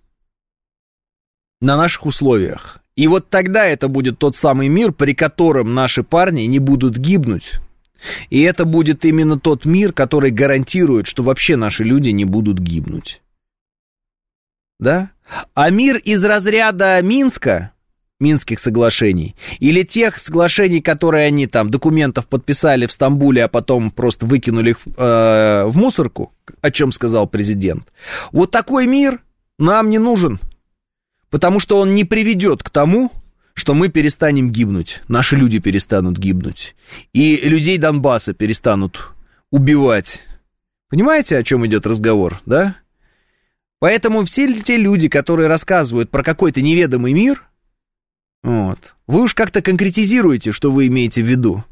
на 1.61 1.77
наших 1.77 2.05
условиях. 2.05 2.80
И 2.95 3.07
вот 3.07 3.29
тогда 3.29 3.65
это 3.65 3.87
будет 3.87 4.19
тот 4.19 4.35
самый 4.35 4.67
мир, 4.67 4.91
при 4.91 5.13
котором 5.13 5.73
наши 5.73 6.03
парни 6.03 6.41
не 6.41 6.59
будут 6.59 6.97
гибнуть. 6.97 7.59
И 8.29 8.41
это 8.41 8.65
будет 8.65 9.05
именно 9.05 9.39
тот 9.39 9.65
мир, 9.65 9.93
который 9.93 10.31
гарантирует, 10.31 11.07
что 11.07 11.23
вообще 11.23 11.55
наши 11.55 11.83
люди 11.83 12.09
не 12.09 12.25
будут 12.25 12.59
гибнуть. 12.59 13.21
Да? 14.79 15.11
А 15.53 15.69
мир 15.69 15.97
из 15.97 16.23
разряда 16.23 16.99
Минска, 17.01 17.71
Минских 18.19 18.59
соглашений, 18.59 19.35
или 19.59 19.83
тех 19.83 20.19
соглашений, 20.19 20.81
которые 20.81 21.27
они 21.27 21.47
там, 21.47 21.69
документов 21.69 22.27
подписали 22.27 22.87
в 22.87 22.91
Стамбуле, 22.91 23.45
а 23.45 23.47
потом 23.47 23.91
просто 23.91 24.25
выкинули 24.25 24.71
их 24.71 24.79
э, 24.97 25.65
в 25.67 25.77
мусорку, 25.77 26.33
о 26.61 26.71
чем 26.71 26.91
сказал 26.91 27.27
президент. 27.27 27.87
Вот 28.31 28.51
такой 28.51 28.87
мир 28.87 29.21
нам 29.57 29.89
не 29.89 29.99
нужен 29.99 30.39
потому 31.31 31.59
что 31.59 31.79
он 31.79 31.95
не 31.95 32.05
приведет 32.05 32.61
к 32.61 32.69
тому, 32.69 33.11
что 33.55 33.73
мы 33.73 33.89
перестанем 33.89 34.51
гибнуть, 34.51 35.01
наши 35.07 35.35
люди 35.35 35.57
перестанут 35.57 36.19
гибнуть, 36.19 36.75
и 37.13 37.37
людей 37.37 37.79
Донбасса 37.79 38.33
перестанут 38.33 39.09
убивать, 39.49 40.21
Понимаете, 40.91 41.37
о 41.37 41.43
чем 41.43 41.65
идет 41.65 41.87
разговор, 41.87 42.41
да? 42.45 42.75
Поэтому 43.79 44.25
все 44.25 44.61
те 44.61 44.75
люди, 44.75 45.07
которые 45.07 45.47
рассказывают 45.47 46.11
про 46.11 46.21
какой-то 46.21 46.61
неведомый 46.61 47.13
мир, 47.13 47.47
вот, 48.43 48.77
вы 49.07 49.21
уж 49.21 49.33
как-то 49.33 49.61
конкретизируете, 49.61 50.51
что 50.51 50.69
вы 50.69 50.87
имеете 50.87 51.23
в 51.23 51.27
виду. 51.27 51.63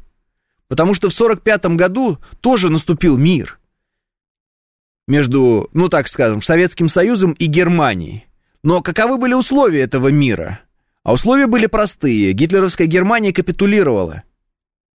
Потому 0.68 0.94
что 0.94 1.10
в 1.10 1.12
45 1.12 1.66
году 1.76 2.18
тоже 2.40 2.70
наступил 2.70 3.18
мир 3.18 3.58
между, 5.06 5.68
ну 5.74 5.90
так 5.90 6.08
скажем, 6.08 6.40
Советским 6.40 6.88
Союзом 6.88 7.32
и 7.32 7.44
Германией. 7.44 8.24
Но 8.62 8.82
каковы 8.82 9.18
были 9.18 9.34
условия 9.34 9.80
этого 9.80 10.08
мира? 10.08 10.60
А 11.02 11.12
условия 11.12 11.46
были 11.46 11.66
простые. 11.66 12.32
Гитлеровская 12.32 12.86
Германия 12.86 13.32
капитулировала. 13.32 14.22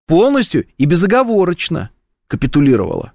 Полностью 0.06 0.66
и 0.76 0.84
безоговорочно 0.84 1.90
капитулировала. 2.26 3.12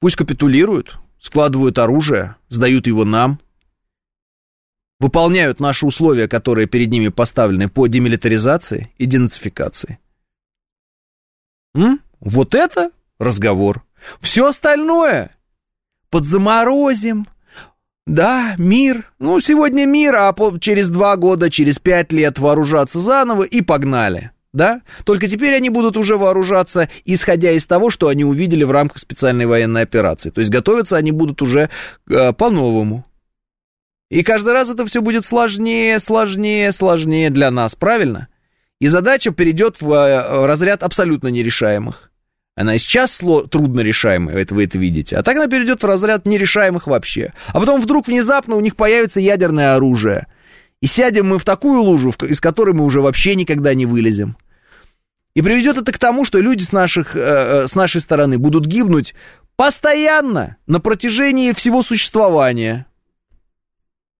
Пусть 0.00 0.16
капитулируют, 0.16 0.98
складывают 1.20 1.78
оружие, 1.78 2.36
сдают 2.48 2.86
его 2.86 3.04
нам, 3.04 3.40
выполняют 4.98 5.58
наши 5.58 5.86
условия, 5.86 6.28
которые 6.28 6.66
перед 6.66 6.90
ними 6.90 7.08
поставлены 7.08 7.68
по 7.68 7.86
демилитаризации 7.86 8.92
и 8.98 9.06
денацификации. 9.06 9.98
М? 11.74 12.00
Вот 12.20 12.54
это 12.54 12.90
разговор. 13.18 13.84
Все 14.20 14.46
остальное 14.46 15.34
подзаморозим. 16.10 17.26
Да, 18.06 18.54
мир. 18.58 19.12
Ну, 19.18 19.40
сегодня 19.40 19.86
мир, 19.86 20.16
а 20.16 20.34
через 20.60 20.88
два 20.88 21.16
года, 21.16 21.50
через 21.50 21.78
пять 21.78 22.12
лет 22.12 22.38
вооружаться 22.38 23.00
заново 23.00 23.44
и 23.44 23.62
погнали. 23.62 24.32
Да? 24.52 24.82
Только 25.04 25.28
теперь 25.28 25.54
они 25.54 25.70
будут 25.70 25.96
уже 25.96 26.16
вооружаться, 26.16 26.90
исходя 27.04 27.52
из 27.52 27.64
того, 27.64 27.90
что 27.90 28.08
они 28.08 28.24
увидели 28.24 28.64
в 28.64 28.70
рамках 28.70 28.98
специальной 28.98 29.46
военной 29.46 29.82
операции. 29.82 30.30
То 30.30 30.40
есть 30.40 30.50
готовиться 30.50 30.96
они 30.96 31.10
будут 31.10 31.40
уже 31.40 31.70
э, 32.08 32.32
по-новому. 32.32 33.06
И 34.10 34.22
каждый 34.22 34.52
раз 34.52 34.68
это 34.68 34.84
все 34.84 35.00
будет 35.00 35.24
сложнее, 35.24 35.98
сложнее, 35.98 36.70
сложнее 36.72 37.30
для 37.30 37.50
нас, 37.50 37.74
правильно? 37.74 38.28
И 38.78 38.88
задача 38.88 39.30
перейдет 39.30 39.80
в 39.80 39.90
э, 39.90 40.44
разряд 40.44 40.82
абсолютно 40.82 41.28
нерешаемых. 41.28 42.11
Она 42.54 42.76
сейчас 42.76 43.18
трудно 43.50 43.80
решаемая, 43.80 44.36
это 44.36 44.54
вы 44.54 44.64
это 44.64 44.78
видите. 44.78 45.16
А 45.16 45.22
так 45.22 45.36
она 45.36 45.46
перейдет 45.46 45.82
в 45.82 45.86
разряд 45.86 46.26
нерешаемых 46.26 46.86
вообще. 46.86 47.32
А 47.48 47.60
потом 47.60 47.80
вдруг 47.80 48.08
внезапно 48.08 48.56
у 48.56 48.60
них 48.60 48.76
появится 48.76 49.20
ядерное 49.20 49.74
оружие. 49.74 50.26
И 50.80 50.86
сядем 50.86 51.28
мы 51.28 51.38
в 51.38 51.44
такую 51.44 51.80
лужу, 51.80 52.12
из 52.22 52.40
которой 52.40 52.74
мы 52.74 52.84
уже 52.84 53.00
вообще 53.00 53.36
никогда 53.36 53.72
не 53.72 53.86
вылезем. 53.86 54.36
И 55.34 55.40
приведет 55.40 55.78
это 55.78 55.92
к 55.92 55.98
тому, 55.98 56.26
что 56.26 56.40
люди 56.40 56.62
с, 56.62 56.72
наших, 56.72 57.16
э, 57.16 57.20
э, 57.20 57.68
с 57.68 57.74
нашей 57.74 58.02
стороны 58.02 58.36
будут 58.36 58.66
гибнуть 58.66 59.14
постоянно 59.56 60.56
на 60.66 60.78
протяжении 60.78 61.52
всего 61.52 61.82
существования. 61.82 62.84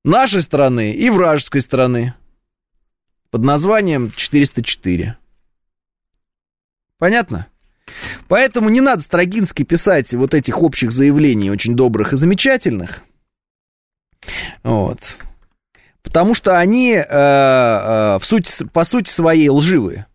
Нашей 0.05 0.41
страны 0.41 0.95
и 0.95 1.11
вражеской 1.11 1.61
страны. 1.61 2.15
Под 3.31 3.43
названием 3.43 4.11
404. 4.11 5.19
Понятно? 6.99 7.49
Поэтому 8.29 8.69
не 8.69 8.81
надо 8.81 9.03
Строгински 9.03 9.65
писать 9.65 10.13
вот 10.15 10.35
этих 10.35 10.63
общих 10.63 10.93
заявлений, 10.93 11.51
очень 11.51 11.75
добрых 11.75 12.13
и 12.13 12.17
замечательных. 12.17 13.03
Вот. 14.63 14.99
Потому 16.03 16.35
что 16.35 16.59
они 16.59 16.93
э, 16.93 17.03
э, 17.03 18.19
в 18.19 18.23
суть, 18.25 18.51
по 18.73 18.85
сути 18.85 19.11
своей 19.11 19.49
лживые. 19.49 20.07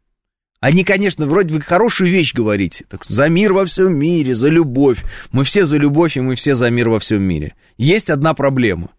Они, 0.60 0.84
конечно, 0.84 1.28
вроде 1.28 1.54
бы 1.54 1.62
хорошую 1.62 2.10
вещь 2.10 2.34
говорите. 2.34 2.86
Так, 2.90 3.06
за 3.06 3.30
мир 3.30 3.54
во 3.54 3.66
всем 3.66 3.94
мире, 3.94 4.34
за 4.34 4.50
любовь. 4.50 5.04
Мы 5.32 5.44
все 5.44 5.66
за 5.66 5.78
любовь, 5.78 6.18
и 6.18 6.22
мы 6.22 6.36
все 6.36 6.56
за 6.56 6.70
мир 6.70 6.90
во 6.90 7.00
всем 7.00 7.22
мире. 7.22 7.54
Есть 7.78 8.10
одна 8.10 8.34
проблема. 8.34 8.90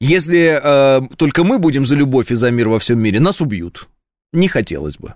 Если 0.00 0.58
э, 0.62 1.08
только 1.16 1.44
мы 1.44 1.58
будем 1.58 1.84
за 1.84 1.94
любовь 1.94 2.30
и 2.30 2.34
за 2.34 2.50
мир 2.50 2.68
во 2.68 2.78
всем 2.78 3.00
мире, 3.00 3.20
нас 3.20 3.40
убьют. 3.40 3.88
Не 4.32 4.48
хотелось 4.48 4.96
бы. 4.96 5.14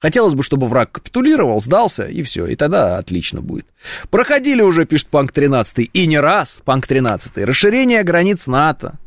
Хотелось 0.00 0.34
бы, 0.34 0.42
чтобы 0.42 0.66
враг 0.66 0.92
капитулировал, 0.92 1.60
сдался, 1.60 2.06
и 2.06 2.22
все, 2.22 2.46
и 2.46 2.56
тогда 2.56 2.96
отлично 2.96 3.42
будет. 3.42 3.66
Проходили 4.10 4.62
уже, 4.62 4.86
пишет 4.86 5.08
Панк 5.08 5.32
13, 5.32 5.90
и 5.92 6.06
не 6.06 6.18
раз, 6.18 6.62
Панк 6.64 6.86
13, 6.86 7.36
расширение 7.38 8.02
границ 8.02 8.46
НАТО. 8.46 8.98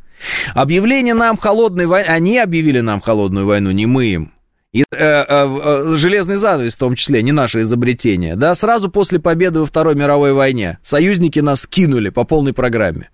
Объявление 0.54 1.16
нам 1.16 1.36
холодной 1.36 1.88
войны, 1.88 2.08
они 2.08 2.38
объявили 2.38 2.80
нам 2.80 3.02
холодную 3.02 3.48
войну, 3.48 3.72
не 3.72 3.88
мы 3.88 4.06
им. 4.06 4.34
И 4.72 4.82
э, 4.82 4.86
э, 4.92 5.26
э, 5.30 5.98
железный 5.98 6.36
занавес 6.36 6.76
в 6.76 6.80
том 6.80 6.96
числе, 6.96 7.22
не 7.22 7.32
наше 7.32 7.62
изобретение, 7.62 8.36
да, 8.36 8.56
сразу 8.56 8.90
после 8.90 9.20
победы 9.20 9.60
во 9.60 9.66
Второй 9.66 9.96
мировой 9.96 10.34
войне 10.34 10.80
союзники 10.82 11.40
нас 11.40 11.68
кинули 11.68 12.10
по 12.10 12.24
полной 12.24 12.54
программе. 12.54 13.10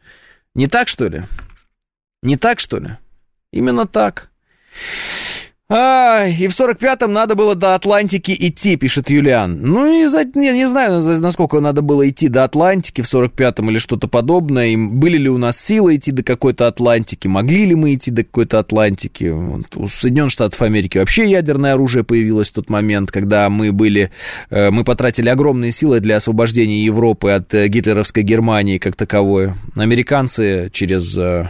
Не 0.55 0.67
так, 0.67 0.87
что 0.87 1.07
ли? 1.07 1.23
Не 2.23 2.37
так, 2.37 2.59
что 2.59 2.77
ли? 2.77 2.97
Именно 3.51 3.87
так. 3.87 4.29
А, 5.71 6.25
и 6.25 6.47
в 6.47 6.59
45-м 6.59 7.13
надо 7.13 7.35
было 7.35 7.53
до 7.53 7.75
Атлантики 7.75 8.35
идти, 8.35 8.75
пишет 8.75 9.11
Юлиан. 9.11 9.61
Ну, 9.61 10.09
за, 10.09 10.23
не, 10.23 10.51
не 10.51 10.67
знаю, 10.67 10.99
насколько 11.19 11.59
надо 11.59 11.83
было 11.83 12.09
идти 12.09 12.27
до 12.27 12.43
Атлантики 12.43 13.01
в 13.01 13.13
45-м 13.13 13.69
или 13.69 13.77
что-то 13.77 14.07
подобное. 14.07 14.69
И 14.69 14.75
были 14.75 15.19
ли 15.19 15.29
у 15.29 15.37
нас 15.37 15.59
силы 15.63 15.97
идти 15.97 16.11
до 16.11 16.23
какой-то 16.23 16.65
Атлантики? 16.65 17.27
Могли 17.27 17.67
ли 17.67 17.75
мы 17.75 17.93
идти 17.93 18.09
до 18.09 18.23
какой-то 18.23 18.57
Атлантики? 18.57 19.25
Вот, 19.25 19.75
у 19.75 19.87
Соединенных 19.87 20.31
Штатов 20.31 20.59
Америки 20.63 20.97
вообще 20.97 21.29
ядерное 21.29 21.75
оружие 21.75 22.03
появилось 22.03 22.49
в 22.49 22.53
тот 22.53 22.71
момент, 22.71 23.11
когда 23.11 23.47
мы 23.51 23.71
были, 23.71 24.09
э, 24.49 24.71
мы 24.71 24.83
потратили 24.83 25.29
огромные 25.29 25.71
силы 25.71 25.99
для 25.99 26.15
освобождения 26.15 26.83
Европы 26.83 27.29
от 27.29 27.53
э, 27.53 27.67
гитлеровской 27.67 28.23
Германии 28.23 28.79
как 28.79 28.95
таковой. 28.95 29.53
Американцы 29.75 30.71
через 30.73 31.15
э, 31.15 31.49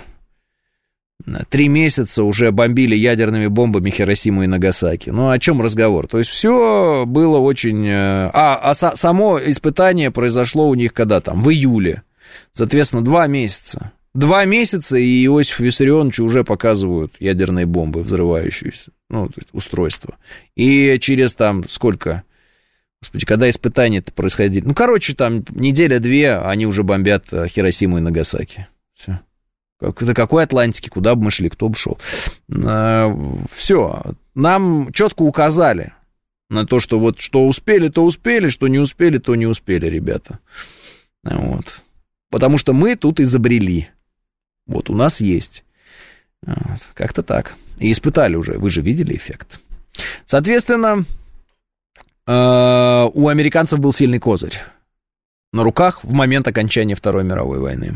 три 1.49 1.67
месяца 1.67 2.23
уже 2.23 2.51
бомбили 2.51 2.95
ядерными 2.95 3.47
бомбами 3.47 3.89
Хиросиму 3.89 4.43
и 4.43 4.47
Нагасаки. 4.47 5.09
Ну, 5.09 5.29
о 5.29 5.39
чем 5.39 5.61
разговор? 5.61 6.07
То 6.07 6.17
есть 6.17 6.29
все 6.29 7.05
было 7.05 7.37
очень... 7.37 7.85
Э, 7.87 8.29
а, 8.33 8.55
а 8.55 8.73
само 8.73 9.39
испытание 9.39 10.11
произошло 10.11 10.69
у 10.69 10.75
них 10.75 10.93
когда 10.93 11.19
там? 11.19 11.41
В 11.41 11.49
июле. 11.51 12.03
Соответственно, 12.53 13.03
два 13.03 13.27
месяца. 13.27 13.91
Два 14.13 14.45
месяца, 14.45 14.97
и 14.97 15.25
Иосиф 15.25 15.59
Виссарионовичу 15.59 16.25
уже 16.25 16.43
показывают 16.43 17.13
ядерные 17.19 17.67
бомбы, 17.67 18.01
взрывающиеся, 18.01 18.91
ну, 19.07 19.29
устройство. 19.53 20.17
И 20.55 20.97
через 20.99 21.33
там 21.35 21.69
сколько... 21.69 22.23
Господи, 23.01 23.25
когда 23.25 23.49
испытания-то 23.49 24.11
происходили? 24.11 24.65
Ну, 24.65 24.73
короче, 24.73 25.13
там 25.13 25.45
неделя-две, 25.51 26.37
они 26.37 26.65
уже 26.65 26.83
бомбят 26.83 27.25
э, 27.31 27.47
Хиросиму 27.47 27.99
и 27.99 28.01
Нагасаки. 28.01 28.67
Все. 28.93 29.19
До 29.79 30.13
какой 30.13 30.43
Атлантики, 30.43 30.89
куда 30.89 31.15
бы 31.15 31.23
мы 31.23 31.31
шли, 31.31 31.49
кто 31.49 31.69
бы 31.69 31.75
шел. 31.75 31.97
А, 32.65 33.15
Все, 33.53 34.03
нам 34.35 34.91
четко 34.91 35.21
указали 35.21 35.93
на 36.49 36.65
то, 36.65 36.79
что 36.79 36.99
вот 36.99 37.19
что 37.19 37.47
успели, 37.47 37.89
то 37.89 38.03
успели, 38.03 38.47
что 38.47 38.67
не 38.67 38.79
успели, 38.79 39.17
то 39.17 39.35
не 39.35 39.45
успели, 39.45 39.87
ребята. 39.87 40.39
Вот. 41.23 41.81
Потому 42.29 42.57
что 42.57 42.73
мы 42.73 42.95
тут 42.95 43.19
изобрели. 43.19 43.89
Вот 44.67 44.89
у 44.89 44.95
нас 44.95 45.19
есть. 45.21 45.63
Вот. 46.45 46.81
Как-то 46.93 47.23
так. 47.23 47.55
И 47.79 47.91
испытали 47.91 48.35
уже. 48.35 48.57
Вы 48.57 48.69
же 48.69 48.81
видели 48.81 49.15
эффект. 49.15 49.59
Соответственно, 50.25 51.05
а, 52.25 53.05
у 53.13 53.27
американцев 53.27 53.79
был 53.79 53.93
сильный 53.93 54.19
козырь 54.19 54.57
на 55.51 55.63
руках 55.63 56.03
в 56.03 56.11
момент 56.11 56.47
окончания 56.47 56.95
Второй 56.95 57.23
мировой 57.23 57.59
войны. 57.59 57.95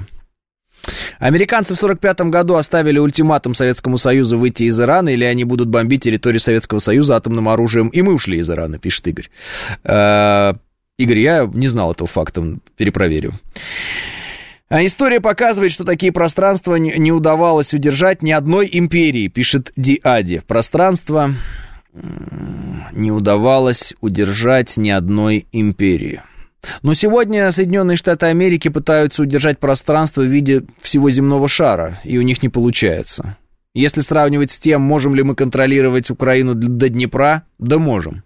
Американцы 1.19 1.75
в 1.75 1.77
1945 1.77 2.29
году 2.29 2.55
оставили 2.55 2.99
ультиматум 2.99 3.53
Советскому 3.53 3.97
Союзу 3.97 4.37
выйти 4.37 4.63
из 4.63 4.79
Ирана, 4.79 5.09
или 5.09 5.23
они 5.23 5.43
будут 5.43 5.69
бомбить 5.69 6.03
территорию 6.03 6.39
Советского 6.39 6.79
Союза 6.79 7.15
атомным 7.15 7.47
оружием, 7.49 7.87
и 7.89 8.01
мы 8.01 8.13
ушли 8.13 8.39
из 8.39 8.49
Ирана, 8.49 8.79
пишет 8.79 9.07
Игорь. 9.07 9.29
Э, 9.83 10.53
Игорь, 10.97 11.19
я 11.19 11.49
не 11.51 11.67
знал 11.67 11.93
этого 11.93 12.07
факта, 12.07 12.57
перепроверю. 12.77 13.33
А 14.69 14.83
история 14.83 15.21
показывает, 15.21 15.71
что 15.71 15.83
такие 15.85 16.11
пространства 16.11 16.75
не 16.75 17.11
удавалось 17.11 17.73
удержать 17.73 18.23
ни 18.23 18.31
одной 18.31 18.67
империи, 18.71 19.27
пишет 19.27 19.71
Диади. 19.75 20.41
Пространство 20.47 21.35
не 22.91 23.11
удавалось 23.11 23.93
удержать 24.01 24.77
ни 24.77 24.89
одной 24.89 25.45
империи. 25.51 26.21
Но 26.81 26.93
сегодня 26.93 27.51
Соединенные 27.51 27.97
Штаты 27.97 28.27
Америки 28.27 28.69
пытаются 28.69 29.21
удержать 29.21 29.59
пространство 29.59 30.21
в 30.21 30.27
виде 30.27 30.63
всего 30.81 31.09
земного 31.09 31.47
шара, 31.47 31.99
и 32.03 32.17
у 32.17 32.21
них 32.21 32.41
не 32.41 32.49
получается. 32.49 33.37
Если 33.73 34.01
сравнивать 34.01 34.51
с 34.51 34.59
тем, 34.59 34.81
можем 34.81 35.15
ли 35.15 35.23
мы 35.23 35.35
контролировать 35.35 36.09
Украину 36.09 36.53
до 36.53 36.89
Днепра, 36.89 37.43
да 37.57 37.79
можем. 37.79 38.23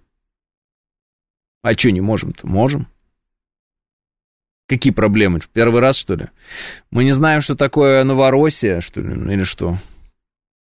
А 1.64 1.74
что 1.74 1.92
не 1.92 2.02
можем-то? 2.02 2.46
Можем. 2.48 2.88
Какие 4.68 4.92
проблемы? 4.92 5.40
Первый 5.54 5.80
раз, 5.80 5.96
что 5.96 6.16
ли? 6.16 6.28
Мы 6.92 7.06
не 7.06 7.14
знаем, 7.14 7.42
что 7.42 7.56
такое 7.56 8.04
Новороссия, 8.04 8.82
что 8.82 9.00
ли, 9.00 9.14
или 9.34 9.44
что? 9.44 9.78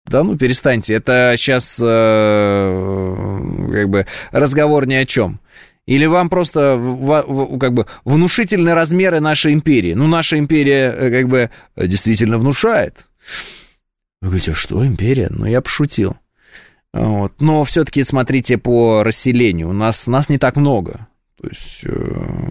Да 0.06 0.24
ну 0.24 0.38
перестаньте, 0.38 0.94
это 0.94 1.34
сейчас 1.36 1.80
э, 1.82 3.40
как 3.74 3.90
бы 3.90 4.06
разговор 4.32 4.86
ни 4.86 4.94
о 4.94 5.06
чем. 5.06 5.40
Или 5.86 6.06
вам 6.06 6.30
просто 6.30 6.82
как 7.60 7.74
бы 7.74 7.86
внушительны 8.06 8.74
размеры 8.74 9.20
нашей 9.20 9.54
империи? 9.54 9.94
Ну, 9.94 10.08
наша 10.08 10.40
империя 10.40 10.92
э, 10.92 11.12
как 11.12 11.30
бы 11.30 11.52
действительно 11.76 12.38
внушает. 12.38 13.06
Вы 14.22 14.30
говорите, 14.30 14.52
а 14.52 14.56
что 14.56 14.86
империя? 14.86 15.28
Ну, 15.30 15.46
я 15.46 15.62
пошутил. 15.62 16.18
Вот. 16.92 17.40
Но 17.40 17.64
все-таки 17.66 18.04
смотрите 18.04 18.58
по 18.58 19.04
расселению. 19.04 19.70
У 19.70 19.74
нас, 19.74 20.08
нас 20.08 20.30
не 20.30 20.40
так 20.40 20.56
много. 20.56 21.08
То 21.40 21.48
есть 21.48 21.82
э, 21.84 21.92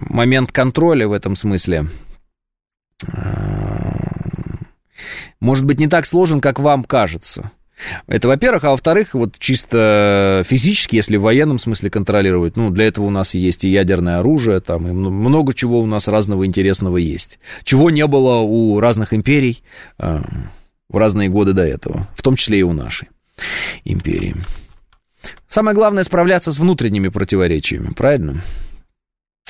момент 0.09 0.51
контроля 0.51 1.07
в 1.07 1.11
этом 1.11 1.35
смысле 1.35 1.87
э, 3.05 3.95
может 5.41 5.65
быть 5.65 5.79
не 5.79 5.87
так 5.87 6.05
сложен, 6.05 6.39
как 6.39 6.59
вам 6.59 6.83
кажется. 6.83 7.51
Это, 8.07 8.27
во-первых, 8.27 8.63
а 8.63 8.71
во-вторых, 8.71 9.13
вот 9.13 9.37
чисто 9.37 10.43
физически, 10.45 10.95
если 10.95 11.17
в 11.17 11.23
военном 11.23 11.59
смысле 11.59 11.89
контролировать, 11.89 12.55
ну, 12.55 12.69
для 12.69 12.85
этого 12.85 13.05
у 13.05 13.09
нас 13.09 13.33
есть 13.33 13.65
и 13.65 13.69
ядерное 13.69 14.19
оружие, 14.19 14.59
там, 14.61 14.87
и 14.87 14.91
много 14.91 15.53
чего 15.53 15.81
у 15.81 15.85
нас 15.85 16.07
разного 16.07 16.45
интересного 16.45 16.97
есть. 16.97 17.39
Чего 17.63 17.89
не 17.89 18.05
было 18.07 18.39
у 18.39 18.79
разных 18.79 19.13
империй 19.13 19.63
э, 19.99 20.21
в 20.89 20.97
разные 20.97 21.29
годы 21.29 21.53
до 21.53 21.63
этого, 21.63 22.07
в 22.15 22.21
том 22.21 22.35
числе 22.35 22.59
и 22.59 22.63
у 22.63 22.73
нашей 22.73 23.09
империи. 23.83 24.35
Самое 25.49 25.75
главное 25.75 26.03
справляться 26.03 26.51
с 26.51 26.59
внутренними 26.59 27.09
противоречиями, 27.09 27.93
правильно? 27.93 28.41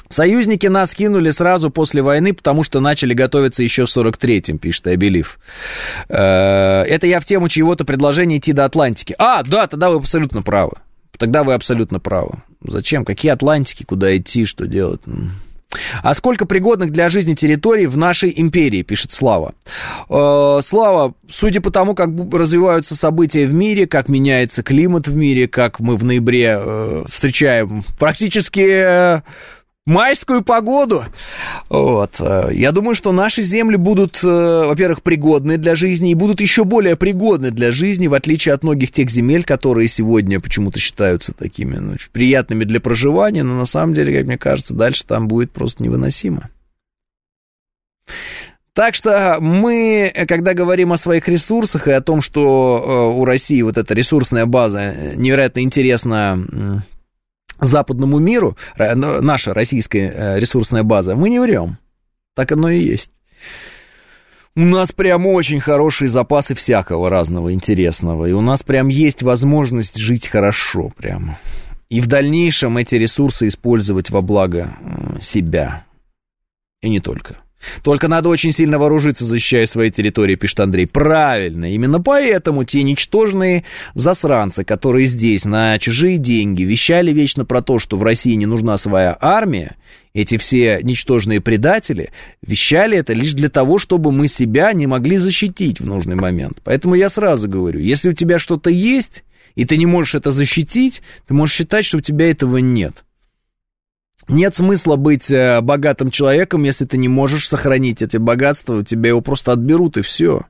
Союзники 0.10 0.68
нас 0.68 0.94
кинули 0.94 1.32
сразу 1.32 1.70
после 1.70 2.02
войны, 2.02 2.34
потому 2.34 2.64
что 2.64 2.80
начали 2.80 3.14
готовиться 3.14 3.64
еще 3.64 3.86
в 3.86 3.90
43-м, 3.90 4.58
пишет 4.60 4.88
Абелив. 4.88 5.40
Э, 6.10 6.84
это 6.84 7.08
я 7.08 7.20
в 7.20 7.26
тему 7.26 7.50
чьего-то 7.50 7.86
предложения 7.86 8.38
идти 8.38 8.54
до 8.54 8.66
Атлантики. 8.66 9.16
А, 9.18 9.44
да, 9.44 9.68
тогда 9.68 9.90
вы 9.90 9.98
абсолютно 9.98 10.42
правы. 10.42 10.74
Тогда 11.18 11.44
вы 11.44 11.54
абсолютно 11.54 12.00
правы. 12.00 12.40
Зачем? 12.62 13.04
Какие 13.04 13.32
Атлантики? 13.32 13.84
Куда 13.84 14.16
идти? 14.16 14.46
Что 14.46 14.68
делать? 14.68 15.02
А 16.04 16.14
сколько 16.14 16.46
пригодных 16.46 16.92
для 16.92 17.10
жизни 17.10 17.34
территорий 17.34 17.88
в 17.88 17.98
нашей 17.98 18.34
империи, 18.36 18.82
пишет 18.82 19.12
Слава. 19.12 19.56
Э, 20.10 20.60
Слава, 20.64 21.14
судя 21.30 21.62
по 21.62 21.72
тому, 21.72 21.96
как 21.96 22.10
развиваются 22.32 22.96
события 22.96 23.48
в 23.48 23.54
мире, 23.54 23.88
как 23.88 24.08
меняется 24.08 24.64
климат 24.64 25.08
в 25.08 25.16
мире, 25.16 25.48
как 25.48 25.80
мы 25.80 25.98
в 25.98 26.04
ноябре 26.04 26.58
э, 26.60 27.04
встречаем 27.10 27.84
практически 28.00 29.22
майскую 29.86 30.44
погоду. 30.44 31.06
Вот. 31.70 32.20
Я 32.52 32.72
думаю, 32.72 32.96
что 32.96 33.12
наши 33.12 33.44
земли 33.44 33.76
будут, 33.76 34.20
э, 34.24 34.28
во-первых, 34.28 35.04
пригодны 35.04 35.58
для 35.58 35.76
жизни 35.76 36.12
и 36.12 36.16
будут 36.16 36.42
еще 36.42 36.64
более 36.64 36.96
пригодны 36.96 37.52
для 37.52 37.72
жизни, 37.72 38.08
в 38.08 38.14
отличие 38.14 38.54
от 38.54 38.64
многих 38.64 38.92
тех 38.92 39.10
земель, 39.12 39.44
которые 39.44 39.88
сегодня 39.88 40.40
почему-то 40.40 40.80
считаются 40.80 41.34
такими 41.34 41.78
ну, 41.78 41.96
приятными 42.12 42.64
для 42.64 42.80
проживания, 42.80 43.44
но 43.44 43.56
на 43.56 43.66
самом 43.66 43.94
деле, 43.94 44.18
как 44.18 44.26
мне 44.26 44.38
кажется, 44.38 44.74
дальше 44.74 45.06
там 45.06 45.28
будет 45.28 45.52
просто 45.52 45.84
невыносимо. 45.84 46.50
Так 48.74 48.94
что 48.94 49.38
мы, 49.40 50.12
когда 50.28 50.54
говорим 50.54 50.92
о 50.92 50.98
своих 50.98 51.30
ресурсах 51.30 51.88
и 51.88 51.92
о 51.92 52.02
том, 52.02 52.20
что 52.20 52.84
э, 53.14 53.20
у 53.20 53.24
России 53.24 53.62
вот 53.62 53.78
эта 53.78 53.94
ресурсная 53.94 54.46
база 54.46 55.14
невероятно 55.16 55.62
интересна 55.62 56.84
западному 57.60 58.20
миру, 58.20 58.58
наша 58.78 59.54
российская 59.54 60.12
э, 60.14 60.40
ресурсная 60.40 60.84
база, 60.84 61.16
мы 61.16 61.30
не 61.30 61.40
врем. 61.40 61.78
Так 62.36 62.52
оно 62.52 62.70
и 62.70 62.84
есть. 62.84 63.12
У 64.58 64.62
нас 64.62 64.92
прям 64.94 65.26
очень 65.28 65.60
хорошие 65.60 66.08
запасы 66.08 66.56
всякого 66.56 67.10
разного 67.10 67.54
интересного. 67.54 68.26
И 68.26 68.32
у 68.32 68.42
нас 68.42 68.64
прям 68.64 68.88
есть 68.88 69.22
возможность 69.22 69.98
жить 69.98 70.28
хорошо 70.28 70.92
прямо. 70.96 71.38
И 71.90 72.00
в 72.00 72.08
дальнейшем 72.08 72.78
эти 72.78 72.96
ресурсы 72.96 73.48
использовать 73.48 74.10
во 74.10 74.22
благо 74.22 74.76
себя. 75.22 75.86
И 76.82 76.90
не 76.90 77.00
только. 77.00 77.38
Только 77.84 78.08
надо 78.08 78.30
очень 78.30 78.52
сильно 78.52 78.78
вооружиться, 78.78 79.26
защищая 79.26 79.66
свои 79.66 79.92
территории, 79.92 80.36
пишет 80.36 80.60
Андрей. 80.60 80.88
Правильно, 80.88 81.74
именно 81.74 82.02
поэтому 82.02 82.64
те 82.64 82.84
ничтожные 82.84 83.64
засранцы, 83.94 84.64
которые 84.64 85.06
здесь 85.06 85.46
на 85.46 85.78
чужие 85.80 86.18
деньги 86.18 86.64
вещали 86.64 87.12
вечно 87.12 87.46
про 87.46 87.62
то, 87.62 87.80
что 87.80 87.98
в 87.98 88.04
России 88.04 88.34
не 88.34 88.46
нужна 88.46 88.78
своя 88.78 89.18
армия, 89.20 89.76
эти 90.14 90.38
все 90.38 90.80
ничтожные 90.82 91.42
предатели 91.42 92.12
вещали 92.42 92.98
это 92.98 93.14
лишь 93.14 93.34
для 93.34 93.50
того, 93.50 93.80
чтобы 93.80 94.12
мы 94.12 94.30
себя 94.30 94.72
не 94.72 94.88
могли 94.88 95.18
защитить 95.18 95.82
в 95.82 95.86
нужный 95.86 96.16
момент. 96.16 96.60
Поэтому 96.64 96.96
я 96.96 97.10
сразу 97.10 97.50
говорю, 97.50 97.82
если 97.82 98.10
у 98.10 98.14
тебя 98.14 98.40
что-то 98.40 98.70
есть, 98.70 99.26
и 99.56 99.66
ты 99.66 99.78
не 99.78 99.86
можешь 99.86 100.16
это 100.16 100.32
защитить, 100.32 101.02
ты 101.28 101.34
можешь 101.34 101.56
считать, 101.56 101.86
что 101.86 101.98
у 101.98 102.02
тебя 102.02 102.30
этого 102.30 102.58
нет. 102.58 103.05
Нет 104.28 104.56
смысла 104.56 104.96
быть 104.96 105.30
э, 105.30 105.62
богатым 105.62 106.10
человеком, 106.10 106.64
если 106.64 106.86
ты 106.86 106.98
не 106.98 107.08
можешь 107.08 107.48
сохранить 107.48 108.02
эти 108.02 108.18
богатства, 108.18 108.78
у 108.78 108.84
тебя 108.84 109.10
его 109.10 109.22
просто 109.22 109.52
отберут 109.52 109.98
и 109.98 110.02
все. 110.02 110.46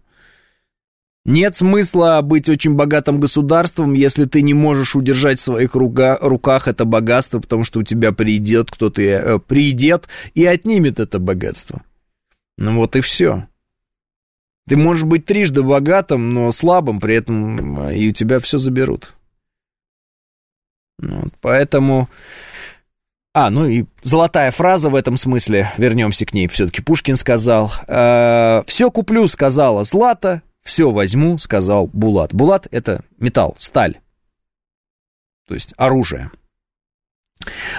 Нет 1.26 1.56
смысла 1.56 2.22
быть 2.22 2.48
очень 2.50 2.76
богатым 2.76 3.20
государством, 3.20 3.94
если 3.94 4.26
ты 4.26 4.44
не 4.44 4.54
можешь 4.54 4.96
удержать 4.96 5.40
в 5.40 5.44
своих 5.44 5.74
рука, 5.74 6.18
руках 6.22 6.68
это 6.68 6.86
богатство, 6.86 7.40
потому 7.40 7.64
что 7.64 7.80
у 7.80 7.84
тебя 7.84 8.12
придет 8.12 8.72
кто-то, 8.72 9.02
э, 9.02 9.40
придет 9.40 10.08
и 10.36 10.46
отнимет 10.46 11.00
это 11.00 11.20
богатство. 11.20 11.82
Ну 12.58 12.76
вот 12.76 12.96
и 12.96 13.02
все. 13.02 13.48
Ты 14.68 14.78
можешь 14.78 15.04
быть 15.04 15.26
трижды 15.26 15.64
богатым, 15.64 16.34
но 16.34 16.52
слабым, 16.52 17.00
при 17.00 17.16
этом 17.16 17.88
э, 17.88 17.98
и 17.98 18.10
у 18.10 18.12
тебя 18.14 18.40
все 18.40 18.58
заберут. 18.58 19.14
Вот, 21.00 21.34
поэтому 21.42 22.08
а, 23.38 23.50
ну 23.50 23.68
и 23.68 23.84
золотая 24.02 24.50
фраза 24.52 24.90
в 24.90 24.96
этом 24.96 25.18
смысле, 25.18 25.74
вернемся 25.76 26.26
к 26.26 26.34
ней, 26.34 26.48
все-таки 26.48 26.82
Пушкин 26.82 27.18
сказал, 27.18 27.70
э, 27.86 28.64
все 28.66 28.90
куплю, 28.90 29.28
сказала 29.28 29.84
Злата, 29.84 30.42
все 30.64 30.90
возьму, 30.90 31.38
сказал 31.38 31.88
Булат. 31.88 32.34
Булат 32.34 32.66
это 32.72 33.04
металл, 33.20 33.58
сталь, 33.60 34.00
то 35.50 35.54
есть 35.54 35.74
оружие. 35.76 36.32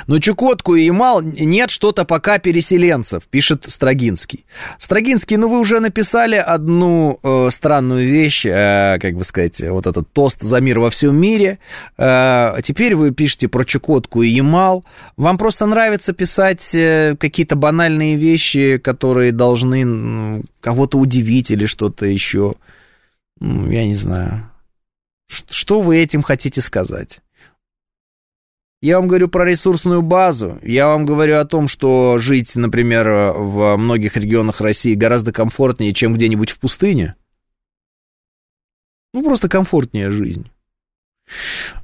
Но 0.06 0.18
Чукотку 0.18 0.74
и 0.74 0.84
Ямал 0.84 1.22
нет 1.22 1.70
что-то 1.70 2.04
пока 2.04 2.38
переселенцев, 2.38 3.24
пишет 3.28 3.64
Строгинский. 3.66 4.44
Строгинский, 4.78 5.36
ну 5.36 5.48
вы 5.48 5.58
уже 5.58 5.80
написали 5.80 6.36
одну 6.36 7.18
э, 7.22 7.48
странную 7.50 8.06
вещь, 8.06 8.44
э, 8.46 8.98
как 9.00 9.14
бы 9.14 9.24
сказать, 9.24 9.60
вот 9.62 9.86
этот 9.86 10.12
тост 10.12 10.42
за 10.42 10.60
мир 10.60 10.78
во 10.78 10.90
всем 10.90 11.16
мире. 11.16 11.58
Э, 11.96 12.56
теперь 12.62 12.94
вы 12.94 13.12
пишете 13.12 13.48
про 13.48 13.64
Чукотку 13.64 14.22
и 14.22 14.28
Ямал. 14.28 14.84
Вам 15.16 15.38
просто 15.38 15.66
нравится 15.66 16.12
писать 16.12 16.74
э, 16.74 17.16
какие-то 17.18 17.56
банальные 17.56 18.16
вещи, 18.16 18.78
которые 18.78 19.32
должны 19.32 19.84
ну, 19.84 20.44
кого-то 20.60 20.98
удивить 20.98 21.50
или 21.50 21.66
что-то 21.66 22.06
еще. 22.06 22.54
Ну, 23.40 23.70
я 23.70 23.84
не 23.84 23.94
знаю. 23.94 24.50
Что 25.28 25.80
вы 25.80 25.98
этим 25.98 26.22
хотите 26.22 26.60
сказать? 26.60 27.20
Я 28.82 28.98
вам 28.98 29.08
говорю 29.08 29.28
про 29.28 29.44
ресурсную 29.44 30.02
базу. 30.02 30.58
Я 30.62 30.88
вам 30.88 31.06
говорю 31.06 31.38
о 31.38 31.44
том, 31.46 31.66
что 31.66 32.18
жить, 32.18 32.54
например, 32.56 33.32
в 33.32 33.76
многих 33.76 34.16
регионах 34.16 34.60
России 34.60 34.94
гораздо 34.94 35.32
комфортнее, 35.32 35.94
чем 35.94 36.14
где-нибудь 36.14 36.50
в 36.50 36.58
пустыне. 36.58 37.14
Ну, 39.14 39.24
просто 39.24 39.48
комфортнее 39.48 40.10
жизнь. 40.10 40.50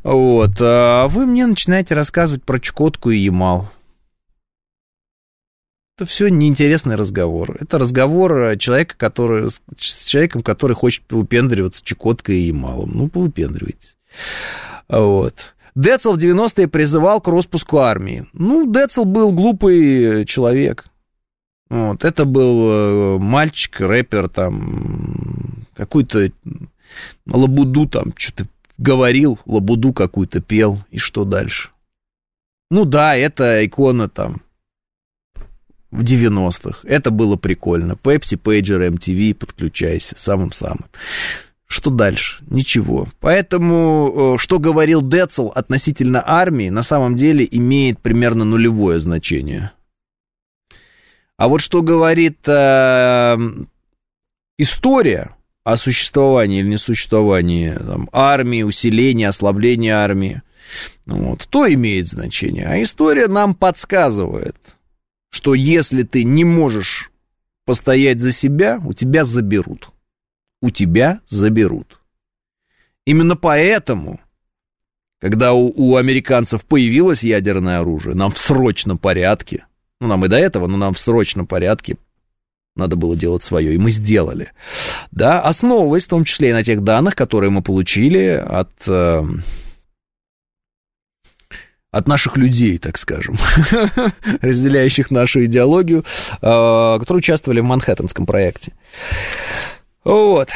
Вот. 0.02 0.60
А 0.60 1.06
вы 1.08 1.24
мне 1.24 1.46
начинаете 1.46 1.94
рассказывать 1.94 2.44
про 2.44 2.60
Чукотку 2.60 3.10
и 3.10 3.18
Ямал. 3.18 3.70
Это 5.96 6.06
все 6.06 6.28
неинтересный 6.28 6.96
разговор. 6.96 7.56
Это 7.60 7.78
разговор 7.78 8.56
человека, 8.58 8.96
который, 8.98 9.50
с 9.50 10.04
человеком, 10.04 10.42
который 10.42 10.74
хочет 10.74 11.04
выпендриваться 11.10 11.84
Чукоткой 11.84 12.36
и 12.36 12.46
Ямалом. 12.46 12.90
Ну, 12.94 13.08
повыпендривайтесь. 13.08 13.96
Вот. 14.88 15.54
Децл 15.74 16.14
в 16.14 16.18
90-е 16.18 16.68
призывал 16.68 17.20
к 17.20 17.28
распуску 17.28 17.78
армии. 17.78 18.26
Ну, 18.32 18.70
Децл 18.70 19.04
был 19.04 19.32
глупый 19.32 20.24
человек. 20.26 20.86
Вот, 21.70 22.04
это 22.04 22.26
был 22.26 22.70
э, 22.70 23.18
мальчик, 23.18 23.80
рэпер, 23.80 24.28
там, 24.28 25.64
какую-то 25.74 26.30
лабуду 27.26 27.88
там, 27.88 28.12
что-то 28.14 28.46
говорил, 28.76 29.38
лабуду 29.46 29.94
какую-то 29.94 30.42
пел, 30.42 30.84
и 30.90 30.98
что 30.98 31.24
дальше? 31.24 31.70
Ну 32.70 32.84
да, 32.84 33.16
это 33.16 33.64
икона 33.64 34.08
там 34.10 34.42
в 35.90 36.02
90-х. 36.02 36.80
Это 36.84 37.10
было 37.10 37.36
прикольно. 37.36 37.96
Пепси, 37.96 38.36
Пейджер, 38.36 38.82
MTV, 38.82 39.34
подключайся, 39.34 40.14
самым-самым. 40.18 40.86
Что 41.72 41.88
дальше? 41.88 42.44
Ничего. 42.50 43.08
Поэтому, 43.18 44.34
э, 44.34 44.38
что 44.38 44.58
говорил 44.58 45.00
Децл 45.00 45.48
относительно 45.54 46.22
армии, 46.22 46.68
на 46.68 46.82
самом 46.82 47.16
деле 47.16 47.48
имеет 47.50 47.98
примерно 47.98 48.44
нулевое 48.44 48.98
значение. 48.98 49.72
А 51.38 51.48
вот 51.48 51.62
что 51.62 51.80
говорит 51.80 52.46
э, 52.46 53.38
история 54.58 55.34
о 55.64 55.78
существовании 55.78 56.60
или 56.60 56.68
несуществовании 56.68 57.72
там, 57.72 58.10
армии, 58.12 58.64
усилении, 58.64 59.24
ослаблении 59.24 59.88
армии, 59.88 60.42
вот, 61.06 61.48
то 61.48 61.72
имеет 61.72 62.06
значение. 62.06 62.66
А 62.66 62.82
история 62.82 63.28
нам 63.28 63.54
подсказывает, 63.54 64.56
что 65.30 65.54
если 65.54 66.02
ты 66.02 66.22
не 66.22 66.44
можешь 66.44 67.10
постоять 67.64 68.20
за 68.20 68.30
себя, 68.30 68.78
у 68.84 68.92
тебя 68.92 69.24
заберут. 69.24 69.88
У 70.62 70.70
тебя 70.70 71.20
заберут. 71.28 72.00
Именно 73.04 73.36
поэтому, 73.36 74.20
когда 75.20 75.52
у, 75.52 75.72
у 75.76 75.96
американцев 75.96 76.64
появилось 76.64 77.24
ядерное 77.24 77.80
оружие, 77.80 78.14
нам 78.14 78.30
в 78.30 78.38
срочном 78.38 78.96
порядке, 78.96 79.66
ну, 80.00 80.06
нам 80.06 80.24
и 80.24 80.28
до 80.28 80.36
этого, 80.36 80.68
но 80.68 80.76
нам 80.76 80.94
в 80.94 80.98
срочном 80.98 81.46
порядке 81.46 81.98
надо 82.74 82.96
было 82.96 83.16
делать 83.16 83.42
свое, 83.42 83.74
и 83.74 83.78
мы 83.78 83.90
сделали. 83.90 84.52
Да, 85.10 85.40
основываясь 85.40 86.04
в 86.04 86.08
том 86.08 86.24
числе 86.24 86.50
и 86.50 86.52
на 86.52 86.64
тех 86.64 86.82
данных, 86.82 87.16
которые 87.16 87.50
мы 87.50 87.62
получили 87.62 88.28
от, 88.28 88.70
э, 88.86 89.22
от 91.90 92.08
наших 92.08 92.36
людей, 92.36 92.78
так 92.78 92.96
скажем, 92.96 93.36
разделяющих 94.40 95.10
нашу 95.10 95.44
идеологию, 95.44 96.00
э, 96.00 96.04
которые 96.40 97.18
участвовали 97.18 97.60
в 97.60 97.64
Манхэттенском 97.64 98.26
проекте. 98.26 98.72
Вот. 100.04 100.48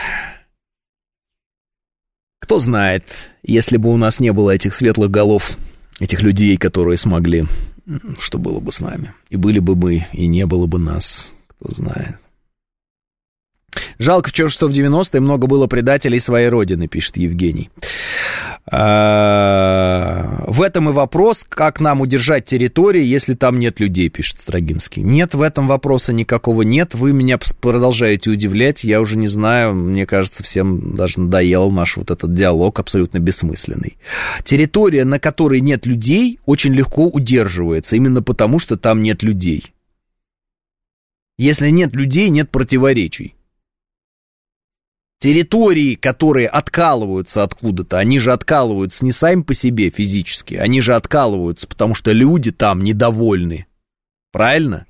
Кто 2.41 2.59
знает, 2.59 3.05
если 3.43 3.77
бы 3.77 3.93
у 3.93 3.97
нас 3.97 4.21
не 4.21 4.33
было 4.33 4.51
этих 4.51 4.75
светлых 4.75 5.11
голов, 5.11 5.57
этих 6.01 6.23
людей, 6.23 6.57
которые 6.57 6.97
смогли, 6.97 7.45
что 8.21 8.39
было 8.39 8.61
бы 8.61 8.73
с 8.73 8.81
нами. 8.81 9.15
И 9.31 9.37
были 9.37 9.59
бы 9.59 9.75
мы, 9.75 10.07
и 10.13 10.27
не 10.27 10.47
было 10.47 10.67
бы 10.67 10.79
нас, 10.79 11.35
кто 11.49 11.73
знает. 11.73 12.17
Жалко, 13.99 14.31
что 14.49 14.69
в 14.69 14.73
90-е 14.73 15.21
много 15.21 15.47
было 15.47 15.67
предателей 15.67 16.19
своей 16.19 16.49
родины, 16.49 16.89
пишет 16.89 17.17
Евгений. 17.17 17.71
А, 18.69 20.45
в 20.47 20.61
этом 20.61 20.89
и 20.89 20.93
вопрос, 20.93 21.47
как 21.49 21.81
нам 21.81 22.01
удержать 22.01 22.47
территории, 22.47 23.05
если 23.05 23.35
там 23.35 23.61
нет 23.61 23.79
людей, 23.79 24.09
пишет 24.09 24.41
Строгинский. 24.41 25.03
Нет, 25.03 25.35
в 25.35 25.43
этом 25.43 25.69
вопроса 25.69 26.13
никакого 26.13 26.63
нет. 26.63 26.95
Вы 26.95 27.13
меня 27.13 27.39
продолжаете 27.61 28.31
удивлять. 28.31 28.83
Я 28.83 29.01
уже 29.01 29.17
не 29.17 29.29
знаю, 29.29 29.75
мне 29.75 30.05
кажется, 30.05 30.43
всем 30.43 30.97
даже 30.97 31.21
надоел 31.21 31.71
наш 31.71 31.97
вот 31.97 32.11
этот 32.11 32.35
диалог 32.35 32.81
абсолютно 32.81 33.19
бессмысленный. 33.19 33.97
Территория, 34.45 35.05
на 35.05 35.21
которой 35.21 35.61
нет 35.61 35.87
людей, 35.87 36.41
очень 36.45 36.75
легко 36.75 37.07
удерживается, 37.07 37.97
именно 37.97 38.23
потому, 38.23 38.59
что 38.59 38.77
там 38.77 39.03
нет 39.03 39.23
людей. 39.23 39.73
Если 41.39 41.69
нет 41.69 41.95
людей, 41.95 42.31
нет 42.31 42.51
противоречий. 42.51 43.36
Территории, 45.19 45.95
которые 45.95 46.47
откалываются 46.47 47.43
откуда-то, 47.43 47.99
они 47.99 48.19
же 48.19 48.33
откалываются 48.33 49.03
не 49.03 49.13
сами 49.13 49.43
по 49.43 49.55
себе 49.55 49.89
физически, 49.89 50.55
они 50.57 50.83
же 50.83 50.95
откалываются, 50.95 51.67
потому 51.67 51.95
что 51.95 52.13
люди 52.13 52.53
там 52.53 52.85
недовольны. 52.85 53.67
Правильно? 54.31 54.85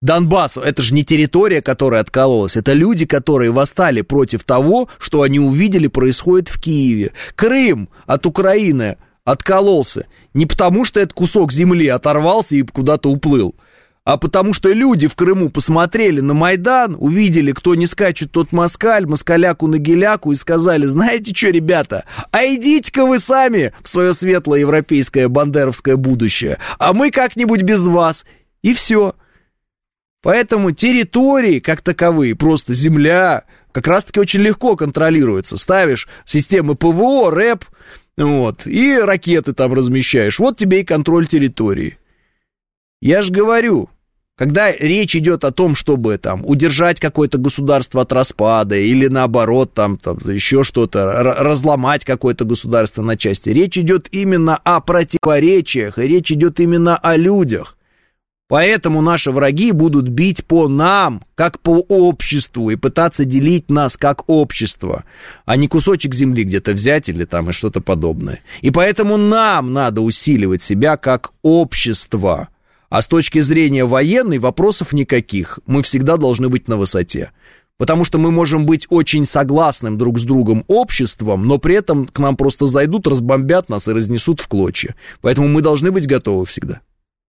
Донбасс, 0.00 0.56
это 0.56 0.80
же 0.80 0.94
не 0.94 1.04
территория, 1.04 1.60
которая 1.60 2.00
откалывалась, 2.00 2.56
это 2.56 2.72
люди, 2.72 3.04
которые 3.04 3.50
восстали 3.50 4.00
против 4.00 4.44
того, 4.44 4.88
что 4.98 5.22
они 5.22 5.38
увидели 5.38 5.88
происходит 5.88 6.48
в 6.48 6.58
Киеве. 6.60 7.12
Крым 7.34 7.90
от 8.06 8.24
Украины 8.24 8.96
откололся 9.24 10.06
не 10.32 10.46
потому, 10.46 10.86
что 10.86 11.00
этот 11.00 11.12
кусок 11.12 11.52
земли 11.52 11.88
оторвался 11.88 12.56
и 12.56 12.62
куда-то 12.62 13.10
уплыл, 13.10 13.54
а 14.08 14.16
потому 14.16 14.54
что 14.54 14.72
люди 14.72 15.06
в 15.06 15.14
Крыму 15.14 15.50
посмотрели 15.50 16.20
на 16.20 16.32
Майдан, 16.32 16.96
увидели, 16.98 17.52
кто 17.52 17.74
не 17.74 17.86
скачет, 17.86 18.32
тот 18.32 18.52
москаль, 18.52 19.04
москаляку 19.04 19.66
на 19.66 19.76
геляку 19.76 20.32
и 20.32 20.34
сказали, 20.34 20.86
знаете 20.86 21.34
что, 21.36 21.50
ребята, 21.50 22.06
а 22.30 22.42
идите-ка 22.46 23.04
вы 23.04 23.18
сами 23.18 23.74
в 23.82 23.88
свое 23.90 24.14
светлое 24.14 24.60
европейское 24.60 25.28
бандеровское 25.28 25.96
будущее, 25.96 26.56
а 26.78 26.94
мы 26.94 27.10
как-нибудь 27.10 27.60
без 27.60 27.86
вас. 27.86 28.24
И 28.62 28.72
все. 28.72 29.14
Поэтому 30.22 30.70
территории, 30.70 31.60
как 31.60 31.82
таковые, 31.82 32.34
просто 32.34 32.72
земля, 32.72 33.44
как 33.72 33.86
раз-таки 33.88 34.20
очень 34.20 34.40
легко 34.40 34.74
контролируется. 34.74 35.58
Ставишь 35.58 36.08
системы 36.24 36.76
ПВО, 36.76 37.30
РЭП, 37.30 37.66
вот, 38.16 38.66
и 38.66 38.96
ракеты 38.96 39.52
там 39.52 39.74
размещаешь. 39.74 40.38
Вот 40.38 40.56
тебе 40.56 40.80
и 40.80 40.84
контроль 40.84 41.26
территории. 41.26 41.98
Я 43.02 43.20
же 43.20 43.32
говорю, 43.32 43.90
когда 44.38 44.70
речь 44.70 45.16
идет 45.16 45.44
о 45.44 45.50
том, 45.50 45.74
чтобы 45.74 46.16
там 46.16 46.46
удержать 46.46 47.00
какое-то 47.00 47.38
государство 47.38 48.02
от 48.02 48.12
распада 48.12 48.76
или 48.76 49.08
наоборот 49.08 49.74
там, 49.74 49.98
там 49.98 50.18
еще 50.24 50.62
что-то, 50.62 51.06
разломать 51.22 52.04
какое-то 52.04 52.44
государство 52.44 53.02
на 53.02 53.16
части, 53.16 53.50
речь 53.50 53.76
идет 53.76 54.06
именно 54.12 54.56
о 54.56 54.80
противоречиях, 54.80 55.98
и 55.98 56.02
речь 56.02 56.30
идет 56.30 56.60
именно 56.60 56.96
о 56.96 57.16
людях. 57.16 57.76
Поэтому 58.46 59.02
наши 59.02 59.32
враги 59.32 59.72
будут 59.72 60.08
бить 60.08 60.44
по 60.44 60.68
нам, 60.68 61.22
как 61.34 61.58
по 61.58 61.84
обществу, 61.88 62.70
и 62.70 62.76
пытаться 62.76 63.24
делить 63.24 63.68
нас 63.70 63.96
как 63.96 64.22
общество, 64.28 65.04
а 65.46 65.56
не 65.56 65.66
кусочек 65.66 66.14
земли 66.14 66.44
где-то 66.44 66.72
взять 66.72 67.08
или 67.08 67.24
там 67.24 67.50
и 67.50 67.52
что-то 67.52 67.80
подобное. 67.80 68.40
И 68.62 68.70
поэтому 68.70 69.16
нам 69.16 69.72
надо 69.72 70.00
усиливать 70.00 70.62
себя 70.62 70.96
как 70.96 71.32
общество. 71.42 72.48
А 72.88 73.02
с 73.02 73.06
точки 73.06 73.40
зрения 73.40 73.84
военной 73.84 74.38
вопросов 74.38 74.92
никаких. 74.92 75.58
Мы 75.66 75.82
всегда 75.82 76.16
должны 76.16 76.48
быть 76.48 76.68
на 76.68 76.76
высоте. 76.76 77.32
Потому 77.76 78.04
что 78.04 78.18
мы 78.18 78.32
можем 78.32 78.66
быть 78.66 78.86
очень 78.90 79.24
согласным 79.24 79.98
друг 79.98 80.18
с 80.18 80.24
другом 80.24 80.64
обществом, 80.66 81.46
но 81.46 81.58
при 81.58 81.76
этом 81.76 82.06
к 82.06 82.18
нам 82.18 82.36
просто 82.36 82.66
зайдут, 82.66 83.06
разбомбят 83.06 83.68
нас 83.68 83.86
и 83.86 83.92
разнесут 83.92 84.40
в 84.40 84.48
клочья. 84.48 84.96
Поэтому 85.20 85.46
мы 85.46 85.62
должны 85.62 85.92
быть 85.92 86.08
готовы 86.08 86.44
всегда, 86.44 86.80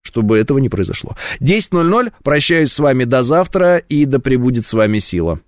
чтобы 0.02 0.40
этого 0.40 0.58
не 0.58 0.70
произошло. 0.70 1.16
10.00. 1.40 2.14
Прощаюсь 2.24 2.72
с 2.72 2.80
вами 2.80 3.04
до 3.04 3.22
завтра 3.22 3.78
и 3.78 4.06
да 4.06 4.18
пребудет 4.18 4.66
с 4.66 4.74
вами 4.74 4.98
сила. 4.98 5.40